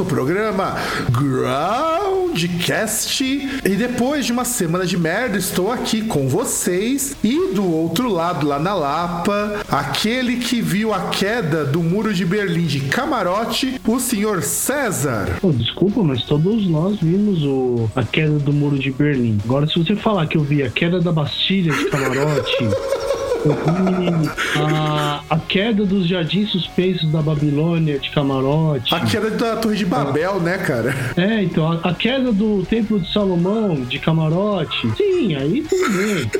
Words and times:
Nosso 0.00 0.04
programa 0.04 0.76
Groundcast. 1.10 3.22
E 3.22 3.76
depois 3.76 4.24
de 4.24 4.32
uma 4.32 4.44
semana 4.44 4.86
de 4.86 4.96
merda, 4.96 5.36
estou 5.36 5.70
aqui 5.70 6.02
com 6.02 6.28
vocês 6.28 7.14
e 7.22 7.52
do 7.54 7.70
outro 7.70 8.10
lado, 8.10 8.46
lá 8.46 8.58
na 8.58 8.74
Lapa, 8.74 9.60
aquele 9.68 10.36
que 10.36 10.62
viu 10.62 10.94
a 10.94 11.10
queda 11.10 11.64
do 11.64 11.82
muro 11.82 12.14
de 12.14 12.24
Berlim 12.24 12.66
de 12.66 12.80
camarote, 12.80 13.80
o 13.86 14.00
senhor 14.00 14.42
César. 14.42 15.38
Oh, 15.42 15.52
desculpa, 15.52 16.02
mas 16.02 16.24
todos 16.24 16.66
nós 16.66 16.98
vimos 17.00 17.42
o, 17.42 17.90
a 17.94 18.02
queda 18.02 18.38
do 18.38 18.52
muro 18.52 18.78
de 18.78 18.90
Berlim. 18.90 19.38
Agora, 19.44 19.66
se 19.66 19.78
você 19.78 19.94
falar 19.96 20.26
que 20.26 20.36
eu 20.36 20.42
vi 20.42 20.62
a 20.62 20.70
queda 20.70 21.00
da 21.00 21.12
Bastilha 21.12 21.72
de 21.72 21.86
camarote. 21.86 22.56
a, 24.56 25.22
a 25.30 25.38
queda 25.38 25.84
dos 25.84 26.06
jardins 26.06 26.50
suspensos 26.50 27.10
da 27.10 27.22
Babilônia 27.22 27.98
de 27.98 28.10
camarote. 28.10 28.94
A 28.94 29.00
queda 29.00 29.30
da 29.30 29.56
Torre 29.56 29.76
de 29.76 29.86
Babel, 29.86 30.40
né, 30.40 30.58
cara? 30.58 30.94
É, 31.16 31.42
então, 31.42 31.72
a, 31.72 31.90
a 31.90 31.94
queda 31.94 32.32
do 32.32 32.64
Templo 32.68 33.00
de 33.00 33.12
Salomão 33.12 33.74
de 33.82 33.98
camarote. 33.98 34.90
Sim, 34.96 35.34
aí 35.34 35.62
tudo 35.62 35.90
bem. 35.92 36.30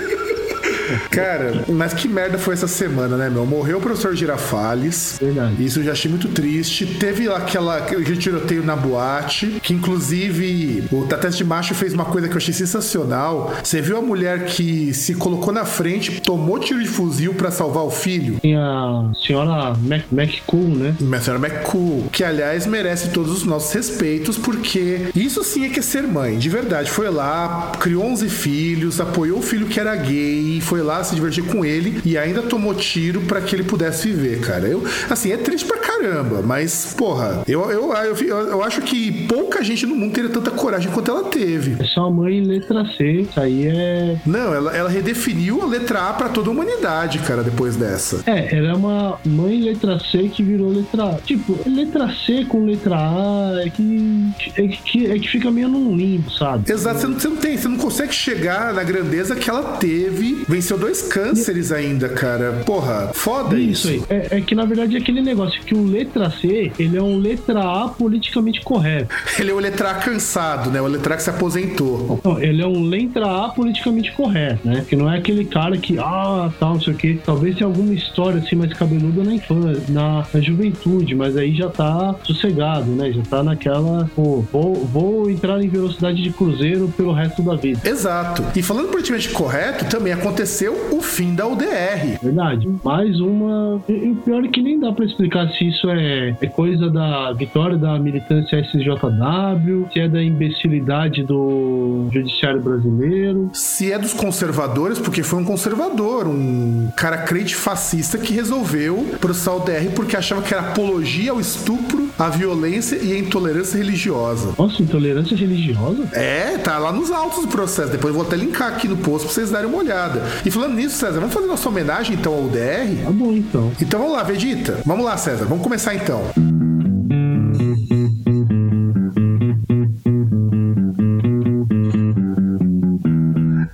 Cara, 1.11 1.65
mas 1.69 1.93
que 1.93 2.09
merda 2.09 2.39
foi 2.39 2.55
essa 2.55 2.69
semana, 2.69 3.17
né, 3.17 3.29
meu? 3.29 3.45
Morreu 3.47 3.79
o 3.79 3.81
professor 3.81 4.15
Girafales. 4.15 5.19
Verdade. 5.21 5.65
Isso 5.65 5.81
eu 5.81 5.85
já 5.85 5.93
achei 5.93 6.11
muito 6.11 6.29
triste. 6.29 6.87
Teve 6.87 7.29
aquela, 7.29 7.79
aquele 7.79 8.17
tiroteio 8.17 8.63
na 8.63 8.77
boate, 8.77 9.59
que 9.63 9.73
inclusive 9.73 10.85
o 10.91 11.07
Tatés 11.07 11.37
de 11.37 11.45
Macho 11.45 11.75
fez 11.75 11.93
uma 11.93 12.05
coisa 12.05 12.29
que 12.29 12.35
eu 12.35 12.39
achei 12.39 12.55
sensacional. 12.55 13.55
Você 13.63 13.81
viu 13.81 13.99
a 13.99 14.03
mulher 14.03 14.47
que 14.47 14.93
se 14.95 15.15
colocou 15.15 15.53
na 15.53 15.65
frente, 15.65 16.21
tomou 16.21 16.59
tiro 16.59 16.81
de 16.81 16.89
fuzil 16.89 17.35
para 17.35 17.51
salvar 17.51 17.85
o 17.85 17.91
filho? 17.91 18.39
Tem 18.41 18.57
a 18.57 19.11
senhora 19.27 19.75
Mac, 19.81 20.03
McCool, 20.13 20.69
né? 20.69 20.95
A 21.13 21.21
senhora 21.21 21.47
McCool, 21.47 22.09
que 22.13 22.25
aliás 22.25 22.67
merece 22.67 23.11
todos 23.11 23.33
os 23.33 23.45
nossos 23.45 23.73
respeitos, 23.73 24.39
porque 24.39 25.09
isso 25.15 25.43
sim 25.45 25.65
é 25.65 25.69
que 25.69 25.79
é 25.79 25.83
ser 25.83 26.03
mãe, 26.03 26.39
de 26.39 26.49
verdade. 26.49 26.91
Foi 26.91 27.09
lá, 27.11 27.73
criou 27.79 28.05
11 28.05 28.29
filhos, 28.29 29.01
apoiou 29.01 29.39
o 29.39 29.43
filho 29.43 29.67
que 29.67 29.79
era 29.79 29.95
gay, 29.97 30.61
foi 30.61 30.80
lá 30.83 31.03
se 31.03 31.15
divertir 31.15 31.45
com 31.45 31.65
ele 31.65 32.01
e 32.05 32.17
ainda 32.17 32.43
tomou 32.43 32.75
tiro 32.75 33.21
para 33.23 33.41
que 33.41 33.55
ele 33.55 33.63
pudesse 33.63 34.09
viver, 34.09 34.41
cara. 34.41 34.67
Eu, 34.67 34.85
assim, 35.09 35.33
é 35.33 35.37
triste 35.37 35.67
pra 35.67 35.79
caramba, 35.79 36.43
mas, 36.43 36.95
porra, 36.97 37.43
eu, 37.47 37.71
eu, 37.71 37.93
eu, 37.93 38.17
eu, 38.27 38.63
acho 38.63 38.81
que 38.83 39.27
pouca 39.27 39.63
gente 39.63 39.87
no 39.87 39.95
mundo 39.95 40.13
teria 40.13 40.31
tanta 40.31 40.51
coragem 40.51 40.91
quanto 40.91 41.11
ela 41.11 41.25
teve. 41.25 41.77
É 41.83 41.85
só 41.85 42.11
mãe 42.11 42.41
letra 42.41 42.85
C, 42.97 43.23
isso 43.23 43.41
aí 43.41 43.67
é. 43.67 44.17
Não, 44.25 44.55
ela, 44.55 44.77
ela 44.77 44.89
redefiniu 44.89 45.63
a 45.63 45.67
letra 45.67 46.09
A 46.09 46.13
pra 46.13 46.29
toda 46.29 46.49
a 46.49 46.53
humanidade, 46.53 47.19
cara, 47.21 47.43
depois 47.43 47.77
dessa. 47.77 48.23
É, 48.27 48.57
ela 48.57 48.69
é 48.69 48.75
uma 48.75 49.19
mãe 49.25 49.61
letra 49.61 49.99
C 49.99 50.29
que 50.29 50.43
virou 50.43 50.71
letra 50.71 51.05
A. 51.05 51.15
Tipo, 51.15 51.59
letra 51.69 52.13
C 52.27 52.45
com 52.45 52.65
letra 52.65 52.97
A 52.97 53.63
é 53.65 53.71
que, 53.71 54.31
é 54.57 54.69
que, 54.69 55.07
é 55.07 55.19
que 55.19 55.29
fica 55.29 55.51
meio 55.51 55.69
num 55.69 55.97
limbo, 55.97 56.31
sabe? 56.31 56.71
Exato, 56.71 57.01
você 57.01 57.07
não, 57.07 57.19
você 57.19 57.29
não 57.29 57.37
tem, 57.37 57.57
você 57.57 57.69
não 57.69 57.79
consegue 57.79 58.15
chegar 58.15 58.73
na 58.73 58.83
grandeza 58.83 59.35
que 59.37 59.49
ela 59.49 59.77
teve, 59.77 60.45
venceu 60.71 60.79
dois 60.79 61.03
cânceres 61.03 61.73
ainda, 61.73 62.09
cara. 62.09 62.63
Porra, 62.65 63.11
foda 63.15 63.59
isso. 63.59 63.91
isso. 63.91 64.07
aí. 64.11 64.19
É, 64.31 64.39
é, 64.39 64.41
que 64.41 64.55
na 64.55 64.65
verdade 64.65 64.97
é 64.97 64.99
aquele 65.01 65.21
negócio 65.21 65.61
que 65.63 65.75
o 65.75 65.85
letra 65.85 66.31
C, 66.31 66.71
ele 66.79 66.97
é 66.97 67.03
um 67.03 67.19
letra 67.19 67.61
A 67.61 67.89
politicamente 67.89 68.61
correto. 68.61 69.15
Ele 69.41 69.51
é 69.51 69.55
o 69.55 69.59
letra 69.59 69.91
A 69.91 69.95
cansado, 69.95 70.71
né? 70.71 70.81
O 70.83 70.87
letra 70.87 71.15
A 71.15 71.17
que 71.17 71.23
se 71.23 71.31
aposentou. 71.31 72.21
Não, 72.23 72.41
ele 72.43 72.61
é 72.61 72.67
um 72.67 72.85
letra 72.85 73.45
A 73.45 73.49
politicamente 73.49 74.13
correto, 74.13 74.67
né? 74.67 74.85
Que 74.87 74.95
não 74.95 75.11
é 75.11 75.17
aquele 75.17 75.45
cara 75.45 75.77
que, 75.79 75.99
ah, 75.99 76.51
tal, 76.59 76.75
não 76.75 76.81
sei 76.81 76.93
o 76.93 76.97
quê. 76.97 77.19
Talvez 77.25 77.57
tenha 77.57 77.67
alguma 77.67 77.95
história 77.95 78.41
assim 78.41 78.57
mais 78.57 78.73
cabeluda 78.75 79.25
na 79.25 79.35
infância, 79.35 79.83
na, 79.89 80.27
na 80.33 80.41
juventude, 80.41 81.15
mas 81.15 81.37
aí 81.37 81.55
já 81.55 81.69
tá 81.69 82.15
sossegado, 82.25 82.91
né? 82.91 83.13
Já 83.13 83.23
tá 83.23 83.43
naquela, 83.43 84.11
pô, 84.15 84.45
vou, 84.53 84.75
vou 84.87 85.31
entrar 85.31 85.63
em 85.63 85.69
velocidade 85.69 86.23
de 86.23 86.31
cruzeiro 86.31 86.93
pelo 86.97 87.13
resto 87.13 87.43
da 87.43 87.57
vida. 87.57 87.81
Exato. 87.89 88.45
E 88.55 88.63
falando 88.63 88.89
politicamente 88.89 89.31
correto, 89.31 89.87
também 89.87 90.13
aconteceu 90.13 90.60
o 90.69 91.01
fim 91.01 91.35
da 91.35 91.47
UDR. 91.47 92.19
Verdade. 92.23 92.69
Mais 92.85 93.21
uma. 93.21 93.83
E 93.89 94.11
o 94.11 94.17
pior 94.17 94.45
é 94.45 94.49
que 94.49 94.63
nem 94.63 94.79
dá 94.79 94.93
para 94.93 95.05
explicar 95.05 95.49
se 95.51 95.69
isso 95.69 95.89
é, 95.91 96.35
é 96.41 96.47
coisa 96.47 96.91
da 96.91 97.33
vitória 97.33 97.77
da 97.77 97.99
militância 97.99 98.61
SJW, 98.61 99.89
se 99.93 100.01
é 100.01 100.09
da 100.09 100.23
imbecilidade 100.23 101.23
do 101.23 102.09
judiciário 102.13 102.61
brasileiro. 102.61 103.51
Se 103.53 103.93
é 103.93 103.99
dos 103.99 104.13
conservadores, 104.13 104.99
porque 104.99 105.23
foi 105.23 105.41
um 105.41 105.45
conservador, 105.45 106.27
um 106.27 106.89
cara 106.97 107.19
crente 107.19 107.55
fascista 107.55 108.19
que 108.19 108.33
resolveu 108.33 109.07
processar 109.21 109.55
o 109.55 109.61
DR 109.61 109.91
porque 109.95 110.17
achava 110.17 110.43
que 110.43 110.53
era 110.53 110.69
apologia 110.69 111.33
ao 111.33 111.41
estupro, 111.41 112.09
à 112.19 112.29
violência 112.29 112.97
e 112.97 113.13
à 113.13 113.19
intolerância 113.19 113.79
religiosa. 113.79 114.55
Nossa, 114.59 114.83
intolerância 114.83 115.37
religiosa? 115.37 116.09
É, 116.13 116.59
tá 116.59 116.79
lá 116.79 116.93
nos 116.93 117.11
autos 117.11 117.43
do 117.43 117.49
processo. 117.49 117.91
Depois 117.91 118.15
eu 118.15 118.19
vou 118.19 118.27
até 118.27 118.37
linkar 118.37 118.69
aqui 118.69 118.89
no 118.89 118.97
post 118.97 119.27
pra 119.27 119.35
vocês 119.35 119.51
darem 119.51 119.69
uma 119.69 119.79
olhada. 119.79 120.23
E 120.45 120.51
falando 120.51 120.75
nisso, 120.75 120.97
César, 120.97 121.21
vamos 121.21 121.35
fazer 121.35 121.47
nossa 121.47 121.69
homenagem 121.69 122.17
então 122.17 122.33
ao 122.33 122.49
DR? 122.49 123.05
Tá 123.05 123.11
bom, 123.11 123.33
então. 123.33 123.73
Então 123.81 124.01
vamos 124.01 124.15
lá, 124.17 124.23
Vegeta. 124.23 124.81
Vamos 124.87 125.05
lá, 125.05 125.17
César. 125.17 125.45
Vamos 125.45 125.63
começar 125.63 125.95
então. 125.95 126.23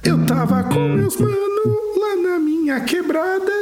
Eu 0.03 0.27
tava 0.27 0.65
com 0.65 0.89
meus 0.89 1.17
manos 1.17 1.37
lá 2.01 2.17
na 2.31 2.39
minha 2.39 2.81
quebrada. 2.81 3.53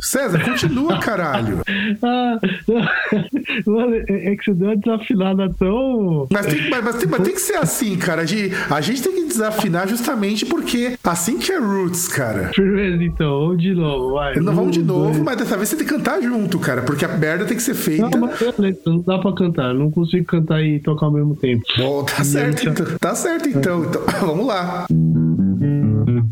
César, 0.00 0.44
continua, 0.44 0.98
caralho. 0.98 1.62
mano, 3.66 3.96
é, 4.08 4.32
é 4.32 4.36
que 4.36 4.44
você 4.44 4.54
deu 4.54 4.68
uma 4.68 4.76
desafinada 4.76 5.50
tão. 5.58 6.26
Mas 6.30 6.46
tem, 6.46 6.70
mas, 6.70 6.84
mas, 6.84 6.96
tem, 6.96 7.08
mas 7.08 7.22
tem, 7.22 7.34
que 7.34 7.40
ser 7.40 7.56
assim, 7.56 7.96
cara. 7.96 8.22
A 8.22 8.80
gente 8.80 9.02
tem 9.02 9.14
que 9.14 9.24
desafinar 9.24 9.88
justamente 9.88 10.46
porque 10.46 10.96
assim 11.02 11.38
que 11.38 11.52
é 11.52 11.58
roots, 11.58 12.08
cara. 12.08 12.50
Firmeza, 12.54 13.02
então. 13.02 13.42
Vamos 13.42 13.62
de 13.62 13.74
novo, 13.74 14.14
vai. 14.14 14.34
Não, 14.36 14.54
vamos 14.54 14.72
de 14.72 14.82
novo, 14.82 15.12
dois. 15.12 15.18
mas 15.18 15.36
dessa 15.36 15.56
vez 15.56 15.68
você 15.68 15.76
tem 15.76 15.86
que 15.86 15.92
cantar 15.92 16.22
junto, 16.22 16.58
cara. 16.58 16.82
Porque 16.82 17.04
a 17.04 17.08
merda 17.08 17.44
tem 17.44 17.56
que 17.56 17.62
ser 17.62 17.74
feita. 17.74 18.08
Não, 18.08 18.20
mas 18.20 18.38
não 18.84 19.00
dá 19.00 19.18
pra 19.18 19.32
cantar. 19.32 19.74
Não 19.74 19.90
consigo 19.90 20.24
cantar 20.24 20.62
e 20.62 20.80
tocar 20.80 21.06
ao 21.06 21.12
mesmo 21.12 21.34
tempo. 21.36 21.62
Bom, 21.76 22.04
tá 22.04 22.24
certo, 22.24 22.68
então. 22.68 22.86
Tá 22.98 23.14
certo, 23.14 23.48
então. 23.48 23.84
então 23.84 24.02
vamos 24.20 24.46
lá. 24.46 24.86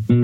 na 0.08 0.19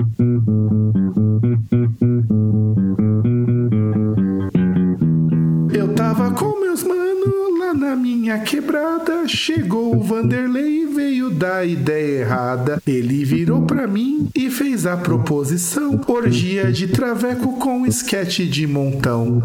minha 8.27 8.39
quebrada. 8.39 9.25
Chegou 9.25 9.95
o 9.95 10.01
Vanderlei 10.01 10.81
e 10.81 10.85
veio 10.85 11.29
da 11.29 11.63
ideia 11.63 12.21
errada. 12.21 12.81
Ele 12.85 13.23
virou 13.23 13.61
pra 13.65 13.87
mim 13.87 14.27
e 14.35 14.49
fez 14.49 14.85
a 14.85 14.97
proposição: 14.97 16.01
orgia 16.05 16.69
de 16.69 16.89
traveco 16.89 17.57
com 17.57 17.85
esquete 17.85 18.45
de 18.45 18.67
montão. 18.67 19.41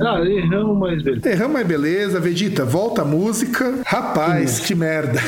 Ah, 0.00 0.20
erramos, 0.24 0.78
mas 0.78 1.02
beleza. 1.02 1.30
Erramos, 1.30 1.52
mas 1.52 1.66
beleza. 1.66 2.18
Vegeta, 2.18 2.64
volta 2.64 3.02
a 3.02 3.04
música. 3.04 3.78
Rapaz, 3.86 4.58
que 4.58 4.74
merda. 4.74 5.20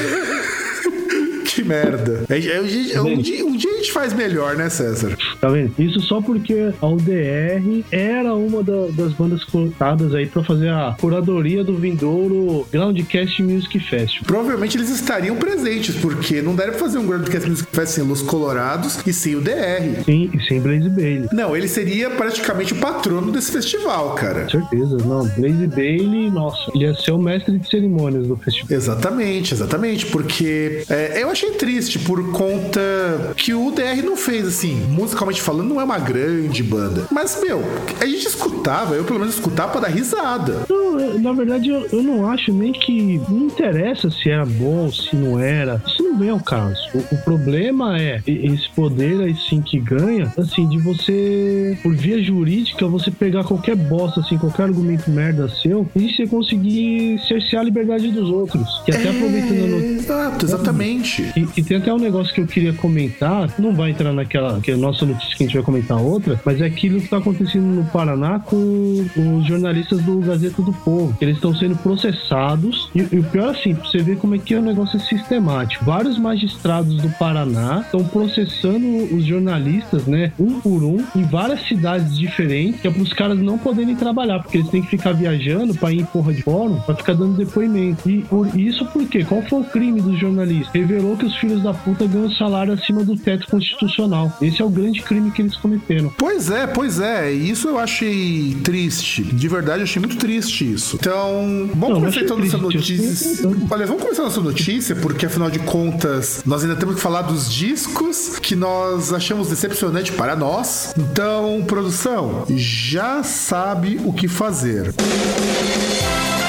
Que 1.62 1.69
merda. 1.69 2.25
É, 2.29 2.38
é, 2.38 2.56
é, 2.56 2.61
um, 3.00 3.17
dia, 3.17 3.47
um, 3.47 3.56
dia, 3.56 3.70
a 3.70 3.76
gente 3.76 3.93
faz 3.93 4.12
melhor, 4.12 4.56
né, 4.56 4.69
César? 4.69 5.17
Tá 5.41 5.49
vendo? 5.49 5.73
Isso 5.79 6.00
só 6.00 6.20
porque 6.20 6.73
a 6.81 6.87
UDR 6.87 7.85
era 7.91 8.35
uma 8.35 8.62
da, 8.62 8.88
das 8.93 9.12
bandas 9.12 9.44
cotadas 9.44 10.14
aí 10.14 10.26
pra 10.26 10.43
fazer 10.43 10.69
a 10.69 10.97
curadoria 11.00 11.64
do 11.64 11.76
vindouro 11.76 12.67
Groundcast 12.70 13.43
Music 13.43 13.79
Festival. 13.79 14.26
Provavelmente 14.26 14.76
eles 14.76 14.91
estariam 14.91 15.37
presentes, 15.37 15.97
porque 15.97 16.43
não 16.43 16.55
daria 16.55 16.73
pra 16.73 16.81
fazer 16.81 16.99
um 16.99 17.06
Groundcast 17.06 17.49
Music 17.49 17.69
Festival 17.70 17.93
sem 17.93 18.05
Los 18.05 18.23
Colorados 18.23 18.99
e 19.06 19.12
sem 19.12 19.37
o 19.37 19.41
DR. 19.41 20.03
Sim, 20.05 20.31
e 20.32 20.41
sem 20.47 20.61
Blaze 20.61 20.88
Bailey. 20.88 21.29
Não, 21.32 21.56
ele 21.56 21.69
seria 21.69 22.11
praticamente 22.11 22.73
o 22.73 22.76
patrono 22.76 23.31
desse 23.31 23.53
festival, 23.53 24.15
cara. 24.15 24.44
Com 24.44 24.50
certeza, 24.50 24.97
não. 25.05 25.26
Blaze 25.29 25.67
Bailey, 25.67 26.31
nossa, 26.31 26.70
ele 26.75 26.85
ia 26.85 26.94
ser 26.94 27.12
o 27.12 27.19
mestre 27.19 27.58
de 27.58 27.69
cerimônias 27.69 28.26
do 28.26 28.37
festival. 28.37 28.76
Exatamente, 28.76 29.55
exatamente, 29.55 30.06
porque 30.06 30.85
é, 30.88 31.23
eu 31.23 31.31
achei 31.31 31.52
triste 31.53 31.99
por 31.99 32.33
conta 32.33 33.33
que 33.37 33.55
o 33.55 33.71
DR 33.71 34.03
não 34.05 34.17
fez, 34.17 34.47
assim, 34.47 34.75
musicalmente 34.89 35.41
falando, 35.41 35.69
não 35.69 35.81
é 35.81 35.85
uma 35.85 35.99
grande 35.99 36.63
banda. 36.63 37.07
Mas, 37.11 37.39
meu, 37.43 37.63
a 38.01 38.07
gente 38.07 38.27
escutava, 38.27 38.95
eu 38.95 39.05
pelo 39.05 39.19
menos 39.19 39.35
escutava 39.35 39.73
pra 39.73 39.81
dar 39.83 39.89
risada. 39.89 40.63
Não, 40.69 41.19
na 41.19 41.33
verdade, 41.33 41.69
eu, 41.69 41.87
eu 41.93 42.03
não 42.03 42.31
acho 42.31 42.53
nem 42.53 42.73
que. 42.73 43.21
Não 43.29 43.47
interessa 43.47 44.11
se 44.11 44.31
era 44.31 44.45
bom, 44.45 44.91
se 44.91 45.15
não 45.17 45.39
era. 45.39 45.83
Isso 45.87 46.03
não 46.03 46.19
vem 46.19 46.31
ao 46.31 46.41
caso. 46.41 46.81
O, 46.95 47.15
o 47.15 47.19
problema 47.19 47.99
é 47.99 48.23
esse 48.27 48.69
poder 48.71 49.21
aí 49.21 49.37
sim 49.49 49.61
que 49.61 49.79
ganha, 49.79 50.33
assim, 50.37 50.69
de 50.69 50.79
você, 50.79 51.79
por 51.83 51.95
via 51.95 52.23
jurídica, 52.23 52.87
você 52.87 53.11
pegar 53.11 53.45
qualquer 53.45 53.77
bosta, 53.77 54.21
assim, 54.21 54.39
qualquer 54.39 54.65
argumento 54.65 55.11
merda 55.11 55.49
seu 55.49 55.89
e 55.95 56.13
você 56.13 56.27
conseguir 56.27 57.21
cercear 57.27 57.63
a 57.63 57.65
liberdade 57.65 58.11
dos 58.11 58.29
outros. 58.29 58.83
Que 58.85 58.93
até 58.93 59.09
é... 59.09 59.11
aproveitando 59.11 59.71
notícia. 59.71 60.13
Exato, 60.13 60.47
exatamente. 60.47 61.33
E, 61.37 61.42
e, 61.56 61.62
tem 61.62 61.77
até 61.77 61.93
um 61.93 61.99
negócio 61.99 62.35
que 62.35 62.41
eu 62.41 62.47
queria 62.47 62.73
comentar, 62.73 63.53
não 63.59 63.75
vai 63.75 63.91
entrar 63.91 64.12
naquela 64.12 64.61
que 64.61 64.71
é 64.71 64.75
a 64.75 64.77
nossa 64.77 65.05
notícia 65.05 65.37
que 65.37 65.44
a 65.44 65.47
gente 65.47 65.55
vai 65.55 65.65
comentar 65.65 65.99
outra, 65.99 66.41
mas 66.44 66.61
é 66.61 66.67
aquilo 66.67 66.99
que 66.99 67.05
está 67.05 67.19
acontecendo 67.19 67.65
no 67.65 67.85
Paraná 67.87 68.39
com 68.39 68.56
os 68.56 69.47
jornalistas 69.47 70.03
do 70.03 70.19
Gazeta 70.21 70.62
do 70.62 70.73
Povo. 70.73 71.17
Eles 71.21 71.37
estão 71.37 71.55
sendo 71.55 71.77
processados 71.77 72.91
e, 72.94 73.00
e 73.12 73.19
o 73.19 73.25
pior 73.25 73.50
assim, 73.50 73.75
pra 73.75 73.85
você 73.85 73.99
ver 73.99 74.17
como 74.17 74.35
é 74.35 74.39
que 74.39 74.55
é 74.55 74.59
o 74.59 74.62
negócio 74.62 74.99
sistemático. 75.00 75.85
Vários 75.85 76.19
magistrados 76.19 76.97
do 76.97 77.09
Paraná 77.11 77.83
estão 77.85 78.05
processando 78.05 79.15
os 79.15 79.25
jornalistas, 79.25 80.06
né, 80.06 80.33
um 80.39 80.61
por 80.61 80.83
um, 80.83 81.05
em 81.15 81.23
várias 81.25 81.62
cidades 81.67 82.17
diferentes, 82.17 82.81
que 82.81 82.89
é 82.89 82.91
para 82.91 83.03
os 83.03 83.12
caras 83.12 83.39
não 83.39 83.59
poderem 83.59 83.94
trabalhar, 83.97 84.41
porque 84.41 84.59
eles 84.59 84.71
têm 84.71 84.83
que 84.83 84.89
ficar 84.89 85.12
viajando 85.12 85.75
para 85.75 85.93
ir 85.93 86.00
em 86.00 86.05
porra 86.05 86.33
de 86.33 86.43
fórum, 86.43 86.81
para 86.81 86.94
ficar 86.94 87.15
dando 87.15 87.37
depoimento. 87.37 88.09
E 88.09 88.23
por 88.23 88.47
isso 88.59 88.85
por 88.87 89.06
quê? 89.06 89.25
Qual 89.25 89.43
foi 89.43 89.61
o 89.61 89.65
crime 89.65 90.00
dos 90.00 90.19
jornalistas? 90.19 90.73
Revelou 90.73 91.17
que 91.23 91.27
os 91.27 91.37
filhos 91.37 91.63
da 91.63 91.73
puta 91.73 92.05
ganham 92.05 92.33
salário 92.33 92.73
acima 92.73 93.05
do 93.05 93.17
teto 93.17 93.47
constitucional. 93.47 94.37
Esse 94.43 94.61
é 94.61 94.65
o 94.65 94.69
grande 94.69 95.01
crime 95.03 95.31
que 95.31 95.41
eles 95.41 95.57
cometeram. 95.57 96.13
Pois 96.19 96.51
é, 96.51 96.67
pois 96.67 96.99
é. 96.99 97.31
Isso 97.31 97.69
eu 97.69 97.79
achei 97.79 98.57
triste. 98.65 99.23
De 99.23 99.47
verdade, 99.47 99.79
eu 99.79 99.85
achei 99.85 100.01
muito 100.01 100.17
triste 100.17 100.73
isso. 100.73 100.97
Então, 101.01 101.71
vamos 101.75 101.99
começar 101.99 102.21
então 102.23 102.39
nossa 102.39 102.59
notícia. 102.59 103.49
Olha, 103.71 103.87
vamos 103.87 104.03
começar 104.03 104.25
nossa 104.25 104.41
notícia, 104.41 104.97
porque 104.97 105.27
afinal 105.27 105.49
de 105.49 105.61
contas, 105.61 106.43
nós 106.45 106.65
ainda 106.65 106.75
temos 106.75 106.97
que 106.97 107.01
falar 107.01 107.23
dos 107.23 107.53
discos 107.53 108.41
que 108.41 108.57
nós 108.57 109.13
achamos 109.13 109.49
decepcionante 109.49 110.11
para 110.11 110.35
nós. 110.35 110.93
Então, 110.99 111.63
produção, 111.69 112.45
já 112.51 113.23
sabe 113.23 114.01
o 114.05 114.13
que 114.13 114.27
fazer. 114.27 114.87
Música 114.87 116.42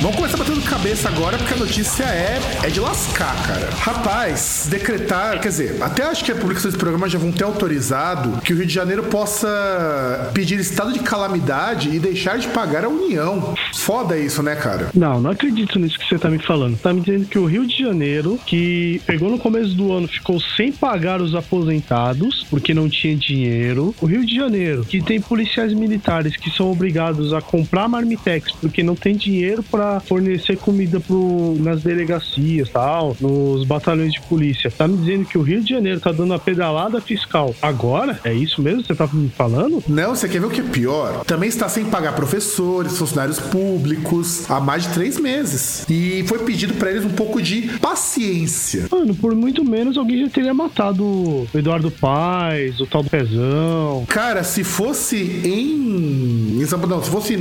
Vamos 0.00 0.16
começar 0.16 0.19
batendo 0.40 0.62
cabeça 0.62 1.06
agora, 1.06 1.36
porque 1.36 1.52
a 1.52 1.56
notícia 1.58 2.04
é, 2.04 2.40
é 2.62 2.70
de 2.70 2.80
lascar, 2.80 3.36
cara. 3.46 3.68
Rapaz, 3.78 4.66
decretar, 4.70 5.38
quer 5.38 5.48
dizer, 5.48 5.82
até 5.82 6.02
acho 6.02 6.24
que 6.24 6.32
a 6.32 6.34
publicação 6.34 6.70
desse 6.70 6.78
programa 6.80 7.06
já 7.10 7.18
vão 7.18 7.30
ter 7.30 7.44
autorizado 7.44 8.40
que 8.40 8.54
o 8.54 8.56
Rio 8.56 8.66
de 8.66 8.72
Janeiro 8.72 9.02
possa 9.02 10.30
pedir 10.32 10.58
estado 10.58 10.94
de 10.94 11.00
calamidade 11.00 11.94
e 11.94 11.98
deixar 11.98 12.38
de 12.38 12.48
pagar 12.48 12.86
a 12.86 12.88
União. 12.88 13.54
Foda 13.74 14.16
isso, 14.16 14.42
né, 14.42 14.56
cara? 14.56 14.88
Não, 14.94 15.20
não 15.20 15.30
acredito 15.30 15.78
nisso 15.78 15.98
que 15.98 16.08
você 16.08 16.18
tá 16.18 16.30
me 16.30 16.38
falando. 16.38 16.78
Tá 16.78 16.90
me 16.90 17.02
dizendo 17.02 17.26
que 17.26 17.38
o 17.38 17.44
Rio 17.44 17.66
de 17.66 17.78
Janeiro, 17.78 18.40
que 18.46 19.02
pegou 19.04 19.30
no 19.30 19.38
começo 19.38 19.74
do 19.74 19.92
ano, 19.92 20.08
ficou 20.08 20.40
sem 20.40 20.72
pagar 20.72 21.20
os 21.20 21.34
aposentados, 21.34 22.46
porque 22.48 22.72
não 22.72 22.88
tinha 22.88 23.14
dinheiro. 23.14 23.94
O 24.00 24.06
Rio 24.06 24.24
de 24.24 24.34
Janeiro, 24.34 24.86
que 24.86 25.02
tem 25.02 25.20
policiais 25.20 25.74
militares 25.74 26.34
que 26.34 26.48
são 26.50 26.72
obrigados 26.72 27.34
a 27.34 27.42
comprar 27.42 27.86
marmitex 27.88 28.52
porque 28.58 28.82
não 28.82 28.94
tem 28.94 29.14
dinheiro 29.14 29.62
para 29.62 30.00
fornecer 30.00 30.29
comida 30.56 31.00
pro, 31.00 31.56
nas 31.58 31.82
delegacias 31.82 32.68
tal, 32.68 33.16
nos 33.20 33.64
batalhões 33.64 34.12
de 34.12 34.20
polícia. 34.22 34.70
Tá 34.70 34.86
me 34.86 34.96
dizendo 34.96 35.24
que 35.24 35.38
o 35.38 35.42
Rio 35.42 35.62
de 35.62 35.70
Janeiro 35.70 36.00
tá 36.00 36.12
dando 36.12 36.34
a 36.34 36.38
pedalada 36.38 37.00
fiscal 37.00 37.54
agora? 37.60 38.20
É 38.24 38.32
isso 38.32 38.60
mesmo 38.62 38.82
que 38.82 38.88
você 38.88 38.94
tá 38.94 39.08
me 39.12 39.28
falando? 39.30 39.82
Não, 39.88 40.14
você 40.14 40.28
quer 40.28 40.40
ver 40.40 40.46
o 40.46 40.50
que 40.50 40.60
é 40.60 40.64
pior? 40.64 41.24
Também 41.24 41.48
está 41.48 41.68
sem 41.68 41.84
pagar 41.84 42.14
professores, 42.14 42.98
funcionários 42.98 43.38
públicos 43.38 44.50
há 44.50 44.60
mais 44.60 44.84
de 44.84 44.90
três 44.90 45.18
meses. 45.18 45.84
E 45.88 46.24
foi 46.26 46.40
pedido 46.40 46.74
para 46.74 46.90
eles 46.90 47.04
um 47.04 47.10
pouco 47.10 47.40
de 47.40 47.62
paciência. 47.78 48.86
Mano, 48.90 49.14
por 49.14 49.34
muito 49.34 49.64
menos 49.64 49.96
alguém 49.96 50.24
já 50.24 50.28
teria 50.28 50.54
matado 50.54 51.04
o 51.04 51.48
Eduardo 51.54 51.90
Paz, 51.90 52.80
o 52.80 52.86
tal 52.86 53.02
do 53.02 53.10
Pezão. 53.10 54.04
Cara, 54.08 54.42
se 54.44 54.64
fosse 54.64 55.16
em. 55.44 56.60
Não, 56.88 57.02
se 57.02 57.10
fosse 57.10 57.36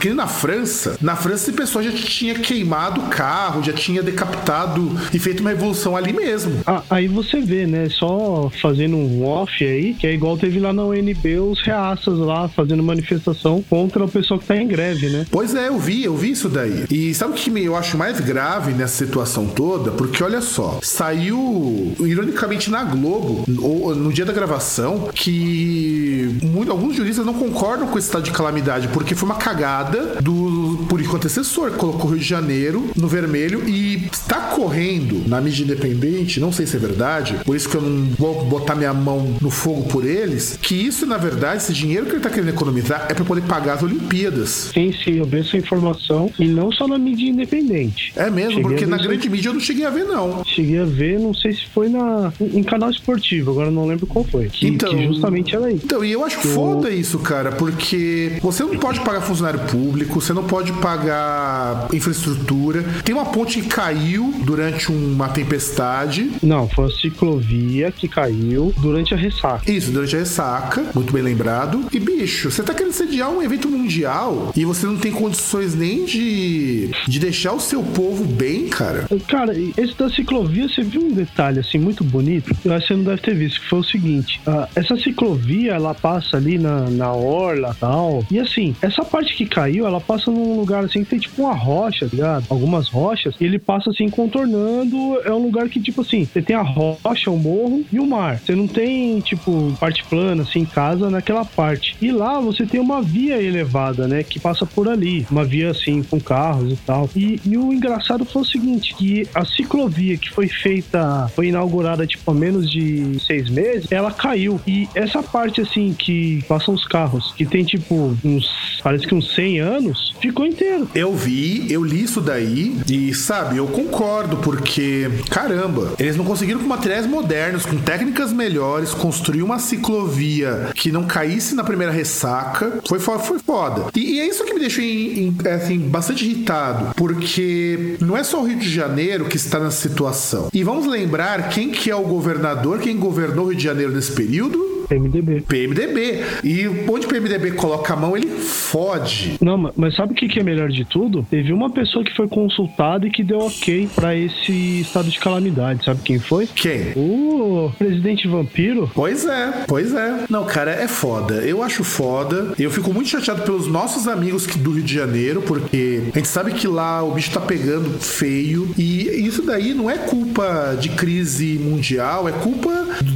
que 0.00 0.10
na 0.10 0.26
França, 0.26 0.96
na 1.00 1.16
França 1.16 1.44
esse 1.44 1.52
pessoal 1.52 1.84
já 1.84 1.92
tinha 1.92 2.23
queimado 2.32 3.00
o 3.00 3.08
carro, 3.08 3.62
já 3.62 3.72
tinha 3.72 4.02
decapitado 4.02 4.90
e 5.12 5.18
feito 5.18 5.40
uma 5.40 5.52
evolução 5.52 5.96
ali 5.96 6.12
mesmo. 6.12 6.60
Ah, 6.66 6.82
aí 6.88 7.08
você 7.08 7.40
vê, 7.40 7.66
né? 7.66 7.88
Só 7.90 8.50
fazendo 8.62 8.96
um 8.96 9.26
off 9.26 9.62
aí, 9.64 9.94
que 9.94 10.06
é 10.06 10.14
igual 10.14 10.38
teve 10.38 10.58
lá 10.58 10.72
na 10.72 10.84
UNB 10.84 11.38
os 11.40 11.60
reaças 11.60 12.18
lá 12.18 12.48
fazendo 12.48 12.82
manifestação 12.82 13.62
contra 13.68 14.04
o 14.04 14.08
pessoal 14.08 14.40
que 14.40 14.46
tá 14.46 14.56
em 14.56 14.66
greve, 14.66 15.08
né? 15.08 15.26
Pois 15.30 15.54
é, 15.54 15.68
eu 15.68 15.78
vi, 15.78 16.04
eu 16.04 16.16
vi 16.16 16.30
isso 16.30 16.48
daí. 16.48 16.84
E 16.90 17.12
sabe 17.14 17.32
o 17.32 17.34
que 17.34 17.50
eu 17.64 17.76
acho 17.76 17.98
mais 17.98 18.20
grave 18.20 18.72
nessa 18.72 19.04
situação 19.04 19.46
toda? 19.46 19.90
Porque 19.90 20.22
olha 20.22 20.40
só, 20.40 20.78
saiu 20.82 21.92
ironicamente 22.00 22.70
na 22.70 22.84
Globo, 22.84 23.44
no 23.46 24.12
dia 24.12 24.24
da 24.24 24.32
gravação, 24.32 25.08
que 25.12 26.38
muito, 26.42 26.70
alguns 26.70 26.96
juristas 26.96 27.26
não 27.26 27.34
concordam 27.34 27.86
com 27.88 27.98
esse 27.98 28.08
estado 28.08 28.22
de 28.22 28.30
calamidade, 28.30 28.88
porque 28.88 29.14
foi 29.14 29.28
uma 29.28 29.36
cagada 29.36 30.16
do 30.20 30.84
político 30.88 31.16
antecessor 31.16 31.72
colocou 31.72 32.10
o 32.10 32.13
Rio 32.14 32.22
de 32.22 32.28
Janeiro 32.28 32.90
no 32.96 33.08
vermelho 33.08 33.68
e 33.68 34.06
está 34.12 34.40
correndo 34.54 35.28
na 35.28 35.40
mídia 35.40 35.64
independente, 35.64 36.40
não 36.40 36.52
sei 36.52 36.66
se 36.66 36.76
é 36.76 36.78
verdade, 36.78 37.36
por 37.44 37.56
isso 37.56 37.68
que 37.68 37.76
eu 37.76 37.82
não 37.82 38.06
vou 38.16 38.44
botar 38.44 38.74
minha 38.74 38.94
mão 38.94 39.36
no 39.40 39.50
fogo 39.50 39.82
por 39.88 40.04
eles, 40.04 40.58
que 40.60 40.74
isso, 40.74 41.06
na 41.06 41.16
verdade, 41.16 41.62
esse 41.62 41.72
dinheiro 41.72 42.06
que 42.06 42.12
ele 42.12 42.18
está 42.18 42.30
querendo 42.30 42.50
economizar 42.50 43.06
é 43.08 43.14
para 43.14 43.24
poder 43.24 43.42
pagar 43.42 43.74
as 43.74 43.82
Olimpíadas. 43.82 44.70
Sim, 44.72 44.92
sim, 44.92 45.18
eu 45.18 45.24
vi 45.24 45.40
essa 45.40 45.56
informação 45.56 46.30
e 46.38 46.46
não 46.46 46.70
só 46.70 46.86
na 46.86 46.98
mídia 46.98 47.28
independente. 47.28 48.12
É 48.16 48.30
mesmo, 48.30 48.52
cheguei 48.52 48.62
porque 48.62 48.86
na 48.86 48.96
grande 48.96 49.28
mídia 49.28 49.48
eu 49.48 49.54
não 49.54 49.60
cheguei 49.60 49.84
a 49.84 49.90
ver, 49.90 50.04
não. 50.04 50.44
Cheguei 50.44 50.78
a 50.78 50.84
ver, 50.84 51.18
não 51.18 51.34
sei 51.34 51.52
se 51.52 51.66
foi 51.66 51.88
na, 51.88 52.32
em 52.40 52.62
canal 52.62 52.90
esportivo, 52.90 53.50
agora 53.50 53.70
não 53.70 53.86
lembro 53.86 54.06
qual 54.06 54.24
foi. 54.24 54.48
Que, 54.48 54.68
então, 54.68 54.90
que 54.90 55.06
justamente 55.06 55.54
era 55.54 55.70
isso. 55.70 55.84
Então, 55.84 56.04
e 56.04 56.12
eu 56.12 56.24
acho 56.24 56.40
que 56.40 56.48
foda 56.48 56.90
isso, 56.90 57.18
cara, 57.18 57.52
porque 57.52 58.38
você 58.40 58.62
não 58.62 58.76
pode 58.76 59.00
pagar 59.00 59.20
funcionário 59.20 59.60
público, 59.60 60.20
você 60.20 60.32
não 60.32 60.44
pode 60.44 60.72
pagar 60.74 61.88
infraestrutura. 62.04 62.84
Tem 63.04 63.14
uma 63.14 63.26
ponte 63.26 63.60
que 63.60 63.68
caiu 63.68 64.32
durante 64.44 64.92
uma 64.92 65.28
tempestade. 65.28 66.30
Não, 66.42 66.68
foi 66.68 66.86
a 66.86 66.90
ciclovia 66.90 67.90
que 67.90 68.06
caiu 68.06 68.72
durante 68.78 69.14
a 69.14 69.16
ressaca. 69.16 69.70
Isso, 69.70 69.90
durante 69.90 70.14
a 70.14 70.18
ressaca, 70.18 70.84
muito 70.94 71.12
bem 71.12 71.22
lembrado. 71.22 71.86
E 71.92 71.98
bicho, 71.98 72.50
você 72.50 72.62
tá 72.62 72.74
querendo 72.74 72.92
sediar 72.92 73.30
um 73.30 73.42
evento 73.42 73.68
mundial 73.68 74.52
e 74.54 74.64
você 74.64 74.86
não 74.86 74.96
tem 74.96 75.12
condições 75.12 75.74
nem 75.74 76.04
de, 76.04 76.90
de 77.08 77.18
deixar 77.18 77.52
o 77.52 77.60
seu 77.60 77.82
povo 77.82 78.24
bem, 78.24 78.68
cara. 78.68 79.06
Cara, 79.28 79.52
esse 79.76 79.96
da 79.96 80.10
ciclovia, 80.10 80.68
você 80.68 80.82
viu 80.82 81.02
um 81.02 81.12
detalhe 81.12 81.60
assim 81.60 81.78
muito 81.78 82.04
bonito? 82.04 82.54
Eu 82.64 82.72
acho 82.72 82.86
que 82.86 82.88
você 82.88 82.96
não 82.96 83.04
deve 83.04 83.22
ter 83.22 83.34
visto, 83.34 83.60
que 83.60 83.68
foi 83.68 83.78
o 83.80 83.84
seguinte: 83.84 84.40
uh, 84.46 84.68
essa 84.74 84.96
ciclovia 84.96 85.72
ela 85.72 85.94
passa 85.94 86.36
ali 86.36 86.58
na, 86.58 86.90
na 86.90 87.12
orla 87.12 87.76
tal. 87.78 88.24
E 88.30 88.38
assim, 88.38 88.74
essa 88.82 89.04
parte 89.04 89.34
que 89.34 89.46
caiu, 89.46 89.86
ela 89.86 90.00
passa 90.00 90.30
num 90.30 90.56
lugar 90.56 90.84
assim 90.84 91.04
que 91.04 91.10
tem 91.10 91.18
tipo 91.18 91.42
uma 91.42 91.54
rocha, 91.54 91.93
tá 92.00 92.08
ligado? 92.10 92.46
Algumas 92.48 92.88
rochas, 92.88 93.34
e 93.40 93.44
ele 93.44 93.58
passa 93.58 93.90
assim 93.90 94.08
contornando. 94.08 95.20
É 95.24 95.32
um 95.32 95.42
lugar 95.42 95.68
que, 95.68 95.80
tipo 95.80 96.00
assim, 96.00 96.24
você 96.24 96.42
tem 96.42 96.56
a 96.56 96.62
rocha, 96.62 97.30
o 97.30 97.38
morro 97.38 97.84
e 97.92 97.98
o 97.98 98.06
mar. 98.06 98.38
Você 98.38 98.54
não 98.54 98.66
tem, 98.66 99.20
tipo, 99.20 99.72
parte 99.78 100.04
plana, 100.04 100.42
assim, 100.42 100.64
casa 100.64 101.10
naquela 101.10 101.44
parte. 101.44 101.96
E 102.00 102.10
lá 102.10 102.40
você 102.40 102.66
tem 102.66 102.80
uma 102.80 103.02
via 103.02 103.40
elevada, 103.40 104.06
né? 104.06 104.22
Que 104.22 104.38
passa 104.38 104.66
por 104.66 104.88
ali. 104.88 105.26
Uma 105.30 105.44
via, 105.44 105.70
assim, 105.70 106.02
com 106.02 106.20
carros 106.20 106.72
e 106.72 106.76
tal. 106.76 107.08
E, 107.14 107.40
e 107.44 107.56
o 107.56 107.72
engraçado 107.72 108.24
foi 108.24 108.42
o 108.42 108.44
seguinte: 108.44 108.94
que 108.94 109.28
a 109.34 109.44
ciclovia 109.44 110.16
que 110.16 110.30
foi 110.30 110.48
feita, 110.48 111.28
foi 111.34 111.48
inaugurada, 111.48 112.06
tipo, 112.06 112.30
há 112.30 112.34
menos 112.34 112.70
de 112.70 113.18
seis 113.20 113.48
meses, 113.50 113.90
ela 113.90 114.10
caiu. 114.10 114.60
E 114.66 114.88
essa 114.94 115.22
parte, 115.22 115.60
assim, 115.60 115.94
que 115.96 116.42
passam 116.48 116.74
os 116.74 116.84
carros, 116.84 117.32
que 117.36 117.44
tem, 117.44 117.64
tipo, 117.64 118.16
uns, 118.24 118.80
parece 118.82 119.06
que 119.06 119.14
uns 119.14 119.34
100 119.34 119.60
anos, 119.60 120.14
ficou 120.20 120.46
inteiro. 120.46 120.88
Eu 120.94 121.14
vi, 121.14 121.70
eu 121.70 121.82
li 121.84 122.02
isso 122.02 122.20
daí 122.20 122.80
e, 122.88 123.14
sabe, 123.14 123.58
eu 123.58 123.66
concordo, 123.66 124.38
porque, 124.38 125.10
caramba, 125.30 125.92
eles 125.98 126.16
não 126.16 126.24
conseguiram 126.24 126.60
com 126.60 126.66
materiais 126.66 127.06
modernos, 127.06 127.66
com 127.66 127.76
técnicas 127.76 128.32
melhores, 128.32 128.92
construir 128.92 129.42
uma 129.42 129.58
ciclovia 129.58 130.70
que 130.74 130.90
não 130.90 131.04
caísse 131.04 131.54
na 131.54 131.64
primeira 131.64 131.92
ressaca. 131.92 132.80
Foi 132.88 132.98
foda. 132.98 133.22
Foi 133.22 133.38
foda. 133.38 133.86
E, 133.94 134.14
e 134.14 134.20
é 134.20 134.26
isso 134.26 134.44
que 134.44 134.54
me 134.54 134.60
deixou 134.60 134.82
em, 134.82 135.28
em, 135.28 135.48
assim, 135.48 135.78
bastante 135.78 136.24
irritado, 136.24 136.94
porque 136.96 137.96
não 138.00 138.16
é 138.16 138.24
só 138.24 138.40
o 138.42 138.46
Rio 138.46 138.58
de 138.58 138.70
Janeiro 138.70 139.26
que 139.26 139.36
está 139.36 139.58
nessa 139.58 139.80
situação. 139.80 140.48
E 140.52 140.62
vamos 140.62 140.86
lembrar 140.86 141.48
quem 141.48 141.70
que 141.70 141.90
é 141.90 141.96
o 141.96 142.02
governador, 142.02 142.78
quem 142.78 142.96
governou 142.96 143.46
o 143.46 143.48
Rio 143.48 143.58
de 143.58 143.64
Janeiro 143.64 143.92
nesse 143.92 144.12
período? 144.12 144.73
PMDB. 144.98 145.40
PMDB. 145.42 146.24
E 146.44 146.68
onde 146.88 147.06
o 147.06 147.08
PMDB 147.08 147.52
coloca 147.52 147.92
a 147.92 147.96
mão, 147.96 148.16
ele 148.16 148.26
fode. 148.28 149.36
Não, 149.40 149.56
ma- 149.58 149.72
mas 149.76 149.94
sabe 149.96 150.12
o 150.12 150.16
que, 150.16 150.28
que 150.28 150.40
é 150.40 150.42
melhor 150.42 150.68
de 150.68 150.84
tudo? 150.84 151.26
Teve 151.30 151.52
uma 151.52 151.70
pessoa 151.70 152.04
que 152.04 152.14
foi 152.14 152.28
consultada 152.28 153.06
e 153.06 153.10
que 153.10 153.22
deu 153.22 153.38
ok 153.38 153.88
pra 153.94 154.14
esse 154.14 154.80
estado 154.80 155.08
de 155.08 155.18
calamidade. 155.18 155.84
Sabe 155.84 156.00
quem 156.02 156.18
foi? 156.18 156.46
Quem? 156.46 156.92
O 156.96 157.70
presidente 157.78 158.26
vampiro. 158.28 158.90
Pois 158.94 159.24
é, 159.26 159.64
pois 159.66 159.92
é. 159.94 160.24
Não, 160.28 160.44
cara, 160.44 160.70
é 160.72 160.88
foda. 160.88 161.34
Eu 161.36 161.62
acho 161.62 161.82
foda. 161.84 162.52
Eu 162.58 162.70
fico 162.70 162.92
muito 162.92 163.08
chateado 163.08 163.42
pelos 163.42 163.66
nossos 163.66 164.06
amigos 164.08 164.46
que- 164.46 164.58
do 164.58 164.72
Rio 164.72 164.82
de 164.84 164.94
Janeiro, 164.94 165.42
porque 165.42 166.02
a 166.14 166.18
gente 166.18 166.28
sabe 166.28 166.52
que 166.52 166.66
lá 166.66 167.02
o 167.02 167.12
bicho 167.12 167.30
tá 167.30 167.40
pegando 167.40 167.90
feio. 168.00 168.70
E 168.78 169.26
isso 169.26 169.42
daí 169.42 169.74
não 169.74 169.90
é 169.90 169.98
culpa 169.98 170.76
de 170.80 170.88
crise 170.90 171.58
mundial, 171.62 172.28
é 172.28 172.32
culpa 172.32 172.70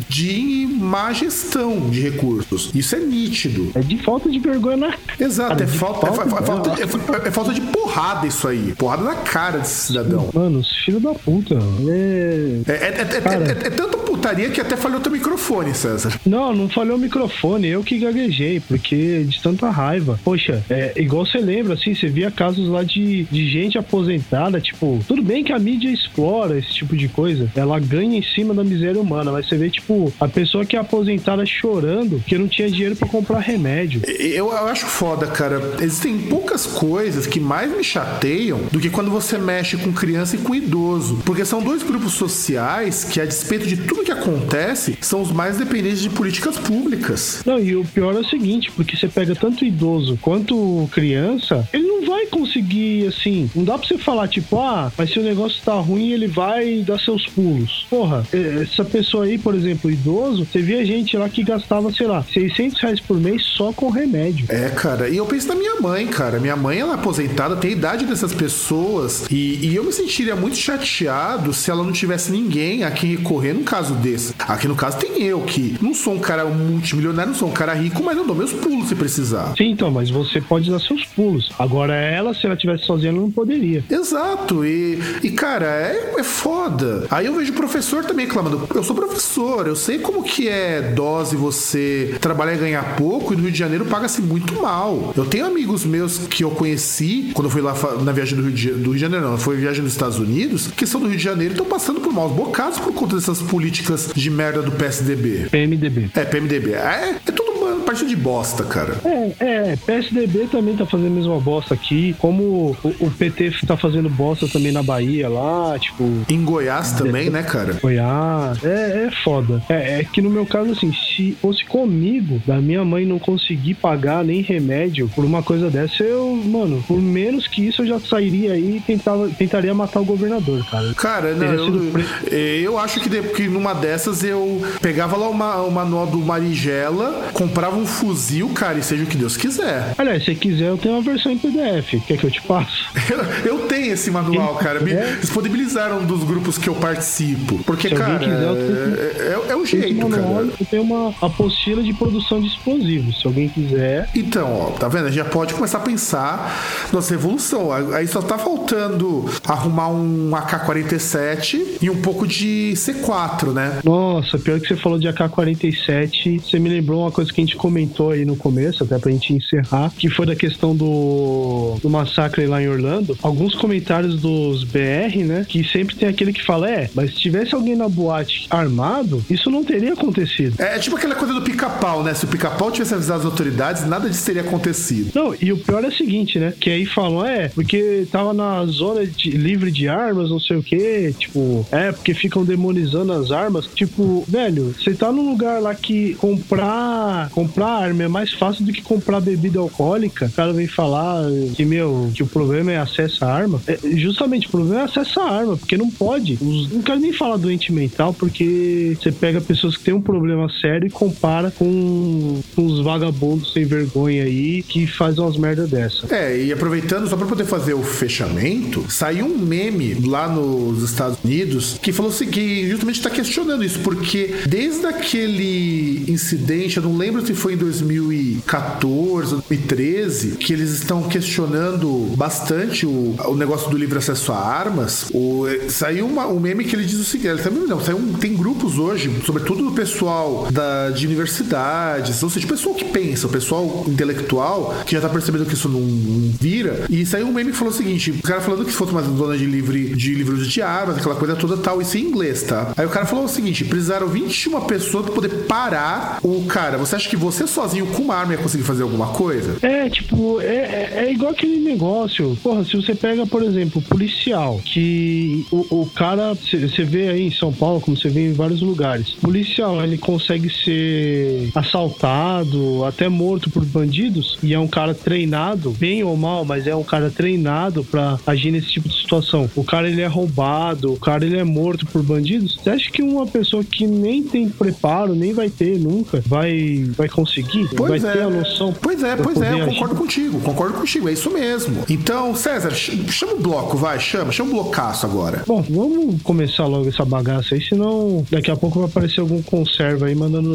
de 0.08 0.68
má 0.80 1.12
gestão 1.12 1.67
de 1.90 2.00
recursos. 2.00 2.70
Isso 2.74 2.94
é 2.96 3.00
nítido. 3.00 3.70
É 3.74 3.80
de 3.80 4.02
falta 4.02 4.30
de 4.30 4.38
vergonha 4.38 4.76
na 4.76 4.94
Exato, 5.18 5.50
Cara, 5.50 5.64
é 5.64 5.66
falta, 5.66 6.08
é, 6.08 6.12
falta, 6.12 6.70
é 6.70 6.82
é 6.82 7.28
é 7.28 7.30
falta 7.30 7.52
de 7.52 7.60
porrada 7.60 8.26
isso 8.26 8.46
aí. 8.46 8.74
Porrada 8.76 9.02
na 9.02 9.16
cara 9.16 9.58
desse 9.58 9.86
cidadão. 9.86 10.28
Mano, 10.32 10.60
os 10.60 10.76
filhos 10.84 11.02
da 11.02 11.14
puta. 11.14 11.54
É... 11.88 12.60
É, 12.66 12.72
é, 12.72 12.88
é, 13.00 13.20
Cara. 13.20 13.44
é, 13.44 13.48
é, 13.48 13.66
é 13.66 13.70
tanta 13.70 13.98
putaria 14.18 14.50
que 14.50 14.60
até 14.60 14.76
falhou 14.76 15.00
teu 15.00 15.12
microfone, 15.12 15.72
César. 15.74 16.12
Não, 16.26 16.52
não 16.52 16.68
falhou 16.68 16.96
o 16.96 17.00
microfone, 17.00 17.68
eu 17.68 17.84
que 17.84 17.98
gaguejei, 17.98 18.60
porque 18.60 19.24
de 19.24 19.40
tanta 19.40 19.70
raiva. 19.70 20.18
Poxa, 20.24 20.62
é 20.68 20.92
igual 20.96 21.24
você 21.24 21.38
lembra, 21.38 21.74
assim, 21.74 21.94
você 21.94 22.08
via 22.08 22.30
casos 22.30 22.68
lá 22.68 22.82
de, 22.82 23.24
de 23.24 23.48
gente 23.48 23.78
aposentada, 23.78 24.60
tipo, 24.60 24.98
tudo 25.06 25.22
bem 25.22 25.44
que 25.44 25.52
a 25.52 25.58
mídia 25.58 25.88
explora 25.88 26.58
esse 26.58 26.74
tipo 26.74 26.96
de 26.96 27.08
coisa, 27.08 27.50
ela 27.54 27.78
ganha 27.78 28.18
em 28.18 28.22
cima 28.22 28.52
da 28.52 28.64
miséria 28.64 29.00
humana, 29.00 29.30
mas 29.30 29.48
você 29.48 29.56
vê, 29.56 29.70
tipo, 29.70 30.12
a 30.18 30.26
pessoa 30.26 30.64
que 30.64 30.76
é 30.76 30.80
aposentada 30.80 31.46
chorando 31.46 32.20
que 32.26 32.36
não 32.36 32.48
tinha 32.48 32.68
dinheiro 32.68 32.96
pra 32.96 33.08
comprar 33.08 33.38
remédio. 33.38 34.02
Eu, 34.04 34.48
eu 34.48 34.66
acho 34.66 34.86
foda, 34.86 35.28
cara. 35.28 35.60
Existem 35.80 36.18
poucas 36.18 36.66
coisas 36.66 37.26
que 37.26 37.38
mais 37.38 37.70
me 37.74 37.84
chateiam 37.84 38.62
do 38.72 38.80
que 38.80 38.90
quando 38.90 39.10
você 39.10 39.38
mexe 39.38 39.76
com 39.76 39.92
criança 39.92 40.34
e 40.34 40.38
com 40.40 40.54
idoso. 40.54 41.22
Porque 41.24 41.44
são 41.44 41.62
dois 41.62 41.82
grupos 41.84 42.14
sociais 42.14 43.04
que, 43.04 43.20
a 43.20 43.24
despeito 43.24 43.66
de 43.66 43.76
tudo 43.76 44.07
que 44.08 44.12
acontece, 44.12 44.96
são 45.02 45.20
os 45.20 45.30
mais 45.30 45.58
dependentes 45.58 46.00
de 46.00 46.08
políticas 46.08 46.56
públicas. 46.56 47.42
Não, 47.44 47.58
e 47.58 47.76
o 47.76 47.84
pior 47.84 48.14
é 48.14 48.20
o 48.20 48.24
seguinte, 48.24 48.70
porque 48.72 48.96
você 48.96 49.06
pega 49.06 49.34
tanto 49.34 49.66
idoso 49.66 50.18
quanto 50.22 50.88
criança, 50.90 51.68
ele 51.72 51.86
não 51.86 52.06
vai 52.06 52.26
conseguir, 52.26 53.06
assim, 53.06 53.50
não 53.54 53.64
dá 53.64 53.76
pra 53.76 53.86
você 53.86 53.98
falar, 53.98 54.28
tipo, 54.28 54.58
ah, 54.58 54.90
mas 54.96 55.10
se 55.10 55.18
o 55.18 55.22
negócio 55.22 55.60
tá 55.62 55.74
ruim, 55.74 56.12
ele 56.12 56.26
vai 56.26 56.82
dar 56.86 56.98
seus 56.98 57.26
pulos. 57.26 57.86
Porra, 57.90 58.26
eh, 58.32 58.62
essa 58.62 58.84
pessoa 58.84 59.24
aí, 59.24 59.36
por 59.36 59.54
exemplo, 59.54 59.90
idoso, 59.90 60.46
você 60.46 60.62
via 60.62 60.84
gente 60.86 61.14
lá 61.16 61.28
que 61.28 61.42
gastava, 61.42 61.92
sei 61.92 62.06
lá, 62.06 62.24
600 62.32 62.80
reais 62.80 63.00
por 63.00 63.18
mês 63.18 63.42
só 63.44 63.72
com 63.72 63.90
remédio. 63.90 64.46
É, 64.48 64.70
cara. 64.70 65.10
E 65.10 65.18
eu 65.18 65.26
penso 65.26 65.48
na 65.48 65.54
minha 65.54 65.80
mãe, 65.80 66.06
cara. 66.06 66.40
Minha 66.40 66.56
mãe, 66.56 66.78
ela 66.78 66.92
é 66.92 66.94
aposentada, 66.94 67.56
tem 67.56 67.70
a 67.70 67.74
idade 67.74 68.06
dessas 68.06 68.32
pessoas. 68.32 69.26
E, 69.30 69.66
e 69.66 69.76
eu 69.76 69.84
me 69.84 69.92
sentiria 69.92 70.34
muito 70.34 70.56
chateado 70.56 71.52
se 71.52 71.70
ela 71.70 71.82
não 71.82 71.92
tivesse 71.92 72.32
ninguém 72.32 72.84
a 72.84 72.90
quem 72.90 73.16
recorrer 73.16 73.52
num 73.52 73.64
caso 73.64 73.97
desse. 73.98 74.34
Aqui 74.38 74.68
no 74.68 74.74
caso 74.74 74.98
tem 74.98 75.22
eu, 75.22 75.40
que 75.42 75.76
não 75.80 75.94
sou 75.94 76.14
um 76.14 76.18
cara 76.18 76.44
multimilionário, 76.44 77.32
não 77.32 77.38
sou 77.38 77.48
um 77.48 77.52
cara 77.52 77.74
rico, 77.74 78.02
mas 78.02 78.16
eu 78.16 78.24
dou 78.24 78.34
meus 78.34 78.52
pulos 78.52 78.88
se 78.88 78.94
precisar. 78.94 79.54
Sim, 79.56 79.70
então, 79.70 79.90
mas 79.90 80.10
você 80.10 80.40
pode 80.40 80.70
dar 80.70 80.80
seus 80.80 81.04
pulos. 81.04 81.50
Agora 81.58 81.94
ela, 81.94 82.34
se 82.34 82.46
ela 82.46 82.56
tivesse 82.56 82.84
sozinha, 82.84 83.10
ela 83.10 83.20
não 83.20 83.30
poderia. 83.30 83.84
Exato, 83.90 84.64
e, 84.64 84.98
e 85.22 85.30
cara, 85.30 85.66
é, 85.66 86.14
é 86.18 86.22
foda. 86.22 87.06
Aí 87.10 87.26
eu 87.26 87.34
vejo 87.34 87.52
o 87.52 87.56
professor 87.56 88.04
também 88.04 88.26
reclamando. 88.26 88.68
Eu 88.74 88.82
sou 88.82 88.94
professor, 88.94 89.66
eu 89.66 89.76
sei 89.76 89.98
como 89.98 90.22
que 90.22 90.48
é 90.48 90.80
dose 90.80 91.36
você 91.36 92.16
trabalhar 92.20 92.54
e 92.54 92.58
ganhar 92.58 92.96
pouco, 92.96 93.32
e 93.32 93.36
no 93.36 93.42
Rio 93.42 93.52
de 93.52 93.58
Janeiro 93.58 93.84
paga-se 93.86 94.20
muito 94.20 94.60
mal. 94.60 95.12
Eu 95.16 95.24
tenho 95.24 95.46
amigos 95.46 95.84
meus 95.84 96.18
que 96.18 96.44
eu 96.44 96.50
conheci 96.50 97.30
quando 97.34 97.46
eu 97.46 97.50
fui 97.50 97.62
lá 97.62 97.74
na 98.02 98.12
viagem 98.12 98.36
do 98.36 98.42
Rio 98.42 98.52
de, 98.52 98.70
do 98.70 98.90
Rio 98.90 98.94
de 98.94 99.00
Janeiro, 99.00 99.28
não, 99.28 99.38
foi 99.38 99.56
viagem 99.56 99.82
dos 99.82 99.92
Estados 99.92 100.18
Unidos, 100.18 100.68
que 100.68 100.86
são 100.86 101.00
do 101.00 101.08
Rio 101.08 101.16
de 101.16 101.22
Janeiro 101.22 101.52
e 101.52 101.54
estão 101.54 101.66
passando 101.66 102.00
por 102.00 102.12
maus 102.12 102.32
bocados 102.32 102.78
por 102.78 102.92
conta 102.92 103.16
dessas 103.16 103.40
políticas 103.40 103.87
de 104.14 104.30
merda 104.30 104.62
do 104.62 104.72
PSDB. 104.72 105.48
PMDB. 105.50 106.10
É, 106.14 106.24
PMDB. 106.24 106.72
É, 106.74 107.16
é 107.26 107.32
tudo 107.32 107.52
uma 107.52 107.84
partido 107.84 108.08
de 108.08 108.16
bosta, 108.16 108.64
cara. 108.64 108.96
É, 109.04 109.72
é, 109.72 109.76
PSDB 109.76 110.48
também 110.50 110.76
tá 110.76 110.84
fazendo 110.84 111.06
a 111.06 111.14
mesma 111.14 111.40
bosta 111.40 111.74
aqui, 111.74 112.14
como 112.18 112.76
o, 112.84 112.94
o 113.00 113.10
PT 113.10 113.52
tá 113.66 113.76
fazendo 113.76 114.10
bosta 114.10 114.46
também 114.46 114.72
na 114.72 114.82
Bahia 114.82 115.28
lá, 115.28 115.78
tipo, 115.78 116.04
Em 116.28 116.44
Goiás 116.44 116.92
também, 116.92 117.30
né, 117.30 117.42
cara? 117.42 117.78
Goiás. 117.80 118.62
É, 118.62 119.06
é 119.06 119.10
foda. 119.24 119.62
É, 119.68 120.00
é 120.00 120.04
que 120.04 120.20
no 120.20 120.30
meu 120.30 120.44
caso, 120.44 120.72
assim, 120.72 120.92
se 121.18 121.32
fosse 121.42 121.64
comigo, 121.64 122.40
da 122.46 122.58
minha 122.60 122.84
mãe 122.84 123.04
não 123.04 123.18
conseguir 123.18 123.74
pagar 123.74 124.22
nem 124.24 124.40
remédio 124.40 125.10
por 125.16 125.24
uma 125.24 125.42
coisa 125.42 125.68
dessa, 125.68 126.04
eu, 126.04 126.28
mano, 126.44 126.82
por 126.86 127.00
menos 127.00 127.48
que 127.48 127.66
isso 127.66 127.82
eu 127.82 127.86
já 127.86 127.98
sairia 127.98 128.52
aí 128.52 128.76
e 128.76 128.80
tentava, 128.80 129.28
tentaria 129.30 129.74
matar 129.74 129.98
o 130.00 130.04
governador, 130.04 130.64
cara. 130.70 130.94
Cara, 130.94 131.34
não, 131.34 131.46
eu, 131.52 131.90
pre- 131.92 132.30
eu 132.62 132.78
acho 132.78 133.00
que, 133.00 133.08
de- 133.08 133.22
que 133.22 133.48
numa 133.48 133.74
dessas 133.74 134.22
eu 134.22 134.62
pegava 134.80 135.16
lá 135.16 135.28
uma- 135.28 135.62
o 135.62 135.70
manual 135.72 136.06
do 136.06 136.18
Marigela, 136.18 137.30
comprava 137.32 137.76
um 137.76 137.84
fuzil, 137.86 138.48
cara, 138.50 138.78
e 138.78 138.82
seja 138.82 139.02
o 139.02 139.06
que 139.06 139.16
Deus 139.16 139.36
quiser. 139.36 139.94
Aliás, 139.98 140.24
se 140.24 140.34
quiser, 140.36 140.68
eu 140.68 140.78
tenho 140.78 140.94
uma 140.94 141.02
versão 141.02 141.32
em 141.32 141.38
PDF. 141.38 142.00
Quer 142.06 142.16
que 142.16 142.24
eu 142.24 142.30
te 142.30 142.40
passe? 142.42 142.78
Eu, 143.44 143.58
tenho 143.68 143.92
esse 143.92 144.10
manual, 144.10 144.54
cara. 144.56 144.80
Me 144.80 144.92
É? 144.92 145.16
disponibilizaram 145.20 146.04
dos 146.04 146.22
grupos 146.24 146.58
que 146.58 146.68
eu 146.68 146.74
participo. 146.74 147.58
Porque, 147.64 147.88
Se 147.88 147.94
cara, 147.94 148.18
quiser, 148.18 148.42
eu 148.42 148.54
tenho- 148.56 148.96
é, 148.98 149.48
é, 149.48 149.52
é 149.52 149.56
o 149.56 149.64
jeito, 149.64 150.08
manual, 150.08 150.34
cara. 150.34 150.46
eu 150.60 150.66
tenho 150.66 150.82
uma 150.82 151.07
apostila 151.20 151.82
de 151.82 151.92
produção 151.92 152.40
de 152.40 152.48
explosivos. 152.48 153.20
Se 153.20 153.26
alguém 153.26 153.48
quiser, 153.48 154.08
Então, 154.14 154.52
ó, 154.52 154.70
tá 154.70 154.88
vendo? 154.88 155.06
A 155.06 155.10
gente 155.10 155.18
já 155.18 155.24
pode 155.24 155.54
começar 155.54 155.78
a 155.78 155.80
pensar 155.80 156.88
nossa 156.92 157.14
evolução. 157.14 157.70
Aí 157.72 158.06
só 158.06 158.20
tá 158.20 158.38
faltando 158.38 159.24
arrumar 159.46 159.88
um 159.88 160.34
AK-47 160.34 161.78
e 161.80 161.90
um 161.90 162.00
pouco 162.00 162.26
de 162.26 162.72
C4, 162.74 163.52
né? 163.52 163.78
Nossa, 163.84 164.38
pior 164.38 164.60
que 164.60 164.68
você 164.68 164.76
falou 164.76 164.98
de 164.98 165.08
AK-47, 165.08 166.40
você 166.42 166.58
me 166.58 166.68
lembrou 166.68 167.02
uma 167.02 167.10
coisa 167.10 167.32
que 167.32 167.40
a 167.40 167.44
gente 167.44 167.56
comentou 167.56 168.10
aí 168.10 168.24
no 168.24 168.36
começo, 168.36 168.84
até 168.84 168.98
pra 168.98 169.10
gente 169.10 169.32
encerrar, 169.32 169.92
que 169.96 170.08
foi 170.08 170.26
da 170.26 170.36
questão 170.36 170.74
do, 170.74 171.76
do 171.82 171.88
massacre 171.90 172.46
lá 172.46 172.62
em 172.62 172.68
Orlando. 172.68 173.16
Alguns 173.22 173.54
comentários 173.54 174.20
dos 174.20 174.64
BR, 174.64 175.24
né, 175.24 175.46
que 175.48 175.64
sempre 175.64 175.96
tem 175.96 176.08
aquele 176.08 176.32
que 176.32 176.44
fala, 176.44 176.70
é, 176.70 176.90
mas 176.94 177.10
se 177.10 177.16
tivesse 177.16 177.54
alguém 177.54 177.76
na 177.76 177.88
boate 177.88 178.46
armado, 178.50 179.24
isso 179.30 179.50
não 179.50 179.64
teria 179.64 179.92
acontecido. 179.92 180.60
É 180.60 180.78
tipo 180.78 180.97
aquela 180.98 181.14
coisa 181.14 181.32
do 181.34 181.42
pica-pau, 181.42 182.02
né? 182.02 182.12
Se 182.14 182.24
o 182.24 182.28
pica-pau 182.28 182.70
tivesse 182.70 182.94
avisado 182.94 183.20
as 183.20 183.24
autoridades, 183.26 183.86
nada 183.86 184.08
disso 184.08 184.24
teria 184.26 184.42
acontecido. 184.42 185.10
Não, 185.14 185.34
e 185.40 185.52
o 185.52 185.56
pior 185.58 185.84
é 185.84 185.88
o 185.88 185.92
seguinte, 185.92 186.38
né? 186.38 186.52
Que 186.60 186.70
aí 186.70 186.84
falam, 186.86 187.24
é, 187.24 187.48
porque 187.48 188.06
tava 188.10 188.32
na 188.32 188.64
zona 188.66 189.06
de- 189.06 189.30
livre 189.30 189.70
de 189.70 189.88
armas, 189.88 190.28
não 190.30 190.40
sei 190.40 190.56
o 190.56 190.62
quê. 190.62 191.14
Tipo, 191.18 191.66
é, 191.72 191.92
porque 191.92 192.12
ficam 192.14 192.44
demonizando 192.44 193.12
as 193.12 193.30
armas. 193.30 193.66
Tipo, 193.74 194.24
velho, 194.28 194.74
você 194.78 194.92
tá 194.94 195.10
num 195.12 195.30
lugar 195.30 195.60
lá 195.62 195.74
que 195.74 196.14
comprar 196.14 197.28
comprar 197.30 197.68
arma 197.68 198.02
é 198.04 198.08
mais 198.08 198.32
fácil 198.32 198.64
do 198.64 198.72
que 198.72 198.82
comprar 198.82 199.20
bebida 199.20 199.58
alcoólica. 199.58 200.26
O 200.26 200.32
cara 200.32 200.52
vem 200.52 200.66
falar 200.66 201.22
que, 201.54 201.64
meu, 201.64 202.10
que 202.14 202.22
o 202.22 202.26
problema 202.26 202.72
é 202.72 202.78
acesso 202.78 203.24
à 203.24 203.32
arma. 203.32 203.60
É, 203.66 203.78
justamente, 203.96 204.46
o 204.46 204.50
problema 204.50 204.80
é 204.82 204.84
acesso 204.84 205.20
à 205.20 205.30
arma, 205.30 205.56
porque 205.56 205.76
não 205.76 205.90
pode. 205.90 206.34
Os- 206.40 206.70
não 206.72 206.82
quero 206.82 206.98
nem 207.00 207.12
falar 207.12 207.36
doente 207.36 207.72
mental, 207.72 208.12
porque 208.12 208.96
você 209.00 209.12
pega 209.12 209.40
pessoas 209.40 209.76
que 209.76 209.84
têm 209.84 209.94
um 209.94 210.00
problema 210.02 210.48
sério 210.60 210.87
e 210.88 210.90
compara 210.90 211.50
com, 211.50 212.40
os 212.56 212.82
vagabundos 212.82 213.52
sem 213.52 213.64
vergonha 213.64 214.24
aí 214.24 214.62
que 214.62 214.86
fazem 214.86 215.22
umas 215.22 215.36
merda 215.36 215.66
dessa. 215.66 216.12
É, 216.14 216.42
e 216.42 216.52
aproveitando, 216.52 217.08
só 217.08 217.16
pra 217.16 217.26
poder 217.26 217.44
fazer 217.44 217.74
o 217.74 217.82
fechamento, 217.82 218.90
saiu 218.90 219.26
um 219.26 219.38
meme 219.38 219.94
lá 220.06 220.28
nos 220.28 220.82
Estados 220.82 221.18
Unidos 221.22 221.78
que 221.80 221.92
falou 221.92 222.10
assim, 222.10 222.26
que 222.26 222.68
justamente 222.68 223.02
tá 223.02 223.10
questionando 223.10 223.64
isso, 223.64 223.80
porque 223.80 224.34
desde 224.46 224.86
aquele 224.86 226.04
incidente, 226.08 226.78
eu 226.78 226.82
não 226.82 226.96
lembro 226.96 227.24
se 227.24 227.34
foi 227.34 227.54
em 227.54 227.56
2014 227.56 229.34
ou 229.34 229.40
2013, 229.48 230.36
que 230.36 230.52
eles 230.52 230.70
estão 230.70 231.02
questionando 231.04 232.14
bastante 232.16 232.86
o, 232.86 233.14
o 233.26 233.36
negócio 233.36 233.70
do 233.70 233.76
livre 233.76 233.98
acesso 233.98 234.32
a 234.32 234.38
armas, 234.38 235.06
o, 235.12 235.44
saiu 235.68 236.06
uma, 236.06 236.26
um 236.26 236.40
meme 236.40 236.64
que 236.64 236.74
ele 236.74 236.84
diz 236.84 236.98
o 236.98 237.04
seguinte, 237.04 237.28
ele 237.28 237.42
também 237.42 237.66
não, 237.66 237.80
saiu 237.80 237.98
um, 237.98 238.14
tem 238.14 238.34
grupos 238.34 238.78
hoje, 238.78 239.10
sobretudo 239.24 239.64
do 239.64 239.72
pessoal 239.72 240.48
da, 240.50 240.77
de 240.94 241.06
universidades, 241.06 242.22
ou 242.22 242.30
seja, 242.30 242.46
o 242.46 242.48
pessoal 242.48 242.74
que 242.74 242.84
pensa, 242.84 243.26
o 243.26 243.30
pessoal 243.30 243.84
intelectual, 243.86 244.74
que 244.86 244.94
já 244.94 245.00
tá 245.00 245.08
percebendo 245.08 245.46
que 245.46 245.54
isso 245.54 245.68
não, 245.68 245.80
não 245.80 246.30
vira, 246.40 246.84
e 246.88 247.04
saiu 247.04 247.26
um 247.26 247.32
meme 247.32 247.52
que 247.52 247.56
falou 247.56 247.72
o 247.72 247.76
seguinte, 247.76 248.10
o 248.10 248.22
cara 248.22 248.40
falando 248.40 248.64
que 248.64 248.70
se 248.70 248.76
fosse 248.76 248.92
uma 248.92 249.02
dona 249.02 249.36
de, 249.36 249.46
livre, 249.46 249.94
de 249.94 250.14
livros 250.14 250.48
de 250.48 250.62
armas, 250.62 250.98
aquela 250.98 251.14
coisa 251.14 251.36
toda 251.36 251.56
tal, 251.56 251.80
isso 251.80 251.96
em 251.96 252.02
inglês, 252.02 252.42
tá? 252.42 252.72
Aí 252.76 252.86
o 252.86 252.90
cara 252.90 253.06
falou 253.06 253.24
o 253.24 253.28
seguinte, 253.28 253.64
precisaram 253.64 254.08
21 254.08 254.60
pessoas 254.62 255.06
pra 255.06 255.14
poder 255.14 255.28
parar 255.46 256.18
o 256.22 256.44
cara. 256.46 256.78
Você 256.78 256.96
acha 256.96 257.08
que 257.08 257.16
você 257.16 257.46
sozinho 257.46 257.86
com 257.86 258.02
uma 258.02 258.14
arma 258.14 258.32
ia 258.32 258.38
conseguir 258.38 258.64
fazer 258.64 258.82
alguma 258.82 259.08
coisa? 259.08 259.56
É, 259.62 259.88
tipo, 259.88 260.40
é, 260.40 260.46
é, 260.46 260.92
é 261.06 261.12
igual 261.12 261.32
aquele 261.32 261.58
negócio. 261.58 262.36
Porra, 262.42 262.64
se 262.64 262.76
você 262.76 262.94
pega, 262.94 263.26
por 263.26 263.42
exemplo, 263.42 263.80
policial, 263.82 264.60
que 264.64 265.46
o, 265.50 265.82
o 265.82 265.86
cara, 265.86 266.34
você 266.34 266.84
vê 266.84 267.08
aí 267.08 267.26
em 267.26 267.32
São 267.32 267.52
Paulo, 267.52 267.80
como 267.80 267.96
você 267.96 268.08
vê 268.08 268.28
em 268.28 268.32
vários 268.32 268.60
lugares, 268.60 269.10
policial, 269.20 269.82
ele 269.82 269.98
consegue 269.98 270.50
ser 270.64 271.50
assaltado, 271.54 272.84
até 272.84 273.08
morto 273.08 273.50
por 273.50 273.64
bandidos, 273.64 274.38
e 274.42 274.54
é 274.54 274.58
um 274.58 274.66
cara 274.68 274.94
treinado, 274.94 275.70
bem 275.72 276.02
ou 276.04 276.16
mal, 276.16 276.44
mas 276.44 276.66
é 276.66 276.74
um 276.74 276.84
cara 276.84 277.10
treinado 277.10 277.84
para 277.84 278.18
agir 278.26 278.50
nesse 278.50 278.68
tipo 278.68 278.88
de 278.88 278.94
situação. 278.96 279.48
O 279.56 279.64
cara, 279.64 279.88
ele 279.88 280.00
é 280.00 280.06
roubado, 280.06 280.92
o 280.92 280.96
cara, 280.98 281.24
ele 281.24 281.38
é 281.38 281.44
morto 281.44 281.86
por 281.86 282.02
bandidos. 282.02 282.56
Você 282.62 282.70
acha 282.70 282.90
que 282.90 283.02
uma 283.02 283.26
pessoa 283.26 283.64
que 283.64 283.86
nem 283.86 284.22
tem 284.22 284.48
preparo, 284.48 285.14
nem 285.14 285.32
vai 285.32 285.48
ter 285.50 285.78
nunca, 285.78 286.22
vai, 286.26 286.84
vai 286.96 287.08
conseguir? 287.08 287.68
Pois 287.76 288.02
vai 288.02 288.10
é. 288.10 288.14
ter 288.16 288.22
a 288.22 288.30
noção? 288.30 288.72
Pois 288.80 289.02
é, 289.02 289.16
pois 289.16 289.40
é, 289.40 289.52
eu 289.52 289.64
agir? 289.64 289.74
concordo 289.74 289.94
contigo, 289.94 290.40
concordo 290.40 290.74
contigo, 290.78 291.08
é 291.08 291.12
isso 291.12 291.30
mesmo. 291.30 291.84
Então, 291.88 292.34
César, 292.34 292.70
ch- 292.74 292.92
chama 293.10 293.34
o 293.34 293.40
bloco, 293.40 293.76
vai, 293.76 293.98
chama, 293.98 294.32
chama 294.32 294.50
o 294.50 294.54
blocaço 294.54 295.06
agora. 295.06 295.42
Bom, 295.46 295.62
vamos 295.68 296.22
começar 296.22 296.66
logo 296.66 296.88
essa 296.88 297.04
bagaça 297.04 297.54
aí, 297.54 297.62
senão 297.62 298.24
daqui 298.30 298.50
a 298.50 298.56
pouco 298.56 298.80
vai 298.80 298.88
aparecer 298.88 299.20
algum 299.20 299.42
conserva 299.42 300.06
aí 300.06 300.14
mandando 300.14 300.47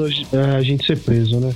a, 0.58 0.62
gente 0.62 0.86
ser 0.86 0.98
preso, 1.00 1.40
né? 1.40 1.54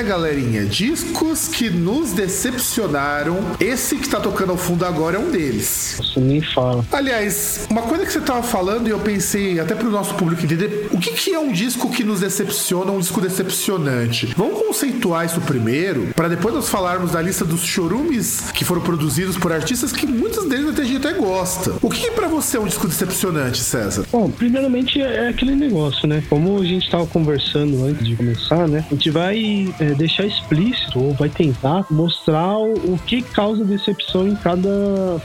Pois 0.00 0.08
é, 0.08 0.12
galerinha, 0.12 0.64
discos 0.64 1.46
que 1.46 1.68
nos 1.68 2.12
decepcionaram. 2.12 3.36
Esse 3.60 3.96
que 3.96 4.08
tá 4.08 4.18
tocando 4.18 4.52
ao 4.52 4.56
fundo 4.56 4.86
agora 4.86 5.16
é 5.16 5.20
um 5.20 5.30
deles. 5.30 5.79
Você 6.00 6.20
nem 6.20 6.40
fala. 6.40 6.84
Aliás, 6.92 7.66
uma 7.70 7.82
coisa 7.82 8.04
que 8.04 8.12
você 8.12 8.20
tava 8.20 8.42
falando 8.42 8.88
e 8.88 8.90
eu 8.90 8.98
pensei, 8.98 9.60
até 9.60 9.74
pro 9.74 9.90
nosso 9.90 10.14
público 10.14 10.44
entender, 10.44 10.88
o 10.92 10.98
que, 10.98 11.12
que 11.12 11.34
é 11.34 11.38
um 11.38 11.52
disco 11.52 11.90
que 11.90 12.04
nos 12.04 12.20
decepciona, 12.20 12.90
um 12.90 12.98
disco 12.98 13.20
decepcionante? 13.20 14.32
Vamos 14.36 14.58
conceituar 14.58 15.26
isso 15.26 15.40
primeiro, 15.40 16.08
para 16.14 16.28
depois 16.28 16.54
nós 16.54 16.68
falarmos 16.68 17.12
da 17.12 17.20
lista 17.20 17.44
dos 17.44 17.62
chorumes 17.64 18.50
que 18.52 18.64
foram 18.64 18.80
produzidos 18.80 19.36
por 19.36 19.52
artistas 19.52 19.92
que 19.92 20.06
muitos 20.06 20.48
deles 20.48 20.68
até 20.68 20.82
a 20.82 20.84
gente 20.84 21.06
até 21.06 21.16
gosta. 21.16 21.74
O 21.82 21.88
que, 21.88 22.00
que 22.00 22.10
para 22.12 22.28
você 22.28 22.56
é 22.56 22.60
um 22.60 22.66
disco 22.66 22.86
decepcionante, 22.86 23.58
César? 23.58 24.04
Bom, 24.10 24.30
primeiramente 24.30 25.00
é 25.00 25.28
aquele 25.28 25.54
negócio, 25.54 26.06
né? 26.08 26.22
Como 26.28 26.58
a 26.60 26.64
gente 26.64 26.90
tava 26.90 27.06
conversando 27.06 27.84
antes 27.84 28.06
de 28.06 28.16
começar, 28.16 28.68
né? 28.68 28.84
A 28.90 28.94
gente 28.94 29.10
vai 29.10 29.74
é, 29.78 29.94
deixar 29.94 30.26
explícito, 30.26 30.98
ou 30.98 31.14
vai 31.14 31.28
tentar 31.28 31.84
mostrar 31.90 32.56
o, 32.56 32.94
o 32.94 33.00
que 33.06 33.22
causa 33.22 33.64
decepção 33.64 34.28
em 34.28 34.34
cada, 34.36 34.68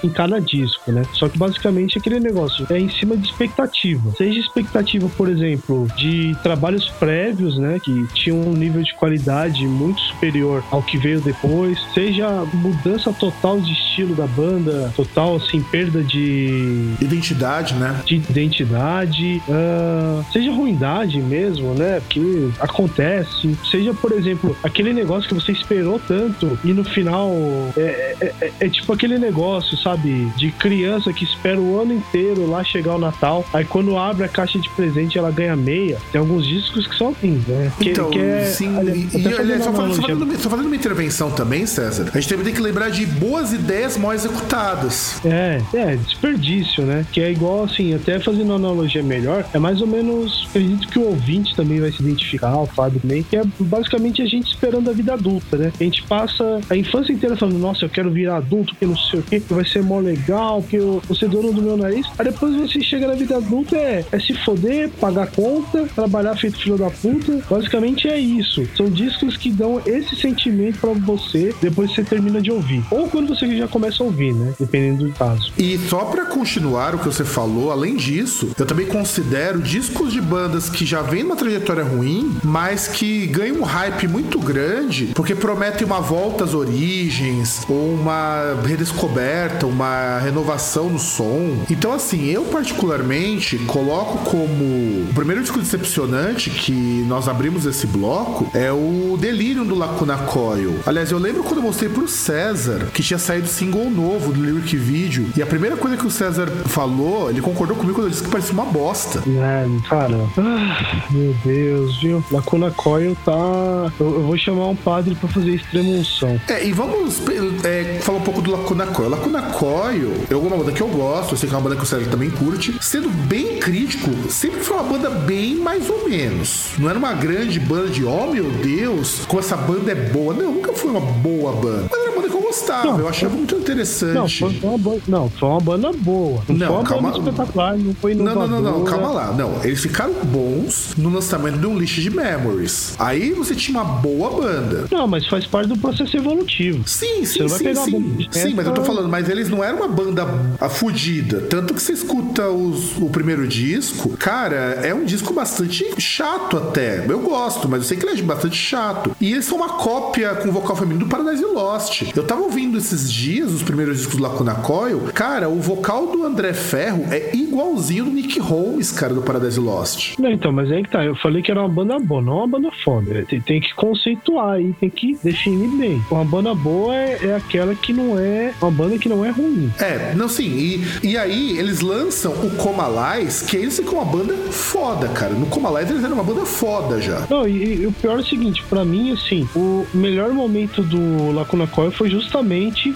em 0.04 0.10
cada 0.10 0.40
disco, 0.40 0.65
né? 0.88 1.04
Só 1.14 1.28
que 1.30 1.38
basicamente 1.38 1.98
aquele 1.98 2.20
negócio 2.20 2.66
é 2.70 2.80
em 2.80 2.90
cima 2.90 3.16
de 3.18 3.26
expectativa. 3.28 4.12
Seja 4.18 4.40
expectativa, 4.40 5.10
por 5.10 5.30
exemplo, 5.30 5.88
de 5.98 6.36
trabalhos 6.44 6.90
prévios, 7.00 7.58
né? 7.58 7.80
Que 7.84 8.06
tinham 8.14 8.40
um 8.42 8.54
nível 8.54 8.82
de 8.82 8.94
qualidade 8.94 9.66
muito 9.68 10.02
superior 10.02 10.64
ao 10.72 10.82
que 10.82 10.98
veio 10.98 11.22
depois, 11.22 11.80
seja 11.94 12.28
mudança 12.54 13.12
total 13.14 13.60
de 13.60 13.72
estilo 13.74 14.16
da 14.16 14.28
banda, 14.28 14.92
total, 14.96 15.36
assim, 15.36 15.62
perda 15.62 16.04
de 16.04 16.94
Identidade, 17.02 17.74
né? 17.76 18.02
de 18.06 18.16
identidade, 18.16 19.42
ah, 19.50 20.24
seja 20.32 20.52
ruindade 20.52 21.20
mesmo, 21.22 21.74
né? 21.74 22.02
Que 22.10 22.52
acontece. 22.60 23.58
Seja, 23.70 23.94
por 23.94 24.12
exemplo, 24.12 24.56
aquele 24.64 24.94
negócio 24.94 25.28
que 25.28 25.34
você 25.36 25.52
esperou 25.52 26.00
tanto 26.00 26.58
e 26.64 26.74
no 26.74 26.84
final 26.84 27.32
é, 27.78 28.16
é- 28.22 28.34
é- 28.42 28.52
é 28.62 28.70
tipo 28.70 28.92
aquele 28.94 29.18
negócio, 29.18 29.78
sabe? 29.78 30.26
De 30.38 30.52
criança 30.56 31.12
que 31.14 31.24
espera 31.24 31.60
o 31.60 31.80
ano 31.80 31.94
inteiro 31.94 32.50
lá 32.50 32.64
chegar 32.64 32.96
o 32.96 33.00
Natal, 33.00 33.46
aí 33.54 33.66
quando 33.66 33.98
abre 33.98 34.26
a 34.26 34.28
caixa 34.28 34.60
de 34.60 34.70
presente 34.70 35.18
ela 35.18 35.32
ganha 35.32 35.56
meia. 35.56 35.98
Tem 36.12 36.20
alguns 36.20 36.46
discos 36.46 36.88
que 36.88 36.96
são 36.98 37.10
assim, 37.10 37.44
né? 37.48 37.72
Que, 37.80 37.90
Então, 37.92 38.10
que 38.10 38.20
é, 38.20 38.46
sim, 38.46 38.76
olha, 38.78 38.96
e, 38.96 39.28
aliás, 39.40 39.64
só, 39.64 39.74
fazendo, 39.74 39.96
só, 39.96 40.02
fazendo, 40.02 40.38
só 40.40 40.50
fazendo 40.50 40.66
uma 40.68 40.76
intervenção 40.76 41.32
também, 41.32 41.66
César, 41.66 42.10
a 42.14 42.20
gente 42.20 42.30
também 42.30 42.46
tem 42.46 42.54
que 42.54 42.62
lembrar 42.62 42.90
de 42.90 43.06
boas 43.06 43.54
ideias 43.54 43.98
mal 43.98 44.14
executadas. 44.14 45.20
É, 45.26 45.62
é, 45.74 45.96
desperdício, 45.96 46.84
né? 46.84 47.06
Que 47.12 47.22
é 47.22 47.32
igual 47.32 47.64
assim, 47.64 47.94
até 47.94 48.20
fazendo 48.20 48.46
uma 48.46 48.56
analogia 48.56 49.04
melhor, 49.04 49.46
é 49.54 49.60
mais 49.60 49.82
ou 49.82 49.88
menos, 49.88 50.48
acredito 50.50 50.88
que 50.88 51.00
o 51.00 51.08
ouvinte 51.08 51.56
também 51.56 51.80
vai 51.80 51.92
se 51.92 52.02
identificar, 52.02 52.58
o 52.58 52.66
Fábio 52.66 53.00
também, 53.00 53.24
que 53.24 53.36
é 53.36 53.44
basicamente 53.60 54.22
a 54.22 54.26
gente 54.26 54.48
esperando 54.48 54.90
a 54.90 54.94
vida 54.94 55.14
adulta, 55.14 55.58
né? 55.58 55.72
A 55.80 55.84
gente 55.84 56.04
passa 56.04 56.60
a 56.70 56.76
infância 56.76 57.12
inteira 57.12 57.36
falando, 57.36 57.58
nossa, 57.58 57.86
eu 57.86 57.90
quero 57.90 58.10
virar 58.12 58.38
adulto, 58.38 58.76
que 58.76 58.86
não 58.86 58.98
sei 58.98 59.20
o 59.20 59.24
quê, 59.24 59.40
que 59.40 59.54
vai 59.54 59.66
ser 59.66 59.84
mó 59.84 60.00
legal, 60.00 60.35
que 60.68 60.78
eu 60.78 61.02
vou 61.08 61.16
ser 61.16 61.30
dono 61.30 61.52
do 61.54 61.62
meu 61.62 61.78
nariz. 61.78 62.06
Aí 62.18 62.26
depois 62.26 62.56
você 62.56 62.82
chega 62.82 63.08
na 63.08 63.14
vida 63.14 63.38
adulta, 63.38 63.76
é, 63.76 64.06
é 64.12 64.20
se 64.20 64.34
foder, 64.34 64.90
pagar 65.00 65.28
conta, 65.28 65.88
trabalhar 65.96 66.36
feito 66.36 66.58
filho 66.58 66.78
da 66.78 66.90
puta. 66.90 67.42
Basicamente 67.50 68.08
é 68.08 68.20
isso. 68.20 68.68
São 68.76 68.90
discos 68.90 69.38
que 69.38 69.52
dão 69.52 69.82
esse 69.86 70.16
sentimento 70.16 70.80
pra 70.80 70.92
você 70.92 71.54
depois 71.62 71.90
que 71.90 71.96
você 71.96 72.04
termina 72.04 72.42
de 72.42 72.52
ouvir. 72.52 72.84
Ou 72.92 73.08
quando 73.08 73.36
você 73.36 73.58
já 73.58 73.68
começa 73.68 74.04
a 74.04 74.06
ouvir, 74.06 74.34
né? 74.34 74.54
Dependendo 74.60 75.08
do 75.08 75.14
caso. 75.14 75.52
E 75.58 75.78
só 75.78 76.06
pra 76.06 76.26
continuar 76.26 76.96
o 76.96 77.00
que 77.00 77.06
você 77.06 77.24
falou, 77.24 77.72
além 77.72 77.96
disso, 77.96 78.52
eu 78.58 78.66
também 78.66 78.86
considero 78.86 79.62
discos 79.62 80.12
de 80.12 80.22
bandas 80.22 80.70
que 80.70 80.86
já 80.86 81.02
vêm 81.02 81.24
numa 81.24 81.36
trajetória 81.36 81.84
ruim, 81.84 82.36
mas 82.44 82.88
que 82.88 83.28
ganham 83.28 83.58
um 83.58 83.64
hype 83.64 84.08
muito 84.08 84.40
grande, 84.40 85.12
porque 85.16 85.36
prometem 85.36 85.86
uma 85.86 86.02
volta 86.02 86.44
às 86.44 86.54
origens, 86.54 87.64
ou 87.70 87.94
uma 87.94 88.56
redescoberta, 88.66 89.66
uma 89.66 90.20
renovação 90.26 90.90
no 90.90 91.00
som. 91.00 91.64
Então, 91.70 91.94
assim, 91.94 92.26
eu 92.26 92.44
particularmente 92.46 93.58
coloco 93.60 94.30
como 94.30 94.64
o 94.64 95.12
primeiro 95.14 95.42
disco 95.42 95.60
decepcionante 95.60 96.50
que 96.50 97.06
nós 97.08 97.28
abrimos 97.28 97.66
esse 97.66 97.88
bloco 97.88 98.50
é 98.54 98.72
o 98.72 99.18
Delirium 99.20 99.66
do 99.66 99.76
Lacuna 99.76 100.18
Coil. 100.18 100.80
Aliás, 100.86 101.12
eu 101.12 101.18
lembro 101.18 101.44
quando 101.44 101.58
eu 101.58 101.64
mostrei 101.64 101.90
pro 101.90 102.08
César 102.08 102.88
que 102.94 103.04
tinha 103.04 103.20
saído 103.20 103.48
single 103.48 103.90
novo 103.90 104.34
do 104.34 104.44
Lyric 104.44 104.76
Video, 104.76 105.30
e 105.38 105.42
a 105.42 105.46
primeira 105.46 105.78
coisa 105.78 105.96
que 105.96 106.06
o 106.06 106.12
César 106.12 106.48
falou, 106.66 107.30
ele 107.30 107.42
concordou 107.42 107.76
comigo 107.76 107.96
quando 107.96 108.08
eu 108.08 108.12
disse 108.12 108.24
que 108.24 108.30
parecia 108.30 108.54
uma 108.54 108.66
bosta. 108.66 109.24
É, 109.28 109.68
cara. 109.88 110.18
Ah, 110.38 111.06
meu 111.12 111.36
Deus, 111.44 112.02
viu? 112.02 112.24
Lacuna 112.32 112.72
Coil 112.72 113.16
tá. 113.24 113.92
Eu, 114.00 114.16
eu 114.16 114.24
vou 114.24 114.38
chamar 114.38 114.68
um 114.68 114.76
padre 114.76 115.16
pra 115.16 115.30
fazer 115.30 115.52
extrema 115.52 115.90
unção. 115.90 116.40
É, 116.48 116.66
e 116.66 116.72
vamos 116.72 117.22
é, 117.64 118.00
falar 118.02 118.18
um 118.18 118.22
pouco 118.22 118.42
do 118.42 118.52
Lacuna 118.52 118.88
Coil. 118.88 119.10
Lacuna 119.10 119.42
Coil 119.44 120.15
é 120.30 120.36
uma 120.36 120.58
banda 120.58 120.72
que 120.72 120.82
eu 120.82 120.88
gosto, 120.88 121.34
eu 121.34 121.38
sei 121.38 121.50
que 121.50 121.56
é 121.56 121.58
uma 121.58 121.64
banda 121.64 121.76
que 121.76 121.84
o 121.84 121.86
Sérgio 121.86 122.10
também 122.10 122.30
curte. 122.30 122.78
Sendo 122.82 123.10
bem 123.10 123.58
crítico, 123.60 124.12
sempre 124.30 124.62
foi 124.62 124.78
uma 124.78 124.84
banda 124.84 125.10
bem 125.10 125.56
mais 125.56 125.90
ou 125.90 126.08
menos. 126.08 126.72
Não 126.78 126.90
era 126.90 126.98
uma 126.98 127.14
grande 127.14 127.60
banda 127.60 127.90
de, 127.90 128.04
oh 128.04 128.28
meu 128.28 128.50
Deus, 128.50 129.26
como 129.28 129.40
essa 129.40 129.58
banda 129.58 129.92
é 129.92 129.96
boa. 129.96 130.34
Não, 130.34 130.54
nunca 130.54 130.74
foi 130.74 130.92
uma 130.92 131.02
boa 131.02 131.54
banda. 131.54 131.88
Mas 131.92 132.00
era 132.02 132.12
uma 132.12 132.22
banda 132.22 132.34
gostava, 132.56 132.86
não, 132.86 133.00
eu 133.00 133.08
achava 133.08 133.36
muito 133.36 133.56
interessante. 133.56 134.14
Não, 134.14 134.28
foi 134.30 134.70
uma 134.70 134.78
banda, 134.78 135.02
não, 135.08 135.30
foi 135.30 135.50
uma 135.50 135.60
banda 135.60 135.92
boa. 135.94 136.44
Não, 136.48 136.56
não 136.56 136.68
foi 136.68 136.76
uma 136.76 136.84
calma, 136.84 137.12
banda 137.12 137.20
espetacular, 137.20 137.78
não 137.78 137.96
foi 137.96 138.12
inovadora. 138.14 138.48
Não, 138.48 138.62
não, 138.62 138.72
não, 138.72 138.80
não, 138.80 138.86
calma 138.86 139.10
lá. 139.10 139.34
Não, 139.34 139.64
eles 139.64 139.82
ficaram 139.82 140.14
bons 140.24 140.94
no 140.98 141.10
lançamento 141.10 141.58
de 141.58 141.68
um 141.68 141.78
list 141.78 142.00
de 142.00 142.10
Memories. 142.10 142.96
Aí 142.98 143.34
você 143.34 143.56
tinha 143.56 143.82
uma 143.82 143.94
boa 143.96 144.30
banda. 144.30 144.86
Não, 144.92 145.08
mas 145.08 145.28
faz 145.28 145.46
parte 145.46 145.68
do 145.68 145.78
processo 145.78 146.16
evolutivo. 146.16 146.88
Sim, 146.88 147.26
sim, 147.26 147.48
sim, 147.48 147.76
sim. 147.76 148.28
Sim, 148.32 148.54
mas 148.54 148.66
eu 148.66 148.74
tô 148.74 148.84
falando, 148.84 149.10
mas 149.10 149.30
eles 149.30 149.50
não 149.50 149.64
eram 149.64 149.78
uma 149.78 149.88
banda 149.88 150.26
fudida. 150.70 151.42
Tanto 151.42 151.74
que 151.74 151.82
você 151.82 151.94
escuta 151.94 152.50
os, 152.50 152.98
o 152.98 153.10
primeiro 153.10 153.48
disco, 153.48 154.10
cara, 154.18 154.56
é 154.56 154.94
um 154.94 155.04
disco 155.04 155.34
bastante 155.34 155.86
chato 156.00 156.58
até. 156.58 157.06
Eu 157.08 157.20
gosto, 157.20 157.68
mas 157.68 157.82
eu 157.82 157.88
sei 157.88 157.98
que 157.98 158.06
ele 158.06 158.20
é 158.20 158.24
bastante 158.24 158.56
chato. 158.56 159.16
E 159.20 159.32
eles 159.32 159.46
são 159.46 159.58
uma 159.58 159.70
cópia 159.70 160.36
com 160.36 160.52
vocal 160.52 160.76
feminino 160.76 161.06
do 161.06 161.10
Paradise 161.10 161.44
Lost. 161.44 162.04
Eu 162.16 162.24
tava 162.24 162.45
ouvindo 162.46 162.78
esses 162.78 163.12
dias 163.12 163.52
os 163.52 163.64
primeiros 163.64 163.98
discos 163.98 164.18
do 164.18 164.24
Lacuna 164.24 164.56
Coil. 164.56 165.02
Cara, 165.14 165.50
o 165.50 165.60
vocal 165.60 166.08
do 166.08 166.24
André 166.24 166.54
Ferro 166.54 167.06
é 167.12 167.36
igualzinho 167.36 168.06
do 168.06 168.12
Nick 168.12 168.40
Holmes, 168.40 168.92
cara, 168.92 169.14
do 169.14 169.22
Paradise 169.22 169.60
Lost. 169.60 170.18
Não, 170.20 170.32
então, 170.32 170.52
mas 170.52 170.72
aí 170.72 170.84
que 170.84 170.90
tá. 170.90 171.04
Eu 171.04 171.16
falei 171.16 171.42
que 171.42 171.50
era 171.50 171.60
uma 171.60 171.70
banda 171.70 171.98
boa, 172.00 172.22
não 172.22 172.38
uma 172.38 172.48
banda 172.48 172.70
foda. 172.84 173.26
Tem, 173.28 173.42
tem 173.42 173.60
que 173.60 173.74
conceituar 173.74 174.54
aí, 174.54 174.74
tem 174.80 174.90
que 174.90 175.18
definir 175.24 175.70
bem. 175.70 176.04
Uma 176.12 176.24
banda 176.24 176.54
boa 176.54 176.96
é, 176.96 177.20
é, 177.24 177.36
aquela 177.36 177.74
que 177.74 177.92
não 177.92 178.20
é. 178.20 178.54
Uma 178.62 178.72
banda 178.72 178.98
que 179.00 179.10
não 179.10 179.26
é 179.26 179.32
ruim. 179.32 179.74
É, 179.80 180.14
não, 180.16 180.30
sim. 180.30 180.46
E, 180.46 180.84
e 181.04 181.18
aí 181.18 181.58
eles 181.58 181.82
lançam 181.82 182.32
o 182.32 182.52
Comalais, 182.52 183.42
que 183.42 183.58
eles 183.58 183.76
ficam 183.78 183.96
uma 183.96 184.06
banda 184.06 184.36
foda, 184.52 185.08
cara. 185.10 185.34
No 185.34 185.48
Comalais 185.48 185.90
eles 185.90 186.04
eram 186.04 186.14
uma 186.14 186.24
banda 186.24 186.46
foda 186.46 187.02
já. 187.02 187.26
Não, 187.28 187.48
e, 187.48 187.82
e 187.82 187.88
o 187.88 187.92
pior 187.92 188.18
é 188.18 188.22
o 188.22 188.26
seguinte, 188.26 188.64
para 188.70 188.86
mim, 188.86 189.12
assim, 189.12 189.48
o 189.56 189.86
melhor 189.94 190.30
momento 190.32 190.84
do 190.84 191.32
Lacuna 191.32 191.66
Coil 191.66 191.92
foi 191.92 192.10
justamente 192.10 192.35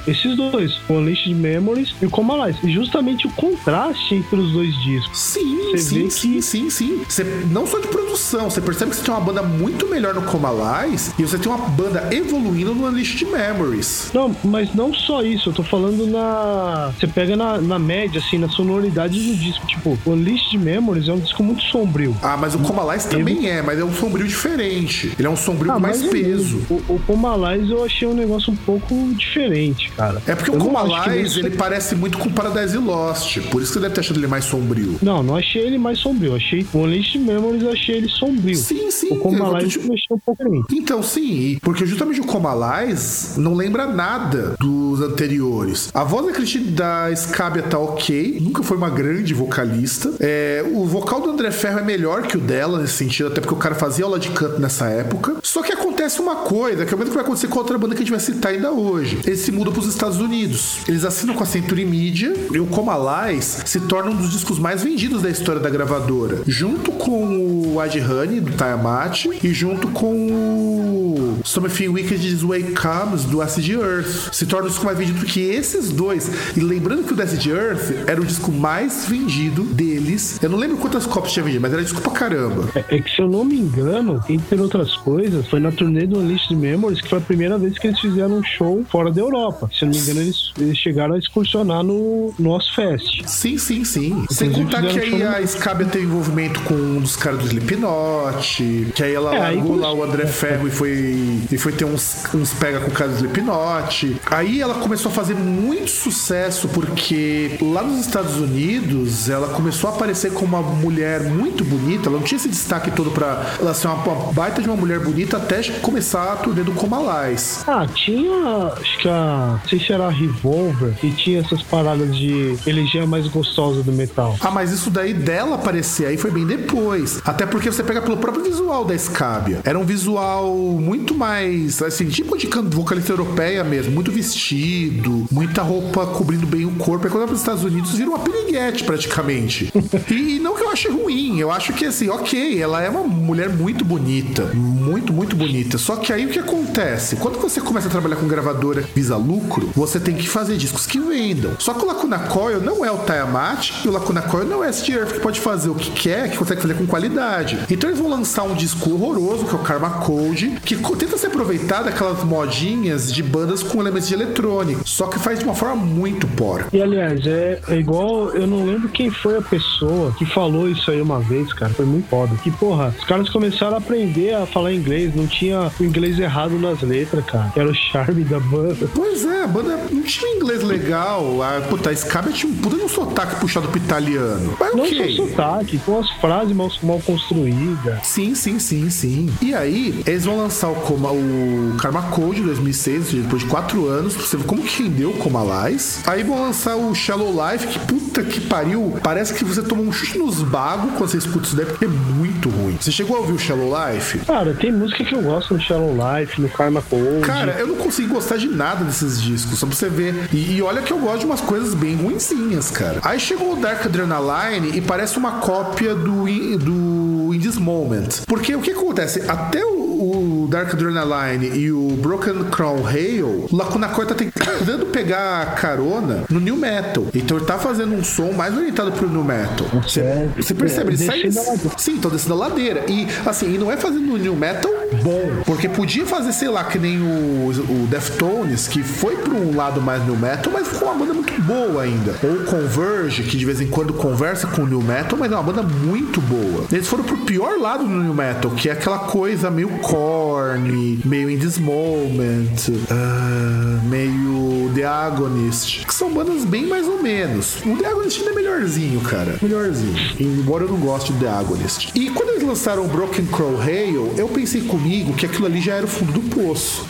esses 0.08 0.36
dois, 0.36 0.80
o 0.90 0.94
Unleashed 0.94 1.34
Memories 1.34 1.94
e 2.02 2.06
o 2.06 2.10
Comalais. 2.10 2.58
E 2.64 2.72
justamente 2.72 3.28
o 3.28 3.32
contraste 3.32 4.16
entre 4.16 4.40
os 4.40 4.52
dois 4.52 4.76
discos. 4.84 5.18
Sim, 5.18 5.78
sim, 5.78 6.10
sim, 6.10 6.34
que... 6.36 6.42
sim, 6.42 6.70
sim. 6.70 7.02
Você, 7.08 7.24
não 7.52 7.66
só 7.66 7.80
de 7.80 7.88
produção, 7.88 8.50
você 8.50 8.62
percebe 8.62 8.92
que 8.92 8.98
você 8.98 9.04
tem 9.04 9.14
uma 9.14 9.22
banda 9.22 9.42
muito 9.42 9.88
melhor 9.88 10.14
no 10.14 10.22
Comalais 10.24 11.14
e 11.18 11.24
você 11.24 11.38
tem 11.38 11.52
uma 11.52 11.70
banda 11.70 12.10
evoluindo 12.12 12.74
no 12.74 12.88
Unleashed 12.88 13.26
Memories. 13.26 14.12
Não, 14.14 14.36
mas 14.44 14.74
não 14.74 14.94
só 14.94 15.22
isso, 15.22 15.50
eu 15.50 15.54
tô 15.54 15.64
falando 15.64 16.08
na. 16.08 16.92
Você 17.00 17.08
pega 17.08 17.36
na, 17.36 17.60
na 17.60 17.80
média, 17.80 18.20
assim, 18.20 18.38
na 18.38 18.50
sonoridade 18.50 19.20
do 19.20 19.36
disco. 19.36 19.66
Tipo, 19.68 19.98
o 20.06 20.12
Unleashed 20.12 20.58
Memories 20.58 21.08
é 21.08 21.14
um 21.14 21.20
disco 21.20 21.44
muito 21.44 21.64
sombrio. 21.64 22.16
Ah, 22.22 22.38
mas 22.38 22.56
o 22.56 22.60
Comalais 22.60 23.06
também 23.06 23.50
é, 23.50 23.62
mas 23.62 23.80
é 23.80 23.84
um 23.84 23.94
sombrio 23.94 24.28
diferente. 24.28 25.14
Ele 25.18 25.28
é 25.28 25.30
um 25.30 25.38
sombrio 25.38 25.72
ah, 25.72 25.76
com 25.76 25.80
mais 25.80 26.04
é 26.04 26.10
peso. 26.10 26.62
O, 26.70 26.96
o 26.96 27.02
Comalais 27.06 27.70
eu 27.70 27.84
achei 27.84 28.08
um 28.08 28.14
negócio 28.14 28.52
um 28.52 28.56
pouco 28.56 29.14
diferente, 29.20 29.92
cara. 29.92 30.22
É 30.26 30.36
porque 30.36 30.50
eu 30.50 30.56
o 30.56 30.58
Comalais, 30.58 31.38
ele 31.38 31.52
parece 31.52 31.96
muito 31.96 32.18
com 32.18 32.30
Paradise 32.30 32.78
Lost. 32.78 33.40
Por 33.50 33.62
isso 33.62 33.72
que 33.72 33.74
você 33.74 33.80
deve 33.80 33.94
ter 33.94 34.02
achado 34.02 34.20
ele 34.20 34.28
mais 34.28 34.46
sombrio. 34.46 34.98
Não, 35.02 35.22
não 35.22 35.36
achei 35.36 35.62
ele 35.62 35.78
mais 35.78 36.00
sombrio. 36.00 36.36
Achei 36.36 36.66
o 36.74 36.78
Unleashed 36.80 37.20
Memories, 37.20 37.64
achei 37.66 37.98
ele 37.98 38.10
sombrio. 38.10 38.56
Sim, 38.56 38.92
sim. 38.92 39.10
O 39.12 39.18
Comalais 39.18 39.76
eu, 39.76 39.82
eu 39.82 39.94
achei 39.94 40.16
um 40.16 40.20
pouco 40.20 40.44
diferente. 40.44 40.76
Então, 40.76 41.04
sim. 41.04 41.58
Porque 41.62 41.86
justamente 41.86 42.22
o 42.22 42.26
Comalais 42.26 43.36
não 43.38 43.54
lembra 43.54 43.86
nada 43.88 44.56
dos 44.60 45.02
anteriores. 45.02 45.90
A 45.94 46.04
voz 46.04 46.26
da 46.26 46.32
Cristina 46.32 46.72
da 46.72 47.16
Scabia 47.16 47.64
tá 47.64 47.78
ok. 47.78 48.40
Nunca 48.42 48.64
foi 48.64 48.78
uma 48.78 48.90
grande 48.90 49.34
vocalista. 49.34 50.12
É, 50.20 50.64
o 50.74 50.86
vocal 50.86 51.22
do 51.22 51.30
André 51.30 51.52
Ferro 51.52 51.80
é 51.80 51.84
melhor 51.84 52.24
que 52.24 52.38
o 52.38 52.40
dela 52.40 52.80
nesse 52.80 52.94
sentido, 52.94 53.28
até 53.28 53.42
porque 53.42 53.54
o 53.54 53.58
cara 53.58 53.76
fazia 53.76 54.06
aula 54.06 54.20
de 54.20 54.30
canto 54.30 54.60
nessa 54.60 54.88
época. 54.88 55.38
Só 55.44 55.62
que 55.62 55.72
acontece 55.72 56.20
uma 56.20 56.38
coisa, 56.38 56.86
que 56.86 56.94
é 56.94 56.96
o 56.96 56.98
mesmo 56.98 57.12
que 57.12 57.16
vai 57.16 57.26
acontecer 57.26 57.48
com 57.48 57.60
outra 57.60 57.78
banda 57.78 57.96
que 57.96 58.02
a 58.02 58.06
gente 58.06 58.12
vai 58.12 58.20
citar 58.20 58.52
ainda 58.52 58.72
hoje. 58.72 59.09
Eles 59.26 59.40
se 59.40 59.52
mudam 59.52 59.74
para 59.74 59.82
os 59.82 59.88
Estados 59.88 60.20
Unidos. 60.20 60.80
Eles 60.88 61.04
assinam 61.04 61.36
com 61.36 61.44
a 61.44 61.46
Century 61.46 61.86
Media 61.86 62.34
e 62.52 62.60
o 62.60 62.66
Comalais 62.66 63.64
se 63.66 63.80
torna 63.82 64.12
um 64.12 64.16
dos 64.16 64.32
discos 64.32 64.60
mais 64.60 64.84
vendidos 64.84 65.22
da 65.22 65.30
história 65.30 65.62
da 65.62 65.70
gravadora, 65.70 66.42
junto 66.48 66.92
com 66.92 67.74
o 67.74 67.80
Ad 67.80 68.00
Honey 68.00 68.40
do 68.40 68.52
Tiamat 68.52 69.26
e 69.44 69.54
junto 69.54 69.88
com 69.90 70.14
o 70.14 71.40
Something 71.44 71.90
Wicked 71.90 72.28
Is 72.28 72.42
Way 72.42 72.74
Comes 72.74 73.24
do 73.24 73.42
Acid 73.42 73.72
Earth. 73.72 74.34
Se 74.34 74.46
torna 74.46 74.68
o 74.68 74.70
disco 74.70 74.86
mais 74.86 74.98
vendido 74.98 75.26
que 75.26 75.42
esses 75.42 75.90
dois. 75.90 76.30
E 76.56 76.60
lembrando 76.60 77.04
que 77.04 77.14
o 77.14 77.22
Acid 77.22 77.48
Earth 77.48 78.08
era 78.08 78.22
o 78.22 78.26
disco 78.26 78.52
mais 78.52 79.06
vendido 79.08 79.64
deles. 79.64 80.40
Eu 80.42 80.50
não 80.50 80.58
lembro 80.58 80.78
quantas 80.78 81.06
cópias 81.06 81.34
tinha 81.34 81.44
vendido, 81.44 81.62
mas 81.62 81.74
era 81.74 81.84
disco 81.84 82.02
pra 82.02 82.12
caramba. 82.12 82.70
É, 82.76 82.98
é, 82.98 83.02
que 83.02 83.10
se 83.10 83.22
eu 83.22 83.28
não 83.28 83.44
me 83.44 83.58
engano, 83.58 84.22
entre 84.30 84.60
outras 84.60 84.96
coisas, 84.98 85.48
foi 85.48 85.60
na 85.60 85.72
turnê 85.72 86.06
do 86.06 86.20
Unleashed 86.20 86.56
Memories 86.56 87.02
que 87.02 87.10
foi 87.10 87.18
a 87.20 87.22
primeira 87.22 87.58
vez 87.58 87.78
que 87.78 87.88
eles 87.88 88.00
fizeram 88.00 88.38
um 88.38 88.44
show 88.44 88.86
fora 88.90 88.99
da 89.08 89.22
Europa. 89.22 89.70
Se 89.74 89.84
eu 89.84 89.88
não 89.88 89.96
me 89.96 90.02
engano, 90.02 90.22
eles, 90.22 90.52
eles 90.60 90.78
chegaram 90.78 91.16
a 91.16 91.18
excursionar 91.18 91.84
no, 91.84 92.34
no 92.38 92.52
Ozfest. 92.52 93.24
Sim, 93.26 93.58
sim, 93.58 93.84
sim. 93.86 94.26
Sem 94.30 94.52
contar 94.52 94.82
que 94.84 95.00
aí 95.00 95.24
a 95.24 95.46
Scabia 95.48 95.88
teve 95.88 96.06
envolvimento 96.06 96.60
com 96.62 96.74
um 96.74 97.00
dos 97.00 97.16
caras 97.16 97.40
do 97.40 97.46
Slipknot, 97.46 98.92
que 98.94 99.04
aí 99.04 99.14
ela 99.14 99.34
é, 99.34 99.40
largou 99.40 99.76
aí 99.76 99.80
lá 99.80 99.94
o 99.94 100.04
André 100.04 100.26
Ferro 100.28 100.68
e 100.68 100.72
foi, 100.72 101.40
e 101.52 101.58
foi 101.58 101.72
ter 101.72 101.86
uns, 101.86 102.26
uns 102.34 102.54
pega 102.54 102.82
com 102.82 102.92
o 102.92 102.94
cara 102.94 103.10
do 103.12 103.16
Slipknot. 103.16 104.18
Aí 104.26 104.62
ela 104.62 104.76
começou 104.76 105.12
a 105.12 105.16
fazer 105.16 105.36
muito 105.36 105.90
sucesso 105.90 106.68
porque 106.70 107.58
lá 107.62 107.82
nos 107.82 108.06
Estados 108.06 108.38
Unidos 108.38 109.30
ela 109.30 109.50
começou 109.50 109.90
a 109.90 109.94
aparecer 109.94 110.34
como 110.34 110.58
uma 110.58 110.62
mulher 110.62 111.24
muito 111.24 111.64
bonita. 111.64 112.10
Ela 112.10 112.18
não 112.18 112.24
tinha 112.24 112.38
esse 112.38 112.50
destaque 112.50 112.92
todo 112.92 113.12
pra 113.12 113.56
ela 113.60 113.74
ser 113.74 113.88
uma, 113.88 114.04
uma 114.04 114.34
baita 114.34 114.62
de 114.62 114.68
uma 114.68 114.78
mulher 114.78 115.00
bonita 115.00 115.38
até 115.38 115.62
começar 115.82 116.34
a 116.34 116.36
turnê 116.38 116.64
do 116.64 116.72
Comalais. 116.74 117.64
Ah, 117.68 117.86
tinha. 117.88 118.74
Acho 118.90 118.98
que 118.98 119.08
a. 119.08 119.60
Não 119.62 119.70
sei 119.70 119.80
se 119.80 119.94
era 119.94 120.08
a 120.08 120.10
Revolver, 120.10 120.96
que 121.00 121.12
tinha 121.12 121.40
essas 121.40 121.62
paradas 121.62 122.16
de 122.16 122.56
eleger 122.66 123.04
a 123.04 123.06
mais 123.06 123.28
gostosa 123.28 123.84
do 123.84 123.92
metal. 123.92 124.36
Ah, 124.42 124.50
mas 124.50 124.72
isso 124.72 124.90
daí 124.90 125.14
dela 125.14 125.56
aparecer 125.56 126.08
aí 126.08 126.18
foi 126.18 126.32
bem 126.32 126.46
depois. 126.46 127.22
Até 127.24 127.46
porque 127.46 127.72
você 127.72 127.84
pega 127.84 128.02
pelo 128.02 128.18
próprio 128.18 128.44
visual 128.44 128.84
da 128.84 128.98
Scabia. 128.98 129.62
Era 129.64 129.78
um 129.78 129.86
visual 129.86 130.56
muito 130.56 131.14
mais, 131.14 131.82
assim, 131.82 132.08
tipo 132.08 132.38
de 132.38 132.48
vocalista 132.48 133.12
europeia 133.12 133.64
mesmo. 133.64 133.92
Muito 133.92 134.12
vestido, 134.12 135.28
muita 135.32 135.62
roupa 135.62 136.08
cobrindo 136.08 136.48
bem 136.48 136.66
o 136.66 136.72
corpo. 136.72 137.06
E 137.06 137.10
quando 137.10 137.20
vai 137.20 137.28
para 137.28 137.36
os 137.36 137.42
Estados 137.42 137.64
Unidos, 137.64 137.94
vira 137.94 138.10
uma 138.10 138.20
piriguete 138.20 138.84
praticamente. 138.84 139.72
e, 140.10 140.38
e 140.38 140.40
não 140.40 140.56
que 140.56 140.64
eu 140.64 140.70
ache 140.70 140.90
ruim, 140.90 141.40
eu 141.40 141.52
acho 141.52 141.74
que 141.74 141.86
assim, 141.86 142.10
ok, 142.10 142.60
ela 142.62 142.82
é 142.82 142.90
uma 142.90 143.04
mulher 143.04 143.50
muito 143.50 143.86
bonita. 143.86 144.46
Muito, 144.54 145.14
muito 145.14 145.36
bonita. 145.36 145.78
Só 145.78 145.96
que 145.96 146.12
aí 146.12 146.26
o 146.26 146.30
que 146.30 146.40
acontece? 146.40 147.18
Quando 147.18 147.40
você 147.40 147.62
começa 147.62 147.88
a 147.88 147.92
trabalhar 147.92 148.16
com 148.16 148.28
gravadora 148.28 148.79
visa 148.96 149.18
lucro, 149.18 149.70
você 149.76 150.00
tem 150.00 150.16
que 150.16 150.28
fazer 150.28 150.58
discos 150.58 150.86
que 150.86 151.00
vendam. 151.00 151.52
Só 151.60 151.74
que 151.74 151.84
o 151.84 151.88
Lacuna 151.88 152.20
Coil 152.20 152.62
não 152.62 152.84
é 152.86 152.92
o 152.92 153.00
Tiamat 153.00 153.84
e 153.84 153.88
o 153.88 153.92
Lacuna 153.92 154.22
Coil 154.22 154.46
não 154.46 154.64
é 154.64 154.70
esse 154.70 154.92
Earth 154.92 155.14
que 155.14 155.20
pode 155.20 155.40
fazer 155.40 155.70
o 155.70 155.76
que 155.76 155.92
quer, 155.92 156.30
que 156.30 156.38
consegue 156.38 156.62
fazer 156.62 156.76
com 156.76 156.86
qualidade. 156.86 157.58
Então 157.70 157.90
eles 157.90 158.00
vão 158.00 158.10
lançar 158.10 158.44
um 158.44 158.54
disco 158.54 158.92
horroroso, 158.92 159.46
que 159.46 159.52
é 159.52 159.56
o 159.56 159.60
Karma 159.60 159.90
Code, 160.02 160.58
que 160.64 160.76
tenta 160.76 161.18
se 161.18 161.26
aproveitar 161.26 161.84
daquelas 161.84 162.24
modinhas 162.24 163.12
de 163.12 163.24
bandas 163.24 163.64
com 163.64 163.80
elementos 163.80 164.08
de 164.08 164.14
eletrônico, 164.14 164.82
só 164.86 165.08
que 165.08 165.18
faz 165.20 165.40
de 165.40 165.46
uma 165.46 165.56
forma 165.56 165.76
muito 165.76 166.28
porca. 166.28 166.68
E 166.74 166.82
aliás, 166.82 167.26
é, 167.26 167.60
é 167.68 167.76
igual, 167.76 168.30
eu 168.30 168.46
não 168.46 168.66
lembro 168.66 168.90
quem 168.90 169.10
foi 169.10 169.38
a 169.38 169.42
pessoa 169.42 170.14
que 170.18 170.26
falou 170.26 170.70
isso 170.70 170.92
aí 170.92 171.02
uma 171.02 171.20
vez, 171.20 171.52
cara, 171.54 171.74
foi 171.74 171.86
muito 171.86 172.10
foda. 172.10 172.36
Que 172.44 172.52
porra, 172.52 172.94
os 172.98 173.06
caras 173.06 173.30
começaram 173.30 173.76
a 173.76 173.78
aprender 173.78 174.34
a 174.34 174.46
falar 174.46 174.74
inglês, 174.74 175.16
não 175.16 175.28
tinha 175.28 175.72
o 175.80 175.84
inglês 175.84 176.20
errado 176.20 176.60
nas 176.60 176.82
letras, 176.82 177.26
cara, 177.26 177.52
era 177.56 177.70
o 177.70 177.74
charme 177.74 178.24
da 178.24 178.40
banda. 178.40 178.69
Pois 178.94 179.26
é, 179.26 179.44
a 179.44 179.48
banda 179.48 179.80
não 179.92 180.02
tinha 180.04 180.36
inglês 180.36 180.64
legal, 180.64 181.42
a, 181.42 181.62
puta, 181.62 181.90
a 181.90 181.96
Scabia 181.96 182.32
tinha 182.32 182.52
um 182.52 182.56
puta 182.56 182.76
um 182.76 182.88
sotaque 182.88 183.36
puxado 183.40 183.68
pro 183.68 183.78
italiano. 183.78 184.56
Mas 184.60 184.76
não 184.76 184.84
okay. 184.84 185.16
só 185.16 185.28
sotaque, 185.28 185.78
com 185.80 186.00
as 186.00 186.10
frases 186.14 186.56
mal, 186.56 186.72
mal 186.84 187.00
construídas. 187.00 188.00
Sim, 188.04 188.36
sim, 188.36 188.60
sim, 188.60 188.90
sim. 188.90 189.30
E 189.42 189.54
aí, 189.54 190.02
eles 190.06 190.26
vão 190.26 190.38
lançar 190.38 190.70
o, 190.70 190.76
Coma, 190.76 191.12
o 191.12 191.76
Karma 191.80 192.04
Code 192.04 192.42
2006, 192.42 193.14
depois 193.14 193.44
de 193.44 193.48
quatro 193.48 193.88
anos, 193.88 194.16
pra 194.16 194.26
você 194.26 194.38
ver 194.38 194.46
como 194.46 194.64
que 194.64 194.84
rendeu 194.84 195.12
o 195.12 195.18
Comalais. 195.18 196.02
Aí 196.06 196.24
vão 196.24 196.42
lançar 196.42 196.76
o 196.76 196.94
Shallow 196.94 197.32
Life, 197.32 197.68
que 197.68 197.80
puta 197.80 198.24
que 198.24 198.42
pariu, 198.42 198.98
parece 199.04 199.34
que 199.34 199.44
você 199.44 199.62
toma 199.62 199.82
um 199.82 199.92
chute 199.92 200.18
nos 200.18 200.42
bagos 200.42 200.92
quando 200.98 201.10
você 201.10 201.18
escuta 201.18 201.46
isso 201.46 201.56
daí, 201.56 201.66
porque 201.66 201.86
é 201.86 201.88
muito 201.88 202.50
ruim. 202.50 202.78
Você 202.80 202.92
chegou 202.92 203.18
a 203.18 203.20
ouvir 203.20 203.34
o 203.34 203.40
Shallow 203.40 203.70
Life? 203.70 204.20
Cara, 204.20 204.54
tem 204.54 204.72
música 204.72 205.04
que 205.04 205.14
eu 205.14 205.22
gosto 205.22 205.54
no 205.54 205.60
Shallow 205.60 205.94
Life, 205.94 206.42
no 206.42 206.50
Karma 206.50 206.82
Code. 206.82 207.22
Cara, 207.22 207.54
eu 207.54 207.68
não 207.68 207.76
consigo 207.76 208.14
gostar 208.14 208.38
de 208.38 208.48
nada 208.60 208.84
desses 208.84 209.22
discos, 209.22 209.58
só 209.58 209.66
pra 209.66 209.74
você 209.74 209.88
ver. 209.88 210.30
E, 210.34 210.58
e 210.58 210.62
olha 210.62 210.82
que 210.82 210.92
eu 210.92 211.00
gosto 211.00 211.20
de 211.22 211.26
umas 211.26 211.40
coisas 211.40 211.74
bem 211.74 211.96
ruinzinhas, 211.96 212.70
cara. 212.70 213.00
Aí 213.04 213.18
chegou 213.18 213.54
o 213.54 213.56
Dark 213.56 213.86
Adrenaline 213.86 214.78
e 214.78 214.82
parece 214.82 215.18
uma 215.18 215.40
cópia 215.40 215.96
do, 215.96 216.26
do 216.58 217.34
In 217.34 217.40
This 217.40 217.58
Moment. 217.58 218.10
Porque 218.28 218.54
o 218.54 218.62
que 218.62 218.72
acontece? 218.72 219.24
Até 219.28 219.64
o 219.66 219.79
o 220.00 220.48
Dark 220.50 220.74
Adrenaline 220.74 221.48
e 221.58 221.72
o 221.72 221.90
Broken 222.02 222.46
Crown 222.46 222.86
Hail, 222.88 223.48
Lacuna 223.52 223.90
Coil 223.90 224.08
tá 224.08 224.16
tentando 224.16 224.86
pegar 224.88 225.56
carona 225.56 226.24
no 226.30 226.40
New 226.40 226.56
Metal. 226.56 227.06
Então 227.14 227.38
ele 227.38 227.46
tá 227.46 227.58
fazendo 227.58 227.94
um 227.94 228.04
som 228.04 228.32
mais 228.32 228.56
orientado 228.56 228.92
pro 228.92 229.10
New 229.10 229.24
Metal. 229.24 229.68
Você, 229.84 230.00
É, 230.02 230.30
você 230.38 230.54
percebe? 230.54 230.94
Ele 230.94 231.04
é, 231.04 231.06
sai. 231.32 231.46
a 231.46 231.52
ladeira. 231.52 231.72
Sim, 231.78 231.98
tô 231.98 232.10
descendo 232.10 232.34
a 232.36 232.38
ladeira. 232.38 232.86
E 232.88 233.08
assim, 233.26 233.54
e 233.54 233.58
não 233.58 233.72
é 233.72 233.78
fazendo 233.78 234.18
New 234.18 234.36
Metal 234.36 234.72
bom. 235.04 235.22
Porque 235.46 235.68
podia 235.68 236.06
fazer, 236.06 236.32
sei 236.32 236.48
lá, 236.50 236.64
que 236.64 236.80
nem 236.80 237.00
o, 237.00 237.50
o 237.50 237.88
Deftones, 237.90 238.68
que 238.68 238.82
foi 238.82 239.16
pra 239.18 239.34
um 239.34 239.56
lado 239.56 239.82
mais 239.82 240.04
New 240.06 240.16
Metal, 240.18 240.52
mas 240.52 240.68
ficou 240.68 240.88
uma 240.90 240.98
banda 240.98 241.14
muito 241.14 241.42
boa 241.42 241.84
ainda. 241.84 242.16
Ou 242.24 242.32
o 242.32 242.44
Converge, 242.46 243.24
que 243.24 243.38
de 243.38 243.46
vez 243.46 243.60
em 243.62 243.68
quando 243.68 243.94
conversa 243.94 244.48
com 244.48 244.64
o 244.64 244.68
New 244.68 244.82
Metal, 244.82 245.18
mas 245.20 245.32
é 245.32 245.36
uma 245.36 245.44
banda 245.44 245.64
muito 245.64 246.22
boa. 246.22 246.66
Eles 246.72 246.88
foram 246.88 247.04
pro 247.04 247.18
pior 247.18 247.60
lado 247.60 247.84
do 247.84 247.90
New 247.90 248.14
Metal, 248.14 248.50
que 248.52 248.70
é 248.70 248.72
aquela 248.72 249.00
coisa 249.00 249.50
meio 249.52 249.70
corny, 249.90 251.00
meio 251.04 251.32
In 251.32 251.40
This 251.40 251.58
Moment, 251.58 252.70
ah, 252.92 253.82
meio 253.86 254.72
The 254.76 254.86
Agonist, 254.86 255.84
que 255.88 255.94
são 255.94 256.14
bandas 256.14 256.46
bem 256.46 256.68
mais 256.68 256.88
ou 256.88 257.02
menos. 257.02 257.58
O 257.66 257.76
The 257.76 257.88
Agonist 257.88 258.20
ainda 258.20 258.32
é 258.32 258.36
melhorzinho, 258.36 259.02
cara. 259.02 259.38
Melhorzinho. 259.42 259.96
Embora 260.20 260.66
eu 260.66 260.70
não 260.70 260.78
goste 260.78 261.12
do 261.12 261.20
The 261.20 261.28
Agonist. 261.28 261.92
E 261.96 262.12
quando 262.12 262.30
eles 262.30 262.44
lançaram 262.44 262.86
o 262.86 262.88
Broken 262.88 263.26
Crow 263.26 263.60
Hail, 263.60 264.14
eu 264.16 264.28
pensei 264.28 264.62
comigo 264.62 265.14
que 265.14 265.26
aquilo 265.26 265.48
ali 265.48 265.60
já 265.60 265.74
era 265.74 265.86
o 265.86 265.90
fundo 265.90 266.12
do 266.12 266.22
poço. 266.22 266.86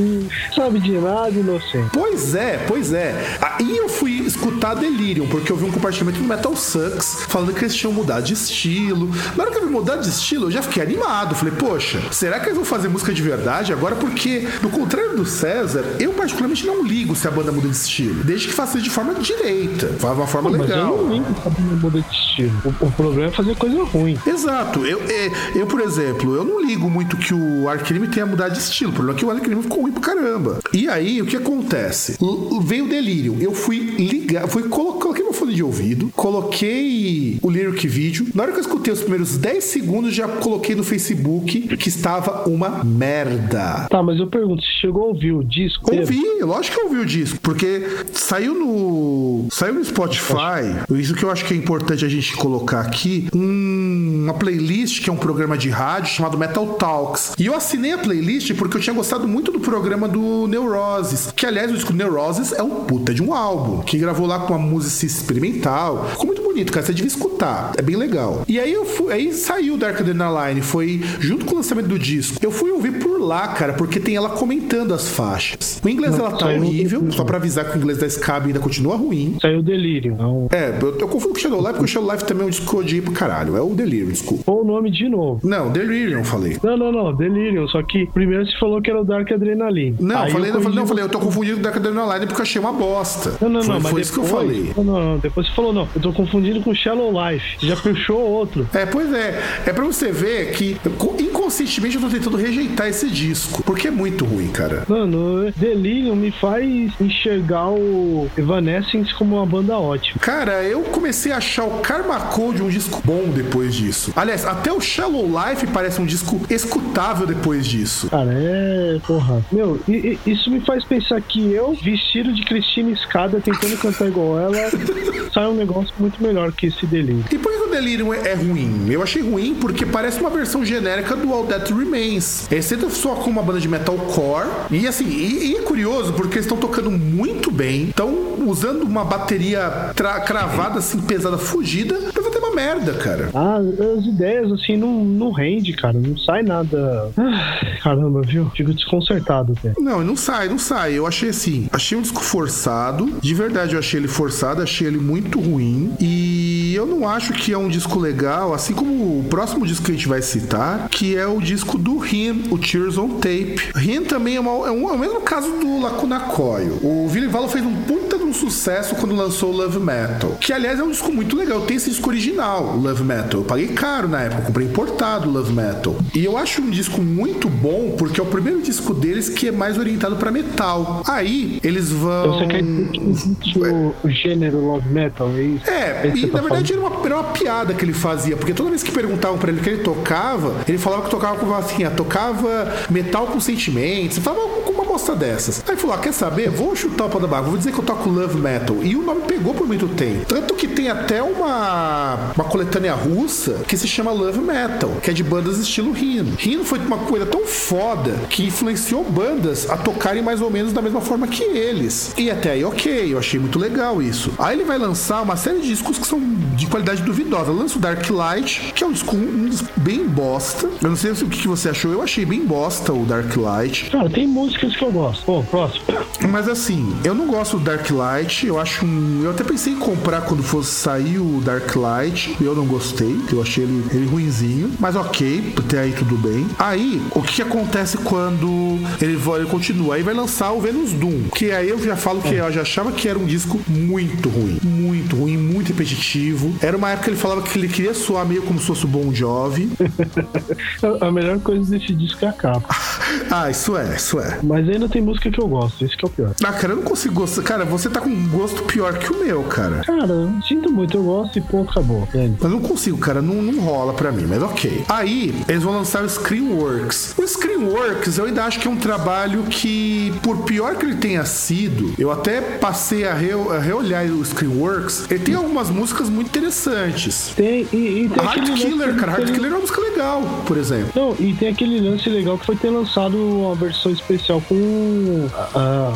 Sabe 0.54 0.78
de 0.78 0.92
nada, 0.92 1.30
inocente. 1.30 1.88
Pois 1.90 2.34
é, 2.34 2.64
pois 2.68 2.92
é. 2.92 3.38
Aí 3.40 3.78
eu 3.78 3.88
fui 3.88 4.18
escutar 4.20 4.74
Delirium, 4.74 5.26
porque 5.26 5.50
eu 5.50 5.56
vi 5.56 5.64
um 5.64 5.72
compartilhamento 5.72 6.18
do 6.18 6.28
Metal 6.28 6.54
Sucks 6.54 7.24
falando 7.28 7.54
que 7.54 7.64
eles 7.64 7.74
tinham 7.74 7.92
mudado 7.94 8.24
de 8.24 8.34
estilo. 8.34 9.10
Na 9.34 9.44
hora 9.44 9.52
que 9.52 9.58
eu 9.58 9.66
vi 9.66 9.72
mudar 9.72 9.96
de 9.96 10.10
estilo, 10.10 10.46
eu 10.46 10.50
já 10.50 10.60
fiquei 10.60 10.82
animado. 10.82 11.34
Falei, 11.34 11.54
poxa, 11.54 12.02
será 12.10 12.41
que 12.41 12.41
eles 12.46 12.56
vão 12.56 12.64
fazer 12.64 12.88
música 12.88 13.12
de 13.12 13.22
verdade 13.22 13.72
agora? 13.72 13.94
Porque, 13.96 14.46
no 14.62 14.70
contrário 14.70 15.16
do 15.16 15.24
César, 15.26 15.84
eu 15.98 16.12
particularmente 16.12 16.66
não 16.66 16.82
ligo 16.84 17.14
se 17.14 17.26
a 17.28 17.30
banda 17.30 17.52
muda 17.52 17.68
de 17.68 17.74
estilo. 17.76 18.22
Desde 18.24 18.48
que 18.48 18.54
faça 18.54 18.78
de 18.80 18.90
forma 18.90 19.14
direita. 19.14 19.88
Faz 19.98 20.16
uma 20.16 20.26
forma 20.26 20.50
Mas 20.50 20.60
eu 20.60 20.66
legal. 20.66 20.96
não 20.96 21.12
ligo 21.12 21.26
pra 21.34 21.50
muda 21.80 22.00
de 22.00 22.14
estilo. 22.14 22.52
O, 22.80 22.86
o 22.86 22.92
problema 22.92 23.28
é 23.28 23.30
fazer 23.30 23.56
coisa 23.56 23.82
ruim. 23.84 24.18
Exato. 24.26 24.84
Eu, 24.86 25.00
é, 25.08 25.30
eu, 25.54 25.66
por 25.66 25.80
exemplo, 25.80 26.34
eu 26.34 26.44
não 26.44 26.60
ligo 26.64 26.88
muito 26.90 27.16
que 27.16 27.34
o 27.34 27.68
Arcanime 27.68 28.08
tenha 28.08 28.26
mudado 28.26 28.52
de 28.52 28.58
estilo. 28.58 28.90
O 28.90 28.94
problema 28.94 29.16
é 29.16 29.18
que 29.18 29.24
o 29.24 29.30
Arcanime 29.30 29.62
ficou 29.62 29.82
ruim 29.82 29.92
pra 29.92 30.00
caramba. 30.02 30.58
E 30.72 30.88
aí, 30.88 31.20
o 31.22 31.26
que 31.26 31.36
acontece? 31.36 32.16
L- 32.20 32.60
veio 32.64 32.84
o 32.86 32.88
delírio. 32.88 33.36
Eu 33.40 33.54
fui 33.54 33.78
ligar, 33.78 34.46
fui 34.48 34.64
colo- 34.64 34.94
coloquei 34.94 35.21
meu 35.32 35.38
fone 35.40 35.54
de 35.54 35.62
ouvido, 35.62 36.10
coloquei 36.14 37.38
o 37.42 37.50
lyric 37.50 37.88
vídeo. 37.88 38.26
Na 38.34 38.42
hora 38.42 38.52
que 38.52 38.58
eu 38.58 38.62
escutei 38.62 38.92
os 38.92 39.00
primeiros 39.00 39.38
10 39.38 39.64
segundos, 39.64 40.14
já 40.14 40.28
coloquei 40.28 40.74
no 40.74 40.84
Facebook 40.84 41.74
que 41.76 41.88
estava 41.88 42.48
uma 42.48 42.84
merda. 42.84 43.86
Tá, 43.90 44.02
mas 44.02 44.18
eu 44.18 44.26
pergunto, 44.26 44.62
você 44.62 44.68
chegou 44.80 45.04
a 45.04 45.06
ouvir 45.06 45.32
o 45.32 45.42
disco? 45.42 45.94
Ouvi, 45.94 46.22
lógico 46.42 46.76
que 46.76 46.82
eu 46.82 46.86
ouvi 46.88 47.00
o 47.00 47.06
disco, 47.06 47.38
porque 47.40 47.82
saiu 48.12 48.54
no 48.54 49.46
saiu 49.50 49.74
no 49.74 49.84
Spotify. 49.84 50.84
Isso 50.90 51.14
que 51.14 51.24
eu 51.24 51.30
acho 51.30 51.44
que 51.46 51.54
é 51.54 51.56
importante 51.56 52.04
a 52.04 52.08
gente 52.08 52.36
colocar 52.36 52.80
aqui, 52.80 53.28
um- 53.34 54.20
uma 54.24 54.34
playlist 54.34 55.02
que 55.02 55.08
é 55.08 55.12
um 55.12 55.16
programa 55.16 55.56
de 55.56 55.70
rádio 55.70 56.12
chamado 56.14 56.36
Metal 56.36 56.66
Talks. 56.74 57.32
E 57.38 57.46
eu 57.46 57.54
assinei 57.54 57.92
a 57.92 57.98
playlist 57.98 58.52
porque 58.54 58.76
eu 58.76 58.80
tinha 58.80 58.94
gostado 58.94 59.26
muito 59.26 59.50
do 59.50 59.60
programa 59.60 60.06
do 60.08 60.46
Neuroses, 60.46 61.32
que 61.34 61.46
aliás 61.46 61.70
o 61.70 61.74
disco 61.74 61.92
Neuroses 61.92 62.52
é 62.52 62.62
um 62.62 62.84
puta 62.84 63.14
de 63.14 63.22
um 63.22 63.32
álbum, 63.32 63.80
que 63.82 63.96
gravou 63.96 64.26
lá 64.26 64.40
com 64.40 64.52
uma 64.54 64.58
música 64.58 64.82
experimental. 65.22 66.04
Muito 66.24 66.41
bonito, 66.52 66.70
cara, 66.70 66.84
você 66.84 66.92
devia 66.92 67.08
escutar, 67.08 67.72
é 67.76 67.82
bem 67.82 67.96
legal. 67.96 68.44
E 68.46 68.60
aí 68.60 68.72
eu 68.72 68.84
fui, 68.84 69.12
aí 69.12 69.32
saiu 69.32 69.76
Dark 69.76 69.98
Adrenaline, 69.98 70.60
foi 70.60 71.00
junto 71.18 71.46
com 71.46 71.54
o 71.54 71.56
lançamento 71.56 71.88
do 71.88 71.98
disco. 71.98 72.38
Eu 72.42 72.50
fui 72.50 72.70
ouvir 72.70 72.92
por 72.98 73.20
lá, 73.20 73.48
cara, 73.48 73.72
porque 73.72 73.98
tem 73.98 74.16
ela 74.16 74.30
comentando 74.30 74.92
as 74.92 75.08
faixas. 75.08 75.80
O 75.82 75.88
inglês 75.88 76.14
dela 76.14 76.32
tá 76.32 76.46
horrível, 76.46 77.10
só 77.10 77.24
pra 77.24 77.38
avisar 77.38 77.70
que 77.70 77.76
o 77.76 77.80
inglês 77.80 77.98
da 77.98 78.08
Scab 78.08 78.46
ainda 78.46 78.60
continua 78.60 78.96
ruim. 78.96 79.36
Saiu 79.40 79.60
o 79.60 79.62
Delírio. 79.62 80.16
Não. 80.16 80.48
É, 80.52 80.76
eu, 80.80 80.98
eu 80.98 81.08
confundo 81.08 81.32
com 81.32 81.38
o 81.38 81.42
Shadow 81.42 81.58
Life, 81.58 81.72
porque 81.72 81.84
o 81.84 81.88
Shadow 81.88 82.12
Life 82.12 82.24
também 82.24 82.44
é 82.44 82.46
um 82.46 82.50
disco 82.50 82.76
eu 82.76 82.80
odiei 82.80 83.00
pro 83.00 83.12
caralho. 83.12 83.56
É 83.56 83.62
o 83.62 83.70
Delirium, 83.70 84.10
desculpa. 84.10 84.50
Ou 84.50 84.62
o 84.62 84.64
nome 84.64 84.90
de 84.90 85.08
novo. 85.08 85.40
Não, 85.42 85.70
Delirium, 85.70 86.24
falei. 86.24 86.58
Não, 86.62 86.76
não, 86.76 86.92
não, 86.92 87.14
Delirium. 87.14 87.66
Só 87.68 87.82
que 87.82 88.06
primeiro 88.06 88.46
você 88.46 88.58
falou 88.58 88.80
que 88.82 88.90
era 88.90 89.00
o 89.00 89.04
Dark 89.04 89.30
Adrenaline. 89.30 89.96
Não, 90.00 90.22
Aí 90.22 90.30
falei, 90.30 90.50
eu 90.50 90.54
não, 90.54 90.62
falei, 90.62 90.76
não, 90.78 90.86
falei, 90.86 91.04
eu 91.04 91.08
tô 91.08 91.18
confundindo 91.18 91.56
com 91.56 91.62
Dark 91.62 91.76
Adrenaline 91.76 92.26
porque 92.26 92.40
eu 92.40 92.44
achei 92.44 92.60
uma 92.60 92.72
bosta. 92.72 93.36
Não, 93.40 93.48
não, 93.48 93.62
foi 93.62 93.74
não, 93.74 93.80
mas 93.80 93.90
foi 93.90 94.02
depois, 94.02 94.06
isso 94.06 94.12
que 94.12 94.20
eu 94.20 94.24
falei. 94.24 94.72
Não, 94.76 94.84
não, 94.84 95.02
não. 95.12 95.18
Depois 95.18 95.46
você 95.46 95.54
falou, 95.54 95.72
não. 95.72 95.88
Eu 95.94 96.00
tô 96.00 96.12
confundindo 96.12 96.41
com 96.62 96.74
Shallow 96.74 97.12
Life. 97.12 97.66
Já 97.66 97.76
puxou 97.76 98.18
outro. 98.20 98.68
É, 98.74 98.84
pois 98.86 99.12
é. 99.12 99.40
É 99.66 99.72
pra 99.72 99.84
você 99.84 100.10
ver 100.12 100.52
que 100.52 100.76
co- 100.98 101.16
inconscientemente 101.18 101.96
eu 101.96 102.02
tô 102.02 102.08
tentando 102.08 102.36
rejeitar 102.36 102.88
esse 102.88 103.08
disco. 103.10 103.62
Porque 103.62 103.88
é 103.88 103.90
muito 103.90 104.24
ruim, 104.24 104.48
cara. 104.48 104.84
Mano, 104.88 105.50
Delirium 105.56 106.14
me 106.16 106.30
faz 106.30 106.92
enxergar 107.00 107.68
o 107.70 108.28
Evanescence 108.36 109.14
como 109.14 109.36
uma 109.36 109.46
banda 109.46 109.78
ótima. 109.78 110.18
Cara, 110.20 110.62
eu 110.62 110.82
comecei 110.82 111.32
a 111.32 111.36
achar 111.38 111.64
o 111.64 111.80
Karma 111.80 112.18
Code 112.20 112.62
um 112.62 112.68
disco 112.68 113.00
bom 113.04 113.24
depois 113.34 113.74
disso. 113.74 114.12
Aliás, 114.16 114.44
até 114.44 114.72
o 114.72 114.80
Shallow 114.80 115.26
Life 115.26 115.66
parece 115.68 116.00
um 116.00 116.06
disco 116.06 116.40
escutável 116.50 117.26
depois 117.26 117.66
disso. 117.66 118.08
Cara, 118.10 118.30
é. 118.32 118.98
Porra. 119.06 119.42
Meu, 119.52 119.80
e- 119.88 120.18
e- 120.26 120.30
isso 120.32 120.50
me 120.50 120.60
faz 120.60 120.84
pensar 120.84 121.20
que 121.20 121.52
eu, 121.52 121.74
vestido 121.82 122.32
de 122.32 122.42
Cristina 122.44 122.90
Escada, 122.90 123.40
tentando 123.40 123.76
cantar 123.78 124.08
igual 124.08 124.38
ela, 124.38 124.56
sai 125.32 125.46
um 125.46 125.54
negócio 125.54 125.92
muito 125.98 126.22
melhor 126.22 126.31
que 126.56 126.66
esse 126.66 126.86
Delirium. 126.86 127.24
E 127.30 127.38
por 127.38 127.52
que 127.52 127.58
o 127.58 127.70
Delirium 127.70 128.12
é 128.12 128.32
é 128.32 128.34
ruim? 128.34 128.86
Eu 128.88 129.02
achei 129.02 129.22
ruim 129.22 129.54
porque 129.54 129.84
parece 129.84 130.20
uma 130.20 130.30
versão 130.30 130.64
genérica 130.64 131.14
do 131.14 131.32
All 131.32 131.46
That 131.46 131.72
Remains. 131.72 132.46
Tentam 132.48 132.88
só 132.88 133.14
com 133.16 133.30
uma 133.30 133.42
banda 133.42 133.60
de 133.60 133.68
metalcore. 133.68 134.48
E 134.70 134.86
assim, 134.86 135.04
e, 135.04 135.52
e 135.52 135.56
é 135.56 135.60
curioso 135.62 136.12
porque 136.14 136.36
eles 136.36 136.46
estão 136.46 136.56
tocando 136.56 136.90
muito 136.90 137.50
bem. 137.50 137.90
Estão 137.90 138.32
usando 138.46 138.82
uma 138.82 139.04
bateria 139.04 139.92
cravada, 139.94 140.78
assim, 140.78 141.00
pesada, 141.00 141.36
fugida. 141.36 141.94
Pra 142.12 142.22
fazer 142.22 142.38
uma 142.38 142.54
merda, 142.54 142.94
cara. 142.94 143.28
Ah, 143.34 143.58
as 143.98 144.06
ideias, 144.06 144.50
assim, 144.50 144.76
não, 144.76 145.04
não 145.04 145.30
rende, 145.30 145.72
cara. 145.74 145.98
Não 145.98 146.16
sai 146.16 146.42
nada. 146.42 147.10
Ah, 147.16 147.60
caramba, 147.82 148.22
viu? 148.22 148.50
Fico 148.56 148.72
desconcertado 148.72 149.54
até. 149.58 149.74
Não, 149.78 150.02
não 150.02 150.16
sai, 150.16 150.48
não 150.48 150.58
sai. 150.58 150.94
Eu 150.94 151.06
achei 151.06 151.28
assim, 151.28 151.68
achei 151.70 151.96
um 151.98 152.02
disco 152.02 152.22
forçado. 152.22 153.18
De 153.20 153.34
verdade, 153.34 153.74
eu 153.74 153.78
achei 153.78 154.00
ele 154.00 154.08
forçado, 154.08 154.62
achei 154.62 154.86
ele 154.86 154.98
muito 154.98 155.38
ruim. 155.38 155.92
E 156.00 156.21
الرجيم 156.22 156.61
eu 156.74 156.86
não 156.86 157.08
acho 157.08 157.32
que 157.32 157.52
é 157.52 157.58
um 157.58 157.68
disco 157.68 157.98
legal, 157.98 158.52
assim 158.54 158.72
como 158.74 158.92
o 159.20 159.24
próximo 159.28 159.66
disco 159.66 159.84
que 159.86 159.92
a 159.92 159.94
gente 159.94 160.08
vai 160.08 160.22
citar, 160.22 160.88
que 160.88 161.16
é 161.16 161.26
o 161.26 161.40
disco 161.40 161.76
do 161.78 162.04
Him, 162.04 162.44
o 162.50 162.58
Tears 162.58 162.98
on 162.98 163.08
Tape. 163.18 163.56
Him 163.80 164.02
também 164.04 164.36
é, 164.36 164.40
uma- 164.40 164.66
é 164.66 164.70
um- 164.70 164.88
é 164.88 164.92
o 164.92 164.98
mesmo 164.98 165.20
caso 165.20 165.48
do 165.58 165.80
Lacuna 165.80 166.20
Coil. 166.20 166.78
O 166.82 167.08
Billy 167.12 167.26
Valo 167.26 167.48
fez 167.48 167.64
um 167.64 167.74
puta 167.82 168.16
de 168.18 168.24
um 168.24 168.32
sucesso 168.32 168.94
quando 168.96 169.14
lançou 169.14 169.52
o 169.52 169.56
Love 169.56 169.78
Metal. 169.78 170.36
Que, 170.40 170.52
aliás, 170.52 170.78
é 170.78 170.82
um 170.82 170.90
disco 170.90 171.12
muito 171.12 171.36
legal. 171.36 171.60
Tem 171.62 171.76
esse 171.76 171.90
disco 171.90 172.08
original, 172.08 172.76
Love 172.76 173.02
Metal. 173.04 173.40
Eu 173.40 173.44
paguei 173.46 173.68
caro 173.68 174.08
na 174.08 174.20
época, 174.22 174.42
comprei 174.42 174.66
importado 174.66 175.28
o 175.28 175.32
Love 175.32 175.52
Metal. 175.52 175.94
E 176.14 176.24
eu 176.24 176.36
acho 176.36 176.62
um 176.62 176.70
disco 176.70 177.00
muito 177.02 177.48
bom, 177.48 177.94
porque 177.98 178.20
é 178.20 178.22
o 178.22 178.26
primeiro 178.26 178.60
disco 178.62 178.94
deles 178.94 179.28
que 179.28 179.48
é 179.48 179.52
mais 179.52 179.78
orientado 179.78 180.16
pra 180.16 180.30
metal. 180.30 181.02
Aí, 181.06 181.58
eles 181.62 181.90
vão... 181.90 182.22
Então 182.22 182.38
você 182.38 182.46
quer 182.46 182.62
dizer 182.62 182.88
que 182.90 183.00
existe 183.10 183.58
o, 183.58 183.94
o 184.04 184.08
gênero 184.10 184.58
Love 184.64 184.88
Metal, 184.88 185.28
é 185.36 185.42
isso? 185.42 185.70
É, 185.70 186.06
e 186.08 186.12
que 186.12 186.26
na 186.26 186.32
tá 186.42 186.42
verdade 186.62 186.72
era 186.72 186.80
uma, 186.80 187.04
era 187.06 187.14
uma 187.16 187.24
piada 187.32 187.74
que 187.74 187.84
ele 187.84 187.92
fazia, 187.92 188.36
porque 188.36 188.54
toda 188.54 188.70
vez 188.70 188.82
que 188.82 188.92
perguntavam 188.92 189.38
pra 189.38 189.50
ele 189.50 189.60
o 189.60 189.62
que 189.62 189.70
ele 189.70 189.82
tocava, 189.82 190.62
ele 190.66 190.78
falava 190.78 191.02
que 191.02 191.10
tocava 191.10 191.36
com 191.36 191.52
assim, 191.54 191.84
ah, 191.84 191.90
tocava 191.90 192.72
metal 192.88 193.26
com 193.26 193.40
sentimentos, 193.40 194.18
falava 194.18 194.48
com 194.48 194.72
bosta 194.92 195.16
dessas. 195.16 195.64
Aí 195.66 195.76
falou: 195.76 195.96
ah, 195.96 195.98
quer 195.98 196.12
saber? 196.12 196.50
Vou 196.50 196.76
chutar 196.76 197.06
o 197.06 197.08
pau 197.08 197.20
da 197.20 197.26
barra, 197.26 197.42
vou 197.42 197.56
dizer 197.56 197.72
que 197.72 197.78
eu 197.78 197.84
toco 197.84 198.10
love 198.10 198.38
metal. 198.38 198.76
E 198.82 198.94
o 198.94 199.02
nome 199.02 199.22
pegou 199.22 199.54
por 199.54 199.66
muito 199.66 199.88
tempo. 199.88 200.26
Tanto 200.26 200.54
que 200.54 200.68
tem 200.68 200.90
até 200.90 201.22
uma, 201.22 202.32
uma 202.36 202.44
coletânea 202.44 202.94
russa 202.94 203.62
que 203.66 203.76
se 203.76 203.88
chama 203.88 204.10
Love 204.10 204.40
Metal, 204.40 204.90
que 205.02 205.10
é 205.10 205.12
de 205.12 205.22
bandas 205.22 205.58
estilo 205.58 205.92
Rhino. 205.92 206.34
Rhino 206.36 206.64
foi 206.64 206.78
uma 206.78 206.98
coisa 206.98 207.24
tão 207.24 207.46
foda 207.46 208.12
que 208.28 208.44
influenciou 208.44 209.02
bandas 209.04 209.68
a 209.70 209.76
tocarem 209.76 210.22
mais 210.22 210.40
ou 210.40 210.50
menos 210.50 210.72
da 210.72 210.82
mesma 210.82 211.00
forma 211.00 211.26
que 211.26 211.42
eles. 211.42 212.12
E 212.18 212.30
até 212.30 212.52
aí, 212.52 212.64
ok, 212.64 213.12
eu 213.12 213.18
achei 213.18 213.40
muito 213.40 213.58
legal 213.58 214.02
isso. 214.02 214.32
Aí 214.38 214.56
ele 214.56 214.64
vai 214.64 214.76
lançar 214.76 215.22
uma 215.22 215.36
série 215.36 215.60
de 215.60 215.68
discos 215.68 215.98
que 215.98 216.06
são 216.06 216.20
de 216.20 216.66
qualidade 216.66 217.02
duvidosa. 217.02 217.50
Lança 217.50 217.78
o 217.78 217.80
Dark 217.80 218.08
Light, 218.10 218.72
que 218.74 218.84
é 218.84 218.86
um 218.86 218.92
disco, 218.92 219.16
um 219.16 219.48
disco 219.48 219.68
bem 219.76 220.06
bosta. 220.06 220.68
Eu 220.82 220.90
não 220.90 220.96
sei 220.96 221.12
o 221.12 221.14
que 221.14 221.48
você 221.48 221.70
achou, 221.70 221.92
eu 221.92 222.02
achei 222.02 222.24
bem 222.24 222.44
bosta 222.44 222.92
o 222.92 223.04
Dark 223.04 223.34
Light. 223.36 223.90
Cara, 223.90 224.10
tem 224.10 224.26
músicas 224.26 224.74
que 224.76 224.81
eu 224.84 224.92
gosto. 224.92 225.24
Bom, 225.26 225.42
próximo. 225.44 225.84
Mas 226.28 226.48
assim, 226.48 226.94
eu 227.04 227.14
não 227.14 227.26
gosto 227.26 227.58
do 227.58 227.64
Dark 227.64 227.90
Light. 227.90 228.46
Eu 228.46 228.58
acho 228.58 228.84
um. 228.84 229.20
Eu 229.24 229.30
até 229.30 229.42
pensei 229.44 229.72
em 229.72 229.78
comprar 229.78 230.22
quando 230.22 230.42
fosse 230.42 230.70
sair 230.72 231.18
o 231.18 231.40
Dark 231.40 231.74
Light. 231.76 232.36
Eu 232.40 232.54
não 232.54 232.66
gostei. 232.66 233.18
Eu 233.32 233.42
achei 233.42 233.64
ele, 233.64 233.84
ele 233.92 234.06
ruinzinho. 234.06 234.70
Mas 234.78 234.96
ok, 234.96 235.54
até 235.58 235.80
aí 235.80 235.92
tudo 235.92 236.16
bem. 236.16 236.46
Aí, 236.58 237.02
o 237.14 237.22
que, 237.22 237.42
acontece 237.42 237.96
quando 237.98 238.78
ele, 239.00 239.16
vai- 239.16 239.40
ele 239.40 239.48
continua? 239.48 239.96
Aí 239.96 240.02
vai 240.02 240.14
lançar 240.14 240.52
o 240.52 240.60
Venus 240.60 240.92
Doom. 240.92 241.24
Que 241.34 241.50
aí 241.50 241.68
eu 241.68 241.82
já 241.82 241.96
falo 241.96 242.20
que 242.22 242.34
eu 242.34 242.52
já 242.52 242.62
achava 242.62 242.92
que 242.92 243.08
era 243.08 243.18
um 243.18 243.26
disco 243.26 243.60
muito 243.68 244.28
ruim. 244.28 244.58
Muito 244.62 245.16
ruim, 245.16 245.36
muito 245.36 245.68
repetitivo. 245.68 246.54
Era 246.60 246.76
uma 246.76 246.90
época 246.90 247.04
que 247.04 247.10
ele 247.10 247.16
falava 247.16 247.42
que 247.42 247.58
ele 247.58 247.68
queria 247.68 247.94
soar 247.94 248.24
meio 248.26 248.42
como 248.42 248.58
se 248.60 248.66
fosse 248.66 248.84
o 248.84 248.88
Bon 248.88 249.12
Jovi. 249.12 249.70
A- 251.00 251.06
A 251.08 251.12
melhor 251.12 251.38
coisa 251.40 251.70
desse 251.78 251.92
disco 251.94 252.24
é 252.24 252.28
a 252.28 252.32
capa. 252.32 252.74
ah, 253.30 253.50
isso 253.50 253.76
é, 253.76 253.96
isso 253.96 254.18
é. 254.20 254.38
Mas 254.42 254.68
ainda 254.74 254.88
tem 254.88 255.02
música 255.02 255.30
que 255.30 255.40
eu 255.40 255.46
gosto, 255.48 255.84
esse 255.84 255.96
que 255.96 256.04
é 256.04 256.08
o 256.08 256.10
pior. 256.10 256.32
Ah, 256.42 256.52
cara, 256.52 256.72
eu 256.72 256.76
não 256.76 256.82
consigo 256.82 257.14
gostar. 257.14 257.42
Cara, 257.42 257.64
você 257.64 257.88
tá 257.88 258.00
com 258.00 258.08
um 258.10 258.28
gosto 258.28 258.62
pior 258.64 258.94
que 258.98 259.12
o 259.12 259.24
meu, 259.24 259.42
cara. 259.44 259.82
Cara, 259.84 260.28
sinto 260.46 260.70
muito, 260.72 260.96
eu 260.96 261.02
gosto 261.02 261.38
e 261.38 261.40
ponto, 261.40 261.70
acabou. 261.70 262.02
Entende? 262.02 262.36
Eu 262.40 262.48
não 262.48 262.60
consigo, 262.60 262.98
cara, 262.98 263.20
não, 263.22 263.34
não 263.42 263.60
rola 263.62 263.92
pra 263.92 264.10
mim, 264.12 264.24
mas 264.28 264.42
ok. 264.42 264.84
Aí, 264.88 265.34
eles 265.48 265.62
vão 265.62 265.72
lançar 265.74 266.02
o 266.04 266.08
Screenworks. 266.08 267.14
O 267.18 267.26
Screenworks, 267.26 268.18
eu 268.18 268.24
ainda 268.26 268.44
acho 268.44 268.58
que 268.60 268.66
é 268.68 268.70
um 268.70 268.76
trabalho 268.76 269.44
que, 269.44 270.12
por 270.22 270.38
pior 270.44 270.76
que 270.76 270.84
ele 270.86 270.96
tenha 270.96 271.24
sido, 271.24 271.92
eu 271.98 272.10
até 272.10 272.40
passei 272.40 273.04
a, 273.06 273.14
re- 273.14 273.32
a 273.32 273.58
reolhar 273.58 274.04
o 274.06 274.24
Screenworks, 274.24 275.06
ele 275.10 275.20
tem 275.20 275.34
algumas 275.34 275.70
músicas 275.70 276.08
muito 276.08 276.28
interessantes. 276.28 277.32
Tem, 277.36 277.66
e, 277.72 278.04
e 278.04 278.08
tem 278.08 278.26
aquele 278.26 278.52
Killer, 278.54 278.96
cara, 278.96 279.12
que- 279.22 279.32
Killer 279.32 279.50
é 279.50 279.54
uma 279.54 279.60
música 279.60 279.80
legal, 279.80 280.22
por 280.46 280.56
exemplo. 280.56 280.90
Não, 280.94 281.14
e 281.18 281.32
tem 281.34 281.48
aquele 281.48 281.80
lance 281.80 282.08
legal 282.08 282.38
que 282.38 282.46
foi 282.46 282.56
ter 282.56 282.70
lançado 282.70 283.16
uma 283.16 283.54
versão 283.54 283.92
especial 283.92 284.40
com, 284.48 284.54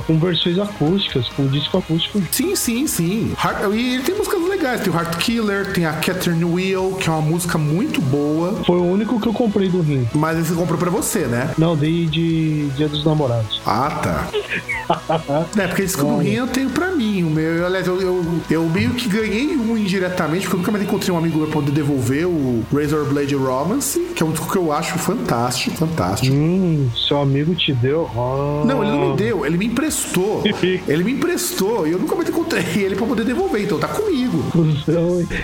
com 0.07 0.18
versões 0.18 0.59
acústicas, 0.59 1.29
com 1.31 1.46
disco 1.46 1.79
acústico. 1.79 2.22
Sim, 2.31 2.55
sim, 2.57 2.87
sim. 2.87 3.35
E 3.72 3.94
ele 3.94 4.02
tem 4.02 4.14
músicas 4.14 4.40
Tem 4.66 4.92
o 4.92 4.96
Heart 4.96 5.16
Killer, 5.18 5.72
tem 5.72 5.87
a 5.87 5.92
Catherine 5.92 6.44
Wheel, 6.44 6.96
que 7.00 7.09
é 7.09 7.12
uma 7.12 7.22
música 7.22 7.57
muito 7.57 8.00
boa. 8.00 8.64
Foi 8.64 8.76
o 8.76 8.85
único 8.85 9.20
que 9.20 9.29
eu 9.29 9.33
comprei 9.33 9.68
do 9.68 9.81
Rim. 9.81 10.09
Mas 10.12 10.38
esse 10.38 10.52
comprou 10.55 10.76
pra 10.76 10.90
você, 10.90 11.20
né? 11.20 11.55
Não, 11.57 11.76
dei 11.76 12.07
de 12.07 12.68
Dia 12.76 12.88
dos 12.88 13.05
Namorados. 13.05 13.62
Ah, 13.64 13.90
tá. 14.02 14.29
é, 15.57 15.66
porque 15.68 15.83
esse 15.83 15.96
do 15.96 16.18
Rim 16.18 16.33
eu 16.33 16.46
tenho 16.48 16.68
pra 16.70 16.90
mim. 16.90 17.22
O 17.22 17.31
meu, 17.31 17.44
eu, 17.44 17.66
aliás, 17.66 17.87
eu, 17.87 18.00
eu, 18.00 18.24
eu 18.50 18.64
meio 18.64 18.90
que 18.94 19.09
ganhei 19.09 19.57
um 19.57 19.79
indiretamente, 19.79 20.42
porque 20.42 20.57
eu 20.57 20.59
nunca 20.59 20.72
mais 20.72 20.85
encontrei 20.85 21.14
um 21.14 21.18
amigo 21.18 21.38
pra 21.44 21.52
poder 21.52 21.70
devolver 21.70 22.26
o 22.26 22.64
Razor 22.72 23.05
Blade 23.07 23.37
Romance, 23.37 24.00
que 24.16 24.22
é 24.22 24.26
um 24.26 24.33
disco 24.33 24.50
que 24.50 24.59
eu 24.59 24.72
acho 24.72 24.98
fantástico, 24.98 25.76
fantástico. 25.76 26.35
Hum, 26.35 26.90
seu 27.09 27.20
amigo 27.20 27.55
te 27.55 27.72
deu. 27.72 28.11
Ah. 28.16 28.64
Não, 28.66 28.83
ele 28.83 28.92
não 28.92 29.11
me 29.11 29.16
deu, 29.16 29.46
ele 29.46 29.57
me 29.57 29.66
emprestou. 29.66 30.42
ele 30.88 31.05
me 31.05 31.12
emprestou 31.12 31.87
e 31.87 31.92
eu 31.92 31.98
nunca 31.98 32.16
mais 32.16 32.29
encontrei 32.29 32.64
ele 32.76 32.96
pra 32.96 33.07
poder 33.07 33.24
devolver, 33.24 33.62
então 33.62 33.79
tá 33.79 33.88
comigo. 33.88 34.42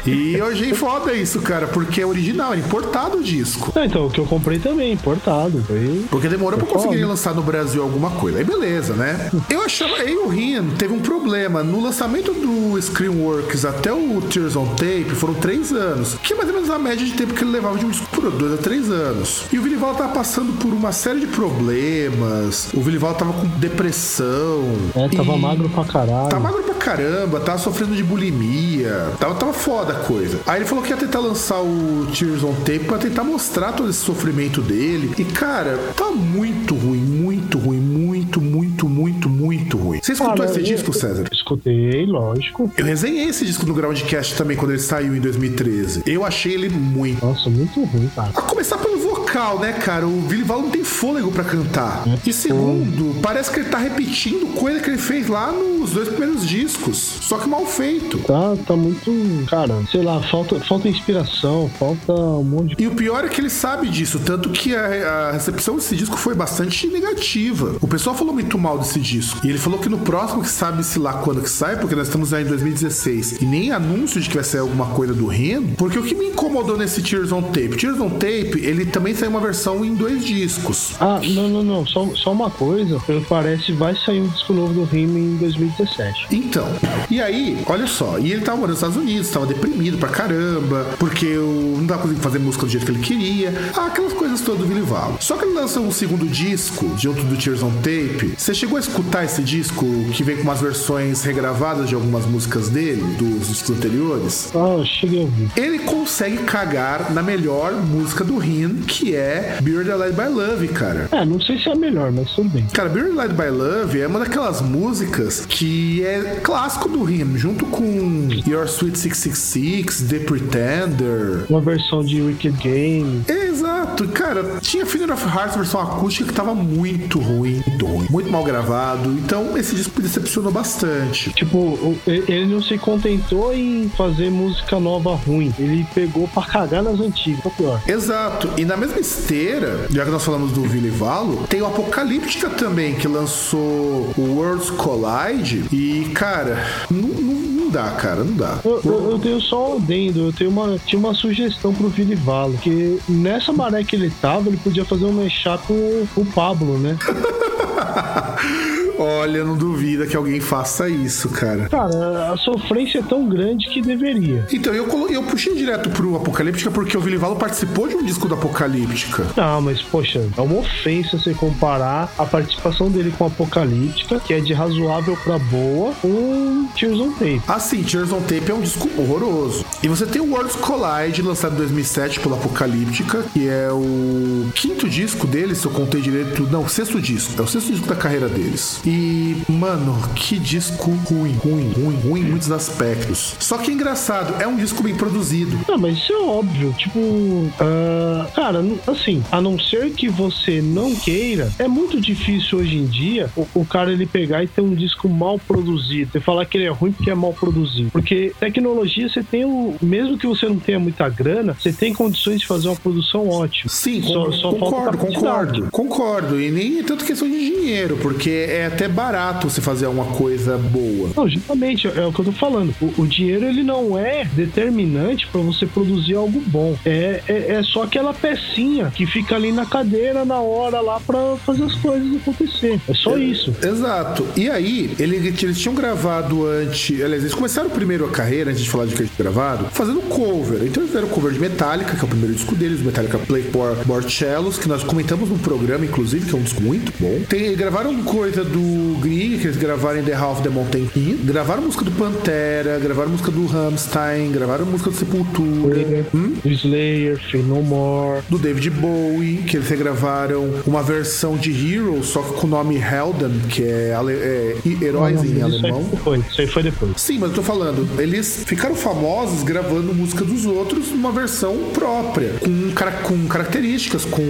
E 0.07 0.35
eu 0.35 0.47
achei 0.47 0.73
foda 0.75 1.13
isso, 1.15 1.41
cara, 1.41 1.67
porque 1.67 2.01
é 2.01 2.07
original, 2.07 2.55
é 2.55 2.59
importado 2.59 3.19
o 3.19 3.23
disco. 3.23 3.73
Não, 3.75 3.85
então, 3.85 4.07
o 4.07 4.11
que 4.11 4.19
eu 4.21 4.25
comprei 4.27 4.59
também, 4.59 4.93
importado. 4.93 5.63
Foi. 5.67 6.05
Porque 6.11 6.29
demorou 6.29 6.59
pra 6.59 6.67
Foda. 6.67 6.85
conseguir 6.85 7.05
lançar 7.05 7.35
no 7.35 7.43
Brasil 7.43 7.83
alguma 7.83 8.11
coisa. 8.11 8.39
Aí 8.39 8.45
beleza, 8.45 8.95
né? 8.95 9.31
Eu 9.51 9.63
achava. 9.63 9.95
Aí 9.97 10.17
o 10.17 10.29
Rian 10.29 10.65
teve 10.79 10.93
um 10.93 11.01
problema. 11.01 11.63
No 11.63 11.81
lançamento 11.83 12.33
do 12.33 12.81
Screenworks 12.81 13.65
até 13.65 13.93
o 13.93 14.21
Tears 14.23 14.57
on 14.57 14.67
Tape 14.75 15.11
foram 15.15 15.35
três 15.35 15.73
anos. 15.73 16.15
Que 16.23 16.33
é 16.33 16.37
mais 16.37 16.49
ou 16.49 16.55
menos 16.55 16.71
a 16.71 16.79
média 16.79 17.05
de 17.05 17.13
tempo 17.13 17.35
que 17.35 17.43
ele 17.45 17.51
levava 17.51 17.79
de 17.79 17.85
um 17.87 17.91
disco 17.91 18.07
por 18.11 18.31
dois 18.31 18.55
a 18.55 18.57
três 18.57 18.91
anos. 18.91 19.45
E 19.53 19.59
o 19.59 19.63
Vilival 19.63 19.95
tava 19.95 20.13
passando 20.13 20.53
por 20.59 20.73
uma 20.73 20.93
série 20.93 21.21
de 21.21 21.27
problemas. 21.27 22.69
O 22.75 22.81
Vilival 22.81 23.15
tava 23.15 23.33
com 23.33 23.47
depressão. 23.59 24.65
É, 24.95 25.09
tava 25.09 25.35
E- 25.35 25.41
magro 25.41 25.69
pra 25.69 25.85
caralho. 25.85 26.29
Tá 26.29 26.41
magro 26.41 26.63
pra 26.63 26.72
caramba, 26.83 27.39
tava 27.39 27.59
sofrendo 27.59 27.95
de 27.95 28.03
bulimia, 28.03 29.13
tava, 29.19 29.35
tava 29.37 29.53
foda 29.53 29.93
a 29.93 29.97
coisa. 30.01 30.41
Aí 30.47 30.59
ele 30.59 30.65
falou 30.65 30.83
que 30.83 30.91
ia 30.91 30.97
tentar 30.97 31.21
lançar 31.21 31.61
o 31.61 32.09
Tears 32.13 32.43
on 32.43 32.55
Tape 32.55 32.81
pra 32.81 32.99
tentar 32.99 33.23
mostrar 33.23 33.73
todo 33.73 33.89
esse 33.89 34.01
sofrimento 34.01 34.61
dele. 34.61 35.15
E 35.17 35.25
cara, 35.25 35.79
tá 35.97 36.11
muito 36.11 36.75
ruim, 36.75 36.99
muito 36.99 37.59
ruim, 37.59 37.79
muito, 37.79 38.41
muito, 38.41 38.89
muito, 38.89 39.29
muito. 39.29 39.79
Você 40.03 40.13
escutou 40.15 40.35
Cara, 40.37 40.51
esse 40.51 40.59
eu- 40.59 40.65
disco, 40.65 40.93
César? 40.93 41.25
Escutei, 41.33 42.05
lógico. 42.07 42.71
Eu 42.77 42.85
resenhei 42.85 43.29
esse 43.29 43.45
disco 43.47 43.65
no 43.65 43.73
Groundcast 43.73 44.35
também 44.35 44.57
quando 44.57 44.73
ele 44.73 44.81
saiu 44.81 45.15
em 45.17 45.21
2013. 45.21 46.03
Eu 46.05 46.25
achei 46.25 46.53
ele 46.55 46.69
muito. 46.69 47.25
Nossa, 47.25 47.49
muito 47.49 47.83
ruim, 47.85 48.11
cara. 48.15 48.31
A 48.35 48.43
começar 48.43 48.79
pelo 48.79 48.99
vocal, 48.99 49.61
né, 49.61 49.73
cara? 49.75 50.07
O 50.07 50.21
Billy 50.23 50.43
Val 50.43 50.61
não 50.63 50.71
tem 50.71 50.83
fôlego 50.83 51.31
pra 51.31 51.45
cantar. 51.45 52.03
E 52.27 52.33
segundo, 52.33 53.21
parece 53.23 53.51
que 53.51 53.61
ele 53.61 53.69
tá 53.69 53.79
repetindo 53.79 54.53
coisa 54.55 54.81
que 54.81 54.91
ele 54.91 54.99
fez 54.99 55.29
lá 55.29 55.53
nos 55.53 55.93
dois 55.93 56.09
primeiros 56.09 56.47
discos. 56.47 56.97
Só 57.23 57.39
que 57.39 57.49
mal 57.49 57.65
feito. 57.65 58.19
Tá, 58.19 58.57
tá 58.67 58.75
muito. 58.75 59.13
Cara, 59.49 59.83
sei 59.91 60.03
lá, 60.03 60.21
falta, 60.23 60.59
falta 60.61 60.89
inspiração, 60.89 61.71
falta 61.79 62.13
um 62.13 62.43
monte 62.45 62.75
de. 62.75 62.83
E 62.83 62.89
o 62.89 62.95
pior 62.97 63.25
é 63.25 63.29
que 63.29 63.41
ele 63.41 63.51
sabe 63.51 63.89
disso, 63.89 64.19
tanto 64.19 64.51
que 64.51 64.75
a, 64.75 65.29
a 65.29 65.33
recepção 65.33 65.77
desse 65.77 65.95
disco 65.95 66.17
foi 66.17 66.35
bastante 66.35 66.89
negativa. 66.89 67.77
O 67.81 67.87
pessoal 67.87 68.17
falou 68.17 68.35
muito 68.35 68.59
mal 68.59 68.79
desse 68.79 68.99
disco. 68.99 69.39
E 69.47 69.49
ele 69.49 69.59
falou 69.59 69.79
que 69.79 69.92
no 69.93 69.99
próximo, 69.99 70.43
que 70.43 70.49
sabe-se 70.49 70.99
lá 70.99 71.13
quando 71.15 71.43
que 71.43 71.51
sai, 71.51 71.77
porque 71.77 71.95
nós 71.95 72.09
estamos 72.09 72.31
já 72.31 72.41
em 72.41 72.45
2016, 72.45 73.43
e 73.43 73.45
nem 73.45 73.71
anúncio 73.71 74.21
de 74.21 74.29
que 74.29 74.35
vai 74.35 74.45
sair 74.45 74.61
alguma 74.61 74.87
coisa 74.87 75.13
do 75.13 75.27
Reno, 75.27 75.69
porque 75.77 75.99
o 75.99 76.03
que 76.03 76.15
me 76.15 76.29
incomodou 76.29 76.77
nesse 76.77 77.03
Tears 77.03 77.31
on 77.31 77.43
Tape? 77.43 77.77
Tears 77.77 78.01
on 78.01 78.11
Tape, 78.11 78.61
ele 78.63 78.87
também 78.87 79.15
saiu 79.15 79.31
uma 79.31 79.41
versão 79.41 79.85
em 79.85 79.95
dois 79.95 80.25
discos. 80.25 80.95
Ah, 80.99 81.21
não, 81.23 81.49
não, 81.49 81.63
não. 81.63 81.87
Só, 81.87 82.09
só 82.15 82.33
uma 82.33 82.51
coisa. 82.51 82.99
Pelo 83.01 83.21
que 83.21 83.29
parece, 83.29 83.73
vai 83.73 83.95
sair 83.95 84.21
um 84.21 84.29
disco 84.29 84.53
novo 84.53 84.73
do 84.73 84.85
Rima 84.85 85.19
em 85.19 85.37
2017. 85.37 86.29
Então, 86.31 86.67
e 87.11 87.21
aí, 87.21 87.63
olha 87.67 87.87
só, 87.87 88.19
e 88.19 88.33
ele 88.33 88.41
tava 88.41 88.57
morando 88.57 88.71
nos 88.71 88.79
Estados 88.79 88.97
Unidos, 88.97 89.31
tava 89.31 89.47
deprimido 89.47 89.99
pra 89.99 90.09
caramba, 90.09 90.87
porque 90.99 91.27
eu 91.27 91.77
não 91.79 91.87
tava 91.87 92.03
conseguindo 92.03 92.23
fazer 92.23 92.39
música 92.39 92.65
do 92.65 92.73
jeito 92.73 92.87
que 92.87 92.93
ele 92.93 93.03
queria, 93.03 93.71
ah, 93.77 93.87
aquelas 93.87 94.13
coisas 94.13 94.41
todas 94.41 94.67
do 94.67 94.87
Val. 94.87 95.17
Só 95.21 95.37
que 95.37 95.45
ele 95.45 95.55
lançou 95.55 95.85
um 95.85 95.93
segundo 95.93 96.27
disco, 96.27 96.91
junto 96.97 97.23
do 97.25 97.37
Tears 97.37 97.63
on 97.63 97.73
Tape. 97.77 98.35
Você 98.39 98.55
chegou 98.55 98.77
a 98.77 98.81
escutar 98.81 99.25
esse 99.25 99.43
disco 99.43 99.82
que 100.15 100.23
vem 100.23 100.37
com 100.37 100.43
umas 100.43 100.61
versões 100.61 101.23
regravadas 101.23 101.89
de 101.89 101.95
algumas 101.95 102.27
músicas 102.27 102.69
dele, 102.69 103.03
dos 103.19 103.49
discos 103.49 103.71
anteriores? 103.71 104.53
Ah, 104.55 104.83
cheguei 104.85 105.21
a 105.21 105.23
ouvir. 105.23 105.51
Ele 105.57 105.79
consegue 105.81 106.39
cagar 106.39 107.13
na 107.13 107.23
melhor 107.23 107.73
música 107.73 108.25
do 108.25 108.39
Rin, 108.39 108.83
que 108.87 109.15
é 109.15 109.59
Buried 109.61 109.91
Alive 109.91 110.13
by 110.13 110.29
Love, 110.29 110.69
cara. 110.69 111.09
É, 111.13 111.25
não 111.25 111.41
sei 111.41 111.59
se 111.59 111.69
é 111.69 111.73
a 111.73 111.77
melhor, 111.77 112.13
mas 112.13 112.31
tudo 112.31 112.49
bem. 112.51 112.67
Cara, 112.73 112.89
Buried 112.89 113.19
Alive 113.19 113.35
by 113.35 113.49
Love 113.51 114.01
é 114.01 114.07
uma 114.07 114.19
daquelas 114.21 114.61
músicas 114.61 115.45
que 115.47 116.05
é 116.05 116.41
clássico 116.43 116.89
do 116.89 117.03
Rim, 117.03 117.37
junto 117.37 117.67
com 117.67 118.29
Your 118.47 118.67
Sweet 118.67 118.99
666, 118.99 120.09
The 120.09 120.19
Pretender. 120.21 121.45
Uma 121.49 121.61
versão 121.61 122.05
de 122.05 122.21
Wicked 122.21 122.57
Game. 122.59 123.23
Exato, 123.29 124.09
cara, 124.09 124.59
tinha 124.61 124.87
Funeral 124.87 125.17
of 125.17 125.27
Hearts 125.27 125.57
versão 125.57 125.81
acústica 125.81 126.29
que 126.29 126.35
tava 126.35 126.55
muito 126.55 127.19
ruim, 127.19 127.63
muito 127.67 127.87
ruim, 127.87 128.07
muito 128.11 128.31
mal 128.31 128.45
gravado. 128.45 129.11
Então 129.11 129.57
esse 129.57 129.72
disco 129.75 129.93
me 129.97 130.03
decepcionou 130.03 130.53
bastante. 130.53 131.31
Tipo, 131.33 131.97
e- 132.07 132.25
ele 132.29 132.47
não 132.47 132.63
se 132.63 132.77
contentou 132.79 133.55
em 133.55 133.91
fazer 133.97 134.31
música 134.31 134.79
nova 134.81 135.15
ruim. 135.15 135.53
Ele 135.59 135.87
pegou 135.95 136.27
pra 136.29 136.43
cagar 136.43 136.83
nas 136.83 136.99
antigas, 137.01 137.45
o 137.45 137.51
pior. 137.51 137.81
Exato, 137.87 138.49
e 138.57 138.65
na 138.65 138.77
mesma 138.77 138.99
esteira, 139.01 139.87
já 139.91 140.05
que 140.05 140.11
nós 140.11 140.25
falamos 140.25 140.53
do 140.53 140.63
Vili 140.63 140.91
Valo, 140.91 141.45
tem 141.49 141.61
o 141.63 141.67
Apocalíptica 141.67 142.49
também, 142.51 142.95
que 142.95 143.07
lançou 143.09 144.13
o 144.17 144.35
Worlds 144.37 144.71
Collide. 144.71 145.65
E, 145.73 146.11
cara, 146.15 146.65
não, 146.91 147.09
não, 147.09 147.35
não 147.35 147.71
dá, 147.71 147.91
cara, 147.91 148.25
não 148.25 148.35
dá. 148.35 148.59
Eu, 148.65 148.81
eu- 148.85 149.11
eu 149.13 149.19
tenho 149.19 149.41
só 149.41 149.73
um 149.73 149.77
adendo, 149.77 150.21
eu 150.27 150.33
tenho 150.33 150.51
uma, 150.51 150.79
tinha 150.87 150.99
uma 150.99 151.15
sugestão 151.15 151.73
pro 151.75 151.89
Vilivalo, 151.89 152.55
que 152.59 152.99
nessa 153.09 153.53
maré 153.53 153.83
que 153.85 153.97
ele 153.97 154.11
tava, 154.21 154.49
ele 154.49 154.57
podia 154.59 154.85
fazer 154.85 155.05
um 155.05 155.13
mexer 155.13 155.57
com 155.67 156.07
o 156.17 156.25
Pablo, 156.27 156.79
né? 156.79 156.97
Olha, 159.03 159.45
não 159.45 159.57
duvida 159.57 160.07
que 160.07 160.17
alguém 160.17 160.41
faça 160.41 160.89
isso, 160.89 161.29
cara. 161.29 161.69
Cara, 161.69 162.33
a 162.33 162.37
sofrência 162.37 162.99
é 163.01 163.03
tão 163.03 163.29
grande 163.29 163.69
que 163.69 163.83
deveria. 163.83 164.47
Então, 164.53 164.73
eu, 164.73 164.85
colo- 164.87 165.09
eu 165.09 165.23
puxei 165.25 165.55
direto 165.55 165.91
pro 165.91 166.17
Apocalíptica 166.17 166.71
porque 166.71 166.97
o 166.97 167.01
Vilivalo 167.01 167.37
participou 167.37 167.89
de 167.89 167.97
um 167.97 168.05
disco 168.05 168.29
do 168.29 168.35
Apocalíptica. 168.35 169.27
Não, 169.37 169.61
mas 169.61 169.83
poxa, 169.83 170.25
é 170.37 170.41
uma 170.41 170.59
ofensa 170.61 171.19
você 171.19 171.35
comparar 171.35 172.13
a 172.19 172.25
participação 172.25 172.91
dele 172.91 173.13
com 173.17 173.27
Apocalíptica, 173.27 174.21
que 174.21 174.33
é 174.35 174.41
de 174.41 174.53
razoável 174.53 175.17
pra 175.25 175.39
boa, 175.39 175.93
com 176.01 176.67
Tears 176.79 176.99
on 177.01 177.13
Tape. 177.13 177.43
Assim, 177.49 177.83
Tears 177.83 178.13
on 178.13 178.21
Tape 178.21 178.51
é 178.51 178.55
um 178.55 178.61
disco 178.61 178.89
horroroso. 178.97 179.65
E 179.83 179.89
você 179.89 180.07
tem 180.07 180.21
o 180.23 180.31
Worlds 180.31 180.57
Collide, 180.57 181.23
lançado 181.23 181.55
em 181.55 181.59
2007 181.59 182.21
pela 182.21 182.37
Apocalíptica, 182.37 183.25
que 183.33 183.49
é 183.49 183.69
o 183.73 184.47
quinto 184.55 184.89
disco 184.89 185.27
deles, 185.27 185.59
se 185.59 185.67
eu 185.67 185.71
contei 185.73 186.01
direito. 186.01 186.43
Não, 186.51 186.63
o 186.65 186.69
sexto 186.69 187.01
disco. 187.01 187.33
É 187.41 187.43
o 187.43 187.49
sexto 187.49 187.71
disco 187.73 187.87
da 187.87 187.95
carreira 187.97 188.29
deles. 188.29 188.81
E 188.85 188.92
E, 188.93 189.35
mano, 189.51 189.99
que 190.15 190.39
disco 190.39 190.91
ruim, 190.91 191.33
ruim, 191.33 191.73
ruim, 191.73 191.97
ruim 191.97 192.21
em 192.21 192.25
muitos 192.25 192.53
aspectos. 192.53 193.35
Só 193.41 193.57
que 193.57 193.71
é 193.71 193.75
engraçado, 193.75 194.43
é 194.43 194.47
um 194.47 194.57
disco 194.57 194.83
bem 194.83 194.95
produzido. 194.95 195.59
Não, 195.67 195.79
mas 195.79 195.97
isso 195.97 196.13
é 196.13 196.21
óbvio. 196.21 196.75
Tipo, 196.77 196.99
uh, 196.99 198.31
cara, 198.35 198.63
assim, 198.87 199.25
a 199.33 199.41
não 199.41 199.59
ser 199.59 199.93
que 199.93 200.11
você 200.11 200.61
não 200.61 200.95
queira, 200.95 201.51
é 201.59 201.67
muito 201.67 201.99
difícil 202.03 202.59
hoje 202.59 202.77
em 202.77 202.85
dia 202.85 203.31
o, 203.35 203.47
o, 203.55 203.65
cara 203.65 203.91
ele 203.91 204.05
pegar 204.05 204.45
e 204.45 204.47
ter 204.47 204.61
um 204.61 204.75
disco 204.75 205.09
mal 205.09 205.39
produzido. 205.39 206.13
Você 206.13 206.21
falar 206.21 206.45
que 206.45 206.59
ele 206.59 206.67
é 206.67 206.71
ruim 206.71 206.93
porque 206.93 207.11
é 207.11 207.15
mal 207.15 207.33
produzido. 207.33 207.91
Porque 207.91 208.35
tecnologia 208.39 209.09
você 209.09 209.23
tem 209.23 209.47
o. 209.47 209.75
Mesmo 209.81 210.19
que 210.19 210.27
você 210.27 210.47
não 210.47 210.59
tenha 210.59 210.79
muita 210.79 211.09
grana, 211.09 211.57
você 211.59 211.73
tem 211.73 211.95
condições 211.95 212.41
de 212.41 212.47
fazer 212.47 212.69
uma 212.69 212.77
produção 212.77 213.27
ótima. 213.27 213.71
Sim, 213.71 214.03
só, 214.03 214.27
com, 214.27 214.33
só 214.33 214.53
concordo, 214.53 214.99
concordo, 214.99 215.69
concordo. 215.71 216.41
E 216.41 216.51
nem 216.51 216.81
é 216.81 216.83
tanto 216.83 217.07
questão 217.07 217.27
de 217.27 217.39
dinheiro, 217.39 217.97
porque 217.97 218.31
é 218.31 218.69
até 218.73 218.89
barato 218.89 219.49
você 219.49 219.61
fazer 219.61 219.87
uma 219.87 220.05
coisa 220.05 220.57
boa. 220.59 221.11
Não, 221.17 221.29
justamente, 221.29 221.87
é 221.87 222.07
o 222.07 222.13
que 222.13 222.21
eu 222.21 222.25
tô 222.25 222.33
falando. 222.33 222.75
O, 222.81 223.03
o 223.03 223.07
dinheiro 223.07 223.45
ele 223.45 223.63
não 223.63 223.99
é 223.99 224.25
determinante 224.25 225.27
para 225.29 225.41
você 225.41 225.67
produzir 225.67 226.15
algo 226.15 226.43
bom. 226.47 226.77
É, 226.85 227.23
é, 227.29 227.53
é, 227.55 227.63
só 227.63 227.85
aquela 227.85 228.15
pecinha 228.15 228.91
que 228.95 229.07
fica 229.07 229.37
ali 229.37 229.53
na 229.53 229.67
cadeira 229.67 230.25
na 230.25 230.41
hora 230.41 230.81
lá 230.81 231.01
para 231.01 231.37
fazer 231.45 231.65
as 231.65 231.75
coisas 231.77 232.17
acontecer. 232.17 232.81
É 232.89 232.95
só 232.95 233.17
é, 233.17 233.21
isso. 233.21 233.55
Exato. 233.63 234.27
E 234.37 234.49
aí, 234.49 234.95
ele, 234.99 235.17
eles 235.17 235.59
tinham 235.59 235.75
gravado 235.75 236.47
antes. 236.47 237.01
Aliás, 237.03 237.23
eles 237.23 237.35
começaram 237.35 237.71
primeiro 237.71 238.07
a 238.07 238.11
carreira, 238.11 238.51
antes 238.51 238.63
de 238.63 238.71
falar 238.71 238.87
de 238.87 238.95
que 238.95 239.03
eles 239.03 239.13
gravado, 239.17 239.67
fazendo 239.73 240.01
cover. 240.09 240.63
Então 240.65 240.83
eles 240.83 240.93
fizeram 240.93 241.09
cover 241.09 241.33
de 241.33 241.39
Metallica, 241.39 241.95
que 241.95 242.01
é 242.01 242.05
o 242.05 242.09
primeiro 242.09 242.35
disco 242.35 242.55
deles, 242.55 242.81
Metallica 242.81 243.19
Play 243.19 243.43
for 243.45 243.77
Borcellos, 243.85 244.59
que 244.59 244.69
nós 244.69 244.83
comentamos 244.83 245.29
no 245.29 245.39
programa, 245.39 245.85
inclusive, 245.85 246.27
que 246.27 246.35
é 246.35 246.39
um 246.39 246.43
disco 246.43 246.63
muito 246.63 246.93
bom. 246.99 247.23
Tem, 247.29 247.55
gravaram 247.57 248.03
coisa 248.03 248.45
do 248.45 248.62
Grieg, 249.01 249.39
que 249.39 249.47
eles 249.47 249.57
gravaram 249.57 250.01
em 250.01 250.03
The 250.03 250.15
Half 250.15 250.43
the 250.43 250.49
Mountain 250.49 250.87
King. 250.87 251.17
Gravaram 251.25 251.63
música 251.63 251.85
do 251.85 251.91
Pantera, 251.93 252.79
gravaram 252.79 253.11
música 253.11 253.31
do 253.31 253.47
Rammstein, 253.47 254.31
gravaram 254.33 254.67
música 254.67 254.91
do 254.91 254.97
Sepultura. 254.97 256.07
Hum? 256.15 256.35
Do 256.43 256.51
Slayer, 256.51 257.19
Feel 257.31 257.45
No 257.45 257.63
More. 257.63 258.23
Do 258.29 258.39
David 258.39 258.71
Bowie, 258.71 259.39
que 259.47 259.57
eles 259.57 259.69
regravaram 259.69 260.49
uma 260.67 260.83
versão 260.83 261.37
de 261.37 261.51
Hero, 261.51 262.03
só 262.03 262.23
que 262.23 262.35
com 262.35 262.47
o 262.47 262.51
nome 262.51 262.77
Helden, 262.77 263.41
que 263.49 263.63
é, 263.63 263.95
é 263.95 264.57
heróis 264.85 265.17
não, 265.17 265.25
não, 265.25 265.39
em 265.39 265.43
alemão. 265.43 265.89
Aí 265.93 265.99
foi, 265.99 266.19
isso 266.19 266.41
aí 266.41 266.47
foi 266.47 266.63
depois. 266.63 266.93
Sim, 266.97 267.19
mas 267.19 267.31
eu 267.31 267.37
tô 267.37 267.43
falando, 267.43 268.01
eles 268.01 268.43
ficaram 268.47 268.75
famosos 268.75 269.43
gravando 269.43 269.95
música 269.95 270.25
dos 270.25 270.47
outros 270.47 270.91
numa 270.91 271.13
versão 271.13 271.57
própria, 271.73 272.35
com, 272.41 272.73
com 273.03 273.29
características, 273.29 274.05
com 274.05 274.23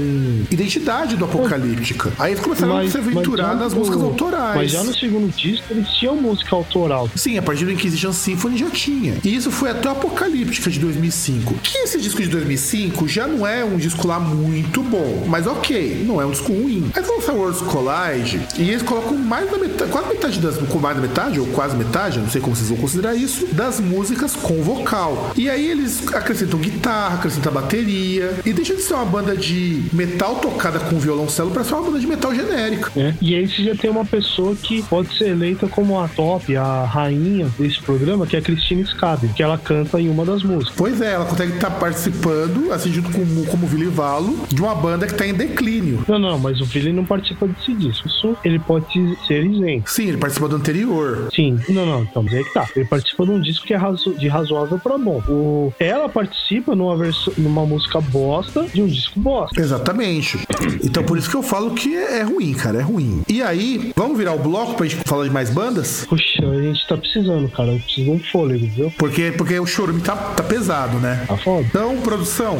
identidade 0.51 1.16
do 1.16 1.24
Apocalíptica. 1.24 2.12
Aí 2.18 2.33
eles 2.33 2.43
começaram 2.43 2.74
mas, 2.74 2.89
a 2.89 2.93
se 2.93 2.99
aventurar 2.99 3.55
nas 3.57 3.74
músicas 3.74 4.03
autorais. 4.03 4.22
Mas 4.55 4.70
já 4.70 4.83
no 4.83 4.95
segundo 4.95 5.35
disco 5.35 5.64
eles 5.70 5.89
tinham 5.91 6.16
música 6.16 6.55
autoral. 6.55 7.09
Sim, 7.14 7.39
a 7.39 7.43
partir 7.43 7.64
do 7.64 7.73
Inquisition 7.73 8.12
Symphony 8.12 8.59
já 8.59 8.70
tinha. 8.70 9.16
E 9.25 9.35
isso 9.35 9.51
foi 9.51 9.70
até 9.70 9.89
o 9.89 9.93
Apocalíptica 9.93 10.70
de 10.70 10.79
2005. 10.79 11.55
Que 11.62 11.79
esse 11.79 12.01
disco 12.01 12.20
de 12.23 12.29
2005 12.29 13.09
já 13.09 13.27
não 13.27 13.47
é 13.47 13.64
um 13.64 13.77
disco 13.77 14.07
lá 14.07 14.18
muito 14.18 14.83
bom, 14.83 15.25
mas 15.27 15.47
ok, 15.47 16.05
não 16.07 16.20
é 16.20 16.27
um 16.27 16.31
disco 16.31 16.53
ruim. 16.53 16.91
Aí 16.95 17.03
lançar 17.03 17.33
World's 17.33 17.62
Collage 17.62 18.41
e 18.59 18.70
eles 18.70 18.83
colocam 18.83 19.16
mais 19.16 19.51
da 19.51 19.59
metade, 19.59 19.91
quase 19.91 20.09
metade 20.09 20.41
das, 20.41 20.57
com 20.57 20.79
mais 20.79 20.97
da 20.97 21.03
metade, 21.03 21.41
ou 21.41 21.47
quase 21.49 21.77
metade, 21.77 22.18
não 22.18 22.29
sei 22.29 22.41
como 22.41 22.57
vocês 22.57 22.68
vão 22.68 22.79
considerar 22.79 23.14
isso, 23.14 23.47
das 23.53 23.81
músicas 23.81 24.35
com 24.35 24.62
vocal. 24.62 25.33
E 25.37 25.49
aí 25.49 25.70
eles 25.70 26.07
acrescentam 26.12 26.59
guitarra, 26.59 27.16
acrescentam 27.16 27.53
bateria, 27.53 28.35
e 28.45 28.53
deixa 28.53 28.75
de 28.75 28.83
ser 28.83 28.95
uma 28.95 29.05
banda 29.05 29.37
de 29.37 29.83
metal 29.93 30.37
tocada 30.37 30.79
com 30.81 30.99
violoncelo 30.99 31.51
para 31.51 31.64
ser 31.64 31.75
uma 31.75 31.83
banda 31.83 32.01
de 32.01 32.07
metal 32.07 32.35
genérica. 32.35 32.91
É. 32.97 33.14
E 33.20 33.35
aí 33.35 33.49
você 33.49 33.62
já 33.62 33.75
tem 33.75 33.91
uma 33.91 34.05
pessoa 34.13 34.55
que 34.55 34.83
pode 34.83 35.17
ser 35.17 35.29
eleita 35.29 35.67
como 35.67 35.99
a 35.99 36.07
top, 36.07 36.55
a 36.55 36.85
rainha 36.85 37.49
desse 37.59 37.81
programa, 37.81 38.27
que 38.27 38.37
é 38.37 38.41
a 38.41 38.43
Christine 38.43 38.85
Scabi, 38.85 39.29
que 39.29 39.43
ela 39.43 39.57
canta 39.57 39.99
em 39.99 40.11
uma 40.11 40.23
das 40.23 40.43
músicas. 40.43 40.75
Pois 40.77 41.01
é, 41.01 41.15
ela 41.15 41.25
consegue 41.25 41.55
estar 41.55 41.71
tá 41.71 41.79
participando, 41.79 42.71
assim, 42.71 42.93
junto 42.93 43.11
com, 43.11 43.45
como 43.47 43.67
Vili 43.67 43.87
Valo, 43.87 44.39
de 44.49 44.61
uma 44.61 44.75
banda 44.75 45.07
que 45.07 45.13
está 45.13 45.27
em 45.27 45.33
declínio. 45.33 46.05
Não, 46.07 46.19
não, 46.19 46.39
mas 46.39 46.61
o 46.61 46.67
Vili 46.67 46.93
não 46.93 47.07
participa 47.07 47.49
desse 47.49 47.73
disco. 47.73 48.07
Isso 48.07 48.37
ele 48.45 48.59
pode 48.59 48.87
ser 49.27 49.45
isento. 49.45 49.91
Sim, 49.91 50.09
ele 50.09 50.19
participa 50.19 50.47
do 50.47 50.57
anterior. 50.57 51.29
Sim, 51.35 51.59
não, 51.71 51.87
não, 51.87 52.03
então, 52.03 52.23
mas 52.23 52.35
aí 52.35 52.45
que 52.45 52.53
tá. 52.53 52.69
Ele 52.77 52.85
participa 52.85 53.25
de 53.25 53.31
um 53.31 53.41
disco 53.41 53.67
que 53.67 53.73
é 53.73 53.77
razo 53.79 54.13
de 54.15 54.29
razoável 54.29 54.79
para 54.79 54.99
bom. 54.99 55.23
O... 55.27 55.73
Ela 55.81 56.09
participa 56.09 56.75
numa, 56.75 56.97
versão, 56.97 57.33
numa 57.39 57.65
música 57.65 57.99
bosta 58.01 58.65
de 58.65 58.83
um 58.83 58.87
disco 58.87 59.19
bosta. 59.19 59.59
Exatamente. 59.59 60.39
Então 60.85 61.03
por 61.03 61.17
isso 61.17 61.31
que 61.31 61.37
eu 61.37 61.43
falo 61.43 61.71
que 61.71 61.97
é, 61.97 62.19
é 62.19 62.23
ruim, 62.23 62.53
cara, 62.53 62.79
é 62.79 62.83
ruim. 62.83 63.23
E 63.29 63.43
aí, 63.43 63.93
vamos 64.03 64.18
virar 64.18 64.32
o 64.34 64.38
bloco 64.38 64.74
pra 64.74 64.86
gente 64.86 65.03
falar 65.07 65.24
de 65.24 65.30
mais 65.30 65.50
bandas? 65.50 66.05
Puxa, 66.09 66.44
a 66.44 66.61
gente 66.61 66.86
tá 66.86 66.96
precisando, 66.96 67.48
cara. 67.48 67.70
Eu 67.70 67.78
preciso 67.78 68.05
de 68.05 68.11
um 68.11 68.18
fôlego, 68.18 68.66
viu? 68.66 68.92
Porque, 68.98 69.32
porque 69.32 69.59
o 69.59 69.66
chorume 69.66 70.00
tá, 70.00 70.16
tá 70.16 70.42
pesado, 70.42 70.98
né? 70.98 71.24
Tá 71.26 71.36
foda. 71.36 71.64
Então, 71.68 72.00
produção. 72.00 72.59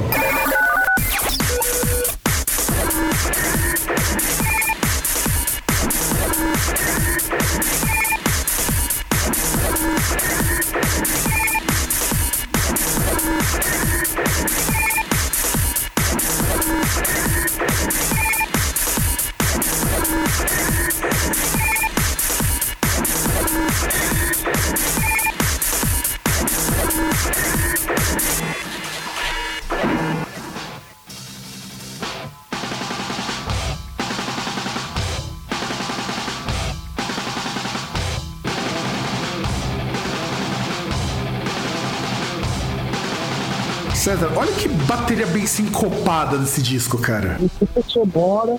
Sincopada 45.53 46.39
desse 46.39 46.63
disco, 46.63 46.97
cara. 46.99 47.39
Sonora, 47.87 48.59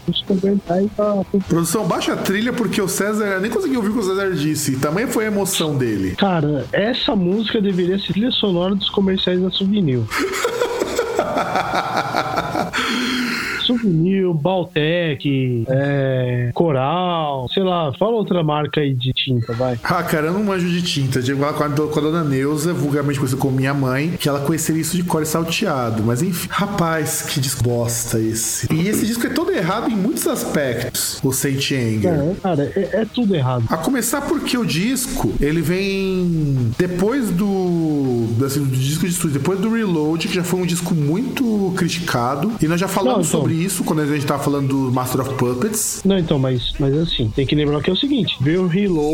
tá. 0.96 1.26
Produção, 1.48 1.88
baixa 1.88 2.14
a 2.14 2.18
trilha 2.18 2.54
porque 2.54 2.80
o 2.80 2.88
César 2.88 3.40
nem 3.40 3.50
conseguiu 3.50 3.80
ouvir 3.80 3.90
o 3.90 3.94
que 3.94 4.00
o 4.00 4.04
César 4.04 4.32
disse. 4.32 4.78
Tamanha 4.78 5.08
foi 5.08 5.26
a 5.26 5.28
emoção 5.28 5.76
dele. 5.76 6.16
Cara, 6.16 6.68
essa 6.72 7.16
música 7.16 7.60
deveria 7.60 7.98
ser 7.98 8.14
trilha 8.14 8.30
sonora 8.32 8.76
dos 8.76 8.92
comerciais 8.92 9.42
da 9.42 9.50
Souvenir. 9.50 10.02
Souvenir, 13.66 14.32
Baltec, 14.34 15.66
é, 15.68 16.52
Coral, 16.54 17.48
sei 17.50 17.64
lá, 17.64 17.94
fala 17.94 18.12
outra 18.12 18.44
marca 18.44 18.82
aí 18.82 18.94
de 18.94 19.13
tinta, 19.24 19.54
vai. 19.54 19.80
Ah, 19.84 20.04
cara, 20.04 20.28
eu 20.28 20.34
não 20.34 20.44
manjo 20.44 20.68
de 20.68 20.82
tinta. 20.82 21.20
Eu 21.20 21.24
digo 21.24 21.42
lá 21.42 21.54
com 21.54 21.64
a, 21.64 21.70
com 21.70 22.00
a 22.00 22.02
dona 22.02 22.24
Neuza, 22.24 22.74
vulgarmente 22.74 23.20
conhecida 23.20 23.42
como 23.42 23.56
minha 23.56 23.74
mãe, 23.74 24.12
que 24.20 24.28
ela 24.28 24.40
conheceria 24.40 24.82
isso 24.82 24.96
de 24.96 25.04
core 25.04 25.26
salteado. 25.26 26.04
Mas 26.04 26.22
enfim, 26.22 26.48
rapaz, 26.50 27.22
que 27.22 27.40
disco 27.40 27.64
bosta 27.64 28.20
esse. 28.20 28.72
E 28.74 28.88
esse 28.88 29.06
disco 29.06 29.26
é 29.26 29.30
todo 29.30 29.52
errado 29.52 29.90
em 29.90 29.96
muitos 29.96 30.28
aspectos, 30.28 31.20
o 31.24 31.32
Saint 31.32 31.72
Anger. 31.72 32.14
É, 32.14 32.36
cara, 32.42 32.72
é, 32.76 33.02
é 33.02 33.06
tudo 33.06 33.36
errado. 33.36 33.66
A 33.70 33.78
começar 33.78 34.22
porque 34.22 34.58
o 34.58 34.66
disco, 34.66 35.34
ele 35.40 35.62
vem 35.62 36.74
depois 36.78 37.30
do, 37.30 38.28
assim, 38.46 38.64
do 38.64 38.76
disco 38.76 39.06
de 39.06 39.12
estúdio, 39.14 39.40
depois 39.40 39.60
do 39.60 39.74
Reload, 39.74 40.28
que 40.28 40.36
já 40.36 40.44
foi 40.44 40.62
um 40.62 40.66
disco 40.66 40.94
muito 40.94 41.74
criticado. 41.76 42.52
E 42.62 42.68
nós 42.68 42.80
já 42.80 42.88
falamos 42.88 43.14
não, 43.14 43.26
então, 43.26 43.42
sobre 43.42 43.54
isso 43.54 43.84
quando 43.84 44.02
a 44.02 44.06
gente 44.06 44.26
tava 44.26 44.44
falando 44.44 44.68
do 44.68 44.92
Master 44.92 45.22
of 45.22 45.34
Puppets. 45.36 46.02
Não, 46.04 46.18
então, 46.18 46.38
mas, 46.40 46.74
mas 46.80 46.96
assim, 46.98 47.32
tem 47.36 47.46
que 47.46 47.56
lembrar 47.56 47.82
que 47.82 47.90
é 47.90 47.94
o 47.94 47.98
seguinte: 47.98 48.38
veio 48.42 48.64
o 48.64 48.68
Reload, 48.68 49.13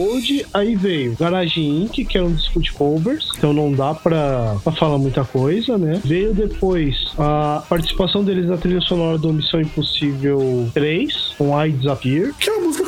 aí 0.54 0.76
veio 0.76 1.16
Garage 1.20 1.62
Inc., 1.62 2.06
que 2.06 2.18
era 2.18 2.26
um 2.26 2.34
disco 2.34 2.62
de 2.62 2.72
covers, 2.72 3.30
então 3.38 3.54
não 3.54 3.72
dá 3.72 3.94
pra, 3.94 4.58
pra 4.64 4.74
falar 4.74 4.98
muita 4.98 5.24
coisa, 5.24 5.78
né? 5.78 6.02
Veio 6.04 6.34
depois 6.34 7.12
a 7.18 7.64
participação 7.68 8.24
deles 8.24 8.48
na 8.48 8.58
trilha 8.58 8.82
sonora 8.82 9.18
do 9.18 9.34
Missão 9.34 9.62
Impossível 9.62 10.70
3, 10.74 11.36
com 11.38 11.64
I 11.64 11.72
Disappear. 11.72 12.34
Que 12.40 12.50
é 12.50 12.54
uma 12.54 12.68
música 12.68 12.79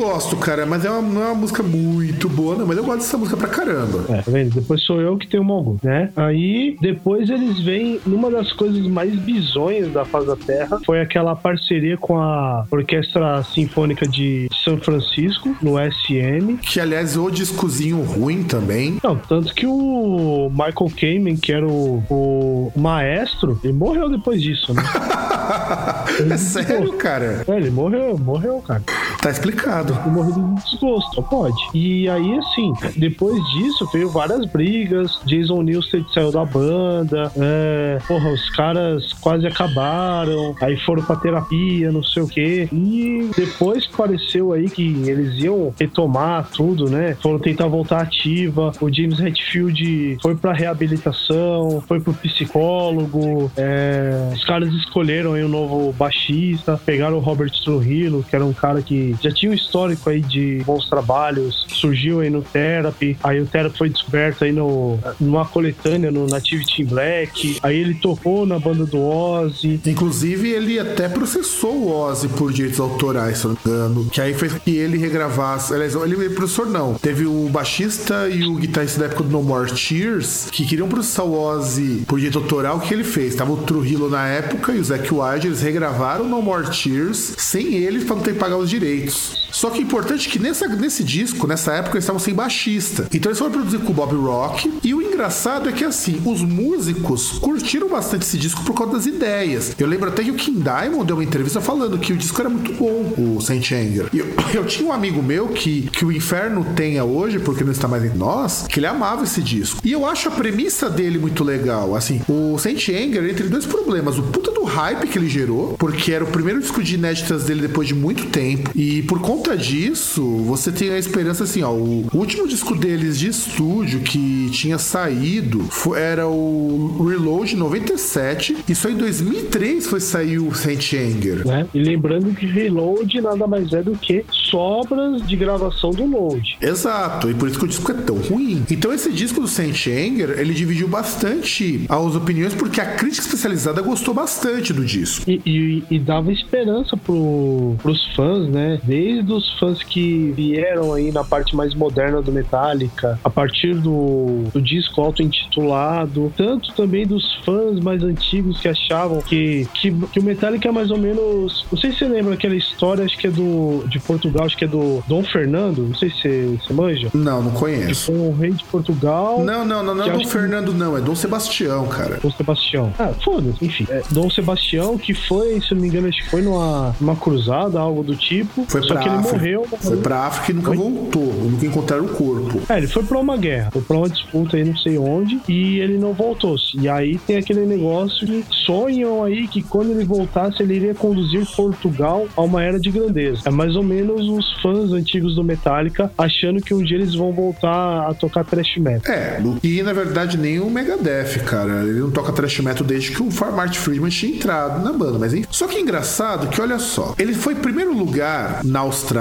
gosto, 0.00 0.34
cara, 0.38 0.64
mas 0.64 0.82
é 0.82 0.90
uma, 0.90 1.02
não 1.02 1.22
é 1.22 1.26
uma 1.26 1.34
música 1.34 1.62
muito 1.62 2.26
boa, 2.26 2.56
não, 2.56 2.66
mas 2.66 2.78
eu 2.78 2.84
gosto 2.84 3.00
dessa 3.00 3.18
música 3.18 3.36
pra 3.36 3.48
caramba. 3.48 4.06
É, 4.08 4.22
tá 4.22 4.30
vendo? 4.30 4.54
Depois 4.54 4.82
sou 4.82 4.98
eu 4.98 5.18
que 5.18 5.26
tenho 5.26 5.42
uma 5.42 5.52
algum, 5.52 5.76
né? 5.82 6.10
Aí, 6.16 6.78
depois 6.80 7.28
eles 7.28 7.60
vêm 7.60 8.00
numa 8.06 8.30
das 8.30 8.50
coisas 8.52 8.86
mais 8.86 9.14
bizonhas 9.16 9.92
da 9.92 10.06
face 10.06 10.26
da 10.26 10.36
Terra, 10.36 10.80
foi 10.86 11.02
aquela 11.02 11.36
parceria 11.36 11.98
com 11.98 12.18
a 12.18 12.64
Orquestra 12.70 13.42
Sinfônica 13.42 14.08
de 14.08 14.48
São 14.64 14.78
Francisco, 14.78 15.54
no 15.60 15.74
SM. 15.78 16.56
Que, 16.62 16.80
aliás, 16.80 17.18
o 17.18 17.30
discozinho 17.30 18.02
ruim 18.02 18.42
também. 18.42 18.98
Não, 19.04 19.16
tanto 19.16 19.54
que 19.54 19.66
o 19.66 20.50
Michael 20.50 20.92
Kamen, 20.98 21.36
que 21.36 21.52
era 21.52 21.66
o, 21.66 22.02
o 22.08 22.72
maestro, 22.74 23.60
ele 23.62 23.74
morreu 23.74 24.08
depois 24.08 24.40
disso, 24.40 24.72
né? 24.72 24.82
é 26.30 26.36
sério, 26.38 26.92
cara? 26.94 27.44
É, 27.46 27.56
ele 27.56 27.70
morreu, 27.70 28.16
morreu, 28.16 28.62
cara. 28.66 28.82
Tá 29.20 29.30
explicado. 29.30 29.89
Ele 29.90 30.10
morreu 30.10 30.32
de 30.32 30.62
desgosto, 30.62 31.22
pode. 31.22 31.56
E 31.74 32.08
aí, 32.08 32.38
assim, 32.38 32.72
depois 32.96 33.42
disso, 33.50 33.88
veio 33.92 34.10
várias 34.10 34.46
brigas. 34.46 35.20
Jason 35.24 35.62
Newsted 35.62 36.06
saiu 36.12 36.30
da 36.30 36.44
banda. 36.44 37.30
É, 37.36 37.98
porra, 38.06 38.30
os 38.30 38.50
caras 38.50 39.12
quase 39.14 39.46
acabaram. 39.46 40.54
Aí 40.60 40.76
foram 40.78 41.02
pra 41.02 41.16
terapia, 41.16 41.90
não 41.90 42.02
sei 42.02 42.22
o 42.22 42.28
quê. 42.28 42.68
E 42.72 43.30
depois 43.36 43.86
pareceu 43.86 44.52
aí 44.52 44.68
que 44.68 45.02
eles 45.06 45.42
iam 45.42 45.72
retomar 45.78 46.48
tudo, 46.50 46.88
né? 46.88 47.16
Foram 47.20 47.38
tentar 47.38 47.66
voltar 47.66 48.02
ativa. 48.02 48.72
O 48.80 48.92
James 48.92 49.20
Hetfield 49.20 50.18
foi 50.22 50.34
pra 50.36 50.52
reabilitação, 50.52 51.82
foi 51.86 52.00
pro 52.00 52.12
psicólogo. 52.14 53.50
É, 53.56 54.30
os 54.32 54.44
caras 54.44 54.72
escolheram 54.74 55.34
aí 55.34 55.44
um 55.44 55.48
novo 55.48 55.92
baixista, 55.92 56.80
pegaram 56.84 57.16
o 57.16 57.20
Robert 57.20 57.52
Trujillo, 57.62 58.24
que 58.28 58.34
era 58.34 58.44
um 58.44 58.52
cara 58.52 58.82
que 58.82 59.16
já 59.22 59.30
tinha 59.30 59.50
um 59.50 59.54
histórico 59.54 59.79
aí 60.06 60.20
de 60.20 60.62
bons 60.64 60.88
trabalhos, 60.88 61.66
surgiu 61.68 62.20
aí 62.20 62.30
no 62.30 62.42
Therapy, 62.42 63.16
aí 63.22 63.40
o 63.40 63.46
Therapy 63.46 63.78
foi 63.78 63.88
descoberto 63.90 64.44
aí 64.44 64.52
no, 64.52 64.98
numa 65.20 65.44
coletânea 65.44 66.10
no 66.10 66.26
Native 66.26 66.64
Team 66.64 66.88
Black, 66.88 67.58
aí 67.62 67.78
ele 67.78 67.94
tocou 67.94 68.46
na 68.46 68.58
banda 68.58 68.84
do 68.84 69.00
Ozzy. 69.00 69.80
Inclusive, 69.86 70.50
ele 70.50 70.78
até 70.78 71.08
processou 71.08 71.74
o 71.74 71.90
Ozzy 71.90 72.28
por 72.28 72.52
direitos 72.52 72.80
autorais, 72.80 73.38
se 73.38 73.46
não 73.46 73.52
me 73.52 73.58
engano, 73.64 74.10
que 74.10 74.20
aí 74.20 74.34
fez 74.34 74.52
que 74.54 74.76
ele 74.76 74.98
regravasse, 74.98 75.72
aliás, 75.72 75.94
ele 75.94 76.30
professor 76.30 76.66
não, 76.66 76.94
teve 76.94 77.26
o 77.26 77.48
baixista 77.48 78.28
e 78.28 78.44
o 78.44 78.54
guitarrista 78.54 79.00
da 79.00 79.06
época 79.06 79.24
do 79.24 79.30
No 79.30 79.42
More 79.42 79.70
Tears, 79.72 80.48
que 80.50 80.64
queriam 80.64 80.88
processar 80.88 81.24
o 81.24 81.38
Ozzy 81.38 82.04
por 82.06 82.18
direito 82.18 82.38
autoral, 82.38 82.76
o 82.76 82.80
que 82.80 82.92
ele 82.94 83.04
fez? 83.04 83.34
Tava 83.34 83.52
o 83.52 83.56
Trujillo 83.58 84.08
na 84.08 84.26
época 84.26 84.72
e 84.72 84.78
o 84.78 84.84
Zack 84.84 85.12
Wilde, 85.12 85.48
eles 85.48 85.60
regravaram 85.60 86.28
No 86.28 86.42
More 86.42 86.68
Tears 86.70 87.34
sem 87.36 87.74
ele 87.74 88.04
pra 88.04 88.16
não 88.16 88.22
ter 88.22 88.32
que 88.32 88.38
pagar 88.38 88.56
os 88.56 88.70
direitos. 88.70 89.48
Só 89.60 89.68
que 89.68 89.80
é 89.80 89.82
importante 89.82 90.30
que 90.30 90.38
nessa, 90.38 90.66
nesse 90.68 91.04
disco, 91.04 91.46
nessa 91.46 91.74
época, 91.74 91.96
eles 91.96 92.04
estavam 92.04 92.18
sem 92.18 92.32
baixista. 92.32 93.06
Então 93.12 93.28
eles 93.28 93.38
foram 93.38 93.52
produzir 93.52 93.76
com 93.80 93.92
o 93.92 93.94
Bob 93.94 94.16
Rock. 94.16 94.72
E 94.82 94.94
o 94.94 95.02
engraçado 95.02 95.68
é 95.68 95.72
que, 95.72 95.84
assim, 95.84 96.18
os 96.24 96.40
músicos 96.40 97.32
curtiram 97.32 97.86
bastante 97.86 98.22
esse 98.22 98.38
disco 98.38 98.64
por 98.64 98.72
causa 98.72 98.94
das 98.94 99.04
ideias. 99.04 99.74
Eu 99.78 99.86
lembro 99.86 100.08
até 100.08 100.24
que 100.24 100.30
o 100.30 100.34
King 100.34 100.62
Diamond 100.62 101.04
deu 101.04 101.16
uma 101.16 101.24
entrevista 101.24 101.60
falando 101.60 101.98
que 101.98 102.10
o 102.10 102.16
disco 102.16 102.40
era 102.40 102.48
muito 102.48 102.72
bom, 102.72 103.12
o 103.18 103.38
Saint 103.42 103.70
Anger. 103.70 104.08
E 104.14 104.20
eu, 104.20 104.34
eu 104.54 104.64
tinha 104.64 104.88
um 104.88 104.92
amigo 104.94 105.22
meu 105.22 105.48
que, 105.48 105.90
que 105.92 106.06
o 106.06 106.10
Inferno 106.10 106.64
tenha 106.74 107.04
hoje, 107.04 107.38
porque 107.38 107.62
não 107.62 107.72
está 107.72 107.86
mais 107.86 108.02
entre 108.02 108.16
nós, 108.16 108.66
que 108.66 108.80
ele 108.80 108.86
amava 108.86 109.24
esse 109.24 109.42
disco. 109.42 109.82
E 109.84 109.92
eu 109.92 110.06
acho 110.06 110.28
a 110.28 110.32
premissa 110.32 110.88
dele 110.88 111.18
muito 111.18 111.44
legal. 111.44 111.94
Assim, 111.94 112.22
o 112.26 112.56
Saint 112.56 112.88
Anger, 112.88 113.28
entre 113.28 113.46
dois 113.50 113.66
problemas. 113.66 114.16
O 114.16 114.22
puta 114.22 114.50
do 114.52 114.64
hype 114.64 115.06
que 115.06 115.18
ele 115.18 115.28
gerou, 115.28 115.76
porque 115.78 116.12
era 116.12 116.24
o 116.24 116.28
primeiro 116.28 116.60
disco 116.60 116.82
de 116.82 116.94
inéditas 116.94 117.44
dele 117.44 117.60
depois 117.60 117.86
de 117.86 117.94
muito 117.94 118.24
tempo. 118.28 118.70
E 118.74 119.02
por 119.02 119.20
conta 119.20 119.49
disso, 119.56 120.24
você 120.44 120.70
tem 120.72 120.90
a 120.90 120.98
esperança 120.98 121.44
assim, 121.44 121.62
ó. 121.62 121.70
O 121.70 122.08
último 122.12 122.46
disco 122.46 122.74
deles 122.74 123.18
de 123.18 123.28
estúdio 123.28 124.00
que 124.00 124.50
tinha 124.50 124.78
saído 124.78 125.60
foi, 125.70 126.00
era 126.00 126.26
o 126.26 127.06
Reload 127.08 127.56
97. 127.56 128.56
E 128.68 128.74
só 128.74 128.88
em 128.88 128.96
2003 128.96 129.86
foi 129.86 130.00
sair 130.00 130.38
o 130.38 130.54
Saint 130.54 130.92
Anger. 130.92 131.46
Né? 131.46 131.66
E 131.74 131.78
lembrando 131.78 132.34
que 132.34 132.46
Reload 132.46 133.20
nada 133.20 133.46
mais 133.46 133.72
é 133.72 133.82
do 133.82 133.92
que 133.92 134.24
sobras 134.30 135.26
de 135.26 135.36
gravação 135.36 135.90
do 135.90 136.04
Load. 136.04 136.58
Exato, 136.60 137.30
e 137.30 137.34
por 137.34 137.48
isso 137.48 137.58
que 137.58 137.64
o 137.64 137.68
disco 137.68 137.90
é 137.90 137.94
tão 137.94 138.16
ruim. 138.16 138.64
Então 138.70 138.92
esse 138.92 139.10
disco 139.12 139.40
do 139.40 139.48
Saint 139.48 139.86
Anger, 139.86 140.38
ele 140.38 140.54
dividiu 140.54 140.88
bastante 140.88 141.84
as 141.88 142.16
opiniões, 142.16 142.54
porque 142.54 142.80
a 142.80 142.94
crítica 142.94 143.26
especializada 143.26 143.80
gostou 143.82 144.14
bastante 144.14 144.72
do 144.72 144.84
disco. 144.84 145.28
E, 145.28 145.40
e, 145.46 145.84
e 145.90 145.98
dava 145.98 146.32
esperança 146.32 146.96
pro, 146.96 147.74
pros 147.82 148.14
fãs, 148.14 148.48
né? 148.48 148.80
Desde 148.84 149.32
os 149.40 149.58
fãs 149.58 149.82
que 149.82 150.32
vieram 150.36 150.92
aí 150.94 151.10
na 151.12 151.24
parte 151.24 151.54
mais 151.56 151.74
moderna 151.74 152.20
do 152.22 152.30
Metallica, 152.32 153.18
a 153.22 153.30
partir 153.30 153.74
do, 153.74 154.44
do 154.52 154.60
disco 154.60 155.00
auto-intitulado, 155.00 156.32
tanto 156.36 156.72
também 156.74 157.06
dos 157.06 157.34
fãs 157.44 157.80
mais 157.80 158.02
antigos 158.02 158.58
que 158.60 158.68
achavam 158.68 159.20
que, 159.20 159.66
que, 159.74 159.90
que 159.92 160.18
o 160.20 160.22
Metallica 160.22 160.68
é 160.68 160.72
mais 160.72 160.90
ou 160.90 160.98
menos. 160.98 161.64
Não 161.70 161.78
sei 161.78 161.92
se 161.92 161.98
você 161.98 162.08
lembra 162.08 162.34
aquela 162.34 162.54
história, 162.56 163.04
acho 163.04 163.16
que 163.18 163.26
é 163.26 163.30
do 163.30 163.84
de 163.88 163.98
Portugal, 163.98 164.46
acho 164.46 164.56
que 164.56 164.64
é 164.64 164.68
do 164.68 165.02
Dom 165.06 165.22
Fernando, 165.22 165.82
não 165.88 165.94
sei 165.94 166.10
se 166.10 166.58
você, 166.66 166.72
manja. 166.72 167.08
Não, 167.14 167.42
não 167.42 167.50
Que 167.52 167.58
conheço. 167.58 168.06
foi 168.06 168.14
um 168.16 168.32
rei 168.36 168.50
de 168.52 168.64
Portugal. 168.64 169.42
Não, 169.44 169.64
não, 169.64 169.82
não, 169.82 169.94
não 169.94 170.04
Que 170.04 170.10
é 170.10 170.12
Dom 170.12 170.18
acho 170.20 170.26
que- 170.28 170.32
Fernando, 170.38 170.72
não, 170.72 170.96
é 170.96 171.00
Dom 171.00 171.14
Sebastião, 171.14 171.86
cara. 171.88 172.18
Dom 172.22 172.30
Sebastião. 172.30 172.92
Ah, 172.98 173.12
foda-se, 173.22 173.64
enfim. 173.64 173.86
É, 173.90 174.02
Dom 174.10 174.28
Sebastião, 174.30 174.96
que 174.98 175.14
foi, 175.14 175.60
se 175.60 175.74
não 175.74 175.80
me 175.82 175.88
engano, 175.88 176.08
acho 176.08 176.22
que 176.22 176.30
foi 176.30 176.42
numa, 176.42 176.94
numa 177.00 177.16
cruzada, 177.16 177.78
algo 177.80 178.02
do 178.02 178.14
tipo. 178.16 178.64
Foi 178.68 178.82
só 178.82 178.94
pra 178.94 179.02
que 179.02 179.08
ele 179.08 179.22
África. 179.30 179.38
morreu. 179.38 179.66
Foi 179.80 179.96
pra 179.96 180.26
África 180.26 180.52
e 180.52 180.54
nunca 180.54 180.70
Oi? 180.70 180.76
voltou. 180.76 181.32
Nunca 181.32 181.66
encontraram 181.66 182.04
o 182.04 182.08
corpo. 182.08 182.60
É, 182.68 182.78
ele 182.78 182.86
foi 182.88 183.02
pra 183.02 183.18
uma 183.18 183.36
guerra, 183.36 183.70
foi 183.70 183.82
pra 183.82 183.96
uma 183.96 184.08
disputa 184.08 184.56
aí 184.56 184.64
não 184.64 184.76
sei 184.76 184.98
onde, 184.98 185.40
e 185.48 185.78
ele 185.78 185.98
não 185.98 186.12
voltou. 186.12 186.50
E 186.74 186.88
aí 186.88 187.18
tem 187.18 187.36
aquele 187.36 187.64
negócio 187.66 188.26
que 188.26 188.44
sonham 188.50 189.22
aí 189.22 189.46
que 189.46 189.62
quando 189.62 189.90
ele 189.90 190.04
voltasse, 190.04 190.62
ele 190.62 190.74
iria 190.74 190.94
conduzir 190.94 191.46
Portugal 191.54 192.26
a 192.36 192.40
uma 192.42 192.62
era 192.62 192.78
de 192.78 192.90
grandeza. 192.90 193.42
É 193.44 193.50
mais 193.50 193.76
ou 193.76 193.82
menos 193.82 194.28
os 194.28 194.60
fãs 194.60 194.90
antigos 194.92 195.36
do 195.36 195.44
Metallica 195.44 196.10
achando 196.18 196.60
que 196.60 196.74
um 196.74 196.82
dia 196.82 196.96
eles 196.96 197.14
vão 197.14 197.32
voltar 197.32 198.08
a 198.08 198.14
tocar 198.14 198.44
thrash 198.44 198.76
metal. 198.78 199.12
É, 199.12 199.40
e 199.62 199.82
na 199.82 199.92
verdade 199.92 200.36
nem 200.36 200.58
o 200.60 200.68
Megadeth, 200.70 201.40
cara. 201.46 201.82
Ele 201.82 202.00
não 202.00 202.10
toca 202.10 202.32
thrash 202.32 202.58
metal 202.60 202.86
desde 202.86 203.12
que 203.12 203.22
o 203.22 203.28
Martin 203.54 203.78
Friedman 203.78 204.10
tinha 204.10 204.34
entrado 204.34 204.84
na 204.84 204.92
banda. 204.92 205.18
Mas 205.18 205.34
enfim. 205.34 205.46
Só 205.50 205.66
que 205.66 205.76
é 205.76 205.80
engraçado 205.80 206.48
que, 206.48 206.60
olha 206.60 206.78
só, 206.78 207.14
ele 207.18 207.34
foi 207.34 207.54
primeiro 207.54 207.92
lugar 207.96 208.60
na 208.64 208.80
Austrália, 208.80 209.19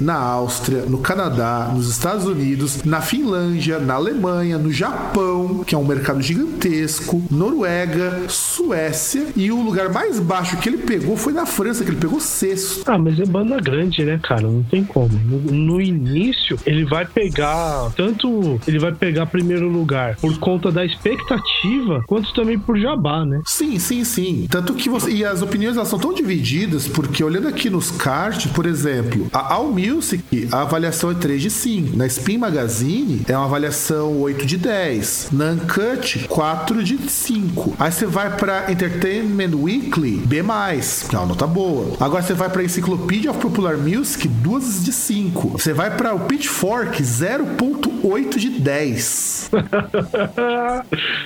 na 0.00 0.14
Áustria, 0.14 0.82
no 0.82 0.98
Canadá, 0.98 1.70
nos 1.74 1.88
Estados 1.88 2.24
Unidos, 2.24 2.84
na 2.84 3.00
Finlândia, 3.00 3.78
na 3.78 3.94
Alemanha, 3.94 4.58
no 4.58 4.72
Japão, 4.72 5.64
que 5.64 5.74
é 5.74 5.78
um 5.78 5.84
mercado 5.84 6.22
gigantesco, 6.22 7.22
Noruega, 7.30 8.22
Suécia, 8.28 9.26
e 9.36 9.50
o 9.50 9.60
lugar 9.60 9.90
mais 9.90 10.18
baixo 10.20 10.56
que 10.58 10.68
ele 10.68 10.78
pegou 10.78 11.16
foi 11.16 11.32
na 11.32 11.46
França, 11.46 11.84
que 11.84 11.90
ele 11.90 12.00
pegou 12.00 12.20
sexto. 12.20 12.82
Ah, 12.86 12.98
mas 12.98 13.18
é 13.18 13.24
banda 13.24 13.58
grande, 13.60 14.04
né, 14.04 14.20
cara? 14.22 14.42
Não 14.42 14.62
tem 14.62 14.84
como. 14.84 15.08
No, 15.08 15.38
no 15.52 15.80
início, 15.80 16.58
ele 16.64 16.84
vai 16.84 17.04
pegar. 17.04 17.90
Tanto 17.96 18.60
ele 18.66 18.78
vai 18.78 18.92
pegar 18.92 19.26
primeiro 19.26 19.68
lugar 19.68 20.16
por 20.16 20.38
conta 20.38 20.70
da 20.70 20.84
expectativa, 20.84 22.02
quanto 22.06 22.32
também 22.34 22.58
por 22.58 22.78
jabá, 22.78 23.24
né? 23.24 23.40
Sim, 23.44 23.78
sim, 23.78 24.04
sim. 24.04 24.46
Tanto 24.50 24.74
que 24.74 24.88
você. 24.88 25.10
E 25.10 25.24
as 25.24 25.42
opiniões 25.42 25.76
elas 25.76 25.88
são 25.88 25.98
tão 25.98 26.14
divididas, 26.14 26.86
porque 26.86 27.22
olhando 27.22 27.48
aqui 27.48 27.70
nos 27.70 27.90
cards, 27.90 28.50
por 28.52 28.66
exemplo, 28.66 29.28
a 29.40 29.54
All 29.54 29.72
Music, 29.72 30.48
a 30.52 30.62
avaliação 30.62 31.10
é 31.10 31.14
3 31.14 31.40
de 31.40 31.50
5. 31.50 31.96
Na 31.96 32.06
Spin 32.06 32.38
Magazine 32.38 33.22
é 33.26 33.36
uma 33.36 33.46
avaliação 33.46 34.20
8 34.20 34.44
de 34.44 34.58
10. 34.58 35.30
Na 35.32 35.52
Uncut, 35.52 36.26
4 36.28 36.82
de 36.84 36.98
5. 36.98 37.74
Aí 37.78 37.90
você 37.90 38.04
vai 38.04 38.36
pra 38.36 38.70
Entertainment 38.70 39.54
Weekly, 39.54 40.18
B, 40.26 40.40
é 40.40 40.42
uma 40.42 41.26
nota 41.26 41.46
boa. 41.46 41.96
Agora 41.98 42.22
você 42.22 42.34
vai 42.34 42.50
pra 42.50 42.62
Encyclopedia 42.62 43.30
of 43.30 43.40
Popular 43.40 43.76
Music, 43.76 44.28
2 44.28 44.84
de 44.84 44.92
5. 44.92 45.50
Você 45.50 45.72
vai 45.72 45.96
pra 45.96 46.14
o 46.14 46.20
Pitchfork, 46.20 47.02
0.8 47.02 48.38
de 48.38 48.50
10. 48.50 49.50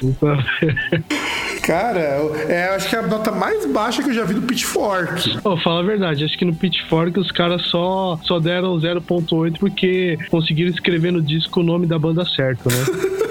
Então, 0.02 0.36
Cara, 1.66 1.98
é, 2.46 2.74
acho 2.76 2.88
que 2.90 2.96
é 2.96 2.98
a 2.98 3.06
nota 3.06 3.32
mais 3.32 3.64
baixa 3.66 4.02
que 4.02 4.10
eu 4.10 4.14
já 4.14 4.24
vi 4.24 4.34
do 4.34 4.42
Pitchfork. 4.42 5.38
Ó, 5.42 5.56
fala 5.56 5.80
a 5.80 5.82
verdade, 5.82 6.22
acho 6.22 6.36
que 6.36 6.44
no 6.44 6.54
Pitchfork 6.54 7.18
os 7.18 7.30
caras 7.30 7.62
só, 7.62 8.03
só 8.22 8.38
deram 8.38 8.76
0.8 8.78 9.58
porque 9.58 10.18
conseguiram 10.30 10.70
escrever 10.70 11.12
no 11.12 11.22
disco 11.22 11.60
o 11.60 11.62
nome 11.62 11.86
da 11.86 11.98
banda 11.98 12.24
certo, 12.24 12.68
né? 12.68 13.14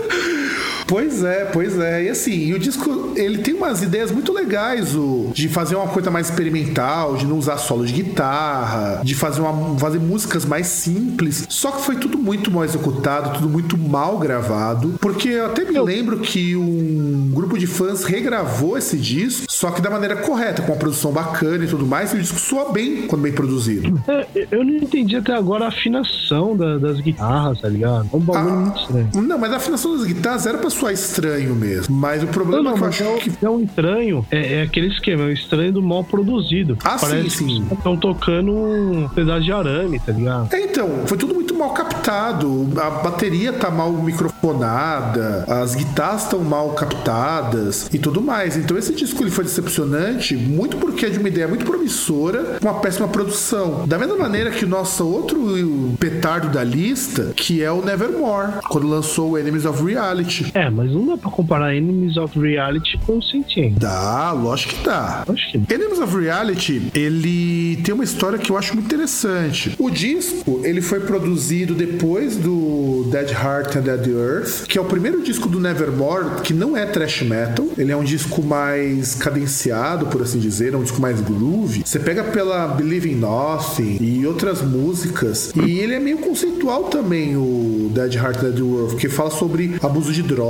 Pois 0.88 1.24
é, 1.24 1.46
pois 1.46 1.78
é. 1.80 2.04
E 2.06 2.10
assim, 2.10 2.32
e 2.32 2.54
o 2.54 2.60
disco, 2.60 3.14
ele 3.16 3.40
tem 3.40 3.54
umas 3.54 3.82
ideias 3.82 4.12
muito 4.12 4.32
legais, 4.34 4.96
o, 4.96 5.32
de 5.34 5.48
fazer 5.50 5.76
uma 5.76 5.88
coisa 5.88 6.12
mais 6.12 6.30
experimental, 6.30 7.16
de 7.16 7.26
não 7.26 7.38
usar 7.38 7.58
solo 7.58 7.86
de 7.86 7.94
guitarra, 7.94 9.02
de 9.04 9.16
fazer, 9.16 9.42
uma, 9.42 9.78
fazer 9.80 10.00
músicas 10.00 10.46
mais 10.46 10.68
simples. 10.68 11.46
Só 11.50 11.72
que 11.72 11.82
foi 11.82 11.96
tudo 11.96 12.18
muito 12.18 12.52
mal 12.52 12.64
executado, 12.64 13.34
tudo 13.36 13.50
muito 13.50 13.78
mal 13.78 14.18
gravado. 14.20 14.96
Porque 15.00 15.30
eu 15.30 15.46
até 15.48 15.64
me 15.64 15.80
lembro 15.80 16.20
que 16.20 16.56
um 16.56 17.32
grupo 17.34 17.58
de 17.58 17.68
fãs 17.68 18.04
regravou 18.04 18.78
esse 18.78 18.98
disco, 18.98 19.46
só 19.50 19.72
que 19.72 19.82
da 19.82 19.90
maneira 19.90 20.16
correta, 20.18 20.62
com 20.62 20.72
uma 20.72 20.78
produção 20.78 21.12
bacana 21.12 21.64
e 21.64 21.68
tudo 21.68 21.86
mais, 21.86 22.14
e 22.14 22.18
o 22.18 22.22
disco 22.22 22.40
soa 22.40 22.72
bem 22.72 23.08
quando 23.08 23.22
bem 23.22 23.32
produzido. 23.34 24.02
É, 24.08 24.28
eu 24.52 24.64
não 24.64 24.74
entendi 24.76 25.16
até 25.16 25.34
agora 25.34 25.66
a 25.66 25.68
afinação 25.70 26.56
da- 26.56 26.78
das 26.78 27.00
guitarras, 27.00 27.60
tá 27.62 27.70
ligado? 27.70 28.10
É 28.12 28.16
um 28.16 28.20
bagulho 28.20 28.54
Ah, 28.54 28.58
muito 28.58 28.80
estranho. 28.82 29.10
Não, 29.28 29.38
mas 29.38 29.52
a 29.54 29.58
afinação 29.58 29.98
das 29.98 30.06
guitarras 30.06 30.46
era 30.46 30.58
pra 30.58 30.70
soar 30.74 30.94
estranho 30.94 31.56
mesmo. 31.56 31.96
Mas 31.96 32.22
o 32.22 32.26
Não, 32.26 32.32
problema 32.34 32.64
não, 32.64 32.72
é 32.72 32.76
que 32.78 32.84
eu 32.84 32.88
acho 32.88 33.04
é, 33.04 33.08
o- 33.08 33.18
que 33.20 33.46
é 33.46 33.50
um 33.50 33.62
estranho, 33.62 34.26
é, 34.32 34.54
é 34.60 34.62
aquele 34.64 34.88
esquema, 34.88 35.24
é 35.24 35.28
o 35.28 35.32
estranho 35.32 35.72
do 35.74 35.82
mal 35.82 36.04
produzido. 36.04 36.78
Ah, 36.84 36.98
sim, 36.98 37.06
Parece 37.08 37.30
sim. 37.30 37.66
que 37.68 37.74
estão 37.74 37.96
tocando 37.98 38.52
um 38.54 39.08
pedaço 39.10 39.44
de 39.44 39.52
arame, 39.52 40.00
tá 40.00 40.12
ligado? 40.12 40.54
É, 40.54 40.62
então, 40.62 40.90
foi 41.06 41.18
tudo 41.18 41.34
muito 41.34 41.54
mal 41.56 41.72
captado. 41.74 42.68
A 42.78 42.90
bateria 42.90 43.54
tá 43.54 43.70
mal 43.72 43.92
microfonada. 43.92 44.34
fonada, 44.44 45.46
as 45.48 45.74
guitarras 45.74 46.24
estão 46.24 46.40
mal 46.44 46.72
captadas 46.72 47.90
e 47.94 47.98
tudo 47.98 48.22
mais. 48.22 48.58
Então 48.58 48.78
esse 48.78 48.94
disco 48.94 49.24
ele 49.24 49.32
foi 49.32 49.44
decepcionante 49.46 50.36
muito 50.36 50.76
porque 50.78 51.06
é 51.06 51.10
de 51.10 51.18
uma 51.18 51.30
ideia 51.30 51.48
muito 51.48 51.66
promissora, 51.66 52.58
uma 52.62 52.74
péssima 52.76 53.08
produção. 53.08 53.86
Da 53.88 53.98
mesma 53.98 54.18
maneira 54.18 54.52
que 54.52 54.66
o 54.66 54.68
nosso 54.68 55.08
outro 55.08 55.94
petardo 56.00 56.50
da 56.50 56.64
lista, 56.64 57.32
que 57.36 57.62
é 57.64 57.72
o 57.72 57.82
Nevermore, 57.82 58.54
quando 58.70 58.88
lançou 58.88 59.32
o 59.32 59.38
Enemies 59.38 59.66
of 59.66 59.82
Reality. 59.84 60.52
É, 60.54 60.63
mas 60.70 60.92
não 60.92 61.06
dá 61.08 61.18
pra 61.18 61.30
comparar 61.30 61.76
Enemies 61.76 62.18
of 62.18 62.38
Reality 62.40 62.98
com 63.06 63.18
o 63.18 63.22
Sentient. 63.22 63.74
Dá, 63.78 64.32
lógico 64.32 64.76
que 64.76 64.86
dá. 64.86 65.24
Acho 65.28 65.52
que 65.52 65.74
Enemies 65.74 66.00
of 66.00 66.18
Reality, 66.18 66.92
ele 66.94 67.78
tem 67.84 67.94
uma 67.94 68.04
história 68.04 68.38
que 68.38 68.52
eu 68.52 68.58
acho 68.58 68.74
muito 68.74 68.86
interessante. 68.86 69.76
O 69.80 69.90
disco, 69.90 70.62
ele 70.64 70.82
foi 70.82 71.00
produzido 71.02 71.74
depois 71.74 72.36
do 72.36 73.08
Dead 73.12 73.32
Heart 73.32 73.76
and 73.78 73.82
Dead 73.82 74.08
Earth, 74.08 74.68
que 74.68 74.78
é 74.78 74.82
o 74.82 74.86
primeiro 74.86 75.22
disco 75.24 75.48
do 75.48 75.60
Nevermore 75.60 76.42
que 76.44 76.54
não 76.54 76.76
é 76.76 76.86
thrash 76.86 77.22
metal. 77.22 77.68
Ele 77.78 77.92
é 77.92 77.96
um 77.96 78.04
disco 78.04 78.42
mais 78.44 79.16
cadenciado, 79.16 80.08
por 80.08 80.22
assim 80.22 80.40
dizer, 80.40 80.74
é 80.74 80.78
um 80.78 80.84
disco 80.84 81.02
mais 81.02 81.20
groove. 81.22 81.84
Você 81.86 82.00
pega 82.00 82.24
pela 82.24 82.68
Believe 82.68 83.12
in 83.12 83.16
Nothing 83.16 83.98
e 84.02 84.26
outras 84.26 84.62
músicas, 84.62 85.52
e 85.56 85.80
ele 85.80 85.94
é 85.94 86.00
meio 86.00 86.18
conceitual 86.18 86.86
também, 86.86 87.36
o 87.36 87.92
Dead 87.94 88.16
Heart 88.16 88.38
and 88.38 88.52
Dead 88.52 88.60
Earth, 88.60 88.96
que 88.98 89.10
fala 89.10 89.30
sobre 89.30 89.76
abuso 89.82 90.12
de 90.12 90.24
drogas, 90.24 90.44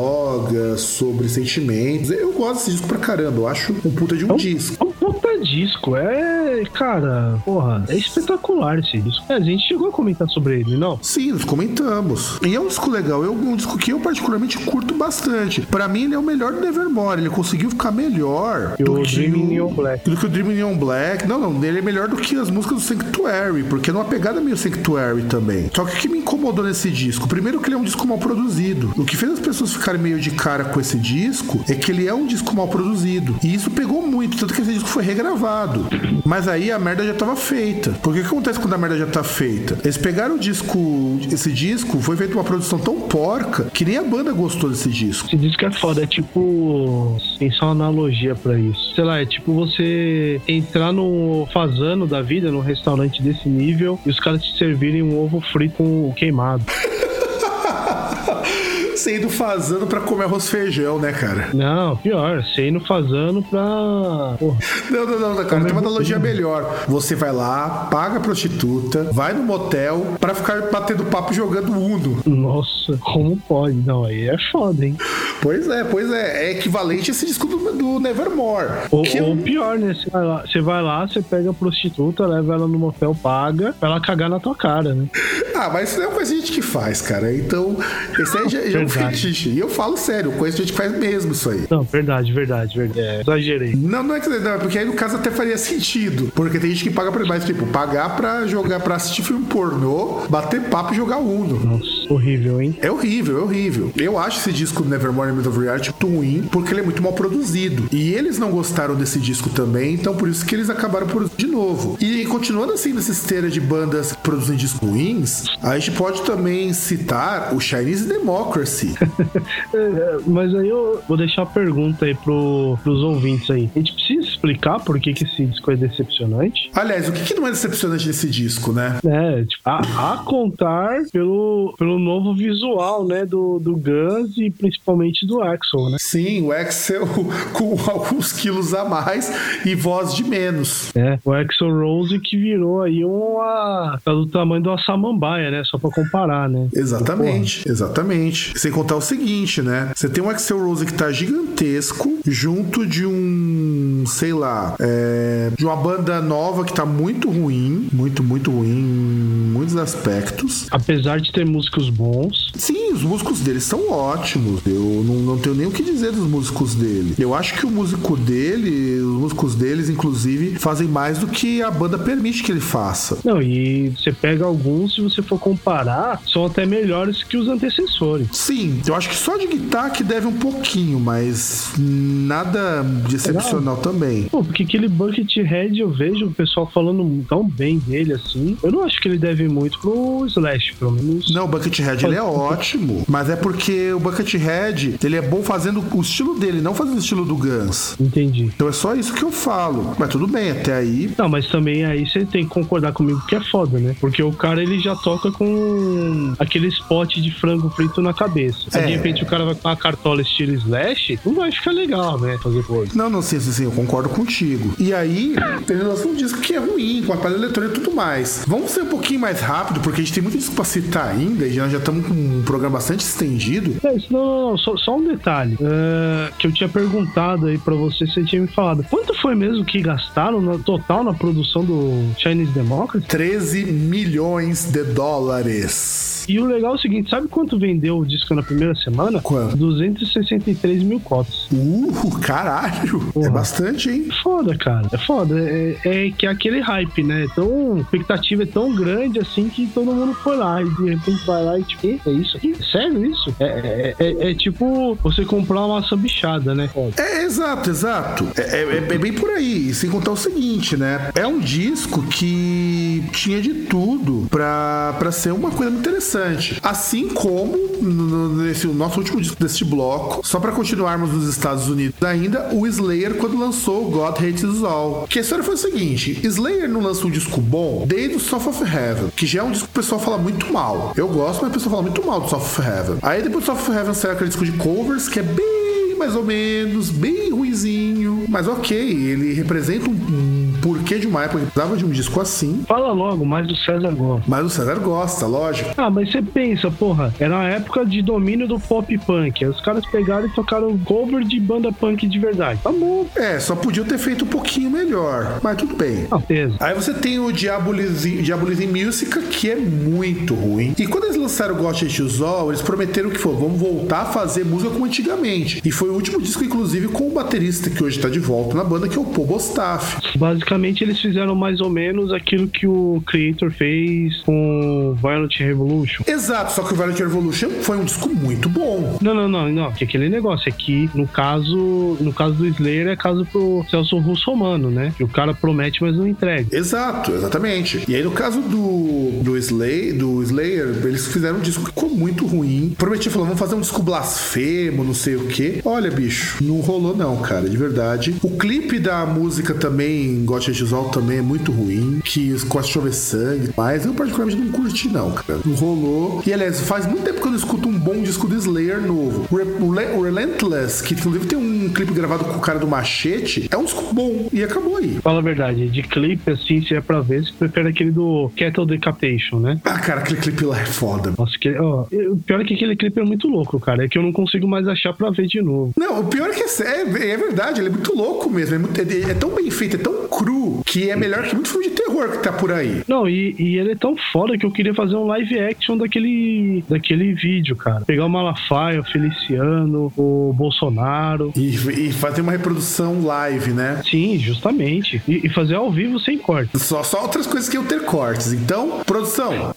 sobre 0.78 1.30
sentimentos. 1.30 2.10
Eu 2.12 2.34
gosto 2.34 2.56
desse 2.56 2.72
disco 2.72 2.88
pra 2.88 2.98
caramba, 2.98 3.38
eu 3.38 3.48
acho 3.48 3.74
um 3.86 3.92
puta 3.92 4.16
de 4.16 4.26
um 4.26 4.36
disco. 4.36 4.78
É 4.80 4.84
um 4.84 4.92
puta 5.04 5.38
disco, 5.40 5.98
é. 5.98 6.64
Cara, 6.74 7.38
porra, 7.44 7.84
é 7.90 7.98
espetacular 7.98 8.80
esse 8.80 9.00
disco. 9.00 9.26
É, 9.28 9.34
a 9.34 9.40
gente 9.40 9.68
chegou 9.68 9.90
a 9.90 9.92
comentar 9.92 10.30
sobre 10.30 10.62
ele, 10.62 10.78
não? 10.78 10.98
Sim, 11.02 11.34
nós 11.34 11.44
comentamos. 11.44 12.40
E 12.42 12.56
é 12.56 12.60
um 12.60 12.68
disco 12.68 12.90
legal, 12.90 13.24
é 13.26 13.30
um 13.30 13.56
disco 13.56 13.78
que 13.78 13.92
eu 13.92 14.00
particularmente 14.00 14.58
curto 14.60 14.94
bastante. 14.94 15.62
Pra 15.62 15.88
mim, 15.90 16.06
ele 16.06 16.16
é 16.16 16.18
o 16.18 16.24
melhor 16.24 16.54
do 16.54 16.62
Nevermore. 16.62 17.20
Ele 17.20 17.30
conseguiu 17.30 17.70
ficar 17.70 17.92
melhor 17.92 18.76
do 18.80 18.94
o 18.94 19.04
que 19.04 19.16
Dreaming 19.16 19.44
o... 19.44 19.48
Neon 19.48 19.74
Black. 19.74 20.10
do 20.10 20.16
que 20.16 20.26
o 20.26 20.30
Dreaming 20.30 20.56
Neon 20.56 20.78
Black. 20.78 21.28
Não, 21.28 21.40
não, 21.40 21.64
ele 21.64 21.80
é 21.80 21.82
melhor 21.82 22.08
do 22.08 22.16
que 22.16 22.38
as 22.38 22.50
músicas 22.50 22.78
do 22.78 22.84
Sanctuary, 22.84 23.64
porque 23.64 23.90
é 23.90 23.94
uma 23.94 24.06
pegada 24.06 24.40
meio 24.40 24.56
Sanctuary 24.56 25.24
também. 25.24 25.70
Só 25.74 25.84
que 25.84 25.98
o 25.98 26.00
que 26.00 26.08
me 26.08 26.20
incomodou 26.20 26.64
nesse 26.64 26.90
disco? 26.90 27.28
Primeiro 27.28 27.60
que 27.60 27.68
ele 27.68 27.76
é 27.76 27.78
um 27.78 27.84
disco 27.84 28.08
mal 28.08 28.18
produzido. 28.18 28.94
O 28.96 29.04
que 29.04 29.18
fez 29.18 29.34
as 29.34 29.40
pessoas 29.40 29.74
ficarem 29.74 30.00
meio 30.00 30.20
de 30.20 30.32
cara 30.32 30.66
com 30.66 30.80
esse 30.80 30.98
disco 30.98 31.64
é 31.68 31.76
que 31.76 31.92
ele 31.92 32.08
é 32.08 32.14
um 32.14 32.26
disco 32.26 32.56
mal 32.56 32.68
produzido. 32.68 33.36
E 33.44 33.54
isso 33.54 33.70
pegou 33.70 34.06
muito, 34.06 34.38
tanto 34.38 34.54
que 34.54 34.62
esse 34.62 34.74
disco 34.74 34.93
foi 34.94 35.04
regravado. 35.04 35.88
Mas 36.24 36.48
aí 36.48 36.72
a 36.72 36.78
merda 36.78 37.04
já 37.04 37.16
tava 37.16 37.36
feita. 37.36 37.90
Porque 38.04 38.20
o 38.20 38.22
que 38.22 38.28
acontece 38.28 38.60
quando 38.60 38.74
a 38.74 38.78
merda 38.78 38.96
já 38.96 39.08
tá 39.08 39.24
feita? 39.24 39.80
Eles 39.84 39.98
pegaram 39.98 40.36
o 40.36 40.40
disco, 40.40 41.18
esse 41.32 41.52
disco 41.52 42.00
foi 42.00 42.16
feito 42.16 42.34
uma 42.36 42.44
produção 42.44 42.78
tão 42.78 43.02
porca 43.02 43.64
que 43.74 43.84
nem 43.84 43.98
a 43.98 44.04
banda 44.04 44.32
gostou 44.32 44.70
desse 44.70 44.90
disco. 44.90 45.28
Esse 45.28 45.38
disco 45.38 45.66
é 45.66 45.72
foda, 45.72 46.04
é 46.04 46.08
tipo. 46.08 47.18
Tem 47.40 47.50
só 47.52 47.66
uma 47.66 47.72
analogia 47.72 48.36
pra 48.36 48.58
isso. 48.58 48.94
Sei 48.94 49.04
lá, 49.04 49.20
é 49.20 49.26
tipo 49.26 49.52
você 49.54 50.40
entrar 50.48 50.92
no 50.92 51.48
fazano 51.52 52.06
da 52.06 52.22
vida, 52.22 52.52
num 52.52 52.60
restaurante 52.60 53.22
desse 53.22 53.50
nível, 53.50 54.00
e 54.06 54.10
os 54.12 54.20
caras 54.20 54.44
te 54.44 54.56
servirem 54.58 55.02
um 55.02 55.20
ovo 55.20 55.42
frito 55.42 55.78
com 55.78 56.14
queimado. 56.16 56.64
Você 58.96 59.18
indo 59.18 59.30
fazendo 59.30 59.88
pra 59.88 60.00
comer 60.00 60.26
arroz 60.26 60.50
feijão, 60.50 61.00
né, 61.00 61.12
cara? 61.12 61.50
Não, 61.54 61.98
pior, 61.98 62.44
você 62.44 62.68
ir 62.68 62.72
no 62.72 62.80
fazano 62.80 63.42
pra. 63.42 64.36
Porra. 64.40 64.58
Não, 64.90 65.06
não, 65.06 65.36
não, 65.36 65.46
cara. 65.46 65.64
Tem 65.64 65.72
uma 65.72 65.82
analogia 65.82 66.20
melhor. 66.20 66.86
Você 66.88 67.16
vai 67.16 67.32
lá, 67.32 67.88
paga 67.92 68.18
a 68.18 68.20
prostituta, 68.20 69.10
vai 69.12 69.34
no 69.34 69.44
motel 69.44 70.14
pra 70.20 70.36
ficar 70.36 70.62
batendo 70.72 71.06
papo 71.06 71.34
jogando 71.34 71.72
Uno. 71.72 72.22
Nossa, 72.26 72.98
como 72.98 73.36
pode? 73.38 73.76
Não, 73.76 74.06
aí 74.06 74.30
é 74.30 74.38
foda, 74.52 74.86
hein? 74.86 74.96
Pois 75.42 75.68
é, 75.68 75.84
pois 75.84 76.12
é. 76.12 76.46
É 76.46 76.52
equivalente 76.52 77.12
a 77.12 77.14
esse 77.14 77.26
disco 77.26 77.48
do, 77.48 77.74
do 77.74 78.00
Nevermore. 78.00 78.88
Ou, 78.92 79.04
que 79.04 79.20
ou 79.20 79.36
pior, 79.36 79.78
né? 79.78 79.94
Você 79.94 80.10
vai, 80.10 80.24
lá, 80.24 80.42
você 80.46 80.62
vai 80.62 80.82
lá, 80.84 81.08
você 81.08 81.22
pega 81.22 81.50
a 81.50 81.54
prostituta, 81.54 82.26
leva 82.26 82.54
ela 82.54 82.68
no 82.68 82.78
motel, 82.78 83.16
paga, 83.22 83.74
pra 83.80 83.90
ela 83.90 84.00
cagar 84.00 84.30
na 84.30 84.40
tua 84.40 84.56
cara, 84.56 84.94
né? 84.94 85.08
Ah, 85.56 85.70
mas 85.72 85.90
isso 85.90 85.98
não 86.00 86.06
é 86.06 86.08
uma 86.10 86.16
coisa 86.16 86.32
que 86.32 86.38
a 86.38 86.40
gente 86.42 86.52
que 86.54 86.62
faz, 86.62 87.02
cara. 87.02 87.34
Então, 87.34 87.76
esse 88.20 88.38
aí 88.38 88.50
já, 88.50 88.62
já 88.70 88.83
um 88.86 88.90
fetiche. 88.90 89.50
E 89.50 89.60
eu 89.60 89.70
falo 89.70 89.98
sério, 89.98 90.32
eu 90.32 90.38
conheço 90.38 90.58
gente 90.58 90.72
que 90.72 90.78
faz 90.78 90.92
mesmo 90.98 91.32
isso 91.32 91.50
aí. 91.50 91.66
Não, 91.70 91.84
verdade, 91.84 92.32
verdade, 92.32 92.78
verdade. 92.78 93.00
É, 93.00 93.22
exagerei. 93.22 93.76
Não, 93.76 94.04
não 94.04 94.16
é 94.16 94.20
que 94.20 94.30
não, 94.30 94.52
é 94.52 94.58
porque 94.58 94.78
aí 94.78 94.86
no 94.86 94.94
caso 94.94 95.16
até 95.16 95.32
faria 95.32 95.58
sentido. 95.58 96.32
Porque 96.36 96.60
tem 96.60 96.70
gente 96.72 96.84
que 96.84 96.92
paga 96.92 97.12
pra 97.12 97.26
mais, 97.26 97.46
tipo, 97.46 97.66
pagar 97.68 98.16
pra 98.16 98.46
jogar, 98.48 98.80
pra 98.80 98.96
assistir 98.96 99.24
filme 99.24 99.46
pornô, 99.46 100.22
bater 100.30 100.62
papo 100.62 100.94
e 100.94 100.98
jogar 100.98 101.18
Uno. 101.18 101.60
Nossa, 101.60 102.14
horrível, 102.14 102.62
hein? 102.62 102.78
É 102.82 102.92
horrível, 102.92 103.40
é 103.40 103.42
horrível. 103.42 103.92
Eu 103.96 104.18
acho 104.18 104.40
esse 104.40 104.52
disco 104.52 104.84
Nevermore 104.84 105.32
Middle 105.32 105.52
of 105.52 105.60
Reality 105.60 105.92
muito 105.92 106.08
ruim, 106.08 106.48
porque 106.52 106.72
ele 106.72 106.82
é 106.82 106.84
muito 106.84 107.02
mal 107.02 107.14
produzido. 107.14 107.88
E 107.92 108.14
eles 108.14 108.38
não 108.38 108.52
gostaram 108.52 108.96
desse 108.96 109.20
disco 109.20 109.50
também, 109.50 109.94
então 109.94 110.16
por 110.16 110.28
isso 110.28 110.46
que 110.46 110.56
eles 110.56 110.70
acabaram 110.70 111.08
produzindo 111.08 111.38
de 111.38 111.48
novo. 111.48 111.98
E 112.00 112.26
continuando 112.26 112.74
assim 112.74 112.94
nessa 112.94 113.12
esteira 113.12 113.50
de 113.50 113.60
bandas 113.60 114.14
produzem 114.24 114.56
discos 114.56 114.88
ruins, 114.88 115.46
a 115.62 115.78
gente 115.78 115.92
pode 115.98 116.22
também 116.24 116.74
citar 116.74 117.54
o 117.54 117.60
Chinese 117.60 118.08
Democracy. 118.08 118.73
É, 119.74 120.18
mas 120.28 120.54
aí 120.56 120.70
eu 120.70 121.02
vou 121.08 121.18
deixar 121.18 121.44
a 121.44 121.46
pergunta 121.46 122.06
aí 122.06 122.14
pro, 122.14 122.78
pros 122.84 123.02
ouvintes 123.02 123.50
aí. 123.50 123.70
A 123.76 123.80
gente 123.80 123.94
precisa 123.94 124.23
explicar 124.44 124.80
por 124.82 125.00
que, 125.00 125.14
que 125.14 125.24
esse 125.24 125.46
disco 125.46 125.72
é 125.72 125.76
decepcionante? 125.78 126.70
Aliás, 126.76 127.08
o 127.08 127.14
que, 127.14 127.24
que 127.24 127.34
não 127.34 127.48
é 127.48 127.52
decepcionante 127.52 128.06
nesse 128.06 128.30
disco, 128.30 128.74
né? 128.74 129.00
É, 129.06 129.44
tipo, 129.46 129.62
a, 129.66 130.14
a 130.14 130.18
contar 130.26 131.04
pelo, 131.12 131.74
pelo 131.78 131.98
novo 131.98 132.36
visual, 132.36 133.08
né, 133.08 133.26
do, 133.26 133.58
do 133.60 133.76
Guns 133.76 134.38
e 134.38 134.52
principalmente 134.52 135.26
do 135.26 135.42
Axel, 135.42 135.90
né? 135.90 135.98
Sim, 136.00 136.44
o 136.44 136.52
Axel 136.52 137.08
com 137.54 137.78
alguns 137.90 138.34
quilos 138.34 138.74
a 138.74 138.84
mais 138.84 139.32
e 139.66 139.74
voz 139.76 140.14
de 140.14 140.24
menos. 140.26 140.94
É, 140.96 141.18
o 141.24 141.32
Axel 141.32 141.72
Rose 141.72 142.20
que 142.20 142.38
virou 142.38 142.82
aí 142.82 143.04
uma. 143.06 144.00
tá 144.04 144.12
do 144.12 144.28
tamanho 144.28 144.62
de 144.62 144.68
uma 144.68 144.84
samambaia, 144.84 145.50
né? 145.50 145.64
Só 145.66 145.78
pra 145.78 145.90
comparar, 145.90 146.50
né? 146.50 146.68
Exatamente, 146.74 147.64
exatamente. 147.68 148.60
Sem 148.60 148.72
contar 148.72 148.98
o 148.98 149.02
seguinte, 149.02 149.62
né? 149.62 149.92
Você 149.96 150.10
tem 150.10 150.24
um 150.24 150.30
Axel 150.30 150.60
Rose 150.60 150.86
que 150.86 150.94
tá 150.94 151.12
gigantesco, 151.12 152.20
junto 152.26 152.86
de 152.86 153.06
um, 153.06 154.04
sei 154.06 154.33
lá, 154.34 154.76
é, 154.80 155.52
de 155.58 155.66
uma 155.66 155.76
banda 155.76 156.22
nova 156.22 156.64
que 156.64 156.74
tá 156.74 156.86
muito 156.86 157.30
ruim, 157.30 157.88
muito, 157.92 158.24
muito 158.24 158.52
ruim 158.52 158.70
em 158.70 159.52
muitos 159.52 159.76
aspectos. 159.78 160.68
Apesar 160.72 161.20
de 161.20 161.32
ter 161.32 161.46
músicos 161.46 161.90
bons, 161.90 162.52
Sim, 162.56 162.94
os 162.94 163.02
músicos 163.02 163.40
deles 163.40 163.64
são 163.64 163.90
ótimos. 163.90 164.62
Eu 164.66 165.04
não, 165.06 165.16
não 165.16 165.38
tenho 165.38 165.56
nem 165.56 165.68
o 165.68 165.72
que 165.72 165.84
dizer 165.84 166.12
dos 166.12 166.28
músicos 166.28 166.76
dele. 166.76 167.16
Eu 167.18 167.34
acho 167.34 167.56
que 167.56 167.66
o 167.66 167.70
músico 167.70 168.16
dele, 168.16 169.00
os 169.02 169.20
músicos 169.20 169.56
deles, 169.56 169.90
inclusive, 169.90 170.56
fazem 170.60 170.88
mais 170.88 171.18
do 171.18 171.28
que 171.28 171.62
a 171.62 171.72
banda 171.72 171.98
permite 171.98 172.44
que 172.44 172.52
ele 172.52 172.62
faça. 172.62 173.18
Não, 173.24 173.42
e 173.42 173.90
você 173.90 174.12
pega 174.12 174.46
alguns, 174.46 174.96
se 174.96 175.02
você 175.02 175.22
for 175.22 175.40
comparar, 175.40 176.22
são 176.28 176.46
até 176.46 176.66
melhores 176.66 177.24
que 177.24 177.38
os 177.38 177.48
antecessores. 177.48 178.28
Sim, 178.32 178.82
eu 178.86 178.96
acho 178.96 179.10
que 179.10 179.16
só 179.16 179.38
de 179.38 179.48
guitarra 179.48 179.90
que 179.90 180.04
deve 180.04 180.28
um 180.28 180.34
pouquinho, 180.34 181.00
mas 181.00 181.72
nada 181.78 182.84
de 183.08 183.16
excepcional 183.16 183.78
também. 183.78 184.23
Pô, 184.30 184.44
porque 184.44 184.64
aquele 184.64 184.88
Buckethead 184.88 185.80
eu 185.80 185.90
vejo 185.90 186.28
o 186.28 186.32
pessoal 186.32 186.70
falando 186.74 187.26
tão 187.28 187.48
bem 187.48 187.80
dele 187.80 188.14
assim. 188.14 188.58
Eu 188.64 188.72
não 188.72 188.84
acho 188.84 189.00
que 189.02 189.08
ele 189.08 189.18
deve 189.18 189.48
muito 189.48 189.80
pro 189.80 190.26
Slash, 190.28 190.74
pelo 190.80 190.92
menos. 190.92 191.34
Não, 191.34 191.46
o 191.46 191.48
Buckethead 191.48 192.06
ele 192.06 192.16
é 192.16 192.22
ótimo, 192.22 193.04
mas 193.08 193.30
é 193.30 193.36
porque 193.36 193.92
o 193.94 194.00
Buckethead 194.00 194.96
ele 195.04 195.16
é 195.16 195.22
bom 195.22 195.44
fazendo 195.44 195.84
o 195.94 196.02
estilo 196.02 196.38
dele, 196.40 196.62
não 196.62 196.74
fazendo 196.74 196.96
o 196.96 197.00
estilo 197.00 197.26
do 197.26 197.36
Guns. 197.36 197.96
Entendi. 198.00 198.44
Então 198.46 198.68
é 198.68 198.72
só 198.72 198.96
isso 198.96 199.14
que 199.14 199.24
eu 199.24 199.32
falo. 199.32 199.94
Mas 199.98 200.10
tudo 200.10 200.28
bem, 200.28 200.52
até 200.52 200.74
aí. 200.76 201.12
Não, 201.18 201.30
mas 201.30 201.48
também 201.48 201.86
aí 201.86 202.08
você 202.08 202.26
tem 202.26 202.44
que 202.44 202.50
concordar 202.50 202.92
comigo 202.94 203.22
que 203.28 203.36
é 203.36 203.42
foda, 203.42 203.80
né? 203.80 203.96
Porque 204.00 204.22
o 204.24 204.32
cara 204.32 204.62
ele 204.62 204.80
já 204.80 204.96
toca 204.96 205.32
com 205.32 206.34
aquele 206.40 206.68
spot 206.68 207.16
de 207.16 207.32
frango 207.32 207.70
frito 207.70 208.02
na 208.02 208.14
cabeça. 208.14 208.66
Aí, 208.74 208.84
É. 208.84 208.86
de 208.88 208.92
repente 208.94 209.24
o 209.24 209.26
cara 209.26 209.46
vai 209.46 209.56
com 209.56 209.68
uma 209.68 209.76
cartola 209.76 210.22
estilo 210.22 210.54
slash, 210.54 211.20
não 211.26 211.34
vai 211.36 211.52
ficar 211.52 211.72
legal, 211.72 212.20
né? 212.20 212.38
Fazer 212.42 212.64
coisa. 212.64 212.92
Não, 212.96 213.10
não, 213.10 213.22
sim, 213.22 213.40
sim, 213.40 213.52
sim, 213.52 213.64
eu 213.66 213.72
concordo 213.72 214.10
contigo. 214.14 214.74
E 214.78 214.94
aí, 214.94 215.36
tem 215.66 215.78
relação 215.78 216.12
um 216.12 216.16
disco 216.16 216.40
que 216.40 216.54
é 216.54 216.60
ruim, 216.60 217.04
com 217.06 217.14
a 217.14 217.18
palha 217.18 217.36
eletrônica 217.36 217.78
e 217.78 217.82
tudo 217.82 217.96
mais. 217.96 218.44
Vamos 218.48 218.72
ser 218.72 218.84
um 218.84 218.88
pouquinho 218.88 219.20
mais 219.20 219.40
rápido, 219.40 219.80
porque 219.80 220.02
a 220.02 220.04
gente 220.04 220.14
tem 220.14 220.24
muito 220.24 220.38
disco 220.38 220.56
pra 220.56 220.66
citar 220.66 221.10
ainda, 221.10 221.46
e 221.46 221.54
já 221.54 221.68
já 221.68 221.78
estamos 221.78 222.08
com 222.08 222.14
um 222.14 222.44
programa 222.44 222.78
bastante 222.78 223.02
estendido. 223.02 223.76
É, 223.84 223.96
não, 224.10 224.26
não, 224.26 224.50
não, 224.52 224.58
só, 224.58 224.76
só 224.78 224.98
um 224.98 225.08
detalhe. 225.08 225.58
é, 225.60 226.32
que 226.38 226.48
eu 226.48 226.52
tinha 226.52 226.70
perguntado 226.70 227.48
aí 227.48 227.58
pra 227.58 227.76
você, 227.76 228.06
você 228.06 228.24
tinha 228.24 228.42
me 228.42 228.48
falado. 228.48 228.86
Quanto 228.90 229.14
foi 229.22 229.36
mesmo 229.36 229.64
que 229.66 229.82
gastaram 229.82 230.42
no 230.42 230.60
total 230.60 231.04
na 231.04 231.14
produção 231.14 231.64
do 231.64 232.10
Chinese 232.18 232.52
Democracy? 232.52 233.06
13 233.08 233.66
milhões 233.66 234.66
de 234.66 234.84
dólares. 234.84 236.13
E 236.28 236.40
o 236.40 236.46
legal 236.46 236.74
é 236.74 236.76
o 236.76 236.80
seguinte, 236.80 237.10
sabe 237.10 237.28
quanto 237.28 237.58
vendeu 237.60 238.00
o 238.00 238.06
disco 238.06 238.34
na 238.34 238.44
primeira 238.44 238.76
semana? 238.76 239.22
Quanto? 239.22 239.56
263 239.58 240.84
mil 240.84 241.00
cotas. 241.00 241.48
Uh, 241.52 242.20
caralho. 242.22 243.00
Porra. 243.14 243.28
É 243.28 243.30
bastante, 243.30 243.90
hein? 243.90 244.08
Foda, 244.22 244.56
cara. 244.58 244.88
É 244.92 244.98
foda. 244.98 245.40
É, 245.40 245.78
é 245.86 246.12
que 246.12 246.26
é 246.26 246.30
aquele 246.30 246.60
hype, 246.60 247.04
né? 247.04 247.26
Então, 247.26 247.76
a 247.78 247.80
expectativa 247.82 248.44
é 248.44 248.46
tão 248.46 248.74
grande 248.76 249.20
assim 249.20 249.50
que 249.50 249.68
todo 249.68 249.92
mundo 249.94 250.14
foi 250.16 250.36
lá 250.38 250.62
e 250.62 250.70
de 250.70 250.90
repente 250.92 251.26
vai 251.26 251.44
lá 251.44 251.60
e 251.60 251.64
tipo, 251.64 251.88
"Ih, 251.88 252.02
é 252.06 252.12
isso 252.12 252.38
aqui? 252.38 252.56
Sério 252.72 253.06
isso? 253.06 253.36
É, 253.40 253.46
é, 253.46 253.96
é- 254.00 254.32
é 254.32 254.36
tipo 254.36 254.98
você 255.04 255.26
comprar 255.26 255.66
uma 255.66 255.80
maçã 255.82 255.98
bichada, 255.98 256.54
né? 256.56 256.68
Foda. 256.74 256.94
É, 257.02 257.24
exato, 257.24 257.70
exato. 257.70 258.28
É, 258.38 258.64
é- 258.64 258.78
é 258.94 258.98
bem 258.98 259.14
por 259.14 259.30
aí. 259.30 259.70
E 259.70 259.74
Sem 259.74 259.90
contar 259.90 260.12
o 260.12 260.18
seguinte, 260.18 260.78
né? 260.78 261.10
É 261.16 261.28
um 261.28 261.40
disco 261.40 262.02
que 262.04 263.04
tinha 263.12 263.42
de 263.42 263.54
tudo 263.66 264.28
pra, 264.30 264.96
pra 264.98 265.12
ser 265.12 265.34
uma 265.34 265.52
coisa 265.52 265.72
muito 265.72 265.90
interessante. 266.14 266.60
Assim 266.62 267.10
como 267.10 267.58
nesse 267.82 268.68
nosso 268.68 269.00
último 269.00 269.20
disco 269.20 269.42
deste 269.42 269.66
bloco, 269.66 270.26
só 270.26 270.40
pra 270.40 270.52
continuarmos 270.52 271.12
nos 271.12 271.28
Estados 271.28 271.68
Unidos 271.68 271.96
ainda, 272.04 272.50
o 272.54 272.68
Slayer 272.68 273.16
quando 273.16 273.38
lançou 273.38 273.90
God 273.90 274.18
Hates 274.18 274.44
Us 274.44 274.64
All. 274.64 275.08
Que 275.10 275.20
a 275.20 275.22
história 275.22 275.44
foi 275.44 275.56
o 275.56 275.58
seguinte: 275.58 276.20
Slayer 276.24 276.70
não 276.70 276.82
lançou 276.82 277.08
um 277.08 277.12
disco 277.12 277.42
bom 277.42 277.86
desde 277.88 278.16
o 278.16 278.20
Soft 278.20 278.48
of 278.48 278.64
Heaven, 278.64 279.10
que 279.16 279.26
já 279.26 279.42
é 279.42 279.44
um 279.44 279.52
disco 279.52 279.68
que 279.68 279.80
o 279.80 279.82
pessoal 279.82 280.00
fala 280.00 280.18
muito 280.18 280.52
mal. 280.52 280.94
Eu 280.96 281.08
gosto, 281.08 281.42
mas 281.42 281.52
o 281.52 281.54
pessoal 281.54 281.72
fala 281.72 281.84
muito 281.84 282.06
mal 282.06 282.22
do 282.22 282.30
Soft 282.30 282.60
of 282.60 282.62
Heaven. 282.62 282.98
Aí 283.02 283.22
depois 283.22 283.44
do 283.44 283.48
Soft 283.48 283.68
of 283.68 283.78
Heaven 283.78 283.94
saiu 283.94 284.14
aquele 284.14 284.30
disco 284.30 284.46
de 284.46 284.52
covers 284.54 285.08
que 285.08 285.20
é 285.20 285.24
bem 285.24 285.64
mais 285.98 286.16
ou 286.16 286.24
menos, 286.24 286.90
bem 286.90 287.32
ruizinho, 287.32 288.26
mas 288.28 288.48
ok, 288.48 288.78
ele 288.78 289.34
representa 289.34 289.90
um, 289.90 289.94
um 289.94 290.54
porquê 290.84 291.00
de 291.00 291.08
uma 291.08 291.24
época 291.24 291.40
que 291.40 291.46
precisava 291.46 291.78
de 291.78 291.86
um 291.86 291.90
disco 291.90 292.20
assim, 292.20 292.64
Fala 292.68 292.92
logo, 292.92 293.26
mais 293.26 293.48
do 293.48 293.56
César 293.56 293.92
gosta. 293.92 294.24
mas 294.28 294.46
o 294.46 294.50
César 294.50 294.76
gosta, 294.76 295.26
lógico. 295.26 295.70
Ah, 295.78 295.90
mas 295.90 296.12
você 296.12 296.22
pensa, 296.22 296.70
porra, 296.70 297.14
era 297.20 297.34
uma 297.36 297.46
época 297.48 297.86
de 297.86 298.02
domínio 298.02 298.48
do 298.48 298.60
pop 298.60 298.96
punk. 299.00 299.44
Aí 299.44 299.50
os 299.50 299.62
caras 299.62 299.86
pegaram 299.86 300.26
e 300.28 300.30
tocaram 300.30 300.78
cover 300.80 301.24
de 301.24 301.40
banda 301.40 301.72
punk 301.72 302.06
de 302.08 302.20
verdade. 302.20 302.60
Tá 302.64 302.72
bom, 302.72 303.06
É, 303.16 303.40
só 303.40 303.56
podia 303.56 303.84
ter 303.84 303.98
feito 303.98 304.26
um 304.26 304.28
pouquinho 304.28 304.70
melhor, 304.70 305.40
mas 305.42 305.58
tudo 305.58 305.76
bem. 305.76 306.08
certeza. 306.08 306.56
Aí 306.60 306.74
você 306.76 306.94
tem 306.94 307.20
o 307.20 307.32
Diabolism, 307.32 308.22
Diabolism 308.22 308.64
Music, 308.68 309.20
que 309.30 309.50
é 309.50 309.56
muito 309.56 310.34
ruim. 310.34 310.74
E 310.78 310.86
quando 310.88 311.06
eles 311.06 311.16
lançaram 311.18 311.56
o 311.56 311.58
Ghost 311.58 311.86
Issues 311.86 312.22
All, 312.22 312.50
eles 312.50 312.62
prometeram 312.62 313.10
que 313.10 313.18
foi, 313.18 313.34
vamos 313.36 313.60
voltar 313.60 314.02
a 314.02 314.06
fazer 314.06 314.44
música 314.46 314.72
como 314.72 314.86
antigamente. 314.86 315.62
E 315.64 315.72
foi 315.72 315.90
o 315.90 315.94
último 315.94 316.22
disco, 316.22 316.44
inclusive, 316.44 316.88
com 316.90 317.08
o 317.08 317.12
baterista 317.12 317.70
que 317.70 317.84
hoje 317.84 318.00
tá 318.00 318.10
de 318.10 318.20
volta 318.20 318.56
na 318.56 318.64
banda, 318.64 318.88
que 318.88 318.98
é 318.98 319.02
o 319.02 319.06
Paul 319.06 319.28
Bostaff. 319.28 319.98
Basicamente, 320.18 320.73
eles 320.82 321.00
fizeram 321.00 321.36
mais 321.36 321.60
ou 321.60 321.70
menos 321.70 322.12
aquilo 322.12 322.48
que 322.48 322.66
o 322.66 323.04
Creator 323.06 323.52
fez 323.52 324.22
com 324.22 324.96
Violent 325.02 325.38
Revolution. 325.40 326.04
Exato, 326.08 326.54
só 326.54 326.64
que 326.64 326.74
o 326.74 326.76
Violent 326.76 327.00
Revolution 327.00 327.50
foi 327.62 327.78
um 327.78 327.84
disco 327.84 328.10
muito 328.10 328.48
bom. 328.48 328.98
Não, 329.02 329.14
não, 329.14 329.28
não, 329.28 329.50
não. 329.50 329.72
Que 329.72 329.84
aquele 329.84 330.10
negócio 330.10 330.52
aqui, 330.52 330.90
no 330.94 331.08
caso, 331.08 331.98
no 332.00 332.14
caso 332.14 332.36
do 332.36 332.48
Slayer, 332.48 332.88
é 332.88 332.96
caso 332.96 333.26
pro 333.26 333.66
Celso 333.70 333.98
Russomano, 333.98 334.70
né? 334.72 334.94
Que 334.96 335.04
o 335.04 335.08
cara 335.08 335.34
promete, 335.34 335.82
mas 335.82 335.96
não 335.96 336.08
entrega. 336.08 336.56
Exato, 336.56 337.12
exatamente. 337.12 337.84
E 337.88 337.96
aí, 337.96 338.04
no 338.04 338.12
caso 338.12 338.42
do, 338.42 339.22
do, 339.22 339.38
Slay, 339.38 339.92
do 339.94 340.22
Slayer, 340.24 340.68
eles 340.86 341.08
fizeram 341.08 341.38
um 341.38 341.42
disco 341.42 341.64
que 341.64 341.70
ficou 341.70 341.90
muito 341.90 342.26
ruim. 342.26 342.74
Prometi, 342.78 343.10
falou, 343.10 343.26
vamos 343.26 343.40
fazer 343.40 343.56
um 343.56 343.62
disco 343.62 343.82
blasfemo, 343.82 344.84
não 344.84 344.94
sei 344.94 345.16
o 345.16 345.28
quê. 345.28 345.62
Olha, 345.66 345.92
bicho, 345.92 346.44
não 346.44 346.60
rolou 346.62 346.96
não, 346.96 347.18
cara, 347.18 347.50
de 347.50 347.58
verdade. 347.58 348.16
O 348.22 348.38
clipe 348.38 348.80
da 348.80 349.06
música 349.06 349.54
também, 349.54 350.24
Gotcha 350.24 350.54
Gisol, 350.64 350.90
também 350.90 351.18
é 351.18 351.22
muito 351.22 351.52
ruim, 351.52 352.00
que 352.04 352.34
de 352.34 352.68
chover 352.68 352.94
sangue, 352.94 353.50
mas 353.58 353.86
eu 353.86 353.94
particularmente 353.94 354.40
não 354.42 354.52
curti 354.52 354.88
não, 354.88 355.12
cara. 355.12 355.40
Não 355.46 355.54
rolou. 355.56 356.22
E, 356.26 356.34
aliás, 356.34 356.62
faz 356.62 356.86
muito 356.86 357.04
tempo 357.04 357.20
que 357.20 357.28
eu 357.28 357.32
não 357.32 357.38
escuto 357.38 357.68
um 357.68 357.78
bom 357.78 358.02
disco 358.02 358.28
do 358.28 358.36
Slayer 358.36 358.82
novo. 358.82 359.28
O 359.30 359.36
Re- 359.36 359.44
o 359.60 359.70
Re- 359.72 359.92
o 359.98 360.02
Relentless, 360.02 360.84
que 360.84 360.94
inclusive 360.94 361.26
tem 361.26 361.38
um 361.38 361.70
clipe 361.74 361.94
gravado 361.94 362.24
com 362.26 362.38
o 362.38 362.40
cara 362.40 362.60
do 362.60 362.68
Machete, 362.68 363.48
é 363.52 363.58
um 363.58 363.66
disco 363.66 363.94
bom. 363.94 364.28
E 364.32 364.44
acabou 364.44 364.78
aí. 364.78 365.00
Fala 365.02 365.20
a 365.20 365.22
verdade, 365.22 365.68
de 365.70 365.84
clipe, 365.84 366.32
assim, 366.32 366.62
se 366.62 366.74
é 366.76 366.82
pra 366.82 367.02
ver, 367.02 367.24
você 367.26 367.32
prefere 367.38 367.70
aquele 367.70 367.92
do 367.92 368.32
Kettle 368.36 368.66
Decapitation, 368.66 369.40
né? 369.40 369.60
Ah, 369.66 369.80
cara, 369.80 370.02
aquele 370.02 370.20
clipe 370.22 370.46
lá 370.46 370.60
é 370.60 370.66
foda. 370.66 371.14
Nossa, 371.18 371.38
que, 371.40 371.50
ó, 371.58 371.86
o 371.92 372.18
pior 372.18 372.42
é 372.42 372.44
que 372.46 372.54
aquele 372.54 372.76
clipe 372.76 373.00
é 373.00 373.04
muito 373.04 373.28
louco, 373.28 373.60
cara. 373.60 373.86
É 373.86 373.88
que 373.90 373.98
eu 373.98 374.04
não 374.04 374.14
consigo 374.14 374.48
mais 374.48 374.68
achar 374.68 374.94
pra 374.94 375.10
ver 375.10 375.28
de 375.28 375.42
novo. 375.42 375.72
Não, 375.78 376.00
o 376.02 376.06
pior 376.06 376.30
é 376.30 376.34
que 376.34 376.44
é, 376.44 376.66
é, 376.68 377.10
é 377.12 377.18
verdade, 377.18 377.60
ele 377.62 377.68
é 377.70 377.72
muito 377.72 377.96
louco 377.96 378.30
mesmo. 378.30 378.56
É, 378.56 378.58
muito- 378.60 378.80
é- 378.80 379.12
é 379.12 379.14
tão 379.14 379.30
bem 379.30 379.50
feito, 379.50 379.76
é 379.76 379.80
tão 379.80 380.08
cru, 380.08 380.53
que 380.66 380.90
é 380.90 380.96
melhor 380.96 381.24
que 381.24 381.36
muito 381.36 381.50
filme 381.50 381.70
de 381.70 381.76
terror 381.76 382.12
que 382.12 382.18
tá 382.18 382.32
por 382.32 382.52
aí. 382.52 382.84
Não, 382.88 383.08
e, 383.08 383.36
e 383.38 383.58
ele 383.58 383.72
é 383.72 383.76
tão 383.76 383.96
foda 384.12 384.38
que 384.38 384.46
eu 384.46 384.52
queria 384.52 384.74
fazer 384.74 384.96
um 384.96 385.06
live 385.06 385.40
action 385.40 385.78
daquele, 385.78 386.64
daquele 386.68 387.14
vídeo, 387.14 387.56
cara. 387.56 387.84
Pegar 387.86 388.06
o 388.06 388.10
Malafaia, 388.10 388.82
o 388.82 388.84
Feliciano, 388.84 389.92
o 389.96 390.34
Bolsonaro. 390.34 391.32
E, 391.36 391.56
e 391.88 391.92
fazer 391.92 392.22
uma 392.22 392.32
reprodução 392.32 393.04
live, 393.06 393.52
né? 393.52 393.82
Sim, 393.90 394.18
justamente. 394.20 395.02
E, 395.08 395.28
e 395.28 395.30
fazer 395.30 395.56
ao 395.56 395.72
vivo 395.72 396.00
sem 396.00 396.18
corte. 396.18 396.58
Só, 396.60 396.84
só 396.84 397.04
outras 397.04 397.28
coisas 397.28 397.50
que 397.50 397.56
iam 397.56 397.66
ter 397.66 397.84
cortes. 397.84 398.34
Então, 398.34 398.82
produção. 398.86 399.54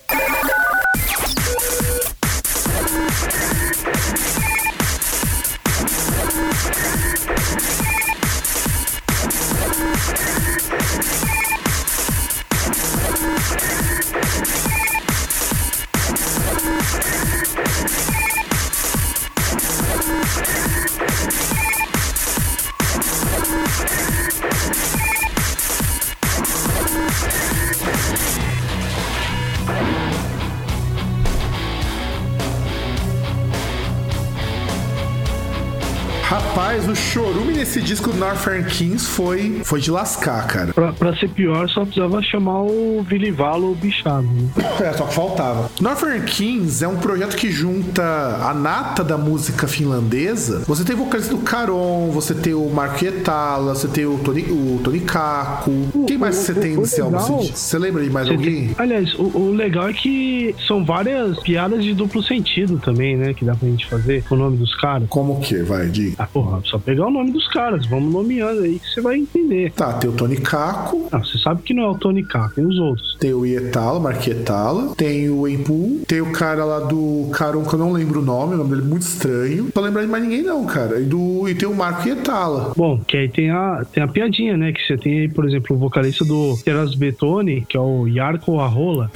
Rapaz, 36.66 36.88
o 36.88 36.96
chorume 36.96 37.52
nesse 37.52 37.80
disco 37.80 38.10
do 38.10 38.18
Northern 38.18 38.64
Kings 38.64 39.06
foi, 39.06 39.60
foi 39.62 39.80
de 39.80 39.88
lascar, 39.88 40.44
cara. 40.48 40.72
Pra, 40.72 40.92
pra 40.92 41.14
ser 41.16 41.28
pior, 41.28 41.68
só 41.68 41.82
precisava 41.84 42.20
chamar 42.24 42.62
o 42.62 43.04
Vilivalo 43.08 43.72
bichado. 43.76 44.26
Né? 44.26 44.48
É, 44.84 44.92
só 44.92 45.04
que 45.06 45.14
faltava. 45.14 45.70
Northern 45.80 46.20
Kings 46.26 46.84
é 46.84 46.88
um 46.88 46.96
projeto 46.96 47.36
que 47.36 47.50
junta 47.52 48.02
a 48.02 48.52
nata 48.52 49.04
da 49.04 49.16
música 49.16 49.68
finlandesa. 49.68 50.64
Você 50.66 50.82
tem 50.84 50.96
vocalista 50.96 51.34
do 51.34 51.40
Caron, 51.40 52.10
você 52.10 52.34
tem 52.34 52.52
o 52.52 52.68
Marco 52.68 53.04
Etala, 53.04 53.72
você 53.74 53.86
tem 53.86 54.04
o 54.04 54.18
Tony, 54.18 54.42
o 54.50 54.80
Tony 54.82 55.00
Kaku. 55.00 56.04
Quem 56.06 56.18
mais 56.18 56.36
o- 56.36 56.42
você 56.42 56.52
o- 56.52 56.54
tem 56.60 56.76
o 56.76 56.80
nesse 56.80 57.00
álbum? 57.00 57.16
legal- 57.16 57.42
Você- 57.44 57.78
lembra 57.78 58.02
de 58.02 58.10
mais 58.10 58.26
Você 58.26 58.34
alguém? 58.34 58.66
tem- 58.66 58.74
Aliás, 58.78 59.14
o, 59.14 59.22
o 59.38 59.52
legal 59.52 59.88
é 59.88 59.92
que 59.92 60.54
são 60.66 60.84
várias 60.84 61.38
piadas 61.40 61.82
de 61.84 61.94
duplo 61.94 62.22
sentido 62.22 62.78
também, 62.80 63.16
né? 63.16 63.32
Que 63.32 63.44
dá 63.44 63.54
pra 63.54 63.68
gente 63.68 63.86
fazer 63.86 64.24
com 64.24 64.34
o 64.34 64.38
nome 64.38 64.56
dos 64.56 64.74
caras. 64.74 65.06
Como 65.08 65.40
que? 65.40 65.62
Vai, 65.62 65.86
diga. 65.88 66.16
Ah, 66.18 66.26
porra, 66.26 66.55
só 66.64 66.78
pegar 66.78 67.06
o 67.06 67.10
nome 67.10 67.32
dos 67.32 67.46
caras, 67.48 67.86
vamos 67.86 68.12
nomeando 68.12 68.62
aí 68.62 68.78
que 68.78 68.88
você 68.88 69.00
vai 69.00 69.16
entender. 69.16 69.72
Tá, 69.72 69.92
tem 69.94 70.08
o 70.10 70.12
Tony 70.12 70.36
Kaku, 70.36 71.08
Ah, 71.12 71.18
você 71.18 71.38
sabe 71.38 71.62
que 71.62 71.74
não 71.74 71.82
é 71.84 71.88
o 71.88 71.94
Tony 71.98 72.22
K, 72.24 72.50
tem 72.54 72.64
os 72.66 72.78
outros. 72.78 73.16
tem 73.18 73.32
o 73.32 73.44
Ietala, 73.46 73.98
Marquetala, 74.00 74.94
tem 74.96 75.28
o 75.30 75.46
Empu, 75.48 76.00
tem 76.06 76.20
o 76.20 76.32
cara 76.32 76.64
lá 76.64 76.80
do 76.80 77.28
Caron, 77.32 77.64
que 77.64 77.74
eu 77.74 77.78
não 77.78 77.92
lembro 77.92 78.20
o 78.20 78.24
nome, 78.24 78.54
o 78.54 78.58
nome 78.58 78.70
dele 78.70 78.82
é 78.82 78.84
muito 78.88 79.02
estranho. 79.02 79.64
Não 79.64 79.70
tô 79.70 79.80
lembrando 79.80 80.06
de 80.06 80.10
mais 80.12 80.22
ninguém, 80.22 80.42
não, 80.42 80.64
cara. 80.64 81.00
E, 81.00 81.04
do, 81.04 81.48
e 81.48 81.54
tem 81.54 81.68
o 81.68 81.74
Marco 81.74 82.06
Ietala. 82.08 82.72
Bom, 82.76 82.98
que 83.06 83.16
aí 83.16 83.28
tem 83.28 83.50
a, 83.50 83.84
tem 83.92 84.02
a 84.02 84.08
piadinha, 84.08 84.56
né? 84.56 84.72
Que 84.72 84.84
você 84.86 84.96
tem 84.96 85.20
aí, 85.20 85.28
por 85.28 85.46
exemplo, 85.46 85.76
o 85.76 85.78
vocalista 85.78 86.24
do 86.24 86.56
Teras 86.64 86.94
Betone, 86.94 87.64
que 87.68 87.76
é 87.76 87.80
o 87.80 88.06
Yarko 88.06 88.58
Arrola. 88.60 89.10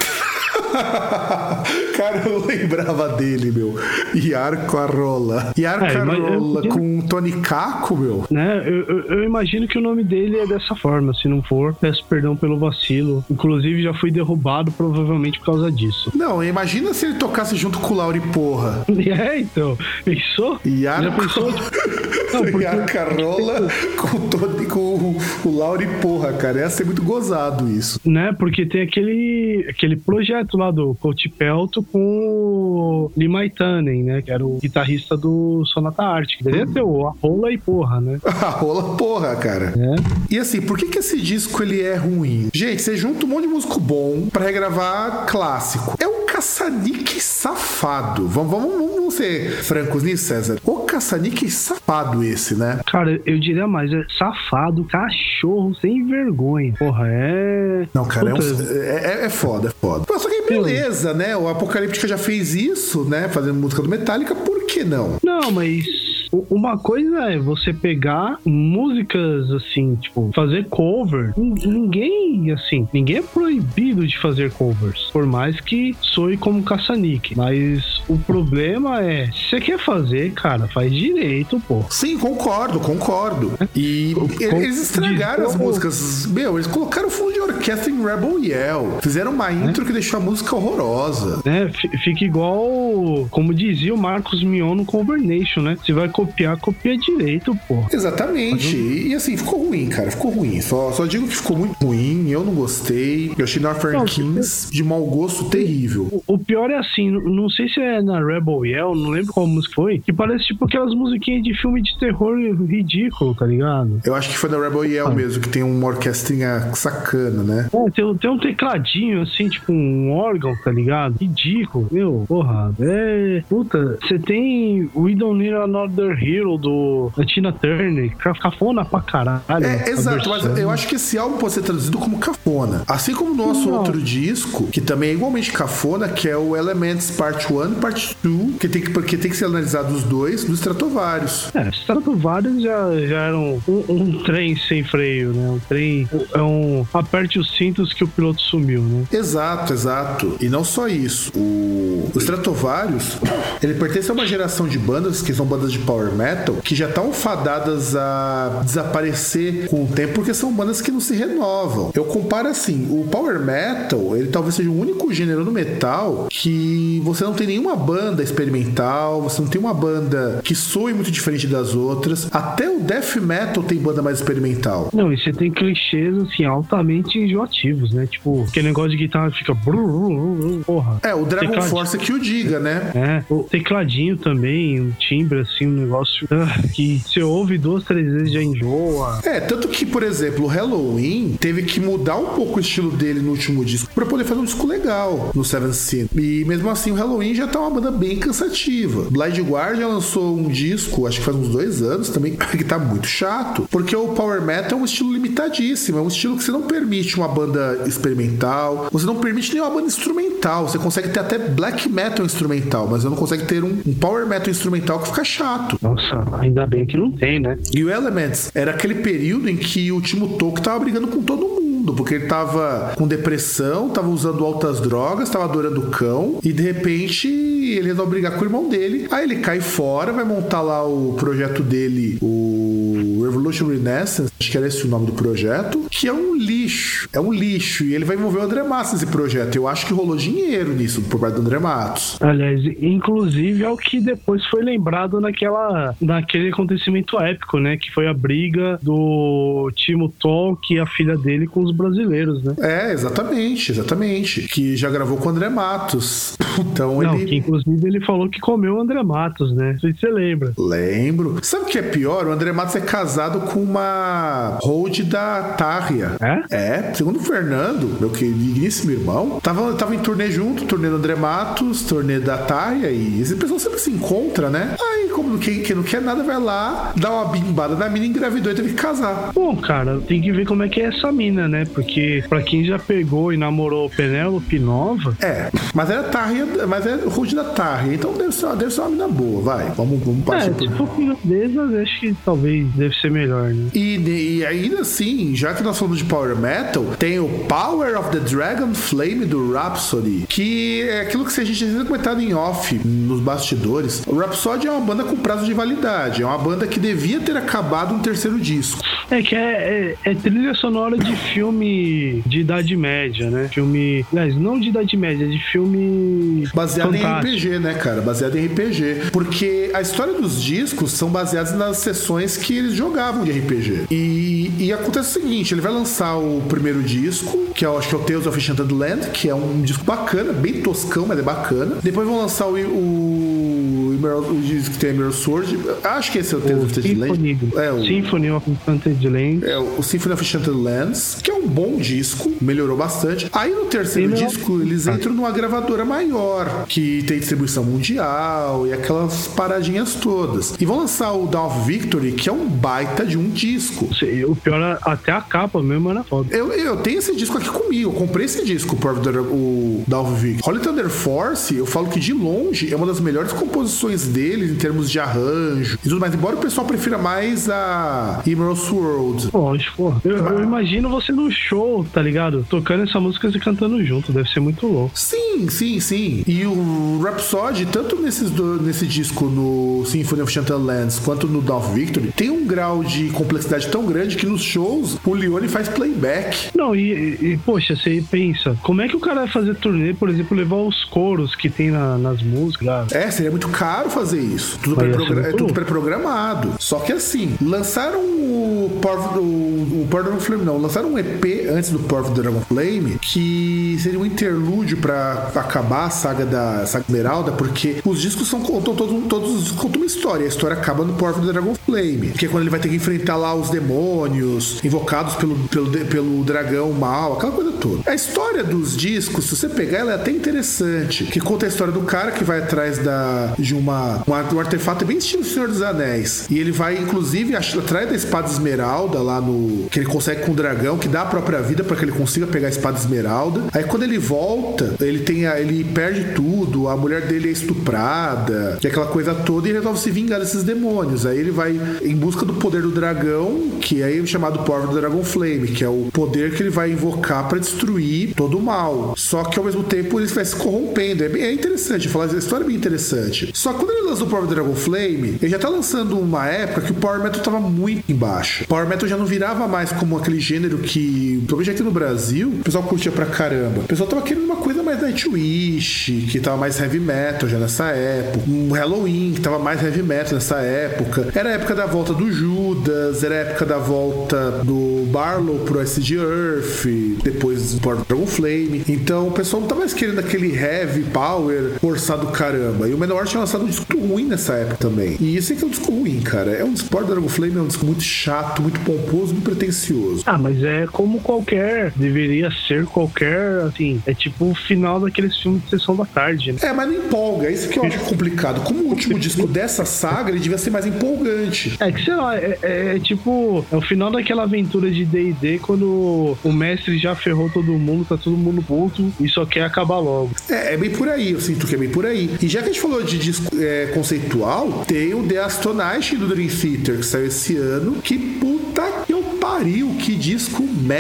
Cara, 1.96 2.22
eu 2.26 2.44
lembrava 2.44 3.08
dele, 3.10 3.50
meu. 3.50 3.74
Yarko 4.14 4.76
Arrola. 4.78 5.52
Yarko 5.58 5.84
É, 5.84 6.68
com 6.68 7.00
Tony 7.02 7.32
Caco, 7.32 7.96
meu. 7.96 8.24
Né? 8.30 8.62
Eu, 8.64 8.84
eu, 8.86 9.00
eu 9.06 9.24
imagino 9.24 9.66
que 9.68 9.78
o 9.78 9.80
nome 9.80 10.02
dele 10.04 10.38
é 10.38 10.46
dessa 10.46 10.74
forma. 10.74 11.12
Se 11.14 11.28
não 11.28 11.42
for, 11.42 11.74
peço 11.74 12.04
perdão 12.08 12.36
pelo 12.36 12.58
vacilo. 12.58 13.24
Inclusive, 13.30 13.82
já 13.82 13.92
fui 13.94 14.10
derrubado 14.10 14.70
provavelmente 14.72 15.38
por 15.40 15.46
causa 15.46 15.70
disso. 15.70 16.10
Não, 16.14 16.42
imagina 16.42 16.94
se 16.94 17.06
ele 17.06 17.14
tocasse 17.14 17.56
junto 17.56 17.78
com 17.80 17.94
o 17.94 17.96
Lauri 17.96 18.20
Porra. 18.20 18.84
É, 19.10 19.40
então. 19.40 19.76
Pensou? 20.04 20.60
Já 20.64 21.10
pensou? 21.10 21.50
Não, 22.32 22.42
porque- 22.44 22.64
Yarko 22.64 22.98
Arrola 22.98 23.68
com, 23.96 24.16
o 24.16 24.20
Tony, 24.28 24.66
com 24.66 24.80
o, 24.80 25.16
o 25.44 25.56
Lauri 25.58 25.86
Porra, 26.00 26.32
cara. 26.32 26.60
Ia 26.60 26.70
ser 26.70 26.84
muito 26.84 27.02
gozado 27.02 27.68
isso. 27.70 28.00
né? 28.04 28.34
Porque 28.38 28.64
tem 28.66 28.82
aquele, 28.82 29.66
aquele 29.68 29.96
projeto 29.96 30.56
lá 30.56 30.70
do 30.70 30.94
Coach 30.94 31.28
Pelto 31.28 31.82
com 31.82 31.98
o 32.00 33.12
Limaitanen, 33.16 34.02
né? 34.04 34.22
Que 34.22 34.30
era 34.30 34.44
o 34.44 34.58
guitarrista 34.60 35.16
do 35.16 35.64
Sonata. 35.66 36.00
Que 36.36 36.42
deveria 36.44 36.66
ter 36.66 36.82
o 36.82 37.06
Arrola 37.06 37.52
e 37.52 37.58
porra, 37.58 38.00
né? 38.00 38.18
Arrola 38.24 38.96
Porra, 38.96 39.36
cara. 39.36 39.72
É. 39.76 40.34
E 40.34 40.38
assim, 40.38 40.60
por 40.60 40.78
que, 40.78 40.86
que 40.86 40.98
esse 40.98 41.20
disco 41.20 41.62
ele 41.62 41.80
é 41.82 41.94
ruim? 41.96 42.48
Gente, 42.54 42.80
você 42.82 42.96
junta 42.96 43.24
um 43.26 43.28
monte 43.28 43.42
de 43.42 43.48
músico 43.48 43.78
bom 43.80 44.28
pra 44.32 44.44
regravar 44.44 45.26
clássico. 45.26 45.94
É 45.98 46.06
um 46.06 46.24
caçanique 46.26 47.20
safado. 47.20 48.26
Vamos, 48.28 48.50
vamos, 48.50 48.94
vamos 48.94 49.14
ser 49.14 49.50
francos 49.62 50.02
nisso, 50.02 50.24
César. 50.24 50.58
O 50.64 50.79
caçanique 50.90 51.48
safado 51.50 52.24
esse, 52.24 52.56
né? 52.56 52.80
Cara, 52.86 53.20
eu 53.24 53.38
diria 53.38 53.66
mais, 53.66 53.92
é 53.92 54.04
safado, 54.18 54.84
cachorro 54.84 55.74
sem 55.80 56.04
vergonha. 56.06 56.74
Porra, 56.78 57.06
é. 57.06 57.86
Não, 57.94 58.04
cara, 58.04 58.30
é, 58.30 58.34
um, 58.34 58.38
é, 58.38 59.24
é, 59.26 59.28
foda, 59.28 59.68
é 59.68 59.70
foda. 59.70 60.04
Mas 60.10 60.22
só 60.22 60.28
que 60.28 60.42
beleza, 60.48 61.14
né? 61.14 61.36
O 61.36 61.48
Apocalíptica 61.48 62.08
já 62.08 62.18
fez 62.18 62.54
isso, 62.54 63.04
né? 63.04 63.28
Fazendo 63.28 63.54
música 63.54 63.82
do 63.82 63.88
Metallica, 63.88 64.34
por 64.34 64.66
que 64.66 64.82
não? 64.82 65.16
Não, 65.22 65.50
mas 65.52 65.84
uma 66.32 66.78
coisa 66.78 67.32
é 67.32 67.38
você 67.38 67.72
pegar 67.72 68.38
músicas 68.44 69.50
assim, 69.50 69.96
tipo, 69.96 70.30
fazer 70.34 70.66
cover. 70.68 71.32
Ninguém, 71.36 72.52
assim, 72.52 72.88
ninguém 72.92 73.18
é 73.18 73.22
proibido 73.22 74.06
de 74.06 74.16
fazer 74.18 74.52
covers, 74.52 75.10
por 75.12 75.26
mais 75.26 75.60
que 75.60 75.96
soe 76.00 76.36
como 76.36 76.62
caça-nique. 76.62 77.36
Mas 77.36 78.02
o 78.08 78.16
problema 78.18 79.02
é, 79.02 79.26
se 79.32 79.50
você 79.50 79.60
quer 79.60 79.78
fazer, 79.78 80.32
cara, 80.32 80.68
faz 80.68 80.79
direito, 80.88 81.60
pô. 81.66 81.82
Sim, 81.90 82.18
concordo, 82.18 82.80
concordo. 82.80 83.52
E 83.74 84.14
eles 84.40 84.80
estragaram 84.82 85.46
as 85.46 85.56
músicas. 85.56 86.26
Meu, 86.26 86.56
eles 86.56 86.66
colocaram 86.66 87.10
fundo 87.10 87.32
de 87.32 87.40
orquestra 87.40 87.90
em 87.90 88.02
Rebel 88.02 88.38
Yell. 88.42 88.98
Fizeram 89.02 89.32
uma 89.32 89.52
intro 89.52 89.82
é? 89.82 89.86
que 89.86 89.92
deixou 89.92 90.18
a 90.18 90.22
música 90.22 90.54
horrorosa. 90.54 91.42
É, 91.44 91.68
fica 91.98 92.24
igual, 92.24 93.26
como 93.30 93.52
dizia 93.52 93.94
o 93.94 93.98
Marcos 93.98 94.42
Mion 94.42 94.74
no 94.74 94.84
Cover 94.84 95.20
Nation, 95.20 95.62
né? 95.62 95.76
Você 95.84 95.92
vai 95.92 96.08
copiar, 96.08 96.56
copia 96.58 96.96
direito, 96.96 97.56
pô. 97.68 97.84
Exatamente. 97.92 98.76
E, 98.76 99.08
e, 99.08 99.14
assim, 99.14 99.36
ficou 99.36 99.66
ruim, 99.66 99.88
cara. 99.88 100.10
Ficou 100.10 100.30
ruim. 100.30 100.60
Só, 100.60 100.92
só 100.92 101.06
digo 101.06 101.26
que 101.26 101.36
ficou 101.36 101.56
muito 101.56 101.84
ruim. 101.84 102.28
Eu 102.30 102.44
não 102.44 102.54
gostei. 102.54 103.32
Eu 103.36 103.44
achei 103.44 103.60
Northern 103.60 104.04
Kings 104.04 104.70
de 104.70 104.82
mau 104.82 105.04
gosto 105.04 105.44
terrível. 105.44 106.08
O, 106.10 106.34
o, 106.34 106.38
pior 106.38 106.70
é 106.70 106.78
assim, 106.78 107.10
não 107.10 107.48
sei 107.48 107.68
se 107.68 107.80
é 107.80 108.02
na 108.02 108.24
Rebel 108.24 108.64
Yell, 108.64 108.94
não 108.94 109.10
lembro 109.10 109.32
qual 109.32 109.46
música 109.46 109.74
foi, 109.74 109.98
que 109.98 110.12
parece 110.12 110.44
tipo 110.46 110.66
aquelas 110.70 110.94
musiquinhas 110.94 111.42
de 111.42 111.52
filme 111.60 111.82
de 111.82 111.98
terror 111.98 112.38
ridículo, 112.64 113.34
tá 113.34 113.44
ligado? 113.44 114.00
Eu 114.04 114.14
acho 114.14 114.30
que 114.30 114.38
foi 114.38 114.48
da 114.48 114.58
Rebel 114.58 114.84
Yell 114.84 115.08
ah. 115.08 115.14
mesmo, 115.14 115.42
que 115.42 115.48
tem 115.48 115.62
uma 115.62 115.88
orquestrinha 115.88 116.70
sacana, 116.74 117.42
né? 117.42 117.68
É, 117.72 117.90
tem, 117.90 118.14
tem 118.16 118.30
um 118.30 118.38
tecladinho 118.38 119.22
assim, 119.22 119.48
tipo 119.48 119.72
um 119.72 120.12
órgão, 120.12 120.54
tá 120.62 120.70
ligado? 120.70 121.16
Ridículo. 121.20 121.88
Meu, 121.90 122.24
porra. 122.28 122.72
É. 122.78 123.42
Puta, 123.48 123.98
você 124.00 124.18
tem 124.18 124.88
We 124.94 125.14
Don't 125.14 125.38
Need 125.38 125.54
Another 125.54 126.16
Hero 126.22 126.56
do 126.56 127.10
da 127.16 127.24
Tina 127.24 127.52
Turner, 127.52 128.16
cafona 128.16 128.84
pra 128.84 129.00
caralho. 129.00 129.42
É, 129.48 129.90
exato, 129.90 130.28
mas 130.28 130.44
eu 130.58 130.70
acho 130.70 130.86
que 130.86 130.94
esse 130.94 131.18
álbum 131.18 131.38
pode 131.38 131.54
ser 131.54 131.62
traduzido 131.62 131.98
como 131.98 132.18
cafona. 132.18 132.82
Assim 132.86 133.12
como 133.12 133.32
o 133.32 133.34
nosso 133.34 133.68
Não. 133.68 133.78
outro 133.78 134.00
disco, 134.00 134.66
que 134.68 134.80
também 134.80 135.10
é 135.10 135.14
igualmente 135.14 135.52
cafona, 135.52 136.08
que 136.08 136.28
é 136.28 136.36
o 136.36 136.56
Elements 136.56 137.10
Part 137.10 137.52
1 137.52 137.74
Part 137.74 138.16
2, 138.22 138.56
que 138.58 138.68
tem 138.68 138.82
que, 138.82 138.90
porque 138.90 139.16
tem 139.16 139.30
que 139.30 139.36
ser 139.36 139.46
analisado 139.46 139.94
os 139.94 140.04
dois 140.04 140.44
do 140.44 140.59
Stratovarius. 140.60 141.50
É, 141.54 141.68
Stratovarius 141.70 142.62
já, 142.62 143.06
já 143.06 143.22
era 143.22 143.38
um, 143.38 143.60
um, 143.66 143.84
um, 143.88 144.22
trem 144.22 144.56
sem 144.56 144.84
freio, 144.84 145.32
né? 145.32 145.50
Um 145.50 145.58
trem. 145.58 146.08
É 146.34 146.42
um. 146.42 146.86
Aperte 146.92 147.38
os 147.38 147.56
cintos 147.56 147.92
que 147.92 148.04
o 148.04 148.08
piloto 148.08 148.40
sumiu, 148.40 148.82
né? 148.82 149.04
Exato, 149.12 149.72
exato. 149.72 150.36
E 150.40 150.48
não 150.48 150.64
só 150.64 150.88
isso. 150.88 151.32
O, 151.34 152.10
o 152.14 152.18
Stratovarius, 152.18 153.18
ele 153.62 153.74
pertence 153.74 154.10
a 154.10 154.14
uma 154.14 154.26
geração 154.26 154.68
de 154.68 154.78
bandas 154.78 155.22
que 155.22 155.32
são 155.32 155.46
bandas 155.46 155.72
de 155.72 155.78
power 155.78 156.12
metal 156.12 156.56
que 156.56 156.74
já 156.74 156.88
estão 156.88 157.12
fadadas 157.12 157.96
a 157.96 158.62
desaparecer 158.64 159.68
com 159.68 159.84
o 159.84 159.86
tempo 159.86 160.14
porque 160.14 160.34
são 160.34 160.52
bandas 160.52 160.80
que 160.80 160.90
não 160.90 161.00
se 161.00 161.14
renovam. 161.14 161.90
Eu 161.94 162.04
comparo 162.04 162.48
assim, 162.48 162.86
o 162.90 163.06
power 163.08 163.40
metal, 163.40 164.16
ele 164.16 164.28
talvez 164.28 164.54
seja 164.54 164.70
o 164.70 164.78
único 164.78 165.12
gênero 165.12 165.44
no 165.44 165.50
metal 165.50 166.26
que 166.30 167.00
você 167.04 167.24
não 167.24 167.34
tem 167.34 167.46
nenhuma 167.46 167.76
banda 167.76 168.22
experimental, 168.22 169.22
você 169.22 169.40
não 169.40 169.48
tem 169.48 169.60
uma 169.60 169.74
banda 169.74 170.39
que 170.42 170.54
soe 170.54 170.92
muito 170.92 171.10
diferente 171.10 171.46
das 171.46 171.74
outras. 171.74 172.28
Até 172.32 172.68
o 172.68 172.80
death 172.80 173.16
metal 173.16 173.62
tem 173.62 173.78
banda 173.78 174.02
mais 174.02 174.18
experimental. 174.18 174.90
Não, 174.92 175.12
e 175.12 175.18
você 175.18 175.32
tem 175.32 175.50
clichês 175.50 176.16
assim 176.18 176.44
altamente 176.44 177.18
enjoativos, 177.18 177.92
né? 177.92 178.06
Tipo, 178.06 178.44
aquele 178.48 178.68
negócio 178.68 178.90
de 178.90 178.96
guitarra 178.96 179.30
fica 179.30 179.54
porra. 179.54 181.00
É, 181.02 181.14
o 181.14 181.24
Dragon 181.24 181.48
tecladinho. 181.48 181.70
Force 181.70 181.98
que 181.98 182.12
o 182.12 182.18
diga, 182.18 182.58
né? 182.58 182.90
É, 182.94 183.24
o 183.32 183.42
tecladinho 183.44 184.16
também, 184.16 184.80
um 184.80 184.90
timbre 184.92 185.40
assim, 185.40 185.66
um 185.66 185.72
negócio 185.72 186.26
uh, 186.26 186.68
que 186.72 187.00
você 187.04 187.22
ouve 187.22 187.58
duas, 187.58 187.84
três 187.84 188.10
vezes 188.10 188.32
já 188.32 188.42
enjoa. 188.42 189.20
É, 189.24 189.40
tanto 189.40 189.68
que, 189.68 189.84
por 189.86 190.02
exemplo, 190.02 190.44
o 190.44 190.48
Halloween 190.48 191.36
teve 191.38 191.62
que 191.62 191.80
mudar 191.80 192.16
um 192.16 192.34
pouco 192.34 192.58
o 192.58 192.60
estilo 192.60 192.90
dele 192.90 193.20
no 193.20 193.30
último 193.30 193.64
disco 193.64 193.92
para 193.94 194.06
poder 194.06 194.24
fazer 194.24 194.40
um 194.40 194.44
disco 194.44 194.66
legal 194.66 195.30
no 195.34 195.44
Seven 195.44 195.72
Sin. 195.72 196.08
E 196.14 196.44
mesmo 196.46 196.68
assim, 196.70 196.90
o 196.90 196.94
Halloween 196.94 197.34
já 197.34 197.46
tá 197.46 197.60
uma 197.60 197.70
banda 197.70 197.90
bem 197.90 198.18
cansativa. 198.18 199.08
Blind 199.10 199.38
Guardian 199.40 199.88
lançou 199.88 200.29
um 200.36 200.48
disco, 200.48 201.06
acho 201.06 201.18
que 201.18 201.24
faz 201.24 201.36
uns 201.36 201.48
dois 201.48 201.82
anos 201.82 202.08
também, 202.08 202.34
que 202.34 202.64
tá 202.64 202.78
muito 202.78 203.06
chato, 203.06 203.66
porque 203.70 203.94
o 203.94 204.08
Power 204.08 204.42
Metal 204.42 204.78
é 204.78 204.82
um 204.82 204.84
estilo 204.84 205.12
limitadíssimo, 205.12 205.98
é 205.98 206.00
um 206.00 206.08
estilo 206.08 206.36
que 206.36 206.44
você 206.44 206.52
não 206.52 206.62
permite 206.62 207.16
uma 207.16 207.28
banda 207.28 207.82
experimental, 207.86 208.88
você 208.90 209.06
não 209.06 209.16
permite 209.16 209.52
nem 209.52 209.62
uma 209.62 209.70
banda 209.70 209.86
instrumental, 209.86 210.68
você 210.68 210.78
consegue 210.78 211.08
ter 211.08 211.20
até 211.20 211.38
black 211.38 211.88
metal 211.88 212.24
instrumental, 212.24 212.88
mas 212.90 213.02
você 213.02 213.08
não 213.08 213.16
consegue 213.16 213.44
ter 213.44 213.64
um, 213.64 213.78
um 213.86 213.94
power 213.94 214.26
metal 214.26 214.50
instrumental 214.50 214.98
que 215.00 215.08
fica 215.08 215.24
chato. 215.24 215.78
Nossa, 215.82 216.24
ainda 216.38 216.66
bem 216.66 216.86
que 216.86 216.96
não 216.96 217.10
tem, 217.10 217.40
né? 217.40 217.58
E 217.72 217.84
o 217.84 217.90
Elements 217.90 218.50
era 218.54 218.72
aquele 218.72 218.96
período 218.96 219.48
em 219.48 219.56
que 219.56 219.90
o 219.92 220.00
Timo 220.00 220.36
Tolkien 220.38 220.62
tava 220.62 220.78
brigando 220.80 221.08
com 221.08 221.22
todo 221.22 221.46
mundo 221.46 221.59
mundo, 221.80 221.94
porque 221.94 222.14
ele 222.14 222.26
tava 222.26 222.92
com 222.96 223.08
depressão, 223.08 223.88
tava 223.88 224.08
usando 224.08 224.44
altas 224.44 224.80
drogas, 224.80 225.30
tava 225.30 225.44
adorando 225.44 225.82
cão, 225.90 226.38
e 226.42 226.52
de 226.52 226.62
repente 226.62 227.26
ele 227.26 227.88
resolve 227.88 228.10
brigar 228.10 228.32
com 228.34 228.42
o 228.42 228.44
irmão 228.44 228.68
dele. 228.68 229.06
Aí 229.10 229.24
ele 229.24 229.36
cai 229.36 229.60
fora, 229.60 230.12
vai 230.12 230.24
montar 230.24 230.60
lá 230.60 230.84
o 230.86 231.14
projeto 231.18 231.62
dele, 231.62 232.18
o 232.20 232.89
Revolution 233.30 233.68
Renaissance, 233.68 234.32
acho 234.38 234.50
que 234.50 234.56
era 234.56 234.66
esse 234.66 234.84
o 234.84 234.88
nome 234.88 235.06
do 235.06 235.12
projeto, 235.12 235.86
que 235.90 236.08
é 236.08 236.12
um 236.12 236.34
lixo. 236.34 237.08
É 237.12 237.20
um 237.20 237.32
lixo. 237.32 237.84
E 237.84 237.94
ele 237.94 238.04
vai 238.04 238.16
envolver 238.16 238.38
o 238.38 238.42
André 238.42 238.62
Matos 238.62 238.92
nesse 238.92 239.06
projeto. 239.06 239.56
Eu 239.56 239.68
acho 239.68 239.86
que 239.86 239.92
rolou 239.92 240.16
dinheiro 240.16 240.72
nisso 240.72 241.02
por 241.02 241.20
parte 241.20 241.34
do 241.34 241.40
André 241.40 241.58
Matos. 241.58 242.18
Aliás, 242.20 242.60
inclusive 242.80 243.64
é 243.64 243.68
o 243.68 243.76
que 243.76 244.00
depois 244.00 244.44
foi 244.46 244.62
lembrado 244.62 245.20
naquela, 245.20 245.94
naquele 246.00 246.48
acontecimento 246.48 247.18
épico, 247.20 247.58
né? 247.58 247.76
Que 247.76 247.90
foi 247.92 248.06
a 248.06 248.14
briga 248.14 248.78
do 248.82 249.70
Timo 249.74 250.08
Tolk 250.08 250.74
e 250.74 250.78
a 250.78 250.86
filha 250.86 251.16
dele 251.16 251.46
com 251.46 251.62
os 251.62 251.74
brasileiros, 251.74 252.42
né? 252.42 252.54
É, 252.60 252.92
exatamente, 252.92 253.72
exatamente. 253.72 254.42
Que 254.42 254.76
já 254.76 254.90
gravou 254.90 255.16
com 255.16 255.28
o 255.28 255.32
André 255.32 255.48
Matos. 255.48 256.36
Então 256.60 257.00
Não, 257.00 257.14
ele. 257.14 257.24
Que 257.24 257.36
inclusive 257.36 257.86
ele 257.86 258.00
falou 258.04 258.28
que 258.28 258.38
comeu 258.38 258.74
o 258.74 258.80
André 258.80 259.02
Matos, 259.02 259.54
né? 259.54 259.72
Não 259.72 259.80
sei 259.80 259.92
se 259.92 260.00
você 260.00 260.10
lembra. 260.10 260.52
Lembro. 260.58 261.38
Sabe 261.42 261.64
o 261.64 261.66
que 261.66 261.78
é 261.78 261.82
pior? 261.82 262.26
O 262.26 262.32
André 262.32 262.52
Matos 262.52 262.76
é 262.76 262.80
casado 262.80 263.19
com 263.28 263.60
uma 263.60 264.58
hold 264.62 265.00
da 265.00 265.42
Tarria. 265.56 266.12
É? 266.20 266.40
É, 266.50 266.94
segundo 266.94 267.18
o 267.18 267.22
Fernando, 267.22 267.98
meu 268.00 268.10
queridíssimo 268.10 268.92
irmão, 268.92 269.38
tava, 269.42 269.74
tava 269.74 269.94
em 269.94 269.98
turnê 269.98 270.30
junto, 270.30 270.64
turnê 270.64 270.88
do 270.88 270.96
André 270.96 271.14
Matos, 271.14 271.82
turnê 271.82 272.18
da 272.18 272.38
Tarria, 272.38 272.90
e 272.90 273.20
esse 273.20 273.36
pessoal 273.36 273.58
sempre 273.58 273.78
se 273.78 273.90
encontra, 273.90 274.48
né? 274.48 274.74
Aí, 274.80 275.08
como 275.08 275.38
quem, 275.38 275.62
quem 275.62 275.76
não 275.76 275.82
quer 275.82 276.00
nada, 276.00 276.22
vai 276.22 276.38
lá, 276.38 276.92
dá 276.96 277.10
uma 277.10 277.26
bimbada 277.26 277.74
na 277.74 277.88
mina, 277.88 278.06
engravidou 278.06 278.52
e 278.52 278.54
teve 278.54 278.70
que 278.70 278.74
casar. 278.74 279.32
Bom, 279.34 279.56
cara, 279.56 280.00
tem 280.00 280.20
que 280.22 280.32
ver 280.32 280.46
como 280.46 280.62
é 280.62 280.68
que 280.68 280.80
é 280.80 280.86
essa 280.86 281.12
mina, 281.12 281.48
né? 281.48 281.66
Porque 281.66 282.24
pra 282.28 282.42
quem 282.42 282.64
já 282.64 282.78
pegou 282.78 283.32
e 283.32 283.36
namorou 283.36 283.90
Penélope 283.90 284.58
Nova. 284.58 285.16
É, 285.20 285.50
mas 285.74 285.90
era 285.90 286.04
Tarria, 286.04 286.46
mas 286.66 286.86
é 286.86 286.94
Rude 286.94 287.34
da 287.34 287.44
Tarria, 287.44 287.94
então 287.94 288.14
deve 288.14 288.32
ser, 288.32 288.54
deve 288.56 288.70
ser 288.70 288.80
uma 288.80 288.90
mina 288.90 289.08
boa, 289.08 289.42
vai. 289.42 289.70
Vamos, 289.76 290.00
vamos 290.00 290.24
partir 290.24 290.50
é, 290.50 290.54
se 290.54 290.68
for 290.76 290.88
finlandesa, 290.94 291.82
acho 291.82 292.00
que 292.00 292.16
talvez 292.24 292.66
deve 292.74 292.94
ser 293.00 293.10
melhor, 293.10 293.52
né? 293.52 293.70
E, 293.74 294.38
e 294.40 294.46
ainda 294.46 294.80
assim, 294.80 295.34
já 295.34 295.54
que 295.54 295.62
nós 295.62 295.78
falamos 295.78 295.98
de 295.98 296.04
Power 296.04 296.36
Metal, 296.36 296.84
tem 296.98 297.18
o 297.18 297.28
Power 297.48 297.98
of 297.98 298.10
the 298.10 298.20
Dragon 298.20 298.74
Flame 298.74 299.24
do 299.24 299.52
Rhapsody, 299.52 300.24
que 300.28 300.82
é 300.82 301.02
aquilo 301.02 301.24
que 301.24 301.40
a 301.40 301.44
gente 301.44 301.58
tinha 301.58 301.84
comentado 301.84 302.20
em 302.20 302.34
off, 302.34 302.78
nos 302.84 303.20
bastidores. 303.20 304.02
O 304.06 304.16
Rhapsody 304.16 304.66
é 304.66 304.70
uma 304.70 304.80
banda 304.80 305.04
com 305.04 305.16
prazo 305.16 305.44
de 305.44 305.52
validade, 305.52 306.22
é 306.22 306.26
uma 306.26 306.38
banda 306.38 306.66
que 306.66 306.78
devia 306.78 307.20
ter 307.20 307.36
acabado 307.36 307.94
um 307.94 308.00
terceiro 308.00 308.38
disco. 308.38 308.82
É 309.10 309.22
que 309.22 309.34
é, 309.34 309.96
é, 310.04 310.10
é 310.10 310.14
trilha 310.14 310.54
sonora 310.54 310.96
de 310.96 311.14
filme 311.16 312.22
de 312.26 312.40
Idade 312.40 312.76
Média, 312.76 313.30
né? 313.30 313.48
Filme. 313.52 314.04
Aliás, 314.12 314.36
não 314.36 314.58
de 314.58 314.68
Idade 314.68 314.96
Média, 314.96 315.26
de 315.26 315.38
filme. 315.38 316.48
Baseado 316.54 316.92
fantástico. 316.92 317.26
em 317.26 317.36
RPG, 317.36 317.58
né, 317.58 317.74
cara? 317.74 318.00
Baseado 318.00 318.36
em 318.36 318.46
RPG. 318.46 319.10
Porque 319.12 319.70
a 319.74 319.80
história 319.80 320.14
dos 320.14 320.42
discos 320.42 320.92
são 320.92 321.10
baseadas 321.10 321.52
nas 321.54 321.78
sessões 321.78 322.36
que 322.36 322.56
eles 322.56 322.74
jogavam 322.90 323.24
de 323.24 323.30
RPG. 323.30 323.86
E, 323.90 324.52
e 324.58 324.72
acontece 324.72 325.18
o 325.18 325.22
seguinte: 325.22 325.54
ele 325.54 325.60
vai 325.60 325.72
lançar 325.72 326.16
o 326.16 326.42
primeiro 326.48 326.82
disco, 326.82 327.46
que 327.54 327.64
eu 327.64 327.78
acho 327.78 327.88
que 327.88 327.94
é 327.94 327.98
o 327.98 328.02
Tales 328.02 328.26
of 328.26 328.36
Enchanted 328.36 328.72
Land, 328.72 329.10
que 329.10 329.28
é 329.28 329.34
um 329.34 329.62
disco 329.62 329.84
bacana, 329.84 330.32
bem 330.32 330.60
toscão, 330.60 331.06
mas 331.06 331.18
é 331.18 331.22
bacana. 331.22 331.76
Depois 331.82 332.06
vão 332.06 332.18
lançar 332.18 332.46
o, 332.46 332.56
o, 332.56 333.98
o 334.00 334.40
disco 334.42 334.72
que 334.72 334.78
tem 334.78 334.90
Emerald 334.90 335.16
Sword. 335.16 335.58
Acho 335.82 336.12
que 336.12 336.18
esse 336.18 336.34
é 336.34 336.38
o 336.38 336.40
Tales 336.40 336.64
of 336.64 336.78
Enchanted 336.78 336.98
Land. 336.98 337.38
É, 337.56 337.72
o 337.72 337.84
Symphony 337.84 338.30
of 338.30 338.50
Enchanted 338.50 339.08
Land. 339.08 339.44
É, 339.44 339.58
o 339.58 339.82
Symphony 339.82 340.14
of 340.14 340.24
Enchanted 340.24 340.50
Lands, 340.50 341.18
que 341.22 341.30
é 341.30 341.34
um 341.34 341.39
um 341.40 341.48
bom 341.48 341.76
disco, 341.76 342.32
melhorou 342.40 342.76
bastante. 342.76 343.28
Aí 343.32 343.52
no 343.52 343.66
terceiro 343.66 344.12
disco, 344.14 344.60
eles 344.60 344.86
entram 344.86 345.12
numa 345.12 345.30
gravadora 345.30 345.84
maior, 345.84 346.66
que 346.68 347.02
tem 347.04 347.18
distribuição 347.18 347.64
mundial 347.64 348.66
e 348.66 348.72
aquelas 348.72 349.28
paradinhas 349.28 349.94
todas. 349.94 350.54
E 350.60 350.64
vão 350.64 350.78
lançar 350.78 351.12
o 351.12 351.26
Dawn 351.26 351.46
of 351.46 351.66
Victory, 351.66 352.12
que 352.12 352.28
é 352.28 352.32
um 352.32 352.46
baita 352.48 353.04
de 353.04 353.16
um 353.16 353.28
disco. 353.28 353.88
O 354.28 354.36
pior, 354.36 354.60
é 354.60 354.78
até 354.82 355.12
a 355.12 355.20
capa 355.20 355.62
mesmo 355.62 355.90
era 355.90 356.02
foda. 356.04 356.34
Eu, 356.34 356.52
eu 356.52 356.76
tenho 356.78 356.98
esse 356.98 357.14
disco 357.14 357.38
aqui 357.38 357.48
comigo, 357.48 357.90
eu 357.90 357.92
comprei 357.92 358.26
esse 358.26 358.44
disco, 358.44 358.76
o 358.76 359.84
Dawn 359.86 360.12
of 360.12 360.20
Victory. 360.20 360.50
Holy 360.50 360.62
Thunder 360.62 360.88
Force, 360.88 361.54
eu 361.54 361.66
falo 361.66 361.88
que 361.88 362.00
de 362.00 362.12
longe 362.12 362.72
é 362.72 362.76
uma 362.76 362.86
das 362.86 363.00
melhores 363.00 363.32
composições 363.32 364.06
deles 364.06 364.50
em 364.50 364.56
termos 364.56 364.90
de 364.90 364.98
arranjo 364.98 365.78
e 365.84 365.88
tudo 365.88 366.00
mais. 366.00 366.14
Embora 366.14 366.36
o 366.36 366.38
pessoal 366.38 366.66
prefira 366.66 366.98
mais 366.98 367.48
a 367.48 368.22
Emerald 368.26 368.60
World. 368.70 369.30
Lógico, 369.32 370.00
eu, 370.04 370.16
eu 370.16 370.42
imagino 370.42 370.88
você 370.88 371.12
no 371.12 371.29
show, 371.30 371.84
tá 371.92 372.02
ligado? 372.02 372.44
Tocando 372.48 372.84
essa 372.84 373.00
música 373.00 373.28
e 373.28 373.40
cantando 373.40 373.84
junto, 373.84 374.12
deve 374.12 374.28
ser 374.28 374.40
muito 374.40 374.66
louco. 374.66 374.92
Sim, 374.94 375.48
sim, 375.48 375.80
sim. 375.80 376.22
E 376.26 376.46
o 376.46 377.00
Rhapsody, 377.02 377.66
tanto 377.66 377.96
nesses 378.00 378.30
do, 378.30 378.60
nesse 378.62 378.86
disco 378.86 379.26
no 379.26 379.84
Symphony 379.86 380.22
of 380.22 380.32
Chantal 380.32 380.58
Lands 380.58 380.98
quanto 380.98 381.26
no 381.26 381.40
of 381.54 381.72
Victory, 381.72 382.12
tem 382.12 382.30
um 382.30 382.46
grau 382.46 382.82
de 382.82 383.08
complexidade 383.10 383.68
tão 383.68 383.86
grande 383.86 384.16
que 384.16 384.26
nos 384.26 384.42
shows 384.42 384.98
o 385.04 385.14
Leone 385.14 385.48
faz 385.48 385.68
playback. 385.68 386.50
Não, 386.56 386.74
e, 386.74 387.32
e, 387.32 387.40
poxa, 387.44 387.76
você 387.76 388.02
pensa, 388.10 388.56
como 388.62 388.82
é 388.82 388.88
que 388.88 388.96
o 388.96 389.00
cara 389.00 389.20
vai 389.20 389.28
fazer 389.28 389.54
turnê, 389.56 389.94
por 389.94 390.08
exemplo, 390.08 390.36
levar 390.36 390.56
os 390.56 390.84
coros 390.84 391.34
que 391.34 391.48
tem 391.48 391.70
na, 391.70 391.98
nas 391.98 392.22
músicas? 392.22 392.92
É, 392.92 393.10
seria 393.10 393.30
muito 393.30 393.48
caro 393.48 393.90
fazer 393.90 394.20
isso. 394.20 394.58
Tudo, 394.62 394.76
pré 394.76 394.90
é 394.90 395.32
tudo 395.32 395.52
pré-programado. 395.52 396.54
Só 396.58 396.78
que 396.80 396.92
assim, 396.92 397.34
lançaram 397.40 398.00
o 398.00 398.78
Power, 398.80 399.18
o, 399.18 399.82
o 399.82 399.86
Dragon 399.88 400.20
Flame, 400.20 400.44
não, 400.44 400.58
lançaram 400.58 400.92
um 400.92 400.98
EP 400.98 401.19
antes 401.48 401.70
do 401.70 401.78
Power 401.80 402.06
of 402.06 402.14
Dragon 402.14 402.40
Flame 402.42 402.98
que 403.00 403.76
seria 403.80 403.98
um 403.98 404.06
interlúdio 404.06 404.78
para 404.78 405.30
acabar 405.34 405.86
a 405.86 405.90
saga 405.90 406.24
da 406.24 406.66
saga 406.66 406.84
Esmeralda, 406.88 407.32
porque 407.32 407.80
os 407.84 408.00
discos 408.00 408.28
são 408.28 408.40
contam 408.40 408.74
todos, 408.74 409.06
todos 409.08 409.30
os 409.34 409.40
discos 409.44 409.60
contam 409.60 409.80
uma 409.80 409.86
história. 409.86 410.24
A 410.24 410.28
história 410.28 410.56
acaba 410.56 410.84
no 410.84 410.92
of 410.92 411.20
the 411.20 411.32
Dragon 411.32 411.54
Flame, 411.66 412.10
que 412.10 412.26
é 412.26 412.28
quando 412.28 412.42
ele 412.42 412.50
vai 412.50 412.60
ter 412.60 412.68
que 412.68 412.76
enfrentar 412.76 413.16
lá 413.16 413.34
os 413.34 413.50
demônios 413.50 414.62
invocados 414.64 415.14
pelo, 415.14 415.36
pelo, 415.48 415.70
pelo 415.86 416.24
dragão 416.24 416.72
mal, 416.72 417.14
aquela 417.14 417.32
coisa 417.32 417.52
toda. 417.52 417.90
A 417.90 417.94
história 417.94 418.42
dos 418.42 418.76
discos, 418.76 419.26
se 419.26 419.36
você 419.36 419.48
pegar, 419.48 419.78
ela 419.78 419.92
é 419.92 419.94
até 419.94 420.10
interessante, 420.10 421.04
que 421.04 421.20
conta 421.20 421.46
a 421.46 421.48
história 421.48 421.72
do 421.72 421.82
cara 421.82 422.10
que 422.12 422.24
vai 422.24 422.38
atrás 422.38 422.78
da 422.78 423.34
de 423.38 423.54
uma, 423.54 424.02
um 424.06 424.40
artefato 424.40 424.84
bem 424.84 424.98
estilo 424.98 425.24
Senhor 425.24 425.48
dos 425.48 425.62
Anéis. 425.62 426.26
E 426.30 426.38
ele 426.38 426.52
vai, 426.52 426.76
inclusive, 426.78 427.34
atrás 427.36 427.88
da 427.88 427.94
espada 427.94 428.28
esmeralda 428.28 429.00
lá 429.00 429.20
no. 429.20 429.68
que 429.68 429.78
ele 429.78 429.86
consegue 429.86 430.22
com 430.22 430.32
o 430.32 430.34
dragão, 430.34 430.78
que 430.78 430.88
dá 430.88 431.04
própria 431.10 431.40
vida 431.40 431.64
para 431.64 431.76
que 431.76 431.84
ele 431.84 431.92
consiga 431.92 432.26
pegar 432.26 432.46
a 432.46 432.50
espada 432.50 432.78
esmeralda. 432.78 433.42
Aí 433.52 433.64
quando 433.64 433.82
ele 433.82 433.98
volta, 433.98 434.76
ele 434.80 435.00
tem 435.00 435.26
a, 435.26 435.40
ele 435.40 435.64
perde 435.64 436.14
tudo, 436.14 436.68
a 436.68 436.76
mulher 436.76 437.02
dele 437.02 437.28
é 437.28 437.32
estuprada, 437.32 438.58
e 438.62 438.66
aquela 438.66 438.86
coisa 438.86 439.14
toda, 439.14 439.48
e 439.48 439.52
resolve 439.52 439.78
se 439.78 439.90
vingar 439.90 440.20
desses 440.20 440.42
demônios. 440.42 441.06
Aí 441.06 441.18
ele 441.18 441.30
vai 441.30 441.60
em 441.82 441.96
busca 441.96 442.24
do 442.24 442.34
poder 442.34 442.62
do 442.62 442.70
dragão, 442.70 443.58
que 443.60 443.82
é 443.82 443.90
chamado 444.06 444.40
Power 444.40 444.66
do 444.66 444.74
Dragon 444.74 445.02
Flame, 445.02 445.48
que 445.48 445.64
é 445.64 445.68
o 445.68 445.88
poder 445.92 446.34
que 446.34 446.42
ele 446.42 446.50
vai 446.50 446.70
invocar 446.70 447.28
para 447.28 447.38
destruir 447.38 448.14
todo 448.14 448.38
o 448.38 448.42
mal. 448.42 448.94
Só 448.96 449.24
que 449.24 449.38
ao 449.38 449.44
mesmo 449.44 449.62
tempo 449.62 449.98
ele 449.98 450.06
vai 450.06 450.24
se 450.24 450.34
corrompendo. 450.34 451.04
É, 451.04 451.08
bem, 451.08 451.22
é 451.22 451.32
interessante, 451.32 451.88
falar 451.88 452.06
essa 452.06 452.16
história 452.16 452.44
é 452.44 452.46
bem 452.46 452.56
interessante. 452.56 453.30
Só 453.34 453.52
que 453.52 453.58
quando 453.58 453.70
ele 453.70 453.88
lançou 453.88 454.06
o 454.06 454.10
Power 454.10 454.26
do 454.26 454.34
Dragon 454.34 454.54
Flame, 454.54 455.18
ele 455.20 455.28
já 455.28 455.38
tá 455.38 455.48
lançando 455.48 455.98
uma 455.98 456.26
época 456.26 456.62
que 456.62 456.72
o 456.72 456.74
Power 456.74 457.02
Metal 457.02 457.20
tava 457.22 457.40
muito 457.40 457.90
embaixo. 457.90 458.44
Power 458.46 458.68
Metal 458.68 458.88
já 458.88 458.96
não 458.96 459.06
virava 459.06 459.46
mais 459.46 459.72
como 459.72 459.96
aquele 459.96 460.20
gênero 460.20 460.58
que, 460.58 460.99
provavelmente 461.26 461.50
aqui 461.50 461.62
no 461.62 461.70
Brasil, 461.70 462.28
o 462.28 462.44
pessoal 462.44 462.64
curtia 462.64 462.92
pra 462.92 463.06
caramba. 463.06 463.60
O 463.60 463.64
pessoal 463.64 463.88
tava 463.88 464.02
querendo 464.02 464.24
uma 464.24 464.36
coisa 464.36 464.62
mais 464.62 464.80
Nightwish, 464.80 466.08
que 466.10 466.20
tava 466.20 466.36
mais 466.36 466.60
heavy 466.60 466.80
metal 466.80 467.28
já 467.28 467.38
nessa 467.38 467.66
época. 467.68 468.24
Um 468.28 468.52
Halloween, 468.52 469.12
que 469.14 469.20
tava 469.20 469.38
mais 469.38 469.62
heavy 469.62 469.82
metal 469.82 470.14
nessa 470.14 470.38
época. 470.38 471.08
Era 471.14 471.30
a 471.30 471.32
época 471.32 471.54
da 471.54 471.66
volta 471.66 471.92
do 471.92 472.10
Judas, 472.10 473.02
era 473.02 473.14
a 473.14 473.18
época 473.18 473.46
da 473.46 473.58
volta 473.58 474.42
do 474.44 474.86
Barlow 474.90 475.40
pro 475.40 475.60
SD 475.60 475.96
Earth, 475.96 476.66
depois 477.02 477.54
do 477.54 477.60
Dragon 477.60 478.06
Flame. 478.06 478.64
Então 478.68 479.08
o 479.08 479.12
pessoal 479.12 479.40
não 479.40 479.48
tá 479.48 479.54
mais 479.54 479.72
querendo 479.72 479.98
aquele 479.98 480.34
heavy 480.34 480.82
power 480.84 481.52
forçado 481.60 482.08
caramba. 482.08 482.68
E 482.68 482.74
o 482.74 482.78
Menor 482.78 483.06
tinha 483.06 483.20
lançado 483.20 483.44
um 483.44 483.48
disco 483.48 483.78
ruim 483.78 484.04
nessa 484.04 484.34
época 484.34 484.56
também. 484.56 484.96
E 485.00 485.16
esse 485.16 485.32
aqui 485.32 485.44
é 485.44 485.46
um 485.46 485.50
disco 485.50 485.72
ruim, 485.72 486.00
cara. 486.00 486.32
É 486.32 486.44
um 486.44 486.52
disco 486.52 486.68
Dragon 486.84 487.08
Flame 487.08 487.36
é 487.36 487.40
um 487.40 487.46
disco 487.46 487.66
muito 487.66 487.82
chato, 487.82 488.42
muito 488.42 488.58
pomposo, 488.60 489.12
muito 489.12 489.24
pretencioso. 489.24 490.02
Ah, 490.06 490.18
mas 490.18 490.42
é 490.42 490.66
como 490.72 490.89
qualquer, 490.98 491.72
deveria 491.76 492.30
ser 492.48 492.66
qualquer, 492.66 493.42
assim, 493.42 493.80
é 493.86 493.94
tipo 493.94 494.30
o 494.30 494.34
final 494.34 494.80
daqueles 494.80 495.16
filmes 495.18 495.42
de 495.44 495.50
sessão 495.50 495.76
da 495.76 495.84
tarde, 495.84 496.32
né? 496.32 496.38
É, 496.42 496.52
mas 496.52 496.68
não 496.68 496.76
empolga, 496.76 497.28
é 497.28 497.32
isso 497.32 497.48
que 497.48 497.58
eu 497.58 497.64
acho 497.64 497.78
complicado. 497.80 498.42
Como 498.42 498.60
o 498.60 498.68
último 498.68 498.98
disco 498.98 499.26
dessa 499.26 499.64
saga, 499.64 500.10
ele 500.10 500.20
devia 500.20 500.38
ser 500.38 500.50
mais 500.50 500.66
empolgante. 500.66 501.56
É 501.60 501.70
que, 501.70 501.84
sei 501.84 501.94
lá, 501.94 502.16
é, 502.16 502.38
é, 502.42 502.76
é 502.76 502.78
tipo, 502.78 503.44
é 503.50 503.56
o 503.56 503.60
final 503.60 503.90
daquela 503.90 504.24
aventura 504.24 504.70
de 504.70 504.84
D&D 504.84 505.38
quando 505.38 506.16
o 506.22 506.32
mestre 506.32 506.78
já 506.78 506.94
ferrou 506.94 507.30
todo 507.30 507.52
mundo, 507.52 507.84
tá 507.84 507.96
todo 507.96 508.16
mundo 508.16 508.42
puto 508.42 508.92
e 509.00 509.08
só 509.08 509.24
quer 509.24 509.42
acabar 509.42 509.78
logo. 509.78 510.10
É, 510.28 510.54
é 510.54 510.56
bem 510.56 510.70
por 510.70 510.88
aí, 510.88 511.12
eu 511.12 511.20
sinto 511.20 511.46
que 511.46 511.54
é 511.54 511.58
bem 511.58 511.68
por 511.68 511.86
aí. 511.86 512.10
E 512.20 512.28
já 512.28 512.40
que 512.40 512.48
a 512.48 512.52
gente 512.52 512.60
falou 512.60 512.82
de 512.82 512.98
disco 512.98 513.26
é, 513.38 513.66
conceitual, 513.74 514.64
tem 514.66 514.94
o 514.94 515.06
The 515.06 515.18
Astonishing 515.18 515.96
do 515.96 516.08
Dream 516.08 516.28
Theater, 516.28 516.78
que 516.78 516.86
saiu 516.86 517.06
esse 517.06 517.36
ano, 517.36 517.76
que 517.82 517.98
puta 517.98 518.84
que 518.86 518.92
eu 518.92 519.02
pariu, 519.20 519.74
que 519.78 519.94
disco 519.94 520.42
merda. 520.42 520.79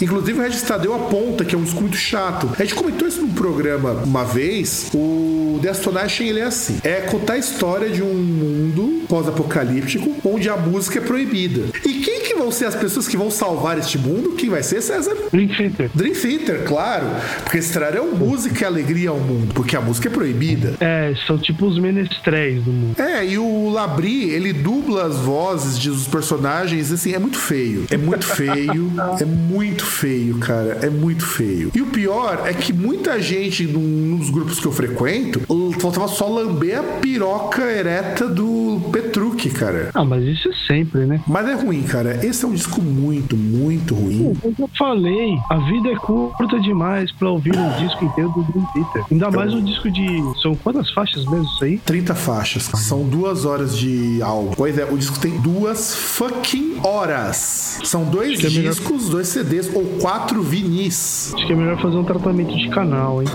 Inclusive 0.00 0.38
o 0.38 0.42
Regis 0.42 0.62
Tadeu 0.62 0.94
aponta 0.94 1.44
que 1.44 1.54
é 1.54 1.58
um 1.58 1.62
disco 1.62 1.80
muito 1.80 1.96
chato. 1.96 2.50
A 2.58 2.62
gente 2.62 2.74
comentou 2.74 3.06
isso 3.06 3.20
num 3.20 3.32
programa 3.32 3.92
uma 4.04 4.24
vez. 4.24 4.90
O 4.94 5.58
The 5.62 5.70
Astonishing, 5.70 6.26
ele 6.28 6.40
é 6.40 6.44
assim. 6.44 6.78
É 6.82 7.00
contar 7.02 7.34
a 7.34 7.38
história 7.38 7.88
de 7.90 8.02
um 8.02 8.14
mundo 8.14 9.04
pós-apocalíptico 9.08 10.14
onde 10.24 10.48
a 10.48 10.56
música 10.56 10.98
é 10.98 11.02
proibida. 11.02 11.62
E 11.84 11.94
quem 12.00 12.20
que 12.22 12.34
vão 12.34 12.50
ser 12.50 12.66
as 12.66 12.74
pessoas 12.74 13.06
que 13.06 13.16
vão 13.16 13.30
salvar 13.30 13.78
este 13.78 13.98
mundo? 13.98 14.32
Quem 14.32 14.50
vai 14.50 14.62
ser, 14.62 14.80
César? 14.80 15.14
Dream 15.32 15.48
Theater. 15.48 15.90
Dream 15.94 16.14
Theater, 16.14 16.64
claro. 16.64 17.06
Porque 17.42 17.58
eles 17.58 17.70
trarão 17.70 18.12
música 18.14 18.62
e 18.62 18.64
alegria 18.64 19.10
ao 19.10 19.18
mundo. 19.18 19.54
Porque 19.54 19.76
a 19.76 19.80
música 19.80 20.08
é 20.08 20.12
proibida. 20.12 20.74
É, 20.80 21.14
são 21.26 21.38
tipo 21.38 21.66
os 21.66 21.78
menestréis 21.78 22.62
do 22.62 22.72
mundo. 22.72 23.00
É, 23.00 23.24
e 23.24 23.38
o 23.38 23.70
Labri, 23.70 24.30
ele 24.30 24.52
dubla 24.52 25.06
as 25.06 25.16
vozes 25.16 25.78
dos 25.78 26.06
personagens, 26.06 26.92
assim, 26.92 27.14
é 27.14 27.18
muito 27.18 27.38
feio. 27.38 27.86
É 27.90 27.96
muito 27.96 28.26
feio. 28.26 28.92
é 29.24 29.26
muito 29.26 29.84
feio, 29.86 30.38
cara. 30.38 30.78
É 30.82 30.90
muito 30.90 31.24
feio. 31.24 31.70
E 31.74 31.80
o 31.80 31.86
pior 31.86 32.42
é 32.44 32.52
que 32.52 32.72
muita 32.72 33.20
gente, 33.20 33.64
num 33.66 34.18
dos 34.18 34.28
grupos 34.28 34.60
que 34.60 34.66
eu 34.66 34.72
frequento, 34.72 35.40
faltava 35.80 36.06
só 36.08 36.28
lamber 36.28 36.78
a 36.78 36.82
piroca 37.00 37.62
ereta 37.62 38.28
do 38.28 38.80
Petrucci, 38.92 39.48
cara. 39.48 39.90
Ah, 39.94 40.04
mas 40.04 40.22
isso 40.24 40.48
é 40.48 40.52
sempre, 40.66 41.06
né? 41.06 41.22
Mas 41.26 41.48
é 41.48 41.54
ruim, 41.54 41.82
cara. 41.82 42.24
Esse 42.24 42.44
é 42.44 42.48
um 42.48 42.52
disco 42.52 42.82
muito, 42.82 43.34
muito 43.36 43.94
ruim. 43.94 44.34
Como 44.40 44.54
eu 44.58 44.70
falei, 44.76 45.36
a 45.50 45.56
vida 45.56 45.88
é 45.88 45.96
curta 45.96 46.60
demais 46.60 47.10
pra 47.12 47.30
ouvir 47.30 47.56
um 47.56 47.76
disco 47.78 48.04
inteiro 48.04 48.30
do 48.30 48.42
Dream 48.44 48.66
Theater. 48.74 49.04
Ainda 49.10 49.30
mais 49.30 49.54
um 49.54 49.64
disco 49.64 49.90
de. 49.90 50.04
São 50.42 50.54
quantas 50.54 50.90
faixas 50.90 51.24
mesmo 51.24 51.44
isso 51.44 51.64
aí? 51.64 51.78
30 51.78 52.14
faixas. 52.14 52.64
São 52.74 53.04
duas 53.04 53.46
horas 53.46 53.76
de 53.76 54.20
álbum. 54.20 54.52
Pois 54.54 54.76
é, 54.76 54.84
o 54.84 54.98
disco 54.98 55.18
tem 55.18 55.38
duas 55.40 55.94
fucking 55.94 56.80
horas. 56.82 57.80
São 57.84 58.04
dois 58.04 58.38
discos. 58.38 59.13
Dois 59.14 59.28
CDs 59.28 59.70
ou 59.72 59.84
quatro 60.00 60.42
vinis. 60.42 61.32
Acho 61.34 61.46
que 61.46 61.52
é 61.52 61.56
melhor 61.56 61.80
fazer 61.80 61.96
um 61.96 62.04
tratamento 62.04 62.56
de 62.56 62.68
canal, 62.70 63.22
hein? 63.22 63.28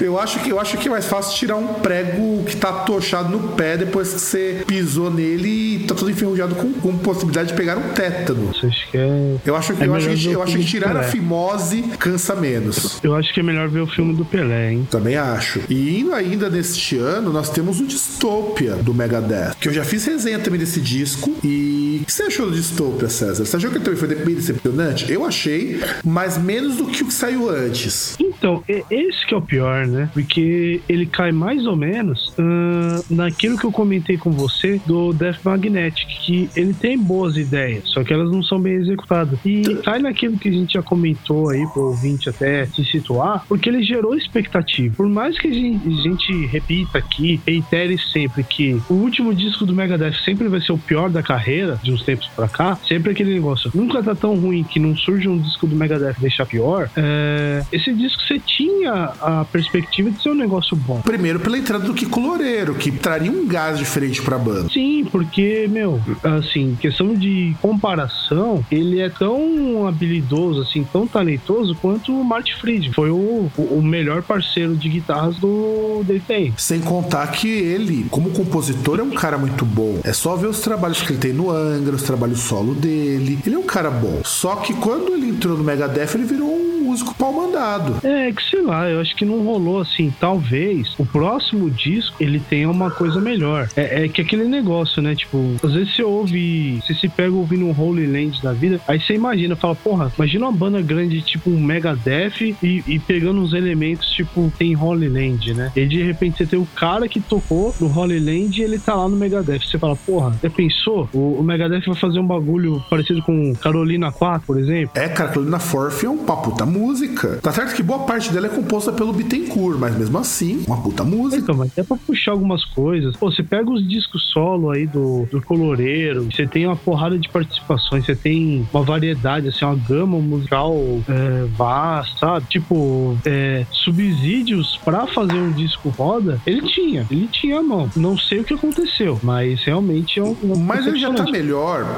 eu 0.00 0.18
acho 0.18 0.40
que 0.40 0.50
eu 0.50 0.58
acho 0.58 0.78
que 0.78 0.88
é 0.88 0.90
mais 0.90 1.06
fácil 1.06 1.36
tirar 1.36 1.56
um 1.56 1.74
prego 1.74 2.42
que 2.44 2.56
tá 2.56 2.72
tochado 2.72 3.28
no 3.28 3.50
pé 3.50 3.76
depois 3.76 4.14
que 4.14 4.20
você 4.20 4.64
pisou 4.66 5.10
nele 5.10 5.76
e 5.76 5.78
tá 5.80 5.94
todo 5.94 6.10
enferrujado 6.10 6.54
com, 6.54 6.72
com 6.72 6.96
possibilidade 6.96 7.48
de 7.48 7.54
pegar 7.54 7.76
um 7.76 7.90
tétano. 7.90 8.50
Acho 8.50 8.90
que 8.90 8.96
é... 8.96 9.36
Eu 9.44 9.54
acho 9.54 9.74
que, 9.74 9.82
é 9.82 9.86
eu 9.86 9.94
acho 9.94 10.08
que, 10.08 10.32
eu 10.32 10.42
acho 10.42 10.56
que 10.56 10.64
tirar 10.64 10.96
a 10.96 11.02
fimose 11.02 11.82
cansa 11.98 12.34
menos. 12.34 12.98
Eu 13.02 13.14
acho 13.14 13.34
que 13.34 13.40
é 13.40 13.42
melhor 13.42 13.68
ver 13.68 13.80
o 13.80 13.86
filme 13.86 14.14
do 14.14 14.24
Pelé, 14.24 14.72
hein? 14.72 14.88
Também 14.90 15.16
acho. 15.16 15.60
E 15.68 16.00
indo 16.00 16.14
ainda 16.14 16.48
neste 16.48 16.96
ano, 16.96 17.30
nós 17.30 17.50
temos 17.50 17.80
o 17.80 17.86
Dystopia 17.86 18.76
do 18.76 18.94
Megadeth, 18.94 19.56
que 19.60 19.68
eu 19.68 19.72
já 19.74 19.84
fiz 19.84 20.06
resenha 20.06 20.38
também 20.38 20.58
desse 20.58 20.80
disco. 20.80 21.34
E 21.44 21.81
o 21.98 22.04
que 22.04 22.12
você 22.12 22.24
achou 22.24 22.46
do 22.46 22.52
Dystopia, 22.52 23.08
César? 23.08 23.44
Você 23.44 23.56
achou 23.56 23.70
que 23.70 23.80
também 23.80 23.98
foi 23.98 24.08
bem 24.14 24.34
decepcionante? 24.34 25.10
Eu 25.10 25.24
achei, 25.24 25.80
mas 26.04 26.38
menos 26.38 26.76
do 26.76 26.86
que 26.86 27.02
o 27.02 27.06
que 27.06 27.14
saiu 27.14 27.48
antes. 27.48 28.16
Então, 28.20 28.62
esse 28.68 29.26
que 29.26 29.34
é 29.34 29.36
o 29.36 29.42
pior 29.42 29.62
pior, 29.62 29.86
né? 29.86 30.10
Porque 30.12 30.80
ele 30.88 31.06
cai 31.06 31.32
mais 31.32 31.66
ou 31.66 31.76
menos 31.76 32.28
uh, 32.30 33.04
naquilo 33.08 33.56
que 33.56 33.64
eu 33.64 33.72
comentei 33.72 34.16
com 34.16 34.30
você 34.30 34.80
do 34.86 35.12
Death 35.12 35.38
Magnetic, 35.44 36.06
que 36.24 36.50
ele 36.56 36.74
tem 36.74 36.98
boas 36.98 37.36
ideias, 37.36 37.84
só 37.88 38.02
que 38.02 38.12
elas 38.12 38.30
não 38.30 38.42
são 38.42 38.60
bem 38.60 38.74
executadas. 38.74 39.38
E 39.44 39.62
cai 39.84 40.00
naquilo 40.00 40.36
que 40.36 40.48
a 40.48 40.52
gente 40.52 40.74
já 40.74 40.82
comentou 40.82 41.50
aí 41.50 41.64
pro 41.72 41.88
ouvinte 41.88 42.28
até 42.28 42.66
se 42.66 42.84
situar, 42.84 43.44
porque 43.48 43.68
ele 43.68 43.82
gerou 43.82 44.14
expectativa. 44.14 44.94
Por 44.96 45.08
mais 45.08 45.38
que 45.38 45.48
a 45.48 45.52
gente, 45.52 45.88
a 45.88 46.02
gente 46.02 46.46
repita 46.46 46.98
aqui, 46.98 47.40
reitere 47.46 47.98
sempre 47.98 48.42
que 48.42 48.80
o 48.88 48.94
último 48.94 49.34
disco 49.34 49.64
do 49.64 49.74
Megadeth 49.74 50.16
sempre 50.24 50.48
vai 50.48 50.60
ser 50.60 50.72
o 50.72 50.78
pior 50.78 51.08
da 51.08 51.22
carreira, 51.22 51.78
de 51.82 51.92
uns 51.92 52.02
tempos 52.02 52.28
pra 52.34 52.48
cá, 52.48 52.78
sempre 52.86 53.12
aquele 53.12 53.34
negócio, 53.34 53.70
nunca 53.74 54.02
tá 54.02 54.14
tão 54.14 54.36
ruim 54.36 54.62
que 54.64 54.78
não 54.78 54.96
surge 54.96 55.28
um 55.28 55.38
disco 55.38 55.66
do 55.66 55.76
Megadeth 55.76 56.16
deixar 56.18 56.46
pior, 56.46 56.90
é, 56.96 57.64
esse 57.72 57.92
disco 57.92 58.22
você 58.22 58.38
tinha 58.38 59.12
a 59.20 59.44
perspectiva 59.44 60.10
de 60.10 60.22
ser 60.22 60.30
um 60.30 60.34
negócio 60.34 60.76
bom. 60.76 61.00
Primeiro 61.00 61.40
pela 61.40 61.58
entrada 61.58 61.84
do 61.84 61.94
Kiko 61.94 62.20
Loureiro, 62.20 62.74
que 62.74 62.90
traria 62.90 63.30
um 63.30 63.46
gás 63.46 63.78
diferente 63.78 64.22
pra 64.22 64.38
banda. 64.38 64.68
Sim, 64.70 65.04
porque, 65.10 65.68
meu, 65.70 66.00
assim, 66.22 66.76
questão 66.80 67.14
de 67.14 67.54
comparação, 67.60 68.64
ele 68.70 69.00
é 69.00 69.08
tão 69.08 69.86
habilidoso, 69.86 70.62
assim, 70.62 70.84
tão 70.84 71.06
talentoso 71.06 71.74
quanto 71.76 72.12
o 72.12 72.24
Marty 72.24 72.54
Fried. 72.56 72.92
Foi 72.94 73.10
o, 73.10 73.50
o 73.56 73.82
melhor 73.82 74.22
parceiro 74.22 74.76
de 74.76 74.88
guitarras 74.88 75.36
do 75.36 76.02
Dave 76.04 76.54
Sem 76.56 76.80
contar 76.80 77.26
que 77.28 77.48
ele, 77.48 78.06
como 78.10 78.30
compositor, 78.30 79.00
é 79.00 79.02
um 79.02 79.10
cara 79.10 79.36
muito 79.38 79.64
bom. 79.64 80.00
É 80.04 80.12
só 80.12 80.36
ver 80.36 80.46
os 80.46 80.60
trabalhos 80.60 81.02
que 81.02 81.12
ele 81.12 81.18
tem 81.18 81.32
no 81.32 81.50
Angra, 81.72 81.96
os 81.96 82.02
trabalhos 82.02 82.40
solo 82.40 82.74
dele. 82.74 83.38
Ele 83.44 83.54
é 83.54 83.58
um 83.58 83.64
cara 83.64 83.90
bom. 83.90 84.20
Só 84.24 84.56
que 84.56 84.74
quando 84.74 85.14
ele 85.14 85.28
entrou 85.28 85.56
no 85.56 85.64
Megadeth, 85.64 86.14
ele 86.14 86.24
virou 86.24 86.48
um 86.48 86.72
músico 86.92 87.14
pau 87.14 87.32
mandado. 87.32 88.06
É, 88.06 88.30
que 88.30 88.42
sei 88.50 88.60
lá, 88.60 88.88
eu 88.88 89.00
acho 89.00 89.16
que 89.16 89.24
não 89.24 89.42
rolou 89.42 89.80
assim. 89.80 90.12
Talvez 90.20 90.94
o 90.98 91.06
próximo 91.06 91.70
disco 91.70 92.14
ele 92.20 92.38
tenha 92.38 92.70
uma 92.70 92.90
coisa 92.90 93.20
melhor. 93.20 93.68
É, 93.74 94.04
é 94.04 94.08
que 94.08 94.20
aquele 94.20 94.44
negócio, 94.44 95.00
né? 95.00 95.14
Tipo, 95.14 95.56
às 95.62 95.72
vezes 95.72 95.94
você 95.94 96.02
ouve, 96.02 96.80
você 96.80 96.94
se 96.94 97.08
pega 97.08 97.32
ouvindo 97.34 97.64
um 97.64 97.78
Holy 97.78 98.06
Land 98.06 98.42
da 98.42 98.52
vida, 98.52 98.80
aí 98.86 99.00
você 99.00 99.14
imagina, 99.14 99.56
fala, 99.56 99.74
porra, 99.74 100.12
imagina 100.16 100.46
uma 100.46 100.52
banda 100.52 100.80
grande 100.82 101.22
tipo 101.22 101.50
um 101.50 101.60
Megadeth 101.60 102.54
e, 102.62 102.84
e 102.86 102.98
pegando 102.98 103.40
uns 103.40 103.52
elementos 103.52 104.10
tipo 104.10 104.52
tem 104.58 104.76
Holy 104.76 105.08
Land, 105.08 105.54
né? 105.54 105.72
E 105.74 105.86
de 105.86 106.02
repente 106.02 106.38
você 106.38 106.46
tem 106.46 106.58
o 106.58 106.66
cara 106.74 107.08
que 107.08 107.20
tocou 107.20 107.74
no 107.80 107.86
Holy 107.86 108.18
Land 108.18 108.60
e 108.60 108.64
ele 108.64 108.78
tá 108.78 108.94
lá 108.94 109.08
no 109.08 109.16
Megadeth. 109.16 109.60
Você 109.60 109.78
fala, 109.78 109.96
porra, 109.96 110.36
já 110.42 110.50
pensou? 110.50 111.08
O, 111.12 111.38
o 111.38 111.42
Megadeth 111.42 111.61
vai 111.68 111.94
fazer 111.96 112.18
um 112.18 112.26
bagulho 112.26 112.82
parecido 112.88 113.22
com 113.22 113.54
Carolina 113.54 114.10
4, 114.10 114.46
por 114.46 114.58
exemplo? 114.58 114.90
É, 114.94 115.08
cara, 115.08 115.30
Carolina 115.30 115.58
4 115.58 116.06
é 116.06 116.10
um 116.10 116.18
papo 116.18 116.52
da 116.52 116.66
música. 116.66 117.38
Tá 117.42 117.52
certo 117.52 117.74
que 117.74 117.82
boa 117.82 118.00
parte 118.00 118.32
dela 118.32 118.46
é 118.46 118.50
composta 118.50 118.92
pelo 118.92 119.12
Bittencourt, 119.12 119.78
mas 119.78 119.96
mesmo 119.96 120.18
assim, 120.18 120.62
uma 120.66 120.80
puta 120.80 121.04
música. 121.04 121.42
Então, 121.42 121.56
mas 121.56 121.76
é 121.76 121.82
pra 121.82 121.96
puxar 121.96 122.32
algumas 122.32 122.64
coisas. 122.64 123.16
Pô, 123.16 123.30
você 123.30 123.42
pega 123.42 123.70
os 123.70 123.86
discos 123.86 124.22
solo 124.32 124.70
aí 124.70 124.86
do, 124.86 125.26
do 125.30 125.40
Coloreiro, 125.42 126.24
você 126.24 126.46
tem 126.46 126.66
uma 126.66 126.76
porrada 126.76 127.18
de 127.18 127.28
participações, 127.28 128.04
você 128.04 128.14
tem 128.14 128.66
uma 128.72 128.82
variedade, 128.82 129.48
assim, 129.48 129.64
uma 129.64 129.74
gama 129.74 130.18
musical 130.18 130.74
é, 131.08 131.46
vasta, 131.56 132.18
sabe? 132.18 132.46
Tipo, 132.48 133.16
é, 133.24 133.66
subsídios 133.70 134.78
pra 134.84 135.06
fazer 135.06 135.34
um 135.34 135.52
disco 135.52 135.88
roda, 135.90 136.40
ele 136.46 136.62
tinha, 136.62 137.06
ele 137.10 137.28
tinha 137.28 137.58
a 137.58 137.62
mão. 137.62 137.90
Não 137.96 138.16
sei 138.16 138.40
o 138.40 138.44
que 138.44 138.54
aconteceu, 138.54 139.18
mas 139.22 139.62
realmente 139.64 140.18
é 140.18 140.22
um. 140.22 140.36
um 140.42 140.56
mas 140.56 140.86
ele 140.86 140.98
já 140.98 141.12
tá 141.12 141.24
melhor 141.24 141.51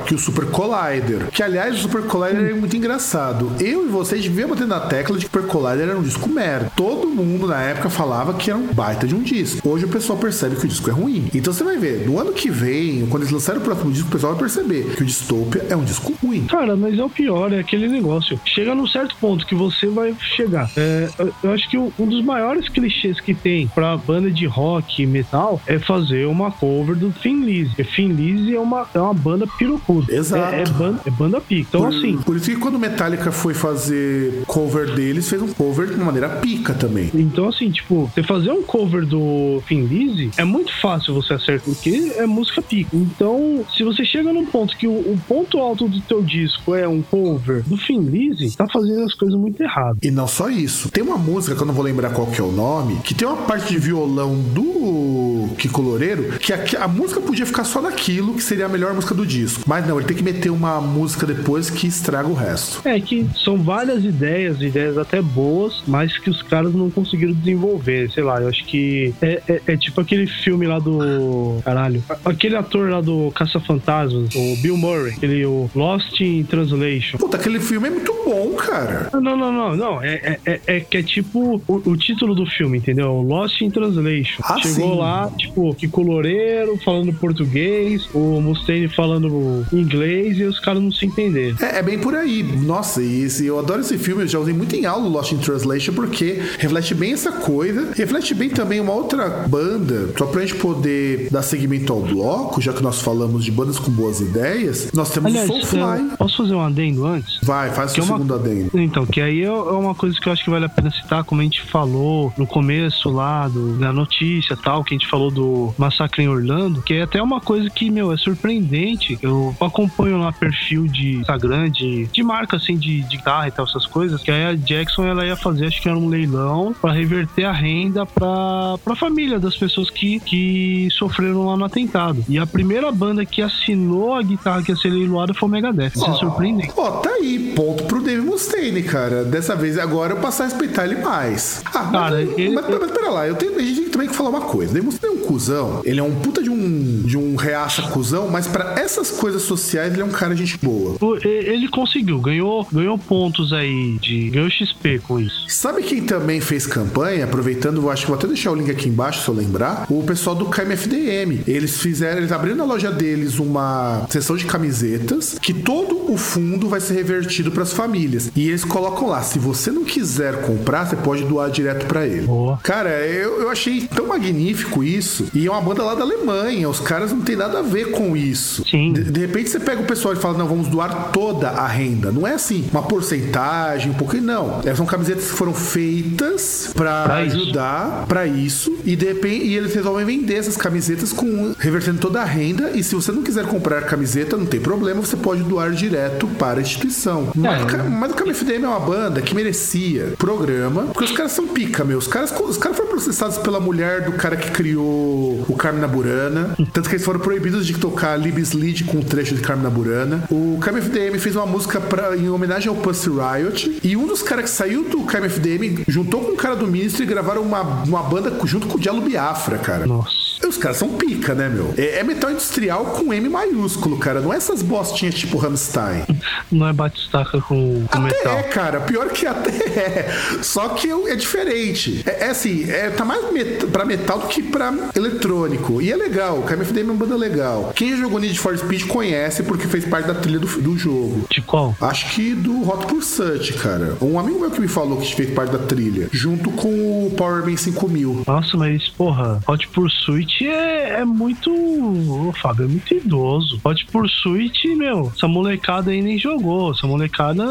que 0.06 0.14
o 0.14 0.18
Super 0.18 0.46
Collider. 0.46 1.28
Que 1.30 1.42
aliás, 1.42 1.74
o 1.76 1.78
Super 1.78 2.02
Collider 2.02 2.50
é 2.50 2.54
muito 2.54 2.76
engraçado. 2.76 3.52
Eu 3.60 3.86
e 3.86 3.88
vocês 3.88 4.22
deviam 4.22 4.48
bater 4.48 4.66
na 4.66 4.80
tecla 4.80 5.16
de 5.16 5.26
que 5.26 5.30
Super 5.30 5.48
Collider 5.48 5.88
era 5.88 5.98
um 5.98 6.02
disco 6.02 6.28
merda. 6.28 6.70
Todo 6.76 7.08
mundo 7.08 7.46
na 7.46 7.60
época 7.62 7.90
falava 7.90 8.34
que 8.34 8.50
era 8.50 8.58
um 8.58 8.72
baita 8.72 9.06
de 9.06 9.14
um 9.14 9.22
disco. 9.22 9.68
Hoje 9.68 9.84
o 9.84 9.88
pessoal 9.88 10.18
percebe 10.18 10.56
que 10.56 10.64
o 10.64 10.68
disco 10.68 10.90
é 10.90 10.92
ruim. 10.92 11.28
Então 11.34 11.52
você 11.52 11.64
vai 11.64 11.76
ver, 11.76 12.06
no 12.06 12.18
ano 12.18 12.32
que 12.32 12.50
vem, 12.50 13.06
quando 13.06 13.22
eles 13.22 13.32
lançarem 13.32 13.60
o 13.60 13.64
próximo 13.64 13.92
disco, 13.92 14.08
o 14.08 14.12
pessoal 14.12 14.32
vai 14.32 14.42
perceber 14.42 14.94
que 14.96 15.02
o 15.02 15.06
Dystopia 15.06 15.66
é 15.68 15.76
um 15.76 15.84
disco 15.84 16.14
ruim. 16.22 16.46
Cara, 16.46 16.76
mas 16.76 16.98
é 16.98 17.04
o 17.04 17.10
pior, 17.10 17.52
é 17.52 17.60
aquele 17.60 17.88
negócio. 17.88 18.38
Chega 18.44 18.74
num 18.74 18.86
certo 18.86 19.16
ponto 19.20 19.46
que 19.46 19.54
você 19.54 19.86
vai 19.86 20.14
chegar. 20.18 20.70
É, 20.76 21.08
eu 21.42 21.52
acho 21.52 21.68
que 21.70 21.78
um 21.78 22.06
dos 22.06 22.24
maiores 22.24 22.68
clichês 22.68 23.20
que 23.20 23.34
tem 23.34 23.68
pra 23.68 23.96
banda 23.96 24.30
de 24.30 24.46
rock 24.46 25.02
e 25.02 25.06
metal 25.06 25.60
é 25.66 25.78
fazer 25.78 26.26
uma 26.26 26.50
cover 26.50 26.96
do 26.96 27.10
Thin 27.10 27.44
Lizzy. 27.44 27.74
Thin 27.84 28.08
Lizzy 28.08 28.54
é 28.54 28.60
uma, 28.60 28.86
é 28.94 29.00
uma 29.00 29.14
banda 29.14 29.43
pirocuda. 29.46 30.14
Exato. 30.14 30.54
É, 30.54 30.62
é, 30.62 30.64
banda, 30.66 31.00
é 31.06 31.10
banda 31.10 31.40
pica. 31.40 31.68
Então, 31.68 31.82
por, 31.82 31.94
assim. 31.94 32.16
Por 32.18 32.36
isso 32.36 32.50
que 32.50 32.56
quando 32.56 32.78
Metallica 32.78 33.32
foi 33.32 33.54
fazer 33.54 34.42
cover 34.46 34.94
deles, 34.94 35.28
fez 35.28 35.42
um 35.42 35.52
cover 35.52 35.88
de 35.88 35.94
uma 35.94 36.06
maneira 36.06 36.28
pica 36.28 36.74
também. 36.74 37.10
Então, 37.14 37.48
assim, 37.48 37.70
tipo, 37.70 38.10
você 38.14 38.22
fazer 38.22 38.50
um 38.50 38.62
cover 38.62 39.06
do 39.06 39.62
Lizzy 39.70 40.30
é 40.36 40.44
muito 40.44 40.72
fácil 40.80 41.14
você 41.14 41.34
acertar, 41.34 41.64
porque 41.64 42.12
é 42.16 42.26
música 42.26 42.62
pica. 42.62 42.96
Então, 42.96 43.64
se 43.76 43.82
você 43.82 44.04
chega 44.04 44.32
num 44.32 44.46
ponto 44.46 44.76
que 44.76 44.86
o, 44.86 44.92
o 44.92 45.18
ponto 45.26 45.58
alto 45.58 45.88
do 45.88 46.00
teu 46.00 46.22
disco 46.22 46.74
é 46.74 46.86
um 46.86 47.02
cover 47.02 47.62
do 47.62 47.76
Lizzy, 47.76 48.56
tá 48.56 48.66
fazendo 48.66 49.02
as 49.04 49.14
coisas 49.14 49.38
muito 49.38 49.62
errado. 49.62 49.98
E 50.02 50.10
não 50.10 50.26
só 50.26 50.48
isso. 50.48 50.90
Tem 50.90 51.02
uma 51.02 51.18
música 51.18 51.54
que 51.54 51.62
eu 51.62 51.66
não 51.66 51.74
vou 51.74 51.84
lembrar 51.84 52.10
qual 52.10 52.26
que 52.26 52.40
é 52.40 52.44
o 52.44 52.52
nome, 52.52 53.00
que 53.04 53.14
tem 53.14 53.26
uma 53.26 53.36
parte 53.38 53.72
de 53.72 53.78
violão 53.78 54.36
do 54.36 55.48
Kiko 55.58 55.80
Loureiro, 55.80 56.38
que 56.38 56.52
a, 56.52 56.84
a 56.84 56.88
música 56.88 57.20
podia 57.20 57.46
ficar 57.46 57.64
só 57.64 57.80
naquilo, 57.80 58.34
que 58.34 58.42
seria 58.42 58.66
a 58.66 58.68
melhor 58.68 58.94
música 58.94 59.14
do 59.14 59.26
disco. 59.34 59.62
Mas 59.66 59.86
não, 59.86 59.98
ele 59.98 60.06
tem 60.06 60.16
que 60.16 60.22
meter 60.22 60.50
uma 60.50 60.80
música 60.80 61.26
depois 61.26 61.70
que 61.70 61.86
estraga 61.86 62.28
o 62.28 62.34
resto. 62.34 62.86
É 62.86 62.98
que 63.00 63.26
são 63.36 63.56
várias 63.56 64.04
ideias, 64.04 64.60
ideias 64.60 64.96
até 64.96 65.20
boas, 65.20 65.82
mas 65.86 66.16
que 66.18 66.30
os 66.30 66.42
caras 66.42 66.74
não 66.74 66.90
conseguiram 66.90 67.32
desenvolver. 67.32 68.10
Sei 68.10 68.22
lá, 68.22 68.40
eu 68.40 68.48
acho 68.48 68.64
que 68.64 69.14
é, 69.20 69.42
é, 69.48 69.60
é 69.66 69.76
tipo 69.76 70.00
aquele 70.00 70.26
filme 70.26 70.66
lá 70.66 70.78
do. 70.78 71.60
Caralho. 71.64 72.02
Aquele 72.24 72.56
ator 72.56 72.90
lá 72.90 73.00
do 73.00 73.30
Caça-Fantasmas, 73.32 74.34
o 74.34 74.56
Bill 74.62 74.76
Murray, 74.76 75.14
aquele 75.14 75.44
o 75.44 75.70
Lost 75.74 76.20
in 76.20 76.44
Translation. 76.44 77.18
Puta, 77.18 77.36
aquele 77.36 77.60
filme 77.60 77.88
é 77.88 77.90
muito 77.90 78.12
bom, 78.24 78.52
cara. 78.54 79.10
Não, 79.12 79.36
não, 79.36 79.52
não, 79.52 79.76
não. 79.76 80.02
É, 80.02 80.38
é, 80.44 80.60
é 80.66 80.80
que 80.80 80.98
é 80.98 81.02
tipo 81.02 81.60
o, 81.66 81.82
o, 81.90 81.96
título 81.96 82.34
do 82.34 82.46
filme, 82.46 82.78
entendeu? 82.78 83.20
Lost 83.22 83.60
in 83.60 83.70
Translation. 83.70 84.42
Ah, 84.42 84.58
Chegou 84.58 84.92
sim. 84.92 84.98
lá, 84.98 85.30
tipo, 85.36 85.74
que 85.74 85.88
coloreiro 85.88 86.78
falando 86.84 87.12
português, 87.12 88.08
o 88.14 88.40
Mustaine 88.40 88.88
falando 88.88 89.23
inglês 89.72 90.38
e 90.38 90.44
os 90.44 90.58
caras 90.60 90.82
não 90.82 90.90
se 90.92 91.06
entenderam. 91.06 91.56
É, 91.60 91.78
é, 91.78 91.82
bem 91.82 91.98
por 91.98 92.14
aí. 92.14 92.42
Nossa, 92.42 93.02
e 93.02 93.22
esse, 93.22 93.46
eu 93.46 93.58
adoro 93.58 93.80
esse 93.80 93.98
filme, 93.98 94.22
eu 94.22 94.28
já 94.28 94.38
usei 94.38 94.54
muito 94.54 94.74
em 94.76 94.86
aula 94.86 95.06
o 95.06 95.08
Lost 95.08 95.32
in 95.32 95.38
Translation, 95.38 95.92
porque 95.94 96.40
reflete 96.58 96.94
bem 96.94 97.12
essa 97.12 97.32
coisa, 97.32 97.92
reflete 97.94 98.34
bem 98.34 98.50
também 98.50 98.80
uma 98.80 98.92
outra 98.92 99.46
banda, 99.48 100.10
só 100.16 100.26
pra 100.26 100.40
gente 100.42 100.54
poder 100.56 101.28
dar 101.30 101.42
seguimento 101.42 101.92
ao 101.92 102.00
bloco, 102.00 102.60
já 102.60 102.72
que 102.72 102.82
nós 102.82 103.00
falamos 103.00 103.44
de 103.44 103.50
bandas 103.50 103.78
com 103.78 103.90
boas 103.90 104.20
ideias, 104.20 104.90
nós 104.92 105.10
temos 105.10 105.30
Aliás, 105.30 105.46
Soulfly. 105.46 106.16
Posso 106.18 106.36
fazer 106.38 106.54
um 106.54 106.60
adendo 106.60 107.06
antes? 107.06 107.38
Vai, 107.42 107.70
faz 107.70 107.94
o 107.94 108.00
é 108.00 108.02
uma- 108.02 108.16
segundo 108.16 108.34
adendo. 108.34 108.70
Então, 108.74 109.06
que 109.06 109.20
aí 109.20 109.42
é 109.42 109.54
é 109.54 109.76
uma 109.76 109.94
coisa 109.94 110.18
que 110.20 110.28
eu 110.28 110.32
acho 110.32 110.44
que 110.44 110.50
vale 110.50 110.64
a 110.64 110.68
pena 110.68 110.90
citar, 110.90 111.24
como 111.24 111.40
a 111.40 111.44
gente 111.44 111.62
falou 111.62 112.32
no 112.36 112.46
começo 112.46 113.08
lá 113.10 113.48
do, 113.48 113.74
da 113.78 113.92
notícia 113.92 114.56
tal, 114.56 114.82
que 114.84 114.94
a 114.94 114.98
gente 114.98 115.08
falou 115.08 115.30
do 115.30 115.72
massacre 115.78 116.22
em 116.22 116.28
Orlando, 116.28 116.82
que 116.82 116.94
é 116.94 117.02
até 117.02 117.22
uma 117.22 117.40
coisa 117.40 117.68
que, 117.70 117.90
meu, 117.90 118.12
é 118.12 118.16
surpreendente. 118.16 119.03
Eu 119.22 119.54
acompanho 119.60 120.18
lá 120.18 120.32
perfil 120.32 120.86
de 120.86 121.16
Instagram, 121.16 121.70
de, 121.70 122.06
de 122.06 122.22
marca 122.22 122.56
assim, 122.56 122.76
de, 122.76 123.02
de 123.02 123.16
guitarra 123.16 123.48
e 123.48 123.50
tal, 123.50 123.64
essas 123.66 123.86
coisas, 123.86 124.22
que 124.22 124.30
aí 124.30 124.44
a 124.44 124.54
Jackson 124.54 125.04
ela 125.06 125.26
ia 125.26 125.36
fazer, 125.36 125.66
acho 125.66 125.80
que 125.80 125.88
era 125.88 125.98
um 125.98 126.08
leilão, 126.08 126.74
pra 126.80 126.92
reverter 126.92 127.44
a 127.44 127.52
renda 127.52 128.04
pra, 128.06 128.76
pra 128.84 128.96
família 128.96 129.38
das 129.38 129.56
pessoas 129.56 129.90
que, 129.90 130.20
que 130.20 130.88
sofreram 130.92 131.46
lá 131.46 131.56
no 131.56 131.64
atentado. 131.64 132.24
E 132.28 132.38
a 132.38 132.46
primeira 132.46 132.90
banda 132.92 133.24
que 133.24 133.42
assinou 133.42 134.14
a 134.14 134.22
guitarra 134.22 134.62
que 134.62 134.70
ia 134.72 134.76
ser 134.76 134.90
leiloada 134.90 135.34
foi 135.34 135.48
o 135.48 135.52
Megadeth. 135.52 135.92
Isso 135.94 136.04
é 136.10 136.12
surpreendente. 136.14 136.72
Ó, 136.76 136.90
tá 136.98 137.10
aí, 137.10 137.52
ponto 137.54 137.84
pro 137.84 138.02
Dave 138.02 138.22
Mustaine, 138.22 138.82
cara. 138.82 139.24
Dessa 139.24 139.54
vez 139.56 139.78
agora 139.78 140.12
eu 140.14 140.16
passar 140.18 140.44
a 140.44 140.46
respeitar 140.48 140.84
ele 140.84 140.96
mais. 140.96 141.62
Ah, 141.66 141.70
Cara, 141.90 142.16
mas, 142.16 142.38
ele- 142.38 142.54
mas, 142.54 142.64
mas 142.68 142.90
pera 142.90 143.10
lá, 143.10 143.26
eu 143.26 143.34
tenho, 143.34 143.56
a 143.56 143.62
gente 143.62 143.80
tem 143.82 143.90
também 143.90 144.08
que 144.08 144.14
falar 144.14 144.30
uma 144.30 144.40
coisa. 144.42 144.72
Dave 144.72 144.86
Mustaine 144.86 145.16
é 145.16 145.18
um 145.18 145.26
cuzão, 145.26 145.80
ele 145.84 146.00
é 146.00 146.02
um 146.02 146.14
puta 146.20 146.42
de 146.42 146.50
um, 146.50 147.02
de 147.04 147.16
um 147.16 147.36
reaça 147.36 147.82
cuzão, 147.82 148.28
mas 148.28 148.46
pra 148.46 148.74
essas 148.94 149.10
coisas 149.10 149.42
sociais 149.42 149.92
ele 149.92 150.02
é 150.02 150.04
um 150.04 150.10
cara 150.10 150.34
gente 150.34 150.58
boa. 150.62 150.96
Ele 151.22 151.68
conseguiu, 151.68 152.18
ganhou, 152.20 152.66
ganhou 152.72 152.96
pontos 152.98 153.52
aí, 153.52 153.98
de, 154.00 154.30
ganhou 154.30 154.48
XP 154.48 155.00
com 155.00 155.20
isso. 155.20 155.44
Sabe 155.48 155.82
quem 155.82 156.02
também 156.02 156.40
fez 156.40 156.66
campanha? 156.66 157.24
Aproveitando, 157.24 157.90
acho 157.90 158.02
que 158.02 158.08
vou 158.08 158.16
até 158.16 158.26
deixar 158.26 158.52
o 158.52 158.54
link 158.54 158.70
aqui 158.70 158.88
embaixo 158.88 159.22
se 159.22 159.28
eu 159.28 159.34
lembrar. 159.34 159.86
O 159.90 160.02
pessoal 160.02 160.36
do 160.36 160.46
KMFDM. 160.46 161.42
Eles 161.46 161.78
fizeram, 161.78 162.18
eles 162.18 162.32
abriram 162.32 162.56
na 162.56 162.64
loja 162.64 162.90
deles 162.90 163.38
uma 163.38 164.06
seção 164.08 164.36
de 164.36 164.44
camisetas 164.44 165.38
que 165.40 165.52
todo 165.52 166.12
o 166.12 166.16
fundo 166.16 166.68
vai 166.68 166.80
ser 166.80 166.94
revertido 166.94 167.50
pras 167.50 167.72
famílias. 167.72 168.30
E 168.34 168.48
eles 168.48 168.64
colocam 168.64 169.08
lá: 169.08 169.22
se 169.22 169.38
você 169.38 169.70
não 169.70 169.84
quiser 169.84 170.42
comprar, 170.42 170.86
você 170.86 170.96
pode 170.96 171.24
doar 171.24 171.50
direto 171.50 171.86
pra 171.86 172.06
ele. 172.06 172.26
Boa. 172.26 172.58
Cara, 172.62 172.90
eu, 173.06 173.40
eu 173.40 173.50
achei 173.50 173.86
tão 173.86 174.08
magnífico 174.08 174.84
isso. 174.84 175.26
E 175.34 175.46
é 175.46 175.50
uma 175.50 175.60
banda 175.60 175.82
lá 175.82 175.94
da 175.94 176.02
Alemanha. 176.02 176.68
Os 176.68 176.80
caras 176.80 177.12
não 177.12 177.20
tem 177.20 177.36
nada 177.36 177.58
a 177.58 177.62
ver 177.62 177.90
com 177.90 178.16
isso. 178.16 178.64
Sim. 178.68 178.83
De, 178.92 179.04
de 179.04 179.20
repente 179.20 179.50
você 179.50 179.60
pega 179.60 179.82
o 179.82 179.86
pessoal 179.86 180.14
e 180.14 180.16
fala: 180.16 180.38
não, 180.38 180.46
vamos 180.46 180.68
doar 180.68 181.10
toda 181.12 181.48
a 181.50 181.66
renda. 181.66 182.10
Não 182.12 182.26
é 182.26 182.34
assim, 182.34 182.64
uma 182.72 182.82
porcentagem, 182.82 183.90
um 183.90 183.94
pouquinho. 183.94 184.22
Não. 184.24 184.60
É, 184.64 184.74
são 184.74 184.86
camisetas 184.86 185.24
que 185.24 185.32
foram 185.36 185.52
feitas 185.54 186.70
para 186.74 187.04
ajudar 187.16 188.04
para 188.08 188.26
isso. 188.26 188.76
E 188.84 188.96
de 188.96 189.06
repente 189.06 189.44
e 189.46 189.56
eles 189.56 189.74
resolvem 189.74 190.04
vender 190.04 190.34
essas 190.34 190.56
camisetas 190.56 191.12
com 191.12 191.54
revertendo 191.58 191.98
toda 191.98 192.20
a 192.20 192.24
renda. 192.24 192.70
E 192.74 192.82
se 192.82 192.94
você 192.94 193.12
não 193.12 193.22
quiser 193.22 193.46
comprar 193.46 193.82
camiseta, 193.82 194.36
não 194.36 194.46
tem 194.46 194.60
problema, 194.60 195.00
você 195.00 195.16
pode 195.16 195.42
doar 195.42 195.70
direto 195.72 196.26
para 196.38 196.58
a 196.58 196.62
instituição. 196.62 197.28
Mas, 197.34 197.62
o 197.62 197.66
Ca- 197.66 197.84
mas 197.84 198.10
o 198.12 198.14
KMFDM 198.14 198.64
é 198.64 198.68
uma 198.68 198.80
banda 198.80 199.20
que 199.22 199.34
merecia 199.34 200.12
programa, 200.18 200.82
porque 200.84 201.04
os 201.04 201.12
caras 201.12 201.32
são 201.32 201.46
pica, 201.48 201.84
meu. 201.84 201.98
Os 201.98 202.06
caras, 202.06 202.32
os 202.40 202.56
caras 202.58 202.76
foram 202.76 202.90
processados 202.90 203.38
pela 203.38 203.60
mulher 203.60 204.02
do 204.04 204.12
cara 204.12 204.36
que 204.36 204.50
criou 204.50 205.44
o 205.48 205.54
Carmina 205.56 205.86
Burana. 205.88 206.54
Tanto 206.72 206.88
que 206.88 206.94
eles 206.96 207.04
foram 207.04 207.20
proibidos 207.20 207.66
de 207.66 207.74
tocar 207.74 208.16
Libis 208.16 208.52
Com 208.82 208.98
um 208.98 209.02
trecho 209.02 209.34
de 209.34 209.42
Carmina 209.42 209.70
Burana. 209.70 210.24
O 210.30 210.58
KMFDM 210.58 211.18
fez 211.18 211.36
uma 211.36 211.46
música 211.46 211.80
pra, 211.80 212.16
em 212.16 212.28
homenagem 212.28 212.68
ao 212.68 212.74
Pussy 212.74 213.10
Riot. 213.10 213.78
E 213.84 213.96
um 213.96 214.06
dos 214.06 214.22
caras 214.22 214.44
que 214.44 214.50
saiu 214.50 214.88
do 214.88 215.04
KMFDM 215.04 215.84
juntou 215.86 216.24
com 216.24 216.32
o 216.32 216.36
cara 216.36 216.56
do 216.56 216.66
Ministry 216.66 217.04
e 217.04 217.06
gravaram 217.06 217.42
uma, 217.42 217.60
uma 217.60 218.02
banda 218.02 218.32
junto 218.44 218.66
com 218.66 218.76
o 218.76 218.80
Diallo 218.80 219.02
Biafra, 219.02 219.58
cara. 219.58 219.86
Nossa. 219.86 220.23
Os 220.46 220.58
caras 220.58 220.76
são 220.76 220.88
pica, 220.90 221.34
né, 221.34 221.48
meu? 221.48 221.74
É, 221.76 221.98
é 222.00 222.02
metal 222.02 222.30
industrial 222.30 222.84
com 222.86 223.12
M 223.12 223.28
maiúsculo, 223.28 223.98
cara. 223.98 224.20
Não 224.20 224.32
é 224.32 224.36
essas 224.36 224.62
bostinhas 224.62 225.14
tipo 225.14 225.36
Rammstein. 225.38 226.04
Não 226.50 226.68
é 226.68 226.72
batistaca 226.72 227.40
com, 227.40 227.86
com 227.86 227.98
Até 227.98 228.00
metal. 228.00 228.36
é, 228.38 228.42
cara. 228.44 228.80
Pior 228.80 229.08
que 229.08 229.26
até 229.26 229.50
é. 229.78 230.08
Só 230.42 230.68
que 230.70 230.88
é 230.90 231.16
diferente. 231.16 232.02
É, 232.06 232.26
é 232.26 232.30
assim, 232.30 232.70
é, 232.70 232.90
tá 232.90 233.04
mais 233.04 233.32
met 233.32 233.66
pra 233.66 233.84
metal 233.84 234.18
do 234.18 234.26
que 234.28 234.42
pra 234.42 234.72
eletrônico. 234.94 235.80
E 235.80 235.90
é 235.90 235.96
legal. 235.96 236.38
O 236.38 236.42
KMFDM 236.42 236.80
é 236.88 236.92
uma 236.92 236.94
banda 236.94 237.16
legal. 237.16 237.72
Quem 237.74 237.96
jogou 237.96 238.18
Need 238.18 238.38
for 238.38 238.56
Speed 238.56 238.86
conhece 238.86 239.42
porque 239.42 239.66
fez 239.66 239.84
parte 239.84 240.06
da 240.06 240.14
trilha 240.14 240.38
do, 240.38 240.46
do 240.46 240.76
jogo. 240.78 241.26
De 241.30 241.40
qual? 241.40 241.74
Acho 241.80 242.10
que 242.14 242.34
do 242.34 242.68
Hot 242.68 242.86
Pursuit, 242.86 243.52
cara. 243.54 243.96
Um 244.00 244.18
amigo 244.18 244.40
meu 244.40 244.50
que 244.50 244.60
me 244.60 244.68
falou 244.68 244.98
que 244.98 245.14
fez 245.14 245.30
parte 245.30 245.52
da 245.52 245.58
trilha. 245.58 246.08
Junto 246.12 246.50
com 246.50 247.06
o 247.06 247.10
Powerman 247.16 247.56
5000. 247.56 248.22
Nossa, 248.26 248.56
mas, 248.56 248.88
porra, 248.88 249.40
Hot 249.48 249.66
Pursuit 249.68 250.23
é, 250.46 251.00
é 251.00 251.04
muito. 251.04 251.50
Ô, 251.50 252.32
Fábio, 252.40 252.64
é 252.64 252.68
muito 252.68 252.94
idoso. 252.94 253.60
Hot 253.64 253.86
Pursuit, 253.86 254.74
meu, 254.74 255.12
essa 255.14 255.28
molecada 255.28 255.90
aí 255.90 256.00
nem 256.00 256.18
jogou. 256.18 256.72
Essa 256.72 256.86
molecada 256.86 257.44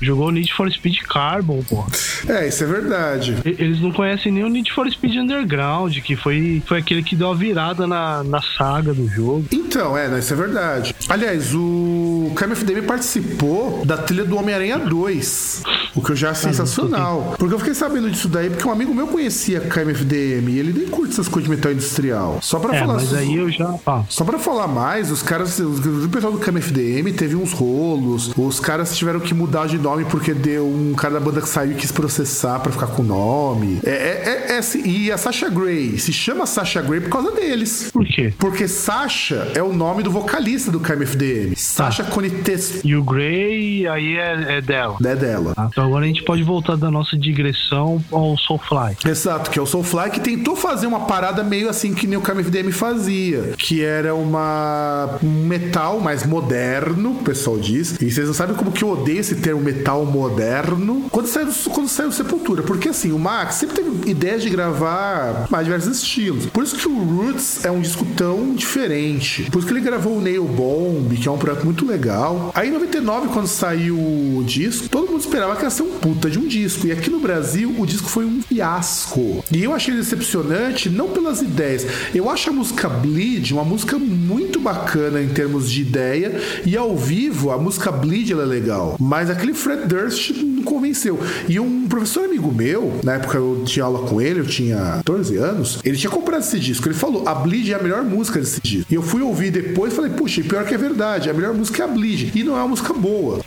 jogou 0.00 0.30
Need 0.30 0.52
for 0.52 0.70
Speed 0.70 1.00
Carbon, 1.02 1.62
porra. 1.62 1.88
É, 2.28 2.48
isso 2.48 2.64
é 2.64 2.66
verdade. 2.66 3.36
Eles 3.44 3.80
não 3.80 3.92
conhecem 3.92 4.32
nem 4.32 4.44
o 4.44 4.48
Need 4.48 4.72
for 4.72 4.90
Speed 4.90 5.16
Underground, 5.16 5.98
que 5.98 6.16
foi, 6.16 6.62
foi 6.66 6.78
aquele 6.78 7.02
que 7.02 7.16
deu 7.16 7.30
a 7.30 7.34
virada 7.34 7.86
na, 7.86 8.22
na 8.22 8.40
saga 8.42 8.92
do 8.92 9.06
jogo. 9.08 9.44
Então, 9.52 9.96
é, 9.96 10.08
né, 10.08 10.18
isso 10.18 10.32
é 10.32 10.36
verdade. 10.36 10.94
Aliás, 11.08 11.54
o 11.54 12.32
KMFDM 12.36 12.82
participou 12.86 13.84
da 13.84 13.96
trilha 13.96 14.24
do 14.24 14.36
Homem-Aranha 14.36 14.78
2, 14.78 15.62
o 15.94 16.02
que 16.02 16.12
eu 16.12 16.16
já 16.16 16.30
acho 16.30 16.42
sensacional. 16.42 17.34
Porque 17.38 17.54
eu 17.54 17.58
fiquei 17.58 17.74
sabendo 17.74 18.10
disso 18.10 18.28
daí, 18.28 18.50
porque 18.50 18.66
um 18.66 18.72
amigo 18.72 18.94
meu 18.94 19.06
conhecia 19.06 19.60
KMFDM 19.60 20.48
e 20.48 20.58
ele 20.58 20.72
nem 20.72 20.86
curte 20.88 21.12
essas 21.12 21.28
coisas 21.28 21.50
de 21.50 21.56
metal 21.56 21.72
industrial. 21.72 22.05
Só 22.40 22.58
pra 22.58 22.74
É, 22.76 22.80
falar 22.80 22.94
mas 22.94 23.12
aí 23.14 23.36
eu 23.36 23.50
já. 23.50 23.74
Ah, 23.86 24.02
Só 24.08 24.24
pra 24.24 24.38
falar 24.38 24.66
mais, 24.68 25.10
os 25.10 25.22
caras, 25.22 25.58
o 25.58 26.08
pessoal 26.10 26.32
do 26.32 26.38
KMFDM 26.38 27.12
teve 27.12 27.34
uns 27.36 27.52
rolos, 27.52 28.32
os 28.36 28.60
caras 28.60 28.96
tiveram 28.96 29.20
que 29.20 29.34
mudar 29.34 29.66
de 29.66 29.78
nome 29.78 30.04
porque 30.06 30.32
deu 30.34 30.66
um 30.66 30.94
cara 30.94 31.14
da 31.14 31.20
banda 31.20 31.40
que 31.40 31.48
saiu 31.48 31.72
e 31.72 31.74
quis 31.74 31.92
processar 31.92 32.58
pra 32.60 32.72
ficar 32.72 32.88
com 32.88 33.02
o 33.02 33.04
nome. 33.04 33.80
É, 33.84 33.90
é, 33.90 34.46
é- 34.50 34.52
é 34.54 34.58
assim, 34.58 34.82
e 34.86 35.10
a 35.12 35.18
Sasha 35.18 35.48
Grey 35.48 35.98
se 35.98 36.12
chama 36.12 36.46
Sasha 36.46 36.80
Grey 36.82 37.00
por 37.00 37.10
causa 37.10 37.30
deles. 37.32 37.90
por 37.92 38.04
quê? 38.06 38.32
Porque 38.38 38.68
Sasha 38.68 39.50
é 39.54 39.62
o 39.62 39.72
nome 39.72 40.02
do 40.02 40.10
vocalista 40.10 40.70
do 40.70 40.80
KMFDM. 40.80 41.54
Sasha 41.56 42.04
Conites 42.04 42.80
E 42.84 42.94
o 42.94 43.02
Grey 43.02 43.86
aí 43.86 44.16
é, 44.16 44.56
é 44.58 44.60
dela. 44.60 44.96
é 45.04 45.14
dela. 45.16 45.54
Tá? 45.54 45.68
Então 45.70 45.84
agora 45.84 46.04
a 46.04 46.08
gente 46.08 46.22
pode 46.24 46.42
voltar 46.42 46.76
da 46.76 46.90
nossa 46.90 47.16
digressão 47.16 48.02
ao 48.10 48.36
Soulfly. 48.38 48.96
Exato, 49.06 49.50
que 49.50 49.58
é 49.58 49.62
o 49.62 49.66
Soulfly 49.66 50.10
que 50.10 50.20
tentou 50.20 50.56
fazer 50.56 50.86
uma 50.86 51.00
parada 51.00 51.42
meio 51.42 51.68
assim 51.68 51.94
que 51.96 52.06
nem 52.06 52.18
o 52.18 52.20
KMFDM 52.20 52.70
fazia, 52.70 53.54
que 53.56 53.82
era 53.82 54.14
uma 54.14 55.18
um 55.22 55.46
metal 55.46 55.98
mais 55.98 56.24
moderno, 56.24 57.12
o 57.12 57.24
pessoal 57.24 57.58
diz. 57.58 57.96
E 58.00 58.10
vocês 58.10 58.26
não 58.26 58.34
sabem 58.34 58.54
como 58.54 58.70
que 58.70 58.84
eu 58.84 58.90
odeio 58.90 59.18
esse 59.18 59.36
termo 59.36 59.60
metal 59.60 60.04
moderno. 60.04 61.06
Quando 61.10 61.26
saiu, 61.26 61.48
quando 61.70 61.88
saiu 61.88 62.12
Sepultura, 62.12 62.62
porque 62.62 62.88
assim, 62.88 63.12
o 63.12 63.18
Max 63.18 63.56
sempre 63.56 63.76
teve 63.76 64.10
ideias 64.10 64.42
de 64.42 64.50
gravar 64.50 65.46
mais 65.50 65.64
diversos 65.64 65.98
estilos. 65.98 66.46
Por 66.46 66.62
isso 66.62 66.76
que 66.76 66.88
o 66.88 66.98
Roots 66.98 67.64
é 67.64 67.70
um 67.70 67.80
disco 67.80 68.06
tão 68.16 68.54
diferente. 68.54 69.50
Por 69.50 69.58
isso 69.58 69.66
que 69.66 69.72
ele 69.72 69.80
gravou 69.80 70.18
o 70.18 70.20
Nail 70.20 70.44
Bomb, 70.44 71.16
que 71.16 71.26
é 71.26 71.30
um 71.30 71.38
projeto 71.38 71.64
muito 71.64 71.86
legal. 71.86 72.52
Aí 72.54 72.68
em 72.68 72.72
99, 72.72 73.28
quando 73.28 73.46
saiu 73.46 73.96
o 73.96 74.44
disco, 74.46 74.88
todo 74.88 75.10
mundo 75.10 75.20
esperava 75.20 75.56
que 75.56 75.64
ia 75.64 75.70
ser 75.70 75.82
um 75.82 75.98
puta 75.98 76.28
de 76.28 76.38
um 76.38 76.46
disco. 76.46 76.86
E 76.86 76.92
aqui 76.92 77.10
no 77.10 77.20
Brasil, 77.20 77.74
o 77.78 77.86
disco 77.86 78.08
foi 78.08 78.24
um 78.24 78.42
fiasco. 78.42 79.44
E 79.50 79.64
eu 79.64 79.72
achei 79.72 79.94
decepcionante, 79.94 80.90
não 80.90 81.08
pelas 81.08 81.40
ideias. 81.40 81.85
Eu 82.14 82.30
acho 82.30 82.50
a 82.50 82.52
música 82.52 82.88
Bleed 82.88 83.52
uma 83.52 83.64
música 83.64 83.98
muito 83.98 84.60
bacana 84.60 85.20
em 85.22 85.28
termos 85.28 85.70
de 85.70 85.82
ideia. 85.82 86.40
E 86.64 86.76
ao 86.76 86.96
vivo, 86.96 87.50
a 87.50 87.58
música 87.58 87.90
Bleed 87.90 88.32
ela 88.32 88.42
é 88.42 88.46
legal. 88.46 88.96
Mas 88.98 89.30
aquele 89.30 89.54
Fred 89.54 89.86
Durst 89.86 90.32
convenceu. 90.66 91.18
E 91.48 91.58
um 91.58 91.88
professor 91.88 92.24
amigo 92.24 92.52
meu, 92.52 93.00
na 93.02 93.14
época 93.14 93.38
eu 93.38 93.62
tinha 93.64 93.84
aula 93.84 94.06
com 94.06 94.20
ele, 94.20 94.40
eu 94.40 94.46
tinha 94.46 94.76
14 94.98 95.36
anos, 95.36 95.80
ele 95.84 95.96
tinha 95.96 96.10
comprado 96.10 96.40
esse 96.40 96.60
disco. 96.60 96.86
Ele 96.86 96.94
falou: 96.94 97.26
a 97.26 97.34
Bleed 97.34 97.70
é 97.70 97.74
a 97.74 97.82
melhor 97.82 98.02
música 98.02 98.38
desse 98.38 98.60
disco. 98.60 98.92
E 98.92 98.94
eu 98.94 99.02
fui 99.02 99.22
ouvir 99.22 99.50
depois 99.50 99.92
e 99.92 99.96
falei: 99.96 100.10
puxa, 100.10 100.40
e 100.40 100.44
pior 100.44 100.64
que 100.66 100.74
é 100.74 100.78
verdade, 100.78 101.30
a 101.30 101.34
melhor 101.34 101.54
música 101.54 101.82
é 101.82 101.86
a 101.86 101.88
Bleed. 101.88 102.32
E 102.34 102.42
não 102.42 102.54
é 102.54 102.60
uma 102.60 102.68
música 102.68 102.92
boa. 102.92 103.40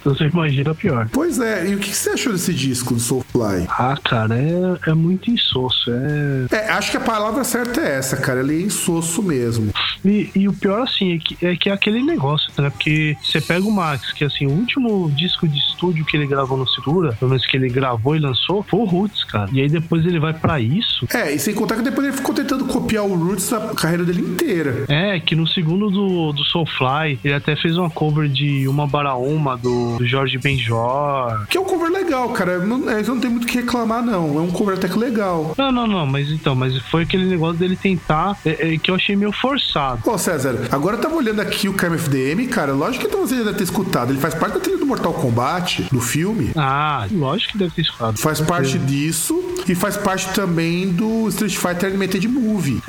então 0.00 0.14
você 0.14 0.24
imagina 0.24 0.74
pior. 0.74 1.08
pois 1.10 1.40
é, 1.40 1.68
e 1.68 1.74
o 1.74 1.78
que 1.78 1.94
você 1.94 2.10
achou 2.10 2.32
desse 2.32 2.54
disco 2.54 2.94
do 2.94 3.00
Soulfly? 3.00 3.66
Ah, 3.68 3.96
cara, 4.02 4.36
é, 4.36 4.90
é 4.90 4.94
muito 4.94 5.30
insosso. 5.30 5.90
É... 5.90 6.56
É, 6.56 6.70
acho 6.70 6.90
que 6.90 6.96
a 6.96 7.00
palavra 7.00 7.42
certa 7.44 7.80
é 7.80 7.96
essa, 7.96 8.16
cara. 8.16 8.40
Ele 8.40 8.60
é 8.60 8.62
insosso 8.62 9.22
mesmo. 9.22 9.72
E, 10.04 10.30
e 10.34 10.48
o 10.48 10.52
pior, 10.52 10.82
assim, 10.82 11.14
é 11.14 11.18
que, 11.18 11.46
é 11.46 11.56
que 11.56 11.68
é 11.70 11.72
aquele 11.72 12.02
negócio, 12.02 12.50
né? 12.58 12.70
Porque 12.70 13.16
você 13.22 13.40
pega 13.40 13.66
o 13.66 13.70
Max, 13.70 14.12
que 14.12 14.24
assim, 14.24 14.46
o 14.46 14.50
último 14.50 15.10
disco 15.10 15.48
de 15.48 15.58
estúdio 15.58 16.04
que 16.10 16.16
ele 16.16 16.26
gravou 16.26 16.58
no 16.58 16.68
Cintura, 16.68 17.12
pelo 17.12 17.30
menos 17.30 17.46
que 17.46 17.56
ele 17.56 17.68
gravou 17.68 18.16
e 18.16 18.18
lançou, 18.18 18.62
foi 18.62 18.80
o 18.80 18.84
Roots, 18.84 19.24
cara. 19.24 19.48
E 19.52 19.60
aí 19.60 19.68
depois 19.68 20.04
ele 20.04 20.18
vai 20.18 20.34
pra 20.34 20.60
isso. 20.60 21.06
É, 21.14 21.32
e 21.32 21.38
sem 21.38 21.54
contar 21.54 21.76
que 21.76 21.82
depois 21.82 22.06
ele 22.06 22.16
ficou 22.16 22.34
tentando 22.34 22.64
copiar 22.64 23.04
o 23.04 23.14
Roots 23.14 23.52
a 23.52 23.74
carreira 23.74 24.04
dele 24.04 24.22
inteira. 24.22 24.84
É, 24.88 25.20
que 25.20 25.36
no 25.36 25.46
segundo 25.46 25.90
do, 25.90 26.32
do 26.32 26.44
Soulfly, 26.44 27.18
ele 27.24 27.34
até 27.34 27.54
fez 27.54 27.76
uma 27.76 27.88
cover 27.88 28.28
de 28.28 28.66
Uma 28.66 28.86
Bara 28.86 29.14
Uma 29.14 29.56
do, 29.56 29.98
do 29.98 30.06
Jorge 30.06 30.38
Benjor. 30.38 31.46
Que 31.46 31.56
é 31.56 31.60
um 31.60 31.64
cover 31.64 31.90
legal, 31.90 32.28
cara. 32.30 32.58
Não, 32.58 32.90
é, 32.90 33.02
não 33.02 33.20
tem 33.20 33.30
muito 33.30 33.44
o 33.44 33.46
que 33.46 33.58
reclamar, 33.58 34.02
não. 34.02 34.38
É 34.38 34.40
um 34.40 34.50
cover 34.50 34.76
até 34.76 34.88
que 34.88 34.98
legal. 34.98 35.54
Não, 35.56 35.70
não, 35.70 35.86
não, 35.86 36.06
mas 36.06 36.30
então, 36.30 36.54
mas 36.54 36.76
foi 36.90 37.02
aquele 37.02 37.26
negócio 37.26 37.58
dele 37.58 37.76
tentar, 37.76 38.36
é, 38.44 38.74
é, 38.74 38.78
que 38.78 38.90
eu 38.90 38.94
achei 38.94 39.14
meio 39.14 39.32
forçado. 39.32 40.02
Ô, 40.08 40.18
César, 40.18 40.68
agora 40.70 40.96
eu 40.96 41.00
tava 41.00 41.14
olhando 41.14 41.40
aqui 41.40 41.68
o 41.68 41.74
KMFDM, 41.74 42.46
cara. 42.48 42.72
Lógico 42.72 43.08
que 43.08 43.16
você 43.16 43.36
já 43.36 43.44
deve 43.44 43.58
ter 43.58 43.64
escutado. 43.64 44.10
Ele 44.10 44.20
faz 44.20 44.34
parte 44.34 44.54
da 44.54 44.60
trilha 44.60 44.78
do 44.78 44.86
Mortal 44.86 45.12
Kombat, 45.12 45.88
do 45.92 45.99
filme. 46.00 46.50
Ah, 46.56 47.06
lógico 47.10 47.52
que 47.52 47.58
deve 47.58 47.70
ter 47.72 47.82
escutado. 47.82 48.18
Faz 48.18 48.40
parte 48.40 48.78
disso 48.78 49.38
e 49.68 49.74
faz 49.74 49.96
parte 49.96 50.28
também 50.32 50.88
do 50.88 51.28
Street 51.28 51.56
Fighter 51.56 51.90
Animated 51.90 52.26
Movie. 52.28 52.82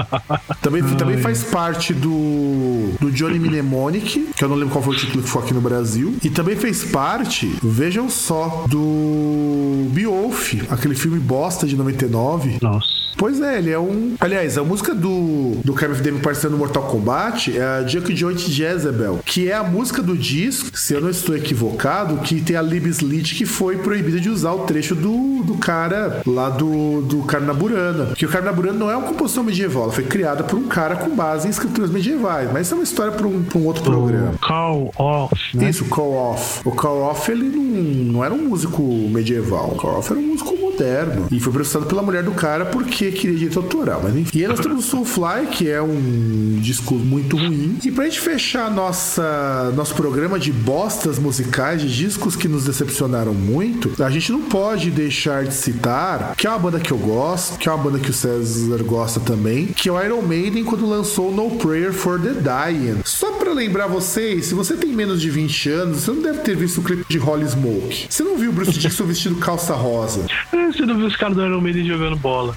também, 0.60 0.82
também 0.96 1.18
faz 1.18 1.44
parte 1.44 1.92
do, 1.92 2.92
do 3.00 3.10
Johnny 3.10 3.38
Mnemonic, 3.38 4.28
que 4.36 4.44
eu 4.44 4.48
não 4.48 4.56
lembro 4.56 4.72
qual 4.72 4.84
foi 4.84 4.94
o 4.94 4.98
título 4.98 5.22
que 5.22 5.28
foi 5.28 5.42
aqui 5.42 5.54
no 5.54 5.60
Brasil. 5.60 6.16
E 6.22 6.30
também 6.30 6.56
fez 6.56 6.84
parte, 6.84 7.56
vejam 7.62 8.08
só, 8.08 8.64
do 8.68 9.88
Beowulf, 9.90 10.54
aquele 10.70 10.94
filme 10.94 11.18
bosta 11.18 11.66
de 11.66 11.76
99. 11.76 12.58
Nossa. 12.60 13.04
Pois 13.16 13.40
é, 13.40 13.58
ele 13.58 13.70
é 13.70 13.78
um. 13.78 14.16
Aliás, 14.20 14.58
a 14.58 14.64
música 14.64 14.94
do, 14.94 15.56
do 15.64 15.72
KMFDM 15.72 16.18
participando 16.18 16.52
do 16.52 16.58
Mortal 16.58 16.84
Kombat 16.84 17.56
é 17.56 17.62
a 17.62 17.86
Junk 17.86 18.14
Joint 18.14 18.38
Jezebel, 18.38 19.20
que 19.24 19.48
é 19.48 19.54
a 19.54 19.62
música 19.62 20.02
do 20.02 20.16
disco, 20.16 20.76
se 20.76 20.94
eu 20.94 21.00
não 21.00 21.08
estou 21.08 21.36
equivocado, 21.36 22.18
que 22.18 22.40
tem 22.40 22.53
a 22.56 22.62
Libis 22.62 22.98
Lit 22.98 23.34
que 23.34 23.46
foi 23.46 23.78
proibida 23.78 24.20
de 24.20 24.28
usar 24.28 24.52
o 24.52 24.60
trecho 24.60 24.94
do, 24.94 25.42
do 25.42 25.54
cara 25.54 26.22
lá 26.26 26.48
do, 26.48 27.02
do 27.02 27.22
Carnaburana. 27.22 28.06
Porque 28.06 28.26
o 28.26 28.28
Carnaburana 28.28 28.78
não 28.78 28.90
é 28.90 28.96
uma 28.96 29.08
composição 29.08 29.44
medieval, 29.44 29.84
ela 29.84 29.92
foi 29.92 30.04
criada 30.04 30.44
por 30.44 30.58
um 30.58 30.68
cara 30.68 30.96
com 30.96 31.14
base 31.14 31.46
em 31.46 31.50
escrituras 31.50 31.90
medievais. 31.90 32.50
Mas 32.52 32.66
isso 32.66 32.74
é 32.74 32.78
uma 32.78 32.84
história 32.84 33.12
para 33.12 33.26
um, 33.26 33.44
um 33.54 33.66
outro 33.66 33.82
programa. 33.82 34.32
O 34.32 34.38
Call 34.38 34.92
Off, 34.96 35.56
né? 35.56 35.70
Isso, 35.70 35.84
Call 35.86 36.14
Off. 36.14 36.60
O 36.64 36.70
Call 36.72 37.02
Off, 37.02 37.30
ele 37.30 37.44
não, 37.44 38.12
não 38.12 38.24
era 38.24 38.34
um 38.34 38.48
músico 38.48 38.82
medieval. 38.82 39.72
O 39.72 39.76
Call 39.76 39.98
Off 39.98 40.10
era 40.10 40.20
um 40.20 40.26
músico 40.26 40.56
moderno. 40.56 40.74
moderno. 40.74 41.28
E 41.30 41.40
foi 41.40 41.52
processado 41.52 41.86
pela 41.86 42.02
mulher 42.02 42.22
do 42.22 42.32
cara 42.32 42.66
porque 42.66 43.10
queria 43.10 43.36
direito 43.36 43.58
autoral. 43.58 44.00
Mas 44.02 44.16
enfim. 44.16 44.38
E 44.38 44.42
aí 44.42 44.48
nós 44.48 44.60
temos 44.60 44.86
o 44.86 44.88
Soulfly, 44.88 45.46
que 45.50 45.70
é 45.70 45.80
um 45.80 46.58
disco 46.60 46.94
muito 46.94 47.36
ruim. 47.36 47.78
E 47.84 47.90
pra 47.90 48.04
gente 48.04 48.20
fechar 48.20 48.70
nossa, 48.70 49.72
nosso 49.76 49.94
programa 49.94 50.38
de 50.38 50.52
bostas 50.52 51.18
musicais, 51.18 51.80
de 51.80 51.94
discos 51.94 52.36
que 52.36 52.43
nos 52.48 52.64
decepcionaram 52.64 53.34
muito, 53.34 54.02
a 54.02 54.10
gente 54.10 54.32
não 54.32 54.42
pode 54.42 54.90
deixar 54.90 55.44
de 55.44 55.54
citar 55.54 56.34
que 56.36 56.46
é 56.46 56.50
uma 56.50 56.58
banda 56.58 56.80
que 56.80 56.90
eu 56.92 56.98
gosto, 56.98 57.58
que 57.58 57.68
é 57.68 57.72
uma 57.72 57.82
banda 57.82 57.98
que 57.98 58.10
o 58.10 58.12
César 58.12 58.82
gosta 58.82 59.20
também, 59.20 59.66
que 59.66 59.88
é 59.88 59.92
o 59.92 60.02
Iron 60.02 60.22
Maiden 60.22 60.64
quando 60.64 60.88
lançou 60.88 61.32
No 61.32 61.52
Prayer 61.56 61.92
for 61.92 62.20
the 62.20 62.32
Dying. 62.32 63.00
Só 63.04 63.32
para 63.32 63.52
lembrar 63.52 63.86
vocês, 63.86 64.46
se 64.46 64.54
você 64.54 64.76
tem 64.76 64.90
menos 64.90 65.20
de 65.20 65.30
20 65.30 65.70
anos, 65.70 65.98
você 65.98 66.10
não 66.10 66.22
deve 66.22 66.38
ter 66.40 66.56
visto 66.56 66.78
o 66.78 66.82
clipe 66.82 67.04
de 67.08 67.18
Holy 67.18 67.46
Smoke. 67.46 68.06
Você 68.08 68.22
não 68.22 68.36
viu 68.36 68.50
o 68.50 68.52
Bruce 68.52 68.72
Dixon 68.78 69.04
vestido 69.04 69.36
calça 69.36 69.74
rosa. 69.74 70.26
É, 70.54 70.66
você 70.68 70.86
não 70.86 70.96
viu 70.96 71.06
os 71.06 71.16
caras 71.16 71.36
do 71.36 71.44
Iron 71.44 71.60
Maiden 71.60 71.84
jogando 71.84 72.16
bola. 72.16 72.54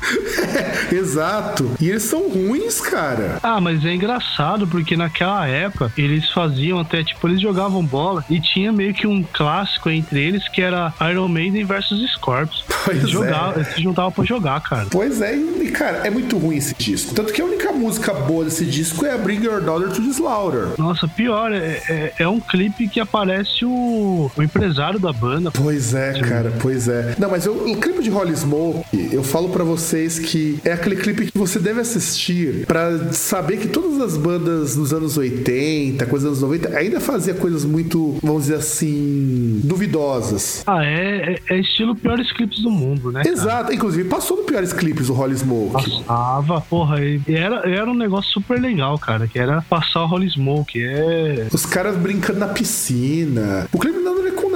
Exato. 0.92 1.72
E 1.80 1.90
eles 1.90 2.04
são 2.04 2.30
ruins, 2.30 2.80
cara. 2.80 3.40
Ah, 3.42 3.60
mas 3.60 3.84
é 3.84 3.94
engraçado 3.94 4.68
porque 4.68 4.96
naquela 4.96 5.48
época 5.48 5.92
eles 5.98 6.30
faziam 6.30 6.80
até, 6.80 7.04
tipo, 7.04 7.28
eles 7.28 7.42
jogavam 7.42 7.84
bola 7.84 8.24
e 8.30 8.40
tinha 8.40 8.72
meio 8.72 8.94
que 8.94 9.08
um 9.08 9.24
clássico 9.24 9.67
entre 9.88 10.22
eles 10.22 10.48
que 10.48 10.62
era 10.62 10.94
Iron 11.10 11.28
Maiden 11.28 11.64
versus 11.64 12.00
Scorpions. 12.12 12.66
Pois 12.88 13.00
eles, 13.00 13.10
é. 13.10 13.12
jogavam, 13.12 13.56
eles 13.56 13.68
se 13.74 13.82
juntavam 13.82 14.12
pra 14.14 14.24
jogar, 14.24 14.62
cara. 14.62 14.88
Pois 14.90 15.22
é, 15.22 15.36
e 15.36 15.72
cara, 15.72 16.08
é 16.08 16.10
muito 16.10 16.38
ruim 16.38 16.56
esse 16.56 16.74
disco. 16.74 17.14
Tanto 17.14 17.34
que 17.34 17.42
a 17.42 17.46
única 17.46 17.74
música 17.74 18.14
boa 18.14 18.46
desse 18.46 18.64
disco 18.64 19.06
é 19.06 19.18
Bring 19.18 19.44
Your 19.44 19.62
Daughter 19.62 19.90
to 19.90 20.02
the 20.02 20.10
Slaughter. 20.10 20.70
Nossa, 20.78 21.06
pior, 21.06 21.52
é, 21.52 21.82
é, 21.90 22.14
é 22.20 22.28
um 22.30 22.40
clipe 22.40 22.88
que 22.88 23.02
aparece 23.02 23.66
o, 23.66 24.32
o 24.36 24.42
empresário 24.42 25.00
da 25.00 25.12
banda. 25.12 25.52
Pois 25.52 25.94
é, 25.94 26.20
cara, 26.22 26.54
pois 26.62 26.88
é. 26.88 27.16
Não, 27.20 27.30
mas 27.30 27.46
eu, 27.46 27.54
o 27.70 27.78
clipe 27.78 28.02
de 28.02 28.10
Holy 28.10 28.36
Smoke, 28.36 29.10
eu 29.12 29.24
falo 29.24 29.50
pra 29.50 29.66
vocês 29.66 30.18
que 30.18 30.60
é 30.64 30.72
aquele 30.72 30.96
clipe 30.96 31.30
que 31.30 31.38
você 31.38 31.60
deve 31.60 31.82
assistir 31.82 32.66
pra 32.66 33.12
saber 33.12 33.58
que 33.58 33.68
todas 33.68 34.00
as 34.00 34.18
bandas 34.18 34.76
nos 34.76 34.94
anos 34.94 35.18
80, 35.18 36.06
coisas 36.06 36.30
dos 36.30 36.44
anos 36.44 36.60
90, 36.62 36.78
ainda 36.78 37.00
fazia 37.00 37.34
coisas 37.34 37.66
muito, 37.66 38.18
vamos 38.22 38.44
dizer 38.44 38.56
assim, 38.56 39.57
duvidosas. 39.64 40.64
Ah, 40.66 40.84
é, 40.84 41.40
é, 41.50 41.56
é 41.56 41.60
estilo 41.60 41.96
piores 41.96 42.32
clipes 42.32 42.60
do 42.60 42.70
mundo, 42.70 43.12
né? 43.12 43.24
cara? 43.24 43.34
Exato, 43.34 43.74
inclusive 43.74 44.10
passou 44.10 44.38
no 44.38 44.44
piores 44.44 44.74
clipes 44.74 45.10
o 45.10 45.14
Holy 45.14 45.36
Smoke. 45.36 45.74
Passava, 45.74 46.62
porra, 46.62 47.04
e 47.04 47.22
era, 47.28 47.70
era 47.70 47.90
um 47.90 47.96
negócio 47.96 48.32
super 48.32 48.60
legal, 48.60 48.98
cara, 48.98 49.28
que 49.28 49.40
era 49.40 49.62
passar 49.64 50.04
o 50.04 50.08
Holy 50.08 50.30
Smoke, 50.30 50.82
é... 50.84 51.48
Os 51.52 51.66
caras 51.66 51.96
brincando 51.98 52.40
na 52.40 52.48
piscina. 52.48 53.68
O 53.72 53.80
clipe 53.80 54.00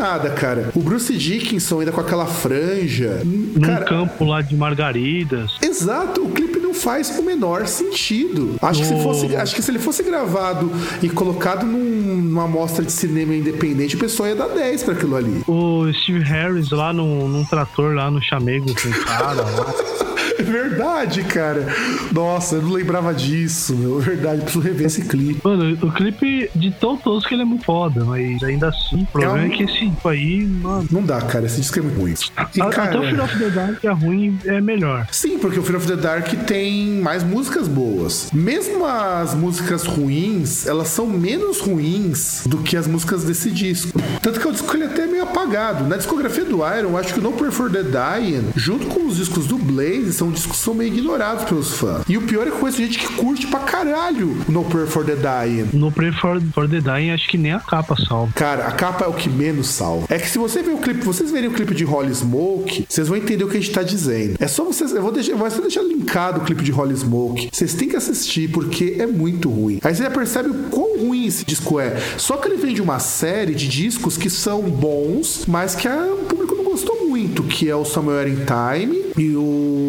nada, 0.02 0.30
cara. 0.32 0.70
O 0.76 0.80
Bruce 0.82 1.16
Dickinson 1.16 1.80
ainda 1.80 1.92
com 1.92 2.02
aquela 2.02 2.26
franja. 2.26 3.22
Num 3.24 3.62
Cara, 3.62 3.86
campo 3.86 4.26
lá 4.26 4.42
de 4.42 4.56
margaridas. 4.56 5.52
Exato, 5.62 6.24
o 6.26 6.30
clipe 6.32 6.60
não 6.60 6.74
faz 6.74 7.18
o 7.20 7.24
menor 7.24 7.68
sentido. 7.68 8.56
Acho 8.62 8.82
que, 8.82 8.88
se 8.88 9.04
fosse, 9.04 9.36
acho 9.36 9.56
que 9.56 9.62
se 9.62 9.70
ele 9.72 9.80
fosse 9.80 10.02
gravado 10.04 10.72
e 11.02 11.10
colocado 11.10 11.66
num- 11.66 12.02
numa 12.22 12.48
mostra 12.48 12.84
de 12.84 12.92
cinema 12.92 13.36
independente, 13.36 13.96
o 13.96 14.00
pessoal 14.00 14.30
ia 14.30 14.36
dar 14.36 14.48
10 14.48 14.84
pra 14.84 14.94
aquilo 14.94 15.16
ali. 15.16 15.42
O 15.48 15.92
Steve 15.94 16.20
Harris 16.24 16.72
lá 16.72 16.92
num, 16.94 17.28
num 17.28 17.44
trator 17.46 17.94
lá 17.94 18.10
no 18.10 18.22
chamego 18.22 18.66
com 18.74 18.90
o 18.90 19.06
cara 19.06 19.34
lá. 19.34 19.74
É 20.42 20.44
verdade, 20.44 21.24
cara. 21.24 21.66
Nossa, 22.12 22.56
eu 22.56 22.62
não 22.64 22.72
lembrava 22.72 23.14
disso, 23.14 23.76
meu. 23.76 24.00
É 24.00 24.04
verdade, 24.04 24.42
preciso 24.42 24.60
rever 24.64 24.88
esse 24.88 25.04
clipe. 25.04 25.40
Mano, 25.44 25.78
o 25.82 25.92
clipe 25.92 26.50
de 26.56 26.72
tão 26.72 26.98
tosco 26.98 27.34
ele 27.34 27.44
é 27.44 27.46
muito 27.46 27.64
foda, 27.64 28.04
mas 28.04 28.42
ainda 28.44 28.70
assim, 28.70 29.04
o 29.04 29.06
problema 29.06 29.40
É 29.40 29.44
é, 29.44 29.46
um- 29.48 29.50
que 29.52 29.64
esse 29.64 29.74
tipo 29.80 30.08
aí, 30.10 30.46
mano. 30.46 30.88
Não 30.92 31.04
dá, 31.04 31.22
cara. 31.22 31.46
Esse 31.46 31.62
disco 31.62 31.78
é 31.80 31.82
muito 31.82 32.00
ruim. 32.00 32.14
E, 32.56 32.62
a- 32.62 32.66
cara, 32.70 32.90
Até 32.90 32.98
o 33.00 33.02
Fear 33.04 33.24
of 33.24 33.38
the 33.40 33.50
Dark 33.50 33.84
é 33.84 33.92
ruim, 33.92 34.40
é 34.46 34.60
melhor. 34.62 35.08
Sim, 35.12 35.38
porque 35.38 35.60
o 35.60 35.64
Fear 35.64 35.78
of 35.78 35.88
the 35.88 35.96
Dark 35.96 36.28
tem 36.48 37.00
mais 37.02 37.24
músicas 37.24 37.68
boas. 37.68 38.30
Mesmo 38.34 38.86
as 38.86 39.34
músicas 39.36 39.84
ruins, 39.86 40.66
elas 40.66 40.88
são 40.88 41.06
menos 41.08 41.60
ruins 41.60 42.44
do 42.48 42.58
que 42.58 42.76
as 42.76 42.88
músicas 42.88 43.24
desse 43.24 43.52
disco. 43.52 44.00
Tanto 44.22 44.40
que 44.40 44.48
o 44.48 44.52
disco 44.52 44.76
ele 44.76 44.84
é 44.84 44.88
até 44.88 45.06
meio 45.06 45.24
apagado. 45.24 45.88
Na 45.88 45.98
discografia 45.98 46.44
do 46.46 46.58
Iron, 46.58 46.90
eu 46.90 46.98
acho 46.98 47.14
que 47.14 47.20
o 47.20 47.24
No 47.24 47.32
Prayer 47.34 47.52
for 47.54 47.70
the 47.70 47.84
Dying, 47.84 48.46
junto 48.56 48.88
com 48.88 49.06
os 49.08 49.18
discos 49.18 49.46
do 49.48 49.58
Blaze, 49.58 50.14
são 50.14 50.31
discos 50.32 50.58
que 50.58 50.64
são 50.64 50.74
meio 50.74 50.94
ignorados 50.94 51.46
pelos 51.46 51.74
fãs. 51.74 52.04
E 52.08 52.18
o 52.18 52.22
pior 52.22 52.48
é 52.48 52.52
que 52.52 52.58
conheço 52.58 52.78
gente 52.78 53.00
que 53.00 53.08
curte 53.14 53.48
pra 53.48 53.60
caralho 53.62 54.38
o 54.48 54.52
No 54.52 54.64
Prayer 54.66 54.88
for 54.88 55.06
the 55.06 55.16
Dying. 55.16 55.70
No 55.74 55.92
Pray 55.92 56.12
for, 56.12 56.42
for 56.54 56.68
the 56.70 56.80
Dying, 56.82 57.12
acho 57.12 57.28
que 57.28 57.38
nem 57.38 57.52
a 57.54 57.60
capa 57.60 57.96
salva. 57.96 58.32
Cara, 58.36 58.68
a 58.68 58.72
capa 58.72 59.06
é 59.06 59.08
o 59.08 59.14
que 59.14 59.30
menos 59.30 59.68
salva. 59.68 60.06
É 60.10 60.18
que 60.20 60.30
se 60.30 60.38
você 60.38 60.62
ver 60.62 60.72
o 60.74 60.78
clipe, 60.78 61.04
vocês 61.04 61.32
verem 61.32 61.50
o 61.50 61.54
clipe 61.54 61.74
de 61.76 61.86
Holy 61.86 62.14
Smoke, 62.14 62.86
vocês 62.88 63.08
vão 63.08 63.18
entender 63.18 63.44
o 63.44 63.48
que 63.50 63.58
a 63.58 63.60
gente 63.60 63.72
tá 63.72 63.84
dizendo. 63.84 64.36
É 64.40 64.48
só 64.48 64.64
vocês, 64.64 64.92
eu 64.94 65.02
vou 65.02 65.12
deixar, 65.12 65.32
eu 65.32 65.38
vou 65.38 65.50
só 65.52 65.62
deixar 65.62 65.82
linkado 65.84 66.40
o 66.42 66.44
clipe 66.44 66.64
de 66.64 66.72
Holy 66.72 66.96
Smoke. 66.96 67.50
Vocês 67.52 67.74
têm 67.74 67.88
que 67.90 67.96
assistir 67.96 68.50
porque 68.50 68.96
é 69.00 69.08
muito 69.08 69.50
ruim. 69.50 69.80
Aí 69.84 69.94
você 69.96 70.04
já 70.04 70.10
percebe 70.10 70.50
o 70.50 70.54
quão 70.70 70.98
ruim 71.00 71.26
esse 71.26 71.46
disco 71.46 71.80
é. 71.80 71.98
Só 72.18 72.38
que 72.38 72.48
ele 72.48 72.58
vem 72.58 72.74
de 72.74 72.82
uma 72.82 73.00
série 73.00 73.54
de 73.54 73.68
discos 73.68 74.18
que 74.18 74.30
são 74.30 74.62
bons, 74.62 75.44
mas 75.48 75.76
que 75.76 75.88
a- 75.88 76.06
o 76.14 76.26
público 76.26 76.56
não 76.56 76.64
gostou 76.64 77.08
muito, 77.08 77.44
que 77.44 77.70
é 77.70 77.76
o 77.76 77.84
Somewhere 77.86 78.30
in 78.30 78.38
Time 78.46 79.02
e 79.18 79.36
o 79.36 79.81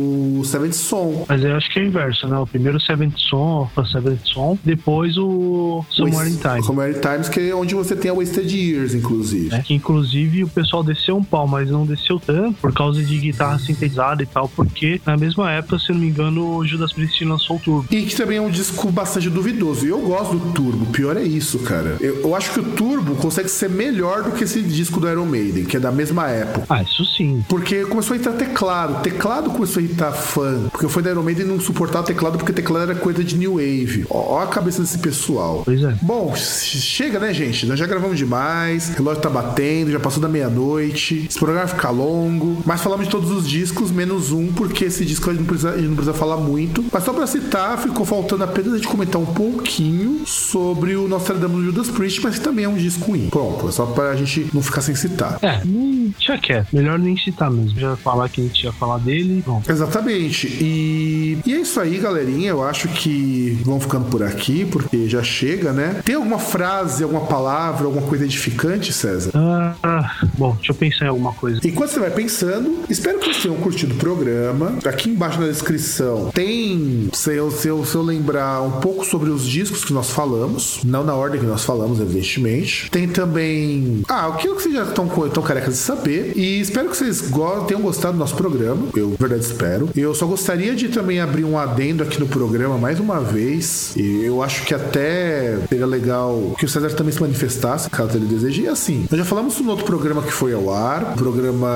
Seventh 0.44 0.72
Son. 0.74 1.24
Mas 1.28 1.42
eu 1.44 1.56
acho 1.56 1.70
que 1.72 1.78
é 1.78 1.82
o 1.82 1.86
inverso, 1.86 2.26
né? 2.28 2.38
O 2.38 2.46
primeiro 2.46 2.80
Seventh 2.80 3.16
Son, 3.16 3.68
o 3.74 3.84
Seventh 3.84 4.20
Son, 4.24 4.58
depois 4.64 5.16
o 5.16 5.84
Somewhere 5.90 6.28
in 6.30 6.36
Time. 6.36 6.62
Somewhere 6.64 6.96
in 6.96 7.00
Times, 7.00 7.28
que 7.28 7.50
é 7.50 7.54
onde 7.54 7.74
você 7.74 7.94
tem 7.96 8.10
a 8.10 8.14
Wasted 8.14 8.54
Years, 8.54 8.94
inclusive. 8.94 9.48
né? 9.50 9.62
Que 9.66 9.74
inclusive 9.74 10.44
o 10.44 10.48
pessoal 10.48 10.82
desceu 10.82 11.16
um 11.16 11.24
pau, 11.24 11.46
mas 11.46 11.70
não 11.70 11.84
desceu 11.86 12.18
tanto 12.20 12.54
por 12.60 12.72
causa 12.72 13.02
de 13.02 13.18
guitarra 13.18 13.58
sintetizada 13.58 14.22
e 14.22 14.26
tal, 14.26 14.48
porque 14.48 15.00
na 15.06 15.16
mesma 15.16 15.50
época, 15.50 15.78
se 15.78 15.92
não 15.92 15.98
me 15.98 16.08
engano, 16.08 16.56
o 16.56 16.66
Judas 16.66 16.92
Priest 16.92 17.24
lançou 17.24 17.56
o 17.56 17.60
Turbo. 17.60 17.86
E 17.90 18.02
que 18.02 18.14
também 18.16 18.38
é 18.38 18.40
um 18.40 18.50
disco 18.50 18.90
bastante 18.90 19.28
duvidoso. 19.30 19.86
E 19.86 19.88
eu 19.90 20.00
gosto 20.00 20.36
do 20.36 20.52
Turbo. 20.52 20.84
O 20.84 20.86
pior 20.86 21.16
é 21.16 21.22
isso, 21.22 21.58
cara. 21.60 21.96
Eu, 22.00 22.20
eu 22.22 22.34
acho 22.36 22.52
que 22.52 22.60
o 22.60 22.64
Turbo 22.64 23.14
consegue 23.16 23.48
ser 23.48 23.68
melhor 23.70 24.22
do 24.22 24.32
que 24.32 24.44
esse 24.44 24.60
disco 24.62 25.00
do 25.00 25.08
Iron 25.08 25.26
Maiden, 25.26 25.64
que 25.64 25.76
é 25.76 25.80
da 25.80 25.90
mesma 25.92 26.28
época. 26.28 26.66
Ah, 26.68 26.82
isso 26.82 27.04
sim. 27.04 27.44
Porque 27.48 27.84
começou 27.84 28.14
a 28.14 28.16
entrar 28.18 28.32
teclado. 28.32 29.02
Teclado 29.02 29.50
começou 29.50 29.80
a 29.80 29.84
irritar 29.84 30.12
fã. 30.32 30.68
Porque 30.70 30.86
o 30.86 30.88
fã 30.88 31.02
da 31.02 31.10
Iron 31.10 31.22
Maiden 31.22 31.46
não 31.46 31.60
suportava 31.60 32.04
teclado 32.06 32.38
porque 32.38 32.52
teclado 32.52 32.90
era 32.90 32.94
coisa 32.98 33.22
de 33.22 33.36
New 33.36 33.54
Wave. 33.54 34.06
Ó, 34.10 34.36
ó 34.36 34.42
a 34.42 34.46
cabeça 34.46 34.80
desse 34.82 34.98
pessoal. 34.98 35.62
Pois 35.64 35.82
é. 35.82 35.94
Bom, 36.02 36.34
che- 36.34 36.78
chega, 36.78 37.18
né, 37.18 37.32
gente? 37.34 37.66
Nós 37.66 37.78
já 37.78 37.86
gravamos 37.86 38.16
demais. 38.18 38.90
O 38.90 38.92
relógio 38.98 39.22
tá 39.22 39.28
batendo, 39.30 39.90
já 39.90 40.00
passou 40.00 40.20
da 40.22 40.28
meia-noite. 40.28 41.26
Esse 41.28 41.38
programa 41.38 41.66
vai 41.66 41.74
ficar 41.74 41.90
longo. 41.90 42.62
Mas 42.64 42.80
falamos 42.80 43.06
de 43.06 43.10
todos 43.10 43.30
os 43.30 43.48
discos, 43.48 43.90
menos 43.90 44.32
um, 44.32 44.48
porque 44.52 44.86
esse 44.86 45.04
disco 45.04 45.28
a 45.30 45.32
gente 45.32 45.40
não 45.42 45.46
precisa, 45.46 45.72
gente 45.76 45.88
não 45.88 45.96
precisa 45.96 46.14
falar 46.14 46.36
muito. 46.36 46.84
Mas 46.92 47.04
só 47.04 47.12
pra 47.12 47.26
citar, 47.26 47.78
ficou 47.78 48.04
faltando 48.06 48.44
apenas 48.44 48.72
a 48.72 48.76
gente 48.76 48.88
comentar 48.88 49.20
um 49.20 49.26
pouquinho 49.26 50.22
sobre 50.26 50.96
o 50.96 51.06
Nostradamus 51.08 51.58
do 51.58 51.64
Judas 51.66 51.88
Priest, 51.90 52.20
mas 52.22 52.38
que 52.38 52.44
também 52.44 52.64
é 52.64 52.68
um 52.68 52.76
disco 52.76 53.06
ruim. 53.10 53.28
Pronto, 53.30 53.68
é 53.68 53.72
só 53.72 53.86
pra 53.86 54.14
gente 54.16 54.48
não 54.52 54.62
ficar 54.62 54.80
sem 54.80 54.94
citar. 54.94 55.38
É, 55.42 55.60
hum, 55.66 56.12
deixa 56.18 56.38
quieto. 56.38 56.68
Melhor 56.72 56.98
nem 56.98 57.16
citar 57.16 57.50
mesmo. 57.50 57.78
Já 57.78 57.96
falar 57.96 58.28
que 58.28 58.40
a 58.40 58.44
gente 58.44 58.64
ia 58.64 58.72
falar 58.72 58.98
dele. 58.98 59.42
Bom, 59.46 59.62
Exatamente. 59.68 60.21
E, 60.26 61.38
e 61.44 61.54
é 61.54 61.60
isso 61.60 61.78
aí, 61.80 61.98
galerinha. 61.98 62.50
Eu 62.50 62.62
acho 62.62 62.88
que 62.88 63.58
vamos 63.64 63.84
ficando 63.84 64.06
por 64.10 64.22
aqui, 64.22 64.64
porque 64.64 65.08
já 65.08 65.22
chega, 65.22 65.72
né? 65.72 66.00
Tem 66.04 66.14
alguma 66.14 66.38
frase, 66.38 67.02
alguma 67.02 67.22
palavra, 67.26 67.86
alguma 67.86 68.06
coisa 68.06 68.24
edificante, 68.24 68.92
César? 68.92 69.30
ah, 69.34 69.74
ah, 69.82 70.26
bom, 70.38 70.54
deixa 70.56 70.72
eu 70.72 70.76
pensar 70.76 71.04
em 71.06 71.08
alguma 71.08 71.32
coisa. 71.32 71.60
Enquanto 71.64 71.90
você 71.90 72.00
vai 72.00 72.10
pensando, 72.10 72.80
espero 72.88 73.18
que 73.18 73.26
vocês 73.26 73.42
tenham 73.42 73.56
curtido 73.56 73.94
o 73.94 73.98
programa. 73.98 74.74
Aqui 74.84 75.10
embaixo 75.10 75.40
na 75.40 75.46
descrição 75.46 76.30
tem, 76.34 77.08
se 77.12 77.34
eu, 77.34 77.50
se 77.50 77.68
eu, 77.68 77.84
se 77.84 77.94
eu 77.94 78.02
lembrar, 78.02 78.62
um 78.62 78.80
pouco 78.80 79.04
sobre 79.04 79.30
os 79.30 79.44
discos 79.46 79.84
que 79.84 79.92
nós 79.92 80.10
falamos. 80.10 80.80
Não 80.84 81.04
na 81.04 81.14
ordem 81.14 81.40
que 81.40 81.46
nós 81.46 81.64
falamos, 81.64 82.00
evidentemente. 82.00 82.90
Tem 82.90 83.08
também. 83.08 84.02
Ah, 84.08 84.28
o 84.28 84.36
que 84.36 84.48
vocês 84.48 84.74
já 84.74 84.84
estão 84.84 85.08
tão 85.08 85.42
carecas 85.42 85.74
de 85.74 85.80
saber. 85.80 86.32
E 86.36 86.60
espero 86.60 86.88
que 86.90 86.96
vocês 86.96 87.20
go- 87.30 87.64
tenham 87.66 87.80
gostado 87.82 88.14
do 88.14 88.18
nosso 88.18 88.34
programa. 88.34 88.86
Eu, 88.94 89.10
na 89.10 89.16
verdade, 89.18 89.44
espero. 89.44 89.88
Eu 89.96 90.11
só 90.14 90.26
gostaria 90.26 90.74
de 90.74 90.88
também 90.88 91.20
abrir 91.20 91.44
um 91.44 91.58
adendo 91.58 92.02
aqui 92.02 92.18
no 92.18 92.26
programa 92.26 92.78
mais 92.78 93.00
uma 93.00 93.20
vez. 93.20 93.94
Eu 93.96 94.42
acho 94.42 94.64
que 94.64 94.74
até 94.74 95.58
seria 95.68 95.86
legal 95.86 96.54
que 96.58 96.64
o 96.64 96.68
César 96.68 96.90
também 96.90 97.12
se 97.12 97.20
manifestasse, 97.20 97.88
caso 97.90 98.16
ele 98.16 98.26
deseje. 98.26 98.62
E 98.62 98.68
assim, 98.68 99.06
nós 99.10 99.18
já 99.18 99.24
falamos 99.24 99.58
no 99.60 99.70
outro 99.70 99.84
programa 99.84 100.22
que 100.22 100.32
foi 100.32 100.52
ao 100.52 100.72
ar, 100.72 101.14
programa 101.14 101.68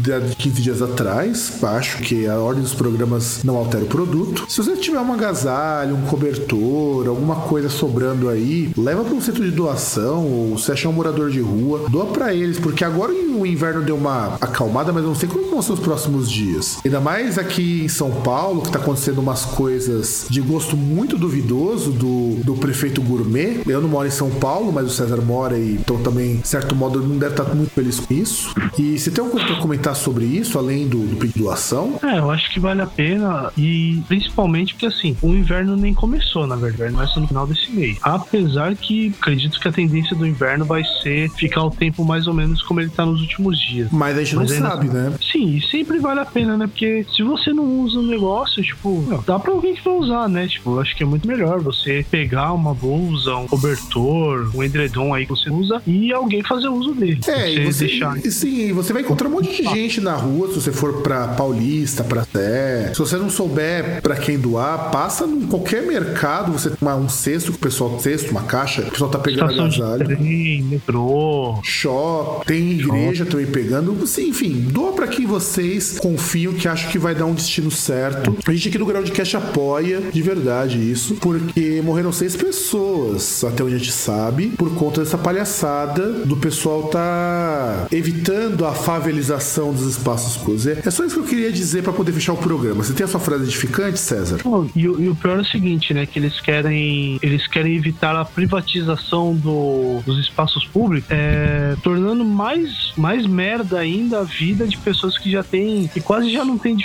de 0.00 0.36
15 0.36 0.62
dias 0.62 0.82
atrás. 0.82 1.52
Acho 1.62 1.98
que 1.98 2.26
a 2.26 2.38
ordem 2.38 2.62
dos 2.62 2.74
programas 2.74 3.42
não 3.42 3.56
altera 3.56 3.84
o 3.84 3.88
produto. 3.88 4.44
Se 4.48 4.58
você 4.62 4.76
tiver 4.76 4.98
uma 4.98 5.14
agasalho, 5.14 5.96
um 5.96 6.02
cobertor, 6.02 7.08
alguma 7.08 7.36
coisa 7.36 7.68
sobrando 7.68 8.28
aí, 8.28 8.70
leva 8.76 9.02
para 9.02 9.14
um 9.14 9.20
centro 9.20 9.44
de 9.44 9.50
doação 9.50 10.24
ou 10.26 10.58
se 10.58 10.70
achar 10.70 10.88
um 10.88 10.92
morador 10.92 11.30
de 11.30 11.40
rua, 11.40 11.86
doa 11.88 12.06
para 12.06 12.32
eles, 12.32 12.58
porque 12.58 12.84
agora 12.84 13.12
o 13.12 13.44
inverno 13.44 13.82
deu 13.82 13.96
uma 13.96 14.36
acalmada, 14.40 14.92
mas 14.92 15.02
eu 15.02 15.08
não 15.08 15.16
sei 15.16 15.28
como 15.28 15.50
vão 15.50 15.62
ser 15.62 15.72
os 15.72 15.80
próximos 15.80 16.30
dias. 16.30 16.78
Ainda 16.84 17.00
mais 17.00 17.38
aqui 17.38 17.65
aqui 17.66 17.82
em 17.84 17.88
São 17.88 18.10
Paulo 18.22 18.62
que 18.62 18.70
tá 18.70 18.78
acontecendo 18.78 19.18
umas 19.18 19.44
coisas 19.44 20.26
de 20.30 20.40
gosto 20.40 20.76
muito 20.76 21.18
duvidoso 21.18 21.90
do, 21.90 22.36
do 22.44 22.54
prefeito 22.54 23.02
gourmet. 23.02 23.60
Eu 23.66 23.80
não 23.80 23.88
moro 23.88 24.06
em 24.06 24.10
São 24.10 24.30
Paulo, 24.30 24.72
mas 24.72 24.86
o 24.86 24.90
César 24.90 25.20
mora 25.20 25.58
e 25.58 25.72
então 25.72 26.00
também, 26.02 26.36
de 26.36 26.48
certo 26.48 26.74
modo, 26.76 27.02
não 27.02 27.18
deve 27.18 27.32
estar 27.32 27.54
muito 27.54 27.70
feliz 27.70 27.98
com 27.98 28.14
isso. 28.14 28.54
E 28.78 28.98
você 28.98 29.10
tem 29.10 29.22
alguma 29.24 29.40
coisa 29.40 29.54
pra 29.54 29.62
comentar 29.62 29.96
sobre 29.96 30.24
isso, 30.24 30.58
além 30.58 30.86
do, 30.86 30.98
do 30.98 31.16
pedido 31.16 31.34
de 31.36 31.42
doação? 31.42 31.98
É, 32.02 32.18
eu 32.18 32.30
acho 32.30 32.50
que 32.52 32.60
vale 32.60 32.80
a 32.80 32.86
pena 32.86 33.50
e 33.56 34.00
principalmente 34.06 34.74
porque 34.74 34.86
assim, 34.86 35.16
o 35.20 35.28
inverno 35.30 35.76
nem 35.76 35.92
começou, 35.92 36.46
na 36.46 36.56
verdade, 36.56 36.92
começa 36.92 37.18
no 37.18 37.26
final 37.26 37.46
desse 37.46 37.70
mês. 37.72 37.98
Apesar 38.02 38.74
que 38.76 39.12
acredito 39.20 39.58
que 39.58 39.68
a 39.68 39.72
tendência 39.72 40.14
do 40.14 40.26
inverno 40.26 40.64
vai 40.64 40.84
ser 41.02 41.30
ficar 41.30 41.64
o 41.64 41.70
tempo 41.70 42.04
mais 42.04 42.26
ou 42.26 42.34
menos 42.34 42.62
como 42.62 42.80
ele 42.80 42.90
tá 42.90 43.04
nos 43.04 43.20
últimos 43.20 43.58
dias. 43.58 43.88
Mas 43.90 44.16
a 44.16 44.22
gente 44.22 44.36
Mas 44.36 44.60
não 44.60 44.70
sabe, 44.70 44.88
né? 44.88 45.12
Sim, 45.32 45.56
e 45.56 45.62
sempre 45.62 45.98
vale 45.98 46.20
a 46.20 46.24
pena, 46.24 46.56
né? 46.56 46.66
Porque 46.66 47.04
se 47.14 47.22
você 47.22 47.45
não 47.52 47.80
usa 47.80 47.98
o 47.98 48.02
negócio, 48.02 48.62
tipo, 48.62 49.04
dá 49.26 49.38
pra 49.38 49.52
alguém 49.52 49.74
que 49.74 49.84
vai 49.84 49.94
usar, 49.94 50.28
né? 50.28 50.46
Tipo, 50.46 50.76
eu 50.76 50.80
acho 50.80 50.96
que 50.96 51.02
é 51.02 51.06
muito 51.06 51.26
melhor 51.26 51.60
você 51.60 52.04
pegar 52.10 52.52
uma 52.52 52.74
blusa, 52.74 53.36
um 53.36 53.46
cobertor, 53.46 54.50
um 54.54 54.62
edredom 54.62 55.14
aí 55.14 55.24
que 55.24 55.30
você 55.30 55.50
usa 55.50 55.82
e 55.86 56.12
alguém 56.12 56.42
fazer 56.42 56.68
uso 56.68 56.94
dele. 56.94 57.20
É, 57.26 57.54
você, 57.54 57.64
você 57.64 57.86
deixar. 57.86 58.18
Sim, 58.18 58.72
você 58.72 58.92
vai 58.92 59.02
encontrar 59.02 59.28
um 59.28 59.32
monte 59.32 59.62
de 59.62 59.62
gente 59.68 60.00
na 60.00 60.14
rua, 60.14 60.48
se 60.48 60.54
você 60.54 60.72
for 60.72 61.02
pra 61.02 61.28
Paulista, 61.28 62.04
pra 62.04 62.24
Sé. 62.24 62.90
Se 62.92 62.98
você 62.98 63.16
não 63.16 63.30
souber 63.30 64.00
pra 64.02 64.16
quem 64.16 64.38
doar, 64.38 64.90
passa 64.90 65.24
em 65.24 65.46
qualquer 65.46 65.82
mercado, 65.82 66.52
você 66.52 66.70
tem 66.70 66.88
um 66.88 67.08
cesto 67.08 67.52
que 67.52 67.58
o 67.58 67.60
pessoal, 67.60 67.98
cesto, 68.00 68.30
uma 68.30 68.42
caixa, 68.42 68.82
o 68.82 68.90
pessoal 68.90 69.10
tá 69.10 69.18
pegando 69.18 69.52
agasalho. 69.52 70.06
Trem, 70.06 70.62
metrô. 70.62 71.60
Shop, 71.62 72.46
tem 72.46 72.72
igreja 72.72 73.24
também 73.24 73.46
pegando. 73.46 73.96
Enfim, 74.18 74.66
doa 74.70 74.92
pra 74.92 75.06
quem 75.06 75.26
vocês 75.26 75.98
confiam 75.98 76.52
que 76.52 76.68
acham 76.68 76.90
que 76.90 76.98
vai 76.98 77.14
dar 77.14 77.26
um 77.26 77.35
destino 77.36 77.70
certo. 77.70 78.36
A 78.46 78.52
gente 78.52 78.68
aqui 78.68 78.78
no 78.78 78.86
Groundcast 78.86 79.36
apoia 79.36 80.00
de 80.12 80.22
verdade 80.22 80.78
isso, 80.78 81.14
porque 81.16 81.80
morreram 81.82 82.12
seis 82.12 82.34
pessoas, 82.34 83.44
até 83.44 83.62
onde 83.62 83.74
a 83.74 83.78
gente 83.78 83.92
sabe, 83.92 84.48
por 84.48 84.74
conta 84.74 85.02
dessa 85.02 85.18
palhaçada 85.18 86.24
do 86.24 86.36
pessoal 86.36 86.84
tá 86.84 87.86
evitando 87.92 88.64
a 88.64 88.72
favelização 88.72 89.72
dos 89.72 89.86
espaços 89.96 90.36
públicos. 90.36 90.66
É 90.66 90.90
só 90.90 91.04
isso 91.04 91.14
que 91.14 91.20
eu 91.20 91.28
queria 91.28 91.52
dizer 91.52 91.82
para 91.82 91.92
poder 91.92 92.12
fechar 92.12 92.32
o 92.32 92.36
programa. 92.36 92.82
Você 92.82 92.92
tem 92.92 93.04
a 93.04 93.08
sua 93.08 93.20
frase 93.20 93.44
edificante, 93.44 93.98
César? 93.98 94.38
Oh, 94.44 94.64
e, 94.74 94.80
e, 94.80 95.08
o 95.08 95.14
pior 95.14 95.38
é 95.38 95.42
o 95.42 95.44
seguinte, 95.44 95.92
né? 95.92 96.06
Que 96.06 96.18
eles 96.18 96.40
querem 96.40 97.18
eles 97.22 97.46
querem 97.46 97.76
evitar 97.76 98.16
a 98.16 98.24
privatização 98.24 99.34
do, 99.34 100.00
dos 100.04 100.18
espaços 100.18 100.64
públicos, 100.66 101.10
é, 101.10 101.76
tornando 101.82 102.24
mais, 102.24 102.92
mais 102.96 103.26
merda 103.26 103.78
ainda 103.78 104.20
a 104.20 104.22
vida 104.22 104.66
de 104.66 104.76
pessoas 104.78 105.18
que 105.18 105.30
já 105.30 105.42
têm, 105.42 105.88
que 105.88 106.00
quase 106.00 106.30
já 106.30 106.44
não 106.44 106.58
tem 106.58 106.76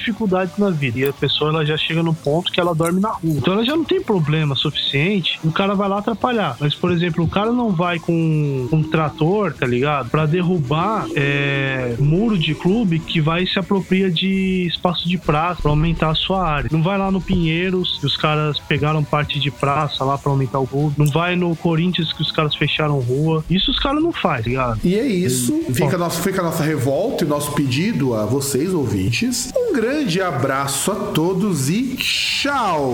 dificuldades 0.45 0.57
na 0.57 0.69
vida. 0.69 0.99
E 0.99 1.07
a 1.07 1.13
pessoa 1.13 1.51
ela 1.51 1.65
já 1.65 1.77
chega 1.77 2.03
no 2.03 2.13
ponto 2.13 2.51
que 2.51 2.59
ela 2.59 2.73
dorme 2.73 2.99
na 2.99 3.09
rua. 3.09 3.21
Então 3.37 3.53
ela 3.53 3.63
já 3.63 3.75
não 3.75 3.83
tem 3.83 4.01
problema 4.01 4.55
suficiente, 4.55 5.39
o 5.43 5.51
cara 5.51 5.75
vai 5.75 5.87
lá 5.87 5.99
atrapalhar. 5.99 6.55
Mas, 6.59 6.75
por 6.75 6.91
exemplo, 6.91 7.23
o 7.23 7.27
cara 7.27 7.51
não 7.51 7.71
vai 7.71 7.99
com 7.99 8.67
um 8.71 8.83
trator, 8.83 9.53
tá 9.53 9.65
ligado? 9.65 10.09
Pra 10.09 10.25
derrubar 10.25 11.05
é, 11.15 11.95
muro 11.99 12.37
de 12.37 12.53
clube 12.55 12.99
que 12.99 13.21
vai 13.21 13.45
se 13.45 13.59
apropria 13.59 14.09
de 14.09 14.67
espaço 14.67 15.07
de 15.07 15.17
praça 15.17 15.61
pra 15.61 15.71
aumentar 15.71 16.09
a 16.09 16.15
sua 16.15 16.43
área. 16.47 16.69
Não 16.71 16.81
vai 16.81 16.97
lá 16.97 17.11
no 17.11 17.21
Pinheiros, 17.21 17.97
que 17.99 18.05
os 18.05 18.17
caras 18.17 18.59
pegaram 18.59 19.03
parte 19.03 19.39
de 19.39 19.51
praça 19.51 20.03
lá 20.03 20.17
pra 20.17 20.31
aumentar 20.31 20.59
o 20.59 20.67
clube. 20.67 20.95
Não 20.97 21.07
vai 21.07 21.35
no 21.35 21.55
Corinthians, 21.55 22.11
que 22.13 22.21
os 22.21 22.31
caras 22.31 22.55
fecharam 22.55 22.99
rua. 22.99 23.43
Isso 23.49 23.71
os 23.71 23.79
caras 23.79 24.01
não 24.01 24.11
fazem, 24.11 24.41
tá 24.41 24.49
ligado? 24.49 24.79
E 24.83 24.95
é 24.95 25.05
isso. 25.05 25.61
Fica 25.73 25.95
a, 25.95 25.99
nossa, 25.99 26.21
fica 26.21 26.41
a 26.41 26.43
nossa 26.43 26.63
revolta 26.63 27.23
e 27.23 27.27
nosso 27.27 27.51
pedido 27.53 28.13
a 28.13 28.25
vocês, 28.25 28.73
ouvintes. 28.73 29.51
Um 29.55 29.73
grande 29.73 30.21
abraço 30.35 30.91
a 30.91 30.95
todos 30.95 31.69
e 31.69 31.95
tchau! 31.95 32.93